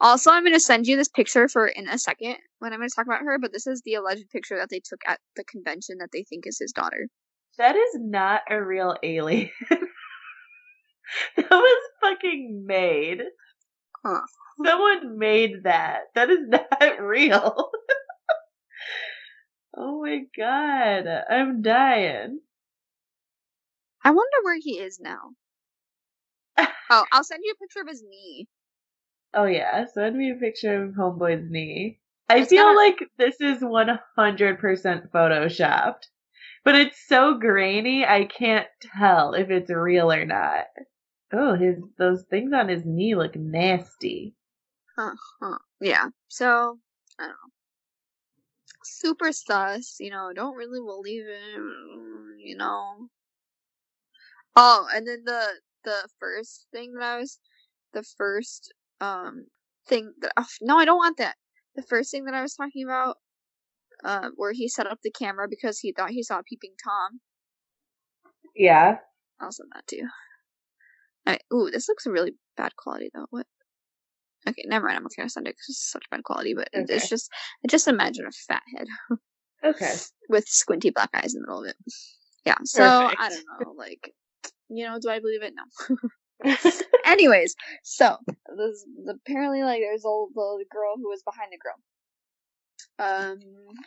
Also, 0.00 0.30
I'm 0.30 0.44
going 0.44 0.54
to 0.54 0.60
send 0.60 0.86
you 0.86 0.96
this 0.96 1.08
picture 1.08 1.46
for 1.46 1.66
in 1.66 1.86
a 1.86 1.98
second 1.98 2.36
when 2.58 2.72
I'm 2.72 2.78
going 2.78 2.88
to 2.88 2.94
talk 2.94 3.04
about 3.04 3.20
her, 3.20 3.38
but 3.38 3.52
this 3.52 3.66
is 3.66 3.82
the 3.84 3.94
alleged 3.94 4.30
picture 4.30 4.56
that 4.56 4.70
they 4.70 4.80
took 4.80 5.00
at 5.06 5.20
the 5.36 5.44
convention 5.44 5.98
that 5.98 6.08
they 6.10 6.22
think 6.22 6.46
is 6.46 6.58
his 6.58 6.72
daughter. 6.72 7.08
That 7.58 7.76
is 7.76 7.96
not 7.96 8.40
a 8.48 8.62
real 8.62 8.96
alien. 9.02 9.50
that 11.36 11.50
was 11.50 11.90
fucking 12.00 12.64
made. 12.66 13.20
Huh. 14.02 14.22
Someone 14.64 15.18
made 15.18 15.64
that. 15.64 16.04
That 16.14 16.30
is 16.30 16.38
not 16.48 17.00
real. 17.00 17.70
Oh 19.76 20.02
my 20.02 20.22
god. 20.36 21.06
I'm 21.30 21.62
dying. 21.62 22.40
I 24.04 24.10
wonder 24.10 24.36
where 24.42 24.58
he 24.58 24.78
is 24.78 24.98
now. 25.00 25.30
oh, 26.90 27.04
I'll 27.12 27.24
send 27.24 27.42
you 27.44 27.52
a 27.52 27.62
picture 27.62 27.80
of 27.80 27.88
his 27.88 28.02
knee. 28.02 28.48
Oh 29.34 29.44
yeah, 29.44 29.84
send 29.86 30.16
me 30.16 30.30
a 30.30 30.34
picture 30.34 30.84
of 30.84 30.94
Homeboy's 30.94 31.50
knee. 31.50 32.00
I 32.28 32.38
it's 32.38 32.50
feel 32.50 32.74
like 32.74 32.98
this 33.18 33.40
is 33.40 33.62
100% 33.62 33.98
photoshopped. 35.10 36.06
But 36.64 36.74
it's 36.74 36.98
so 37.08 37.34
grainy, 37.34 38.04
I 38.04 38.26
can't 38.26 38.68
tell 38.98 39.34
if 39.34 39.50
it's 39.50 39.70
real 39.70 40.12
or 40.12 40.24
not. 40.24 40.66
Oh, 41.32 41.54
his 41.54 41.76
those 41.96 42.24
things 42.24 42.52
on 42.52 42.68
his 42.68 42.84
knee 42.84 43.14
look 43.14 43.36
nasty. 43.36 44.34
Huh, 44.96 45.14
huh. 45.40 45.58
Yeah. 45.80 46.08
So, 46.28 46.78
I 47.18 47.22
don't 47.22 47.30
know. 47.30 47.59
Super 49.00 49.32
sus, 49.32 49.96
you 49.98 50.10
know, 50.10 50.30
don't 50.34 50.56
really 50.56 50.80
believe 50.80 51.24
him, 51.24 52.36
you 52.38 52.56
know. 52.56 53.08
Oh, 54.56 54.86
and 54.94 55.06
then 55.06 55.22
the 55.24 55.46
the 55.84 56.08
first 56.18 56.66
thing 56.72 56.92
that 56.94 57.02
I 57.02 57.18
was 57.18 57.38
the 57.94 58.02
first 58.02 58.74
um 59.00 59.46
thing 59.88 60.12
that 60.20 60.32
oh, 60.36 60.44
no, 60.60 60.76
I 60.76 60.84
don't 60.84 60.98
want 60.98 61.16
that. 61.18 61.36
The 61.76 61.82
first 61.82 62.10
thing 62.10 62.26
that 62.26 62.34
I 62.34 62.42
was 62.42 62.54
talking 62.54 62.84
about 62.84 63.16
um, 64.04 64.32
where 64.36 64.52
he 64.52 64.68
set 64.68 64.86
up 64.86 64.98
the 65.02 65.10
camera 65.10 65.46
because 65.48 65.78
he 65.78 65.92
thought 65.92 66.10
he 66.10 66.22
saw 66.22 66.42
peeping 66.46 66.74
tom. 66.82 67.20
Yeah. 68.54 68.98
I'll 69.40 69.52
send 69.52 69.70
that 69.74 69.86
to 69.88 69.96
you. 69.96 70.08
Alright, 71.26 71.42
ooh, 71.52 71.70
this 71.70 71.88
looks 71.88 72.06
a 72.06 72.10
really 72.10 72.34
bad 72.56 72.76
quality 72.76 73.10
though. 73.14 73.26
What? 73.30 73.46
Okay, 74.48 74.64
never 74.66 74.86
mind. 74.86 74.96
I'm 74.96 75.02
not 75.04 75.12
gonna 75.16 75.28
send 75.28 75.46
it 75.46 75.50
because 75.50 75.68
it's 75.70 75.90
such 75.90 76.04
bad 76.10 76.24
quality. 76.24 76.54
But 76.54 76.68
Okay. 76.74 76.86
it's 76.88 77.08
just, 77.08 77.30
I 77.64 77.68
just 77.68 77.88
imagine 77.88 78.26
a 78.26 78.32
fat 78.32 78.62
head 78.76 78.86
Okay. 79.64 79.94
with 80.28 80.48
squinty 80.48 80.90
black 80.90 81.10
eyes 81.14 81.34
in 81.34 81.42
the 81.42 81.46
middle 81.46 81.62
of 81.62 81.68
it. 81.68 81.76
Yeah. 82.44 82.56
So 82.64 82.82
I 82.84 83.28
don't 83.28 83.44
know. 83.60 83.72
Like, 83.76 84.12
you 84.68 84.86
know, 84.86 84.98
do 85.00 85.10
I 85.10 85.20
believe 85.20 85.42
it? 85.42 85.54
No. 85.54 85.64
Anyways, 87.04 87.54
so 87.82 88.16
this 88.56 88.84
apparently 89.08 89.62
like 89.62 89.80
there's 89.80 90.04
a 90.04 90.08
the 90.34 90.64
girl 90.70 90.94
who 90.96 91.08
was 91.08 91.22
behind 91.22 91.52
the 91.52 91.58
girl. 91.58 91.74
Um, 92.98 93.38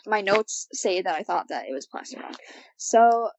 my 0.06 0.22
notes 0.22 0.68
say 0.74 1.02
that 1.02 1.16
I 1.16 1.24
thought 1.24 1.48
that 1.50 1.68
it 1.68 1.74
was 1.74 1.88
plastic 1.88 2.20
rock. 2.20 2.36
So 2.78 3.30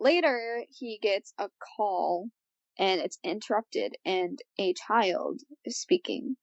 later 0.00 0.64
he 0.70 0.98
gets 1.00 1.32
a 1.38 1.48
call 1.76 2.28
and 2.78 3.00
it's 3.00 3.18
interrupted 3.22 3.96
and 4.04 4.38
a 4.58 4.74
child 4.74 5.40
is 5.64 5.78
speaking 5.80 6.36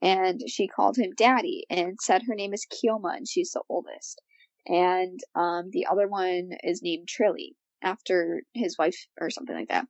and 0.00 0.40
she 0.48 0.66
called 0.68 0.96
him 0.96 1.12
daddy 1.16 1.64
and 1.70 1.98
said 2.00 2.22
her 2.22 2.34
name 2.34 2.52
is 2.52 2.66
Kioma 2.66 3.16
and 3.16 3.28
she's 3.28 3.52
the 3.52 3.62
oldest 3.68 4.20
and 4.66 5.20
um 5.34 5.70
the 5.70 5.86
other 5.90 6.08
one 6.08 6.50
is 6.62 6.82
named 6.82 7.08
Trilly 7.08 7.54
after 7.82 8.42
his 8.54 8.76
wife 8.78 9.06
or 9.20 9.30
something 9.30 9.54
like 9.56 9.68
that 9.68 9.86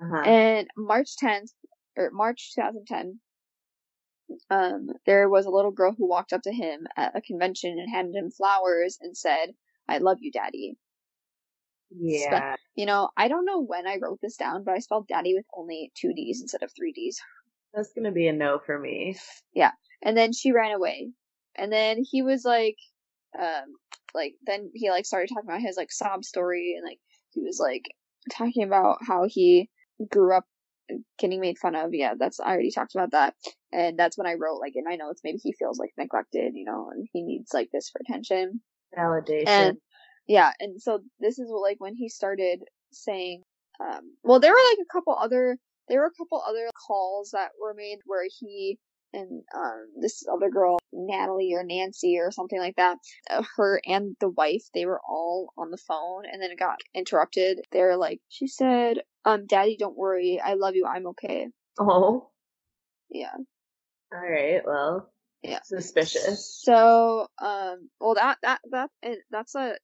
uh-huh. 0.00 0.22
and 0.22 0.68
March 0.76 1.10
10th, 1.22 1.52
or 1.96 2.10
March 2.10 2.52
2010, 2.54 3.20
um, 4.50 4.88
there 5.06 5.28
was 5.28 5.46
a 5.46 5.50
little 5.50 5.70
girl 5.70 5.94
who 5.96 6.08
walked 6.08 6.32
up 6.32 6.42
to 6.42 6.52
him 6.52 6.86
at 6.96 7.16
a 7.16 7.20
convention 7.20 7.78
and 7.78 7.90
handed 7.90 8.16
him 8.16 8.30
flowers 8.30 8.98
and 9.00 9.16
said, 9.16 9.54
I 9.88 9.98
love 9.98 10.18
you, 10.20 10.32
daddy. 10.32 10.76
Yeah. 11.98 12.56
You 12.74 12.86
know, 12.86 13.10
I 13.16 13.28
don't 13.28 13.44
know 13.44 13.62
when 13.62 13.86
I 13.86 13.98
wrote 14.00 14.18
this 14.22 14.36
down, 14.36 14.64
but 14.64 14.74
I 14.74 14.78
spelled 14.80 15.08
daddy 15.08 15.34
with 15.34 15.46
only 15.56 15.92
two 15.96 16.12
D's 16.14 16.40
instead 16.40 16.62
of 16.62 16.70
three 16.76 16.92
D's. 16.92 17.20
That's 17.72 17.92
gonna 17.92 18.12
be 18.12 18.28
a 18.28 18.32
no 18.32 18.58
for 18.64 18.78
me. 18.78 19.16
Yeah. 19.54 19.72
And 20.02 20.16
then 20.16 20.32
she 20.32 20.52
ran 20.52 20.72
away. 20.72 21.10
And 21.56 21.72
then 21.72 22.02
he 22.02 22.22
was 22.22 22.44
like, 22.44 22.76
um, 23.38 23.64
like, 24.14 24.34
then 24.46 24.70
he 24.74 24.90
like 24.90 25.06
started 25.06 25.28
talking 25.28 25.48
about 25.48 25.60
his 25.60 25.76
like 25.76 25.92
sob 25.92 26.24
story 26.24 26.74
and 26.76 26.84
like, 26.88 26.98
he 27.30 27.42
was 27.42 27.58
like 27.60 27.84
talking 28.32 28.64
about 28.64 28.98
how 29.06 29.26
he 29.28 29.70
grew 30.10 30.36
up 30.36 30.44
getting 31.18 31.40
made 31.40 31.58
fun 31.58 31.74
of. 31.74 31.94
Yeah, 31.94 32.14
that's, 32.18 32.40
I 32.40 32.50
already 32.52 32.70
talked 32.70 32.94
about 32.94 33.12
that. 33.12 33.34
And 33.72 33.98
that's 33.98 34.18
when 34.18 34.26
I 34.26 34.34
wrote 34.34 34.60
like 34.60 34.74
in 34.76 34.84
my 34.84 34.96
notes, 34.96 35.22
maybe 35.24 35.38
he 35.42 35.52
feels 35.52 35.78
like 35.78 35.90
neglected, 35.98 36.52
you 36.54 36.64
know, 36.64 36.90
and 36.92 37.08
he 37.12 37.22
needs 37.22 37.52
like 37.52 37.70
this 37.72 37.90
for 37.90 38.00
attention. 38.00 38.60
Validation. 38.96 39.44
And 39.46 39.76
yeah, 40.26 40.52
and 40.60 40.80
so 40.80 41.00
this 41.20 41.38
is 41.38 41.50
like 41.50 41.76
when 41.78 41.94
he 41.94 42.08
started 42.08 42.60
saying, 42.92 43.42
um, 43.80 44.16
well, 44.22 44.40
there 44.40 44.52
were 44.52 44.70
like 44.70 44.78
a 44.82 44.92
couple 44.92 45.16
other, 45.18 45.56
there 45.88 46.00
were 46.00 46.06
a 46.06 46.18
couple 46.18 46.42
other 46.46 46.68
calls 46.86 47.30
that 47.32 47.50
were 47.60 47.74
made 47.74 47.98
where 48.06 48.26
he 48.40 48.78
and 49.12 49.42
um 49.54 49.86
this 50.00 50.24
other 50.32 50.50
girl, 50.50 50.78
Natalie 50.92 51.52
or 51.54 51.62
Nancy 51.62 52.18
or 52.18 52.30
something 52.30 52.58
like 52.58 52.76
that, 52.76 52.98
uh, 53.30 53.42
her 53.56 53.80
and 53.86 54.16
the 54.20 54.28
wife, 54.28 54.64
they 54.74 54.86
were 54.86 55.00
all 55.08 55.52
on 55.56 55.70
the 55.70 55.76
phone, 55.76 56.24
and 56.30 56.42
then 56.42 56.50
it 56.50 56.58
got 56.58 56.78
interrupted. 56.94 57.60
They're 57.70 57.96
like, 57.96 58.20
she 58.28 58.46
said, 58.46 58.98
um, 59.24 59.46
Daddy, 59.46 59.76
don't 59.78 59.96
worry, 59.96 60.40
I 60.44 60.54
love 60.54 60.74
you, 60.74 60.86
I'm 60.86 61.06
okay. 61.08 61.48
oh. 61.78 62.30
Yeah. 63.10 63.34
All 64.12 64.20
right. 64.20 64.62
Well. 64.64 65.10
Yeah. 65.42 65.60
Suspicious. 65.64 66.60
So, 66.62 67.28
um, 67.40 67.90
well, 68.00 68.14
that 68.14 68.38
that 68.42 68.60
that 68.70 68.90
and 69.02 69.16
that's 69.30 69.54
a 69.54 69.76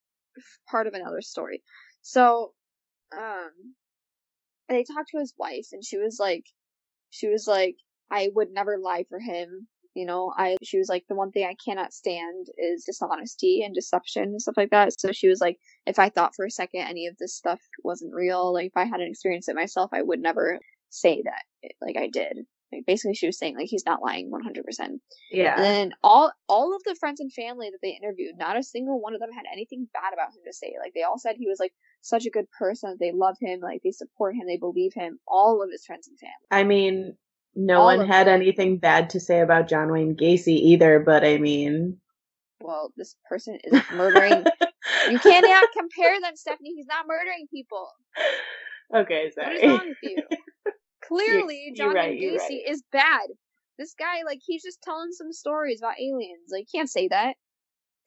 part 0.70 0.86
of 0.86 0.94
another 0.94 1.20
story. 1.20 1.62
So, 2.02 2.52
um, 3.16 3.50
they 4.68 4.84
talked 4.84 5.10
to 5.10 5.18
his 5.18 5.34
wife, 5.38 5.68
and 5.72 5.84
she 5.84 5.98
was 5.98 6.18
like, 6.20 6.44
she 7.10 7.28
was 7.28 7.46
like, 7.46 7.76
I 8.10 8.30
would 8.34 8.52
never 8.52 8.78
lie 8.78 9.04
for 9.08 9.18
him. 9.18 9.68
You 9.94 10.06
know, 10.06 10.32
I 10.36 10.56
she 10.62 10.78
was 10.78 10.88
like 10.88 11.04
the 11.08 11.16
one 11.16 11.32
thing 11.32 11.44
I 11.44 11.56
cannot 11.64 11.92
stand 11.92 12.46
is 12.56 12.84
dishonesty 12.84 13.62
and 13.64 13.74
deception 13.74 14.22
and 14.24 14.40
stuff 14.40 14.56
like 14.56 14.70
that. 14.70 14.92
So 14.98 15.10
she 15.12 15.28
was 15.28 15.40
like, 15.40 15.58
if 15.86 15.98
I 15.98 16.10
thought 16.10 16.34
for 16.36 16.44
a 16.46 16.50
second 16.50 16.82
any 16.82 17.08
of 17.08 17.16
this 17.18 17.34
stuff 17.36 17.60
wasn't 17.82 18.14
real, 18.14 18.52
like 18.52 18.66
if 18.66 18.76
I 18.76 18.84
hadn't 18.84 19.08
experienced 19.08 19.48
it 19.48 19.56
myself, 19.56 19.90
I 19.92 20.02
would 20.02 20.20
never 20.20 20.60
say 20.90 21.22
that 21.24 21.72
like 21.80 21.96
I 21.96 22.08
did. 22.08 22.46
Like 22.72 22.86
basically, 22.86 23.14
she 23.14 23.26
was 23.26 23.38
saying 23.38 23.56
like 23.56 23.68
he's 23.68 23.84
not 23.86 24.02
lying 24.02 24.30
one 24.30 24.42
hundred 24.42 24.64
percent. 24.64 25.00
Yeah. 25.30 25.54
And 25.56 25.64
then 25.64 25.92
all 26.02 26.32
all 26.48 26.74
of 26.74 26.82
the 26.84 26.94
friends 26.94 27.20
and 27.20 27.32
family 27.32 27.68
that 27.70 27.78
they 27.82 27.98
interviewed, 28.00 28.36
not 28.38 28.56
a 28.58 28.62
single 28.62 29.00
one 29.00 29.14
of 29.14 29.20
them 29.20 29.32
had 29.32 29.44
anything 29.52 29.88
bad 29.92 30.12
about 30.12 30.28
him 30.28 30.42
to 30.46 30.52
say. 30.52 30.74
Like 30.82 30.92
they 30.94 31.02
all 31.02 31.18
said 31.18 31.36
he 31.36 31.48
was 31.48 31.58
like 31.60 31.72
such 32.00 32.26
a 32.26 32.30
good 32.30 32.46
person, 32.58 32.96
they 33.00 33.12
love 33.12 33.36
him, 33.40 33.60
like 33.60 33.80
they 33.82 33.90
support 33.90 34.34
him, 34.34 34.46
they 34.46 34.56
believe 34.56 34.92
him. 34.94 35.18
All 35.26 35.62
of 35.62 35.70
his 35.70 35.84
friends 35.84 36.08
and 36.08 36.18
family. 36.18 36.32
I 36.50 36.64
mean, 36.64 37.16
no 37.54 37.80
All 37.80 37.96
one 37.98 38.06
had 38.06 38.26
them. 38.28 38.40
anything 38.40 38.78
bad 38.78 39.10
to 39.10 39.20
say 39.20 39.40
about 39.40 39.68
John 39.68 39.90
Wayne 39.90 40.16
Gacy 40.16 40.48
either, 40.56 41.00
but 41.00 41.24
I 41.24 41.38
mean, 41.38 41.98
Well, 42.60 42.92
this 42.96 43.16
person 43.28 43.58
is 43.64 43.82
murdering. 43.92 44.44
you 45.10 45.18
cannot 45.18 45.68
compare 45.76 46.20
them, 46.20 46.36
Stephanie. 46.36 46.72
He's 46.76 46.86
not 46.86 47.06
murdering 47.08 47.48
people. 47.52 47.88
okay, 48.94 49.30
What 49.34 49.44
sorry. 49.44 49.56
is 49.56 49.68
wrong 49.70 49.88
with 49.88 49.96
you? 50.02 50.16
Clearly, 51.10 51.72
John 51.76 51.94
right, 51.94 52.10
Wayne 52.10 52.34
Gacy 52.34 52.38
right. 52.38 52.62
is 52.68 52.82
bad. 52.92 53.28
This 53.78 53.94
guy, 53.98 54.22
like, 54.24 54.38
he's 54.46 54.62
just 54.62 54.80
telling 54.82 55.10
some 55.10 55.32
stories 55.32 55.80
about 55.80 55.94
aliens. 56.00 56.50
Like, 56.52 56.66
you 56.72 56.78
can't 56.78 56.90
say 56.90 57.08
that. 57.08 57.34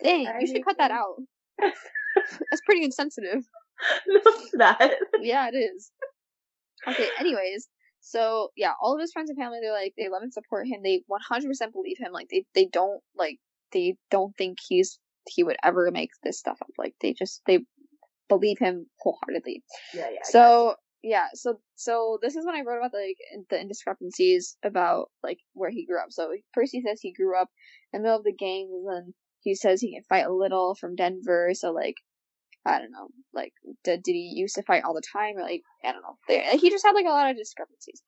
Dang, 0.02 0.28
I 0.28 0.40
you 0.40 0.48
should 0.48 0.64
cut 0.64 0.78
that 0.78 0.92
out. 0.92 1.16
That's 1.60 2.62
pretty 2.66 2.84
insensitive. 2.84 3.44
not. 4.54 4.82
yeah, 5.20 5.50
it 5.52 5.58
is. 5.58 5.92
Okay, 6.88 7.08
anyways, 7.20 7.68
so 8.02 8.50
yeah, 8.56 8.72
all 8.82 8.94
of 8.94 9.02
his 9.02 9.12
friends 9.12 9.30
and 9.30 9.38
family, 9.38 9.60
they're 9.62 9.74
like, 9.74 9.94
they 9.98 10.10
love 10.10 10.22
and 10.22 10.34
support 10.34 10.68
him. 10.68 10.82
They 10.84 11.04
100% 11.10 11.74
believe 11.74 11.98
him. 11.98 12.12
Like, 12.12 12.28
they, 12.30 12.46
they 12.56 12.66
don't, 12.66 13.02
like, 13.18 13.40
they 13.72 13.96
don't 14.12 14.36
think 14.38 14.60
he's, 14.66 15.00
he 15.28 15.44
would 15.44 15.58
ever 15.64 15.90
make 15.92 16.12
this 16.24 16.40
stuff 16.40 16.58
up. 16.62 16.70
Like, 16.78 16.94
they 17.02 17.14
just, 17.14 17.42
they 17.48 17.60
believe 18.30 18.60
him 18.60 18.88
wholeheartedly. 19.00 19.64
Yeah, 19.94 20.10
yeah. 20.12 20.20
So, 20.24 20.76
yeah, 21.04 21.28
so, 21.34 21.60
so 21.76 22.18
this 22.22 22.36
is 22.36 22.46
when 22.46 22.56
I 22.56 22.62
wrote 22.62 22.78
about, 22.78 22.94
like, 22.94 23.18
the 23.50 23.58
indiscrepancies 23.58 24.56
about, 24.64 25.12
like, 25.22 25.40
where 25.54 25.70
he 25.70 25.86
grew 25.86 26.00
up. 26.00 26.12
So, 26.12 26.32
Percy 26.54 26.82
says 26.82 27.02
he 27.02 27.12
grew 27.12 27.38
up 27.40 27.50
in 27.92 28.02
the 28.02 28.04
middle 28.04 28.20
of 28.20 28.24
the 28.24 28.34
gangs, 28.34 28.72
and 28.72 28.88
then 28.88 29.14
he 29.42 29.54
says 29.54 29.82
he 29.82 29.94
can 29.94 30.04
fight 30.04 30.26
a 30.26 30.34
little 30.34 30.76
from 30.76 30.96
Denver, 30.96 31.50
so, 31.54 31.72
like, 31.72 31.96
I 32.66 32.80
don't 32.80 32.92
know, 32.92 33.10
like, 33.34 33.52
did, 33.84 34.02
did 34.04 34.14
he 34.14 34.32
used 34.36 34.56
to 34.56 34.64
fight 34.64 34.84
all 34.86 34.94
the 34.94 35.02
time, 35.12 35.38
or, 35.38 35.42
like, 35.42 35.62
I 35.84 35.92
don't 35.92 36.02
know. 36.02 36.18
There, 36.30 36.44
he 36.58 36.70
just 36.70 36.86
had, 36.86 36.94
like, 36.94 37.06
a 37.06 37.10
lot 37.10 37.30
of 37.30 37.38
discrepancies. 37.38 38.02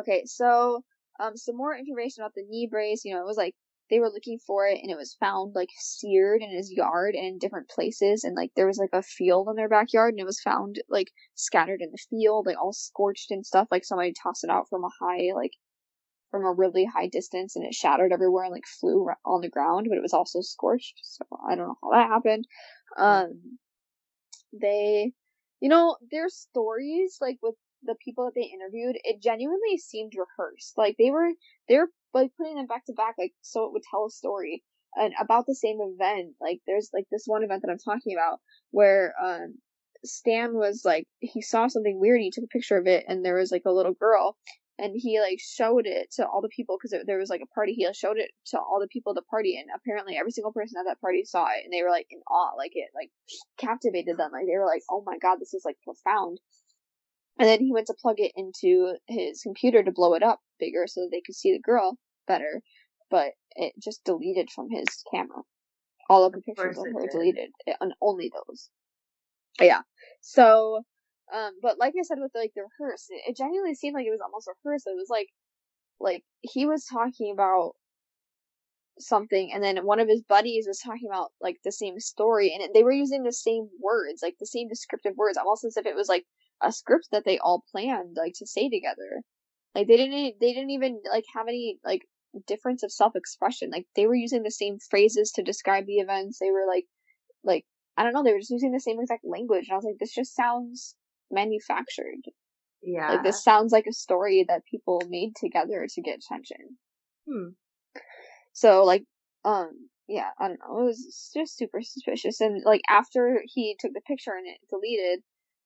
Okay, 0.00 0.24
so, 0.26 0.84
um, 1.18 1.36
some 1.36 1.56
more 1.56 1.74
information 1.74 2.22
about 2.22 2.34
the 2.34 2.44
knee 2.46 2.68
brace, 2.70 3.04
you 3.04 3.14
know, 3.14 3.22
it 3.22 3.26
was, 3.26 3.38
like, 3.38 3.54
they 3.90 4.00
were 4.00 4.10
looking 4.10 4.38
for 4.46 4.66
it, 4.66 4.78
and 4.82 4.90
it 4.90 4.96
was 4.96 5.14
found, 5.20 5.54
like, 5.54 5.68
seared 5.78 6.42
in 6.42 6.50
his 6.50 6.72
yard 6.72 7.14
and 7.14 7.26
in 7.26 7.38
different 7.38 7.68
places, 7.68 8.24
and, 8.24 8.36
like, 8.36 8.52
there 8.56 8.66
was, 8.66 8.78
like, 8.78 8.90
a 8.92 9.02
field 9.02 9.48
in 9.48 9.56
their 9.56 9.68
backyard, 9.68 10.14
and 10.14 10.20
it 10.20 10.26
was 10.26 10.40
found, 10.40 10.82
like, 10.88 11.10
scattered 11.34 11.80
in 11.82 11.90
the 11.92 11.98
field, 12.10 12.46
like, 12.46 12.58
all 12.60 12.72
scorched 12.72 13.30
and 13.30 13.46
stuff, 13.46 13.68
like, 13.70 13.84
somebody 13.84 14.12
tossed 14.12 14.44
it 14.44 14.50
out 14.50 14.68
from 14.68 14.84
a 14.84 14.90
high, 15.00 15.32
like, 15.34 15.52
from 16.30 16.44
a 16.44 16.52
really 16.52 16.84
high 16.84 17.08
distance, 17.08 17.56
and 17.56 17.64
it 17.64 17.74
shattered 17.74 18.12
everywhere 18.12 18.44
and, 18.44 18.52
like, 18.52 18.66
flew 18.80 19.06
on 19.24 19.40
the 19.40 19.48
ground, 19.50 19.86
but 19.88 19.98
it 19.98 20.02
was 20.02 20.14
also 20.14 20.40
scorched, 20.42 21.00
so 21.02 21.24
I 21.48 21.54
don't 21.54 21.68
know 21.68 21.76
how 21.82 21.90
that 21.92 22.08
happened. 22.08 22.46
Um, 22.98 23.58
they, 24.52 25.12
you 25.60 25.68
know, 25.68 25.96
their 26.10 26.28
stories, 26.28 27.18
like 27.20 27.38
with 27.42 27.54
the 27.82 27.94
people 28.04 28.24
that 28.24 28.34
they 28.34 28.46
interviewed, 28.52 28.96
it 29.04 29.22
genuinely 29.22 29.78
seemed 29.78 30.12
rehearsed. 30.16 30.74
Like 30.76 30.96
they 30.98 31.10
were, 31.10 31.30
they 31.68 31.78
like 32.14 32.30
putting 32.36 32.56
them 32.56 32.66
back 32.66 32.84
to 32.86 32.92
back, 32.92 33.16
like 33.18 33.32
so 33.42 33.64
it 33.64 33.72
would 33.72 33.82
tell 33.90 34.06
a 34.06 34.10
story 34.10 34.62
and 34.96 35.12
about 35.20 35.46
the 35.46 35.54
same 35.54 35.78
event. 35.80 36.34
Like 36.40 36.60
there's 36.66 36.90
like 36.92 37.06
this 37.10 37.24
one 37.26 37.42
event 37.42 37.62
that 37.62 37.70
I'm 37.70 37.78
talking 37.78 38.14
about 38.16 38.40
where 38.70 39.14
um 39.22 39.54
Stan 40.04 40.54
was 40.54 40.82
like 40.84 41.06
he 41.20 41.40
saw 41.42 41.66
something 41.66 41.98
weird. 41.98 42.20
He 42.20 42.30
took 42.30 42.44
a 42.44 42.48
picture 42.48 42.76
of 42.76 42.86
it, 42.86 43.04
and 43.08 43.24
there 43.24 43.36
was 43.36 43.50
like 43.50 43.64
a 43.66 43.72
little 43.72 43.94
girl, 43.94 44.36
and 44.78 44.92
he 44.94 45.20
like 45.20 45.38
showed 45.40 45.86
it 45.86 46.12
to 46.16 46.26
all 46.26 46.42
the 46.42 46.48
people 46.48 46.76
because 46.76 47.04
there 47.06 47.18
was 47.18 47.30
like 47.30 47.40
a 47.42 47.54
party. 47.54 47.72
He 47.72 47.88
showed 47.94 48.18
it 48.18 48.30
to 48.48 48.58
all 48.58 48.78
the 48.80 48.88
people 48.88 49.12
at 49.12 49.16
the 49.16 49.22
party, 49.22 49.56
and 49.58 49.68
apparently 49.74 50.16
every 50.16 50.30
single 50.30 50.52
person 50.52 50.78
at 50.78 50.84
that 50.86 51.00
party 51.00 51.24
saw 51.24 51.46
it, 51.46 51.64
and 51.64 51.72
they 51.72 51.82
were 51.82 51.90
like 51.90 52.06
in 52.10 52.20
awe. 52.28 52.54
Like 52.56 52.72
it 52.74 52.90
like 52.94 53.10
captivated 53.58 54.18
them. 54.18 54.32
Like 54.32 54.46
they 54.46 54.58
were 54.58 54.66
like, 54.66 54.82
"Oh 54.90 55.02
my 55.06 55.18
god, 55.18 55.36
this 55.40 55.54
is 55.54 55.64
like 55.64 55.76
profound." 55.84 56.38
And 57.38 57.48
then 57.48 57.60
he 57.60 57.72
went 57.72 57.88
to 57.88 57.94
plug 57.94 58.20
it 58.20 58.32
into 58.36 58.94
his 59.08 59.42
computer 59.42 59.82
to 59.82 59.90
blow 59.90 60.14
it 60.14 60.22
up 60.22 60.40
bigger 60.60 60.86
so 60.86 61.08
they 61.10 61.20
could 61.20 61.34
see 61.34 61.52
the 61.52 61.58
girl 61.58 61.98
better, 62.26 62.60
but 63.10 63.32
it 63.56 63.72
just 63.82 64.04
deleted 64.04 64.50
from 64.50 64.68
his 64.70 64.86
camera. 65.10 65.42
All 66.10 66.24
of 66.24 66.32
the 66.32 66.40
pictures 66.40 66.76
course 66.76 66.88
of 66.88 67.00
her 67.00 67.08
deleted, 67.08 67.50
and 67.80 67.94
only 68.00 68.30
those. 68.32 68.68
Yeah. 69.60 69.80
So, 70.20 70.82
um, 71.32 71.52
but 71.62 71.78
like 71.78 71.94
I 71.98 72.02
said 72.02 72.18
with 72.20 72.32
like 72.34 72.52
the 72.54 72.62
rehearse, 72.62 73.06
it, 73.08 73.30
it 73.30 73.36
genuinely 73.36 73.74
seemed 73.74 73.94
like 73.94 74.06
it 74.06 74.10
was 74.10 74.20
almost 74.20 74.48
rehearsed. 74.64 74.86
It 74.86 74.96
was 74.96 75.08
like, 75.08 75.28
like 76.00 76.22
he 76.42 76.66
was 76.66 76.84
talking 76.84 77.32
about 77.32 77.72
something 78.98 79.50
and 79.52 79.62
then 79.62 79.78
one 79.84 79.98
of 79.98 80.08
his 80.08 80.22
buddies 80.22 80.66
was 80.68 80.78
talking 80.78 81.08
about 81.10 81.32
like 81.40 81.56
the 81.64 81.72
same 81.72 81.98
story 81.98 82.54
and 82.54 82.72
they 82.74 82.84
were 82.84 82.92
using 82.92 83.22
the 83.22 83.32
same 83.32 83.68
words 83.80 84.22
like 84.22 84.34
the 84.38 84.46
same 84.46 84.68
descriptive 84.68 85.14
words 85.16 85.36
almost 85.36 85.64
as 85.64 85.76
if 85.76 85.86
it 85.86 85.96
was 85.96 86.08
like 86.08 86.24
a 86.62 86.70
script 86.70 87.08
that 87.10 87.24
they 87.24 87.38
all 87.38 87.64
planned 87.72 88.16
like 88.16 88.34
to 88.36 88.46
say 88.46 88.68
together 88.68 89.22
like 89.74 89.88
they 89.88 89.96
didn't 89.96 90.34
they 90.40 90.52
didn't 90.52 90.70
even 90.70 91.00
like 91.10 91.24
have 91.34 91.48
any 91.48 91.78
like 91.84 92.02
difference 92.46 92.82
of 92.82 92.92
self-expression 92.92 93.70
like 93.70 93.86
they 93.96 94.06
were 94.06 94.14
using 94.14 94.42
the 94.42 94.50
same 94.50 94.78
phrases 94.90 95.32
to 95.32 95.42
describe 95.42 95.86
the 95.86 95.98
events 95.98 96.38
they 96.38 96.50
were 96.50 96.66
like 96.68 96.86
like 97.44 97.64
i 97.96 98.02
don't 98.02 98.12
know 98.12 98.22
they 98.22 98.32
were 98.32 98.40
just 98.40 98.50
using 98.50 98.72
the 98.72 98.80
same 98.80 99.00
exact 99.00 99.24
language 99.24 99.66
and 99.68 99.74
i 99.74 99.76
was 99.76 99.84
like 99.84 99.98
this 100.00 100.14
just 100.14 100.34
sounds 100.34 100.96
manufactured 101.30 102.22
Yeah. 102.82 103.08
like 103.08 103.22
this 103.22 103.42
sounds 103.42 103.72
like 103.72 103.86
a 103.86 103.92
story 103.92 104.44
that 104.48 104.64
people 104.70 105.00
made 105.08 105.34
together 105.36 105.86
to 105.88 106.02
get 106.02 106.18
attention 106.18 106.78
Hmm. 107.26 107.54
so 108.52 108.84
like, 108.84 109.04
um, 109.44 109.88
yeah, 110.08 110.30
I 110.38 110.48
don't 110.48 110.58
know. 110.60 110.80
It 110.82 110.84
was 110.84 111.30
just 111.34 111.56
super 111.56 111.80
suspicious. 111.82 112.40
And 112.40 112.62
like 112.64 112.82
after 112.88 113.42
he 113.46 113.76
took 113.78 113.92
the 113.92 114.00
picture 114.02 114.32
and 114.32 114.46
it 114.46 114.58
deleted, 114.70 115.22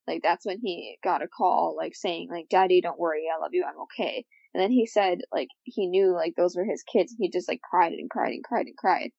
like 0.07 0.23
that's 0.23 0.47
when 0.47 0.59
he 0.63 0.99
got 1.05 1.23
a 1.23 1.29
call 1.29 1.75
like 1.77 1.95
saying 1.95 2.29
like, 2.31 2.49
"Daddy, 2.49 2.81
don't 2.81 2.99
worry, 2.99 3.25
I 3.35 3.41
love 3.41 3.51
you, 3.53 3.65
I'm 3.65 3.81
okay." 3.83 4.25
And 4.55 4.63
then 4.63 4.71
he 4.73 4.87
said 4.87 5.21
like 5.33 5.49
he 5.65 5.87
knew 5.87 6.13
like 6.15 6.35
those 6.37 6.57
were 6.57 6.65
his 6.65 6.83
kids. 6.83 7.15
He 7.19 7.31
just 7.31 7.49
like 7.49 7.61
cried 7.63 7.93
and 7.93 8.11
cried 8.11 8.33
and 8.33 8.45
cried 8.45 8.67
and 8.67 8.77
cried. 8.77 9.11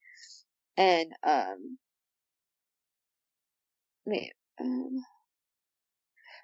And 0.77 1.11
um, 1.23 1.77
wait, 4.05 4.33
um. 4.59 5.03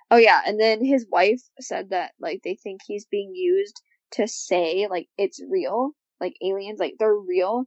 Oh 0.09 0.17
yeah, 0.17 0.41
and 0.45 0.59
then 0.59 0.83
his 0.83 1.05
wife 1.09 1.41
said 1.59 1.89
that 1.91 2.13
like 2.19 2.41
they 2.43 2.55
think 2.55 2.81
he's 2.85 3.05
being 3.05 3.33
used 3.35 3.81
to 4.13 4.27
say 4.27 4.87
like 4.87 5.09
it's 5.17 5.41
real, 5.49 5.91
like 6.19 6.35
aliens, 6.41 6.79
like 6.79 6.95
they're 6.99 7.15
real. 7.15 7.65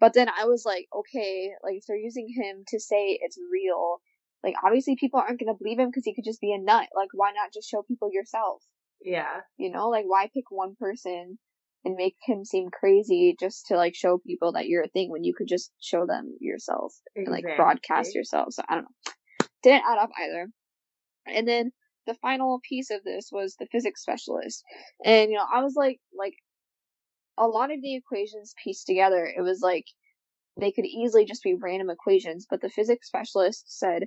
But 0.00 0.12
then 0.14 0.28
I 0.28 0.44
was 0.46 0.64
like, 0.66 0.88
okay, 0.94 1.52
like 1.62 1.76
if 1.76 1.86
they're 1.86 1.96
using 1.96 2.28
him 2.28 2.64
to 2.68 2.80
say 2.80 3.18
it's 3.20 3.38
real, 3.50 4.00
like 4.42 4.56
obviously 4.64 4.96
people 4.96 5.20
aren't 5.20 5.40
gonna 5.40 5.54
believe 5.54 5.78
him 5.78 5.88
because 5.88 6.04
he 6.04 6.14
could 6.14 6.24
just 6.24 6.40
be 6.40 6.52
a 6.52 6.58
nut. 6.58 6.88
Like 6.94 7.10
why 7.14 7.32
not 7.32 7.52
just 7.52 7.70
show 7.70 7.82
people 7.82 8.10
yourself? 8.12 8.62
Yeah. 9.04 9.40
You 9.56 9.70
know, 9.70 9.88
like 9.88 10.04
why 10.06 10.28
pick 10.32 10.44
one 10.50 10.74
person 10.80 11.38
and 11.84 11.94
make 11.96 12.16
him 12.26 12.44
seem 12.44 12.70
crazy 12.70 13.36
just 13.38 13.66
to 13.66 13.76
like 13.76 13.94
show 13.94 14.18
people 14.18 14.52
that 14.52 14.66
you're 14.66 14.84
a 14.84 14.88
thing 14.88 15.10
when 15.10 15.22
you 15.22 15.34
could 15.36 15.48
just 15.48 15.70
show 15.80 16.06
them 16.06 16.36
yourself 16.40 16.94
and 17.14 17.28
like 17.28 17.44
broadcast 17.56 18.14
yourself. 18.14 18.54
So 18.54 18.62
I 18.68 18.76
don't 18.76 18.84
know. 18.84 19.46
Didn't 19.62 19.84
add 19.86 19.98
up 19.98 20.10
either. 20.18 20.48
And 21.26 21.46
then 21.46 21.72
the 22.06 22.14
final 22.14 22.60
piece 22.66 22.90
of 22.90 23.04
this 23.04 23.28
was 23.30 23.56
the 23.58 23.66
physics 23.70 24.02
specialist. 24.02 24.62
And 25.04 25.30
you 25.30 25.36
know, 25.36 25.46
I 25.50 25.62
was 25.62 25.74
like 25.76 26.00
like 26.18 26.34
a 27.36 27.46
lot 27.46 27.70
of 27.70 27.82
the 27.82 27.96
equations 27.96 28.54
pieced 28.62 28.86
together, 28.86 29.24
it 29.24 29.42
was 29.42 29.60
like 29.60 29.84
they 30.58 30.70
could 30.70 30.86
easily 30.86 31.24
just 31.24 31.42
be 31.42 31.56
random 31.60 31.90
equations, 31.90 32.46
but 32.48 32.60
the 32.60 32.68
physics 32.68 33.08
specialist 33.08 33.64
said 33.66 34.04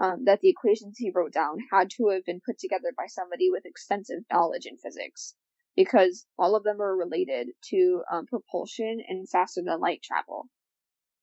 um, 0.00 0.24
that 0.24 0.40
the 0.40 0.48
equations 0.48 0.96
he 0.98 1.10
wrote 1.14 1.32
down 1.32 1.58
had 1.72 1.90
to 1.90 2.08
have 2.08 2.24
been 2.24 2.40
put 2.44 2.58
together 2.58 2.92
by 2.96 3.06
somebody 3.08 3.50
with 3.50 3.66
extensive 3.66 4.20
knowledge 4.32 4.66
in 4.66 4.76
physics 4.76 5.34
because 5.76 6.26
all 6.38 6.56
of 6.56 6.64
them 6.64 6.80
are 6.80 6.96
related 6.96 7.48
to 7.70 8.02
um, 8.12 8.26
propulsion 8.26 8.98
and 9.08 9.28
faster 9.28 9.62
than 9.64 9.80
light 9.80 10.02
travel. 10.02 10.48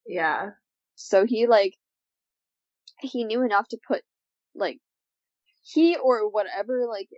Yeah. 0.07 0.51
So 0.95 1.25
he 1.25 1.47
like 1.47 1.75
he 3.01 3.25
knew 3.25 3.43
enough 3.43 3.67
to 3.69 3.77
put 3.87 4.01
like 4.55 4.79
he 5.63 5.97
or 5.97 6.29
whatever 6.29 6.85
like 6.89 7.09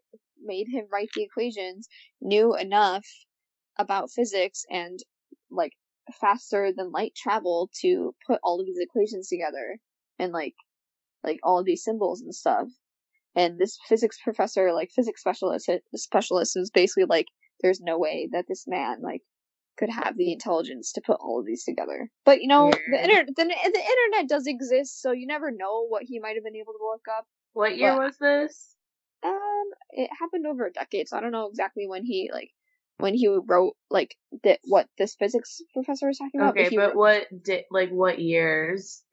made 0.41 0.67
him 0.67 0.85
write 0.91 1.09
the 1.15 1.23
equations 1.23 1.88
knew 2.21 2.55
enough 2.55 3.05
about 3.77 4.11
physics 4.11 4.63
and 4.69 4.99
like 5.51 5.73
faster 6.19 6.71
than 6.75 6.91
light 6.91 7.13
travel 7.15 7.69
to 7.81 8.15
put 8.25 8.39
all 8.43 8.59
of 8.59 8.65
these 8.65 8.79
equations 8.79 9.27
together 9.27 9.77
and 10.17 10.31
like 10.31 10.55
like 11.27 11.39
all 11.43 11.59
of 11.59 11.65
these 11.65 11.83
symbols 11.83 12.21
and 12.21 12.33
stuff. 12.33 12.67
And 13.35 13.59
this 13.59 13.77
physics 13.87 14.17
professor, 14.23 14.73
like 14.73 14.89
physics 14.95 15.21
specialist, 15.21 15.69
specialist 15.95 16.53
was 16.55 16.71
basically 16.71 17.05
like, 17.07 17.27
there's 17.61 17.79
no 17.81 17.99
way 17.99 18.29
that 18.31 18.45
this 18.47 18.63
man 18.67 18.97
like 19.03 19.21
could 19.77 19.89
have 19.91 20.17
the 20.17 20.31
intelligence 20.33 20.91
to 20.93 21.01
put 21.05 21.17
all 21.19 21.39
of 21.39 21.45
these 21.45 21.63
together. 21.63 22.09
But 22.25 22.41
you 22.41 22.47
know, 22.47 22.71
the 22.71 22.99
internet, 23.03 23.27
the, 23.27 23.43
the 23.45 23.83
internet 23.93 24.27
does 24.29 24.47
exist, 24.47 25.01
so 25.01 25.11
you 25.11 25.27
never 25.27 25.51
know 25.51 25.85
what 25.87 26.03
he 26.03 26.19
might 26.19 26.35
have 26.35 26.43
been 26.43 26.55
able 26.55 26.73
to 26.73 26.79
look 26.91 27.05
up. 27.15 27.25
What 27.53 27.77
year 27.77 27.93
But- 27.93 28.03
was 28.05 28.17
this? 28.17 28.73
Um, 29.23 29.63
it 29.89 30.09
happened 30.19 30.45
over 30.47 30.65
a 30.67 30.71
decade, 30.71 31.07
so 31.09 31.17
I 31.17 31.21
don't 31.21 31.31
know 31.31 31.47
exactly 31.47 31.87
when 31.87 32.05
he 32.05 32.29
like 32.31 32.51
when 32.99 33.13
he 33.15 33.27
wrote 33.27 33.73
like 33.89 34.15
that 34.43 34.59
what 34.63 34.87
this 34.99 35.15
physics 35.15 35.59
professor 35.73 36.07
was 36.07 36.19
talking 36.19 36.39
about. 36.39 36.51
Okay, 36.57 36.69
he 36.69 36.75
but 36.75 36.89
wrote- 36.89 36.95
what 36.95 37.43
di- 37.43 37.65
like 37.71 37.89
what 37.89 38.19
years? 38.19 39.03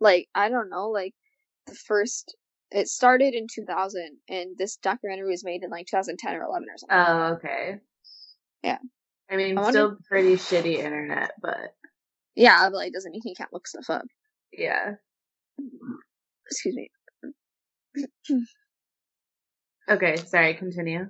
like 0.00 0.26
I 0.34 0.48
don't 0.48 0.70
know, 0.70 0.88
like 0.88 1.14
the 1.66 1.74
first. 1.74 2.36
It 2.70 2.88
started 2.88 3.34
in 3.34 3.46
2000, 3.54 4.16
and 4.30 4.56
this 4.56 4.76
documentary 4.76 5.28
was 5.28 5.44
made 5.44 5.62
in 5.62 5.70
like 5.70 5.86
2010 5.86 6.34
or 6.34 6.44
11 6.44 6.68
or 6.68 6.78
something. 6.78 6.96
Oh, 6.98 7.34
okay. 7.34 7.78
Yeah. 8.62 8.78
I 9.30 9.36
mean, 9.36 9.58
I 9.58 9.70
still 9.70 9.96
pretty 10.08 10.34
shitty 10.34 10.76
internet, 10.78 11.32
but 11.40 11.74
yeah, 12.34 12.68
but 12.68 12.76
like 12.76 12.92
doesn't 12.92 13.12
mean 13.12 13.22
you 13.24 13.34
can't 13.36 13.52
look 13.52 13.66
stuff 13.66 13.88
up. 13.90 14.04
yeah. 14.52 14.94
Excuse 16.50 16.74
me. 16.74 16.90
Okay, 19.90 20.16
sorry, 20.16 20.54
continue. 20.54 21.06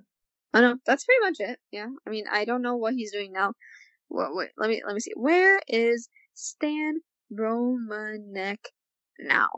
Oh, 0.55 0.59
I 0.59 0.61
know 0.61 0.77
that's 0.87 1.05
pretty 1.05 1.21
much 1.21 1.37
it. 1.41 1.59
Yeah, 1.71 1.89
I 2.07 2.11
mean 2.11 2.25
I 2.31 2.45
don't 2.45 2.63
know 2.63 2.77
what 2.77 2.95
he's 2.95 3.13
doing 3.13 3.33
now. 3.33 3.53
What? 4.09 4.35
Wait, 4.35 4.51
let 4.57 4.71
me 4.71 4.83
let 4.87 4.95
me 4.95 5.01
see. 5.01 5.13
Where 5.17 5.61
is 5.69 6.09
Stan 6.35 7.01
Romanek 7.33 8.59
now? 9.19 9.49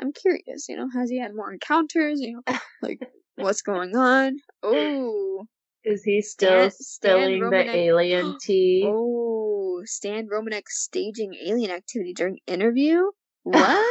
I'm 0.00 0.12
curious. 0.12 0.68
You 0.68 0.76
know, 0.76 0.88
has 0.92 1.10
he 1.10 1.18
had 1.18 1.34
more 1.34 1.52
encounters? 1.52 2.20
You 2.20 2.40
know, 2.46 2.58
like 2.82 3.00
what's 3.36 3.62
going 3.62 3.94
on? 3.96 4.36
Oh, 4.62 5.46
Is 5.84 6.02
he 6.02 6.22
still 6.22 6.70
Stan- 6.70 7.30
Stan 7.30 7.50
the 7.50 7.70
alien 7.70 8.36
tea? 8.42 8.84
oh, 8.86 9.82
Stan 9.84 10.28
Romanek 10.28 10.68
staging 10.68 11.34
alien 11.34 11.70
activity 11.70 12.12
during 12.14 12.38
interview. 12.46 13.02
What? 13.42 13.86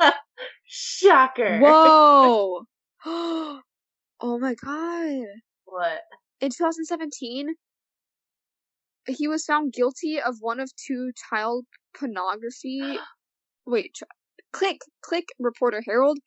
Shocker. 0.64 1.58
Whoa! 1.60 2.62
oh 3.06 3.60
my 4.20 4.54
god! 4.54 5.26
What? 5.64 6.00
in 6.40 6.50
2017 6.50 7.54
he 9.06 9.28
was 9.28 9.44
found 9.44 9.72
guilty 9.72 10.20
of 10.20 10.36
one 10.40 10.60
of 10.60 10.70
two 10.76 11.12
child 11.30 11.64
pornography 11.94 12.98
wait 13.66 13.94
click 14.52 14.80
click 15.02 15.28
Reporter-Herald. 15.38 16.18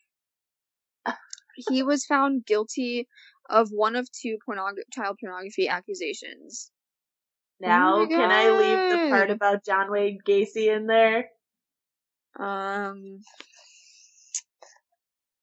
he 1.55 1.83
was 1.83 2.05
found 2.05 2.45
guilty 2.45 3.07
of 3.49 3.69
one 3.71 3.95
of 3.95 4.07
two 4.11 4.37
pornog- 4.47 4.79
child 4.91 5.17
pornography 5.21 5.67
accusations 5.67 6.71
Now 7.59 8.05
my 8.05 8.05
can 8.05 8.31
I 8.31 8.49
leave 8.49 8.89
the 8.89 9.09
part 9.09 9.29
about 9.29 9.65
John 9.65 9.91
Wayne 9.91 10.19
Gacy 10.25 10.75
in 10.75 10.87
there? 10.87 11.29
um 12.39 13.19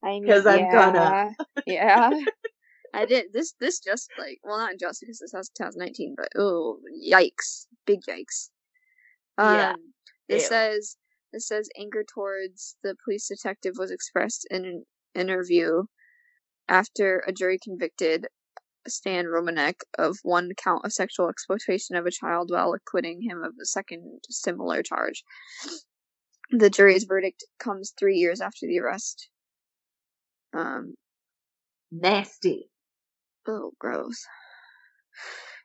I 0.02 0.08
mean, 0.08 0.22
because 0.22 0.46
I'm 0.46 0.60
yeah, 0.60 0.70
gonna. 0.70 1.34
yeah. 1.66 2.10
I 2.94 3.04
did 3.06 3.32
this. 3.32 3.54
This 3.60 3.80
just 3.80 4.10
like 4.18 4.40
well, 4.42 4.58
not 4.58 4.78
just 4.78 5.00
because 5.00 5.18
this 5.18 5.32
has 5.34 5.50
2019, 5.50 6.14
but 6.16 6.28
oh, 6.36 6.78
yikes! 7.06 7.66
Big 7.86 8.00
yikes. 8.08 8.48
Um, 9.38 9.54
Yeah. 9.56 9.74
Ew. 10.28 10.40
says 10.40 10.96
this 11.32 11.48
says 11.48 11.68
anger 11.78 12.04
towards 12.04 12.76
the 12.82 12.96
police 13.04 13.28
detective 13.28 13.74
was 13.76 13.90
expressed 13.90 14.46
in 14.50 14.64
an 14.64 14.84
interview 15.14 15.84
after 16.68 17.22
a 17.26 17.32
jury 17.32 17.58
convicted 17.62 18.26
Stan 18.88 19.26
Romanek 19.26 19.80
of 19.98 20.18
one 20.22 20.52
count 20.56 20.84
of 20.84 20.92
sexual 20.92 21.28
exploitation 21.28 21.96
of 21.96 22.06
a 22.06 22.10
child 22.10 22.50
while 22.50 22.72
acquitting 22.72 23.20
him 23.22 23.42
of 23.42 23.52
a 23.60 23.66
second 23.66 24.20
similar 24.30 24.82
charge. 24.82 25.22
The 26.50 26.70
jury's 26.70 27.04
verdict 27.04 27.44
comes 27.58 27.92
three 27.98 28.16
years 28.16 28.40
after 28.40 28.66
the 28.66 28.80
arrest. 28.80 29.28
Um, 30.52 30.94
Nasty. 31.92 32.70
Oh, 33.46 33.72
gross. 33.78 34.24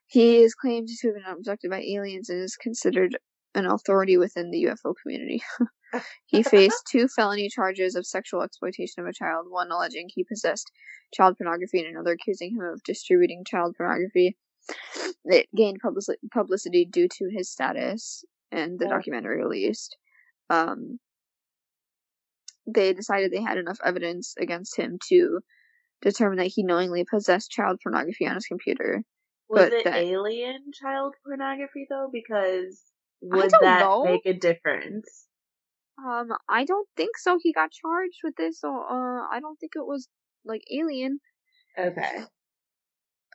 He 0.08 0.44
is 0.44 0.54
claimed 0.54 0.90
to 0.90 1.08
have 1.08 1.16
been 1.16 1.24
abducted 1.26 1.72
by 1.72 1.82
aliens 1.82 2.30
and 2.30 2.42
is 2.42 2.56
considered 2.56 3.18
an 3.56 3.66
authority 3.66 4.18
within 4.18 4.52
the 4.52 4.66
UFO 4.66 4.94
community. 5.02 5.42
he 6.26 6.44
faced 6.44 6.84
two 6.92 7.08
felony 7.08 7.48
charges 7.50 7.96
of 7.96 8.06
sexual 8.06 8.42
exploitation 8.42 9.02
of 9.02 9.08
a 9.08 9.14
child, 9.14 9.46
one 9.50 9.72
alleging 9.72 10.10
he 10.14 10.24
possessed 10.26 10.70
child 11.14 11.38
pornography 11.38 11.80
and 11.80 11.88
another 11.88 12.12
accusing 12.14 12.52
him 12.52 12.62
of 12.62 12.84
distributing 12.84 13.44
child 13.48 13.76
pornography. 13.78 14.38
It 15.24 15.48
gained 15.56 15.82
publici- 15.82 16.18
publicity 16.34 16.86
due 16.86 17.08
to 17.08 17.30
his 17.32 17.50
status 17.50 18.26
and 18.52 18.78
the 18.78 18.86
Oh. 18.88 18.90
documentary 18.90 19.38
released. 19.42 19.96
Um, 20.50 21.00
they 22.68 22.94
decided 22.94 23.32
they 23.32 23.42
had 23.42 23.58
enough 23.58 23.80
evidence 23.86 24.34
against 24.38 24.78
him 24.78 24.98
to 25.10 25.40
determine 26.02 26.40
that 26.40 26.48
he 26.48 26.64
knowingly 26.64 27.06
possessed 27.10 27.52
child 27.52 27.80
pornography 27.82 28.28
on 28.28 28.36
his 28.36 28.48
computer. 28.48 29.04
Was 29.48 29.66
But 29.70 29.74
it 29.74 29.84
that- 29.86 29.96
alien 29.96 30.72
child 30.74 31.16
pornography 31.24 31.86
though? 31.90 32.10
Because 32.12 32.82
would 33.22 33.52
that 33.52 33.80
know. 33.82 34.04
make 34.04 34.26
a 34.26 34.34
difference? 34.34 35.26
Um, 35.98 36.30
I 36.50 36.66
don't 36.66 36.88
think 36.98 37.18
so. 37.18 37.38
He 37.42 37.54
got 37.54 37.72
charged 37.72 38.20
with 38.24 38.36
this, 38.36 38.60
so 38.60 38.70
uh, 38.70 39.28
I 39.32 39.40
don't 39.42 39.58
think 39.60 39.74
it 39.76 39.86
was 39.86 40.08
like 40.44 40.62
alien. 40.72 41.20
Okay. 41.78 42.24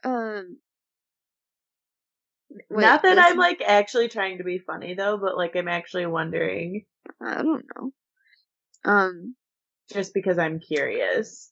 Um, 0.03 0.57
wait, 2.69 2.81
Not 2.81 3.03
that 3.03 3.17
I'm 3.19 3.37
like 3.37 3.61
actually 3.65 4.07
trying 4.09 4.37
to 4.39 4.43
be 4.43 4.59
funny 4.59 4.93
though, 4.93 5.17
but 5.17 5.37
like 5.37 5.55
I'm 5.55 5.67
actually 5.67 6.05
wondering 6.05 6.85
I 7.21 7.41
don't 7.41 7.65
know. 7.75 7.91
Um, 8.83 9.35
just 9.91 10.13
because 10.13 10.37
I'm 10.37 10.59
curious. 10.59 11.51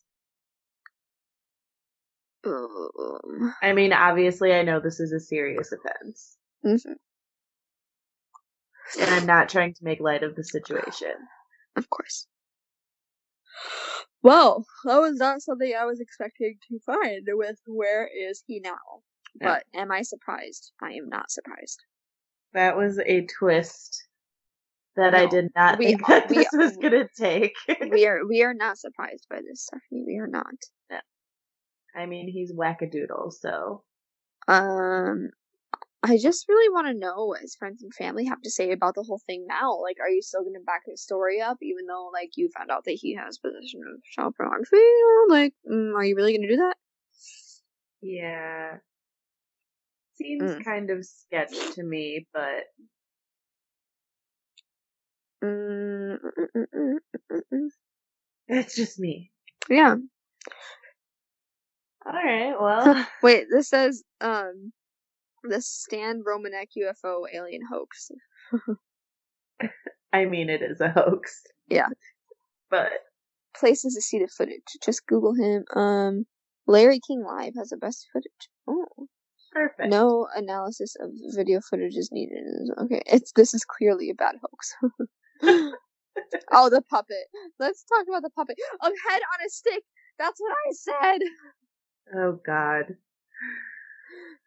um, 2.46 3.54
I 3.62 3.74
mean, 3.74 3.94
obviously 3.94 4.54
I 4.54 4.64
know 4.64 4.80
this 4.80 5.00
is 5.00 5.12
a 5.12 5.20
serious 5.20 5.72
offense. 5.72 6.38
mhm, 6.66 6.96
And 9.00 9.10
I'm 9.10 9.26
not 9.26 9.50
trying 9.50 9.74
to 9.74 9.84
make 9.84 10.00
light 10.00 10.24
of 10.24 10.36
the 10.36 10.44
situation. 10.44 11.14
of 11.76 11.90
course. 11.90 12.28
Well, 14.22 14.66
that 14.86 14.98
was 15.00 15.16
not 15.18 15.42
something 15.42 15.74
I 15.80 15.86
was 15.86 16.00
expecting 16.00 16.58
to 16.70 16.80
find. 16.86 17.24
With 17.28 17.60
where 17.68 18.08
is 18.08 18.44
he 18.48 18.60
now? 18.60 18.78
Yeah. 19.42 19.60
But 19.74 19.80
am 19.80 19.92
I 19.92 20.02
surprised? 20.02 20.72
I 20.82 20.92
am 20.94 21.08
not 21.10 21.32
surprised. 21.32 21.80
That 22.54 22.76
was 22.76 23.00
a 23.00 23.26
twist 23.38 24.04
that 24.96 25.14
I 25.16 25.28
did 25.28 25.50
not 25.56 25.78
we 25.78 25.86
think 25.88 26.10
are- 26.10 26.20
that 26.20 26.30
we 26.30 26.36
this 26.38 26.48
was 26.52 26.78
are- 26.78 26.82
gonna 26.82 27.08
take. 27.18 27.54
we 27.92 28.06
are 28.08 28.26
we 28.28 28.44
are 28.44 28.54
not 28.54 28.78
surprised 28.78 29.28
by 29.30 29.38
this, 29.38 29.64
Stephanie. 29.66 30.04
We 30.06 30.18
are 30.18 30.28
not. 30.28 30.46
I 31.96 32.06
mean, 32.06 32.28
he's 32.28 32.54
wackadoodle, 32.54 33.34
so 33.34 33.84
Um, 34.48 35.32
I 36.02 36.18
just 36.18 36.48
really 36.48 36.70
want 36.70 36.88
to 36.88 36.94
know 36.94 37.26
what 37.26 37.42
his 37.42 37.56
friends 37.56 37.84
and 37.84 37.94
family 37.94 38.26
have 38.26 38.42
to 38.44 38.50
say 38.50 38.72
about 38.72 38.96
the 38.96 39.04
whole 39.04 39.22
thing 39.28 39.46
now. 39.48 39.82
Like, 39.82 39.98
are 40.00 40.10
you 40.10 40.22
still 40.22 40.44
gonna 40.44 40.62
back 40.66 40.84
his 40.86 41.02
story 41.02 41.42
up, 41.42 41.58
even 41.62 41.86
though 41.88 42.10
like 42.14 42.32
you 42.36 42.50
found 42.56 42.72
out 42.72 42.86
that 42.86 42.92
he 42.94 43.16
has 43.16 43.38
possession 43.38 43.82
of 43.94 44.02
child 44.04 44.36
pornography? 44.38 44.78
Like, 45.28 45.54
mm, 45.70 45.94
are 45.96 46.04
you 46.06 46.16
really 46.16 46.36
gonna 46.36 46.48
do 46.48 46.58
that? 46.58 46.76
yeah. 48.02 48.78
Seems 50.16 50.52
Mm. 50.52 50.64
kind 50.66 50.90
of 50.90 51.06
sketch 51.06 51.76
to 51.76 51.84
me, 51.84 52.28
but 52.34 52.66
Mm, 55.42 56.18
mm, 56.22 56.66
mm, 56.76 56.98
mm, 57.54 57.70
that's 58.50 58.76
just 58.76 59.00
me. 59.00 59.32
Yeah. 59.70 59.96
Alright, 62.06 62.60
well. 62.60 63.08
Wait, 63.24 63.48
this 63.50 63.70
says 63.70 64.04
um, 64.20 64.74
the 65.44 65.62
Stan 65.62 66.24
Romanek 66.24 66.70
UFO 66.78 67.24
alien 67.34 67.62
hoax. 67.70 68.12
I 70.14 70.26
mean, 70.26 70.50
it 70.50 70.62
is 70.62 70.82
a 70.82 70.90
hoax. 70.90 71.44
Yeah. 71.68 71.88
But 72.72 72.92
Places 73.58 73.96
to 73.96 74.02
see 74.02 74.20
the 74.20 74.28
footage. 74.28 74.62
Just 74.86 75.08
Google 75.08 75.34
him. 75.34 75.66
Um, 75.76 76.28
Larry 76.68 77.00
King 77.00 77.24
Live 77.26 77.54
has 77.58 77.70
the 77.70 77.78
best 77.78 78.08
footage. 78.14 78.48
Oh. 78.68 78.86
perfect. 79.52 79.90
No 79.90 80.28
analysis 80.36 80.96
of 81.02 81.10
video 81.36 81.60
footage 81.68 81.96
is 81.96 82.12
needed. 82.12 82.44
Okay, 82.78 83.02
it's 83.08 83.32
this 83.32 83.56
is 83.56 83.66
clearly 83.66 84.12
a 84.12 84.14
bad 84.14 84.36
hoax. 84.40 84.76
oh, 86.52 86.70
the 86.70 86.84
puppet. 86.84 87.26
Let's 87.58 87.84
talk 87.86 88.06
about 88.08 88.22
the 88.22 88.30
puppet. 88.30 88.56
A 88.82 88.86
head 88.86 89.22
on 89.34 89.46
a 89.46 89.50
stick. 89.50 89.84
That's 90.20 90.40
what 90.40 90.52
I 90.52 90.72
said. 90.74 91.22
Oh 92.16 92.40
god. 92.46 92.98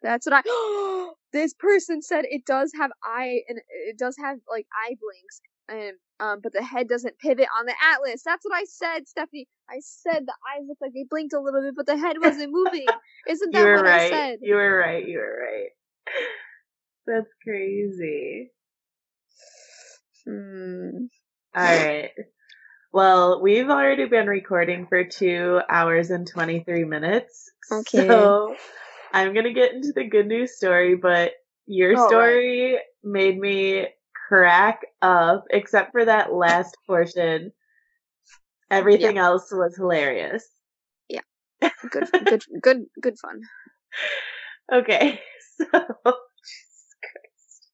That's 0.03 0.27
what 0.27 0.43
I. 0.45 1.11
this 1.33 1.53
person 1.55 2.01
said 2.01 2.25
it 2.29 2.45
does 2.45 2.71
have 2.79 2.91
eye 3.03 3.41
and 3.49 3.59
it 3.87 3.97
does 3.97 4.15
have 4.23 4.39
like 4.49 4.67
eye 4.73 4.95
blinks, 5.01 5.41
and 5.69 5.97
um, 6.19 6.41
but 6.41 6.53
the 6.53 6.63
head 6.63 6.87
doesn't 6.89 7.19
pivot 7.19 7.47
on 7.59 7.65
the 7.65 7.75
atlas. 7.83 8.23
That's 8.23 8.45
what 8.45 8.55
I 8.55 8.65
said, 8.65 9.07
Stephanie. 9.07 9.47
I 9.69 9.77
said 9.81 10.25
the 10.27 10.33
eyes 10.55 10.65
looked 10.67 10.81
like 10.81 10.93
they 10.93 11.05
blinked 11.09 11.33
a 11.33 11.39
little 11.41 11.61
bit, 11.61 11.75
but 11.75 11.87
the 11.87 11.97
head 11.97 12.17
wasn't 12.21 12.53
moving. 12.53 12.87
Isn't 13.27 13.51
You 13.51 13.63
that 13.63 13.65
were 13.65 13.73
what 13.73 13.85
I 13.85 13.97
right. 13.97 14.09
said? 14.09 14.39
You 14.41 14.55
were 14.55 14.77
right. 14.79 15.07
You 15.07 15.19
were 15.19 15.39
right. 15.43 15.69
That's 17.07 17.29
crazy. 17.43 18.51
Hmm. 20.25 21.07
Alright. 21.57 22.11
Well, 22.93 23.41
we've 23.43 23.69
already 23.69 24.05
been 24.07 24.27
recording 24.27 24.87
for 24.87 25.03
two 25.05 25.61
hours 25.69 26.11
and 26.11 26.27
23 26.27 26.85
minutes. 26.85 27.51
Okay. 27.71 28.07
So 28.07 28.55
I'm 29.13 29.33
going 29.33 29.45
to 29.45 29.53
get 29.53 29.73
into 29.73 29.93
the 29.93 30.05
good 30.05 30.27
news 30.27 30.57
story, 30.57 30.95
but 30.95 31.33
your 31.67 31.93
right. 31.93 32.07
story 32.09 32.79
made 33.03 33.39
me 33.39 33.87
crack 34.27 34.81
up, 35.01 35.45
except 35.51 35.91
for 35.91 36.03
that 36.03 36.33
last 36.33 36.75
portion. 36.87 37.51
Everything 38.71 39.19
else 39.19 39.51
was 39.51 39.75
hilarious. 39.77 40.43
Yeah. 41.07 41.21
Good, 41.61 42.09
good, 42.25 42.43
good, 42.61 42.85
good 43.01 43.19
fun. 43.19 43.41
Okay, 44.71 45.19
so 45.57 45.65
Jesus 45.65 46.95
Christ. 47.03 47.69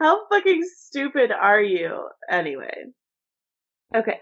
How 0.00 0.26
fucking 0.28 0.62
stupid 0.76 1.30
are 1.30 1.62
you 1.62 2.08
anyway? 2.28 2.86
Okay. 3.94 4.18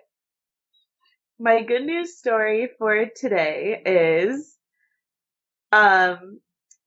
My 1.41 1.63
good 1.63 1.85
news 1.87 2.19
story 2.19 2.69
for 2.79 3.07
today 3.17 3.83
is 3.85 4.58
um 5.73 6.41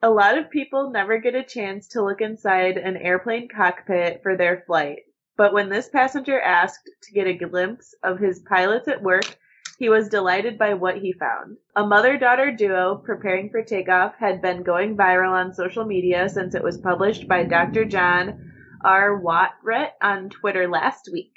a 0.04 0.10
lot 0.10 0.38
of 0.38 0.50
people 0.50 0.90
never 0.90 1.20
get 1.20 1.36
a 1.36 1.44
chance 1.44 1.90
to 1.90 2.04
look 2.04 2.22
inside 2.22 2.78
an 2.78 2.98
airplane 2.98 3.48
cockpit 3.48 4.22
for 4.24 4.36
their 4.36 4.64
flight. 4.66 5.02
But 5.38 5.54
when 5.54 5.70
this 5.70 5.90
passenger 5.90 6.40
asked 6.40 6.90
to 7.04 7.14
get 7.14 7.28
a 7.28 7.34
glimpse 7.34 7.94
of 8.04 8.20
his 8.20 8.40
pilots 8.40 8.88
at 8.88 9.04
work, 9.04 9.38
he 9.78 9.90
was 9.90 10.10
delighted 10.10 10.58
by 10.58 10.74
what 10.76 10.98
he 10.98 11.14
found. 11.14 11.58
A 11.76 11.86
mother 11.86 12.18
daughter 12.18 12.52
duo 12.52 13.02
preparing 13.04 13.50
for 13.50 13.64
takeoff 13.64 14.16
had 14.20 14.42
been 14.42 14.64
going 14.64 14.98
viral 14.98 15.32
on 15.32 15.54
social 15.54 15.86
media 15.86 16.30
since 16.30 16.56
it 16.56 16.64
was 16.64 16.78
published 16.78 17.28
by 17.28 17.44
Dr. 17.44 17.86
John 17.86 18.52
R. 18.84 19.20
Watret 19.20 19.92
on 20.02 20.30
Twitter 20.30 20.68
last 20.68 21.10
week. 21.12 21.34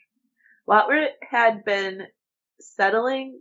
Watret 0.69 1.13
had 1.23 1.65
been 1.65 2.03
settling, 2.61 3.41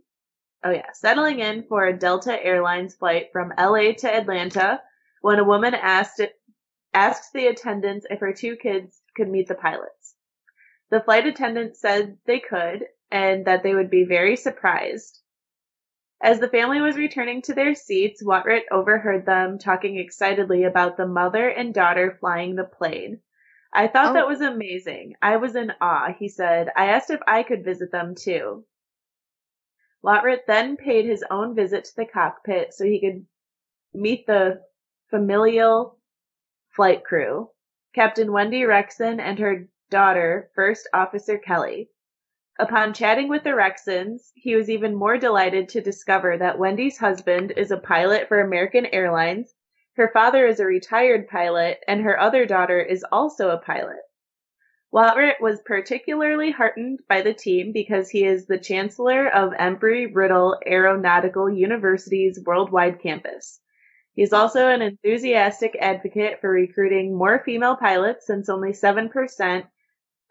oh 0.64 0.72
yeah, 0.72 0.92
settling 0.94 1.40
in 1.40 1.64
for 1.64 1.86
a 1.86 1.98
Delta 1.98 2.42
Airlines 2.44 2.96
flight 2.96 3.28
from 3.32 3.54
LA 3.58 3.94
to 4.00 4.14
Atlanta 4.14 4.82
when 5.22 5.40
a 5.40 5.44
woman 5.44 5.74
asked 5.74 6.22
asked 6.94 7.34
the 7.34 7.48
attendants 7.48 8.06
if 8.10 8.20
her 8.20 8.34
two 8.34 8.56
kids 8.56 9.02
could 9.16 9.30
meet 9.30 9.48
the 9.48 9.56
pilots. 9.56 10.16
The 10.92 11.02
flight 11.02 11.26
attendant 11.26 11.76
said 11.76 12.18
they 12.26 12.40
could 12.40 12.86
and 13.10 13.46
that 13.46 13.64
they 13.64 13.74
would 13.74 13.90
be 13.90 14.06
very 14.06 14.36
surprised. 14.36 15.20
As 16.22 16.40
the 16.40 16.48
family 16.48 16.80
was 16.82 16.96
returning 16.96 17.42
to 17.44 17.54
their 17.54 17.76
seats, 17.76 18.24
Watret 18.24 18.64
overheard 18.72 19.26
them 19.26 19.58
talking 19.60 19.98
excitedly 19.98 20.64
about 20.64 20.96
the 20.96 21.08
mother 21.08 21.50
and 21.50 21.74
daughter 21.74 22.18
flying 22.20 22.56
the 22.56 22.64
plane. 22.64 23.20
I 23.74 23.88
thought 23.88 24.12
Oh. 24.12 24.14
that 24.14 24.28
was 24.28 24.40
amazing. 24.42 25.16
I 25.22 25.38
was 25.38 25.56
in 25.56 25.74
awe, 25.82 26.14
he 26.14 26.30
said. 26.30 26.70
I 26.78 26.88
asked 26.88 27.10
if 27.10 27.20
I 27.28 27.44
could 27.44 27.66
visit 27.66 27.92
them 27.92 28.14
too. 28.16 28.64
Watret 30.04 30.46
then 30.46 30.76
paid 30.76 31.06
his 31.06 31.24
own 31.32 31.56
visit 31.56 31.86
to 31.86 31.96
the 31.96 32.06
cockpit 32.06 32.74
so 32.74 32.84
he 32.84 33.00
could 33.00 33.26
meet 33.94 34.28
the 34.28 34.62
familial 35.10 35.98
flight 36.70 37.04
crew, 37.04 37.50
Captain 37.94 38.32
Wendy 38.32 38.62
Rexon 38.62 39.20
and 39.20 39.40
her 39.40 39.68
daughter, 39.90 40.50
First 40.56 40.90
Officer 40.94 41.38
Kelly. 41.38 41.90
Upon 42.60 42.94
chatting 42.94 43.30
with 43.30 43.44
the 43.44 43.56
Rexons, 43.56 44.32
he 44.36 44.56
was 44.56 44.70
even 44.70 44.94
more 44.94 45.18
delighted 45.18 45.70
to 45.70 45.82
discover 45.82 46.38
that 46.38 46.60
Wendy's 46.60 46.98
husband 46.98 47.54
is 47.56 47.72
a 47.72 47.78
pilot 47.78 48.28
for 48.28 48.42
American 48.42 48.86
Airlines, 48.88 49.56
her 49.96 50.10
father 50.12 50.48
is 50.48 50.60
a 50.60 50.66
retired 50.66 51.28
pilot, 51.28 51.80
and 51.88 52.02
her 52.02 52.20
other 52.20 52.46
daughter 52.46 52.80
is 52.80 53.06
also 53.12 53.52
a 53.52 53.60
pilot. 53.60 54.02
Watret 54.94 55.42
was 55.42 55.60
particularly 55.66 56.52
heartened 56.52 57.00
by 57.10 57.22
the 57.22 57.34
team 57.34 57.72
because 57.72 58.10
he 58.10 58.24
is 58.26 58.46
the 58.46 58.60
chancellor 58.60 59.28
of 59.28 59.54
Embry-Riddle 59.54 60.60
Aeronautical 60.68 61.50
University's 61.50 62.40
worldwide 62.46 63.02
campus. 63.02 63.60
He's 64.14 64.34
also 64.34 64.68
an 64.68 64.84
enthusiastic 64.84 65.76
advocate 65.82 66.42
for 66.42 66.52
recruiting 66.52 67.18
more 67.18 67.42
female 67.44 67.76
pilots 67.76 68.28
since 68.28 68.50
only 68.50 68.72
7% 68.72 69.64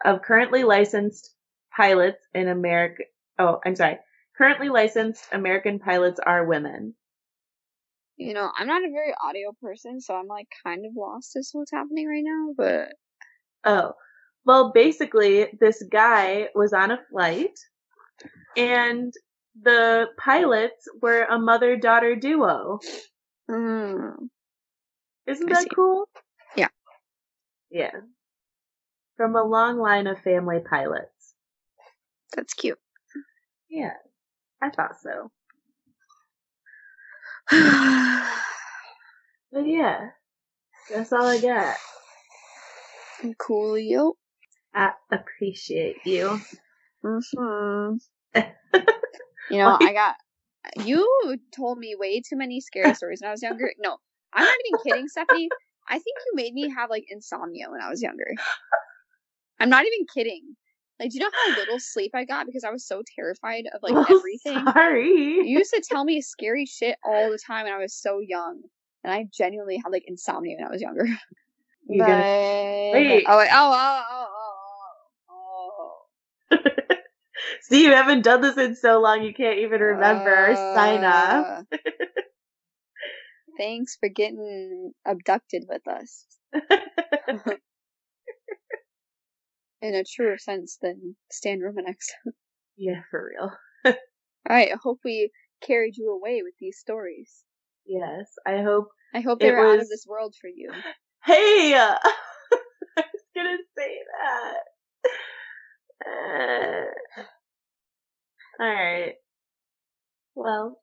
of 0.05 0.21
currently 0.21 0.63
licensed 0.63 1.35
pilots 1.75 2.25
in 2.33 2.47
America. 2.47 3.03
Oh, 3.37 3.59
I'm 3.65 3.75
sorry. 3.75 3.99
Currently 4.37 4.69
licensed 4.69 5.27
American 5.33 5.79
pilots 5.79 6.21
are 6.25 6.45
women. 6.45 6.95
You 8.15 8.33
know, 8.33 8.49
I'm 8.57 8.67
not 8.67 8.83
a 8.85 8.91
very 8.91 9.13
audio 9.21 9.51
person, 9.61 9.99
so 9.99 10.15
I'm 10.15 10.27
like 10.27 10.47
kind 10.63 10.85
of 10.85 10.93
lost 10.95 11.35
as 11.35 11.49
to 11.49 11.57
what's 11.57 11.71
happening 11.71 12.07
right 12.07 12.23
now, 12.23 12.53
but 12.55 12.93
Oh, 13.65 13.93
well, 14.45 14.71
basically, 14.73 15.47
this 15.59 15.83
guy 15.91 16.49
was 16.55 16.73
on 16.73 16.91
a 16.91 16.99
flight 17.11 17.57
and 18.57 19.13
the 19.61 20.07
pilots 20.19 20.87
were 21.01 21.23
a 21.23 21.39
mother 21.39 21.77
daughter 21.77 22.15
duo. 22.15 22.79
mm, 23.49 24.13
Isn't 25.27 25.49
I 25.51 25.53
that 25.53 25.63
see. 25.63 25.69
cool? 25.75 26.09
Yeah. 26.55 26.67
Yeah. 27.71 27.91
From 29.17 29.35
a 29.35 29.43
long 29.43 29.77
line 29.79 30.07
of 30.07 30.19
family 30.19 30.59
pilots. 30.59 31.33
That's 32.35 32.53
cute. 32.53 32.79
Yeah. 33.69 33.93
I 34.61 34.69
thought 34.69 34.95
so. 35.01 35.31
But 39.51 39.67
yeah. 39.67 40.09
That's 40.91 41.13
all 41.13 41.25
I 41.27 41.39
got. 41.39 41.75
Coolio. 43.39 44.13
I 44.75 44.91
appreciate 45.11 45.97
you. 46.05 46.39
hmm 47.03 47.95
You 48.35 48.43
know, 49.57 49.77
I 49.79 49.93
got. 49.93 50.15
You 50.85 51.37
told 51.55 51.77
me 51.77 51.95
way 51.99 52.21
too 52.21 52.37
many 52.37 52.61
scary 52.61 52.93
stories 52.95 53.19
when 53.21 53.29
I 53.29 53.31
was 53.33 53.41
younger. 53.43 53.71
No, 53.79 53.97
I'm 54.33 54.45
not 54.45 54.55
even 54.67 54.79
kidding, 54.83 55.07
Stephanie. 55.09 55.49
I 55.87 55.93
think 55.95 56.17
you 56.25 56.31
made 56.35 56.53
me 56.53 56.69
have 56.75 56.89
like 56.89 57.05
insomnia 57.09 57.69
when 57.69 57.81
I 57.81 57.89
was 57.89 58.01
younger. 58.01 58.27
I'm 59.59 59.69
not 59.69 59.85
even 59.85 60.05
kidding. 60.13 60.55
Like, 60.99 61.09
do 61.11 61.17
you 61.17 61.21
know 61.21 61.31
how 61.33 61.55
little 61.55 61.79
sleep 61.79 62.11
I 62.15 62.23
got 62.25 62.45
because 62.45 62.63
I 62.63 62.71
was 62.71 62.85
so 62.87 63.01
terrified 63.15 63.65
of 63.73 63.81
like 63.83 63.93
Oh, 63.97 64.05
everything? 64.09 64.65
Sorry. 64.71 65.03
You 65.47 65.57
used 65.59 65.73
to 65.73 65.81
tell 65.81 66.03
me 66.05 66.21
scary 66.21 66.65
shit 66.65 66.97
all 67.05 67.29
the 67.29 67.39
time 67.45 67.65
when 67.65 67.73
I 67.73 67.77
was 67.79 67.93
so 67.93 68.19
young, 68.19 68.61
and 69.03 69.13
I 69.13 69.27
genuinely 69.33 69.77
had 69.83 69.91
like 69.91 70.05
insomnia 70.07 70.55
when 70.57 70.67
I 70.67 70.71
was 70.71 70.81
younger. 70.81 71.05
You 71.89 71.99
But- 71.99 72.07
gonna 72.07 72.23
Wait. 72.93 73.25
Oh, 73.27 73.37
wait. 73.37 73.49
Oh, 73.51 73.71
oh, 73.75 74.03
oh, 75.29 76.05
oh, 76.51 76.57
See, 77.63 77.83
you 77.83 77.91
haven't 77.93 78.23
done 78.23 78.41
this 78.41 78.57
in 78.57 78.75
so 78.75 78.99
long 78.99 79.23
you 79.23 79.33
can't 79.33 79.59
even 79.59 79.79
remember. 79.79 80.55
Sign 80.73 81.03
up. 81.03 81.47
Uh, 81.47 81.79
Thanks 83.57 83.95
for 83.99 84.09
getting 84.09 84.91
abducted 85.05 85.63
with 85.69 85.87
us 85.87 86.25
in 89.81 89.95
a 89.95 90.03
truer 90.03 90.37
sense 90.37 90.77
than 90.81 91.15
Stan 91.31 91.59
Romanex. 91.59 92.09
yeah, 92.75 93.01
for 93.09 93.29
real. 93.31 93.51
All 93.85 93.93
right, 94.49 94.71
I 94.73 94.77
hope 94.81 94.99
we 95.05 95.31
carried 95.61 95.95
you 95.95 96.11
away 96.11 96.41
with 96.43 96.55
these 96.59 96.79
stories. 96.79 97.43
Yes, 97.85 98.33
I 98.45 98.61
hope. 98.61 98.89
I 99.13 99.21
hope 99.21 99.39
It 99.41 99.45
they 99.45 99.51
were 99.51 99.59
out 99.59 99.79
of 99.79 99.87
this 99.89 100.05
world 100.07 100.35
for 100.39 100.47
you. 100.47 100.69
Hey, 101.25 101.73
I 101.77 101.97
was 102.97 103.23
gonna 103.33 103.57
say 103.77 103.97
that. 104.19 104.57
Uh, 106.05 107.23
all 108.59 108.67
right. 108.67 109.15
Well, 110.35 110.79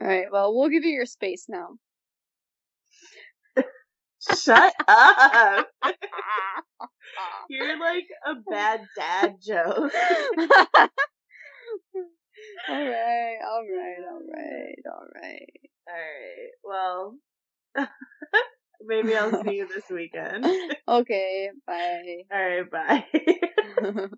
All 0.00 0.06
right, 0.08 0.26
well, 0.30 0.54
we'll 0.54 0.68
give 0.68 0.84
you 0.84 0.92
your 0.92 1.06
space 1.06 1.46
now. 1.48 1.78
shut 4.36 4.74
up. 4.88 5.68
You're 7.48 7.78
like 7.78 8.06
a 8.26 8.34
bad 8.50 8.88
dad 8.96 9.36
joke. 9.46 9.92
all 12.68 12.84
right, 12.84 13.38
all 13.46 13.64
right, 13.64 14.04
all 14.10 14.22
right, 14.34 14.76
all 14.86 15.06
right. 15.14 15.60
All 15.88 15.94
right. 15.94 16.50
Well, 16.64 17.16
maybe 18.86 19.16
I'll 19.16 19.42
see 19.44 19.54
you 19.56 19.68
this 19.68 19.84
weekend. 19.90 20.46
Okay, 20.88 21.50
bye. 21.66 22.22
All 22.32 22.38
right. 22.40 22.70
Bye. 22.70 24.10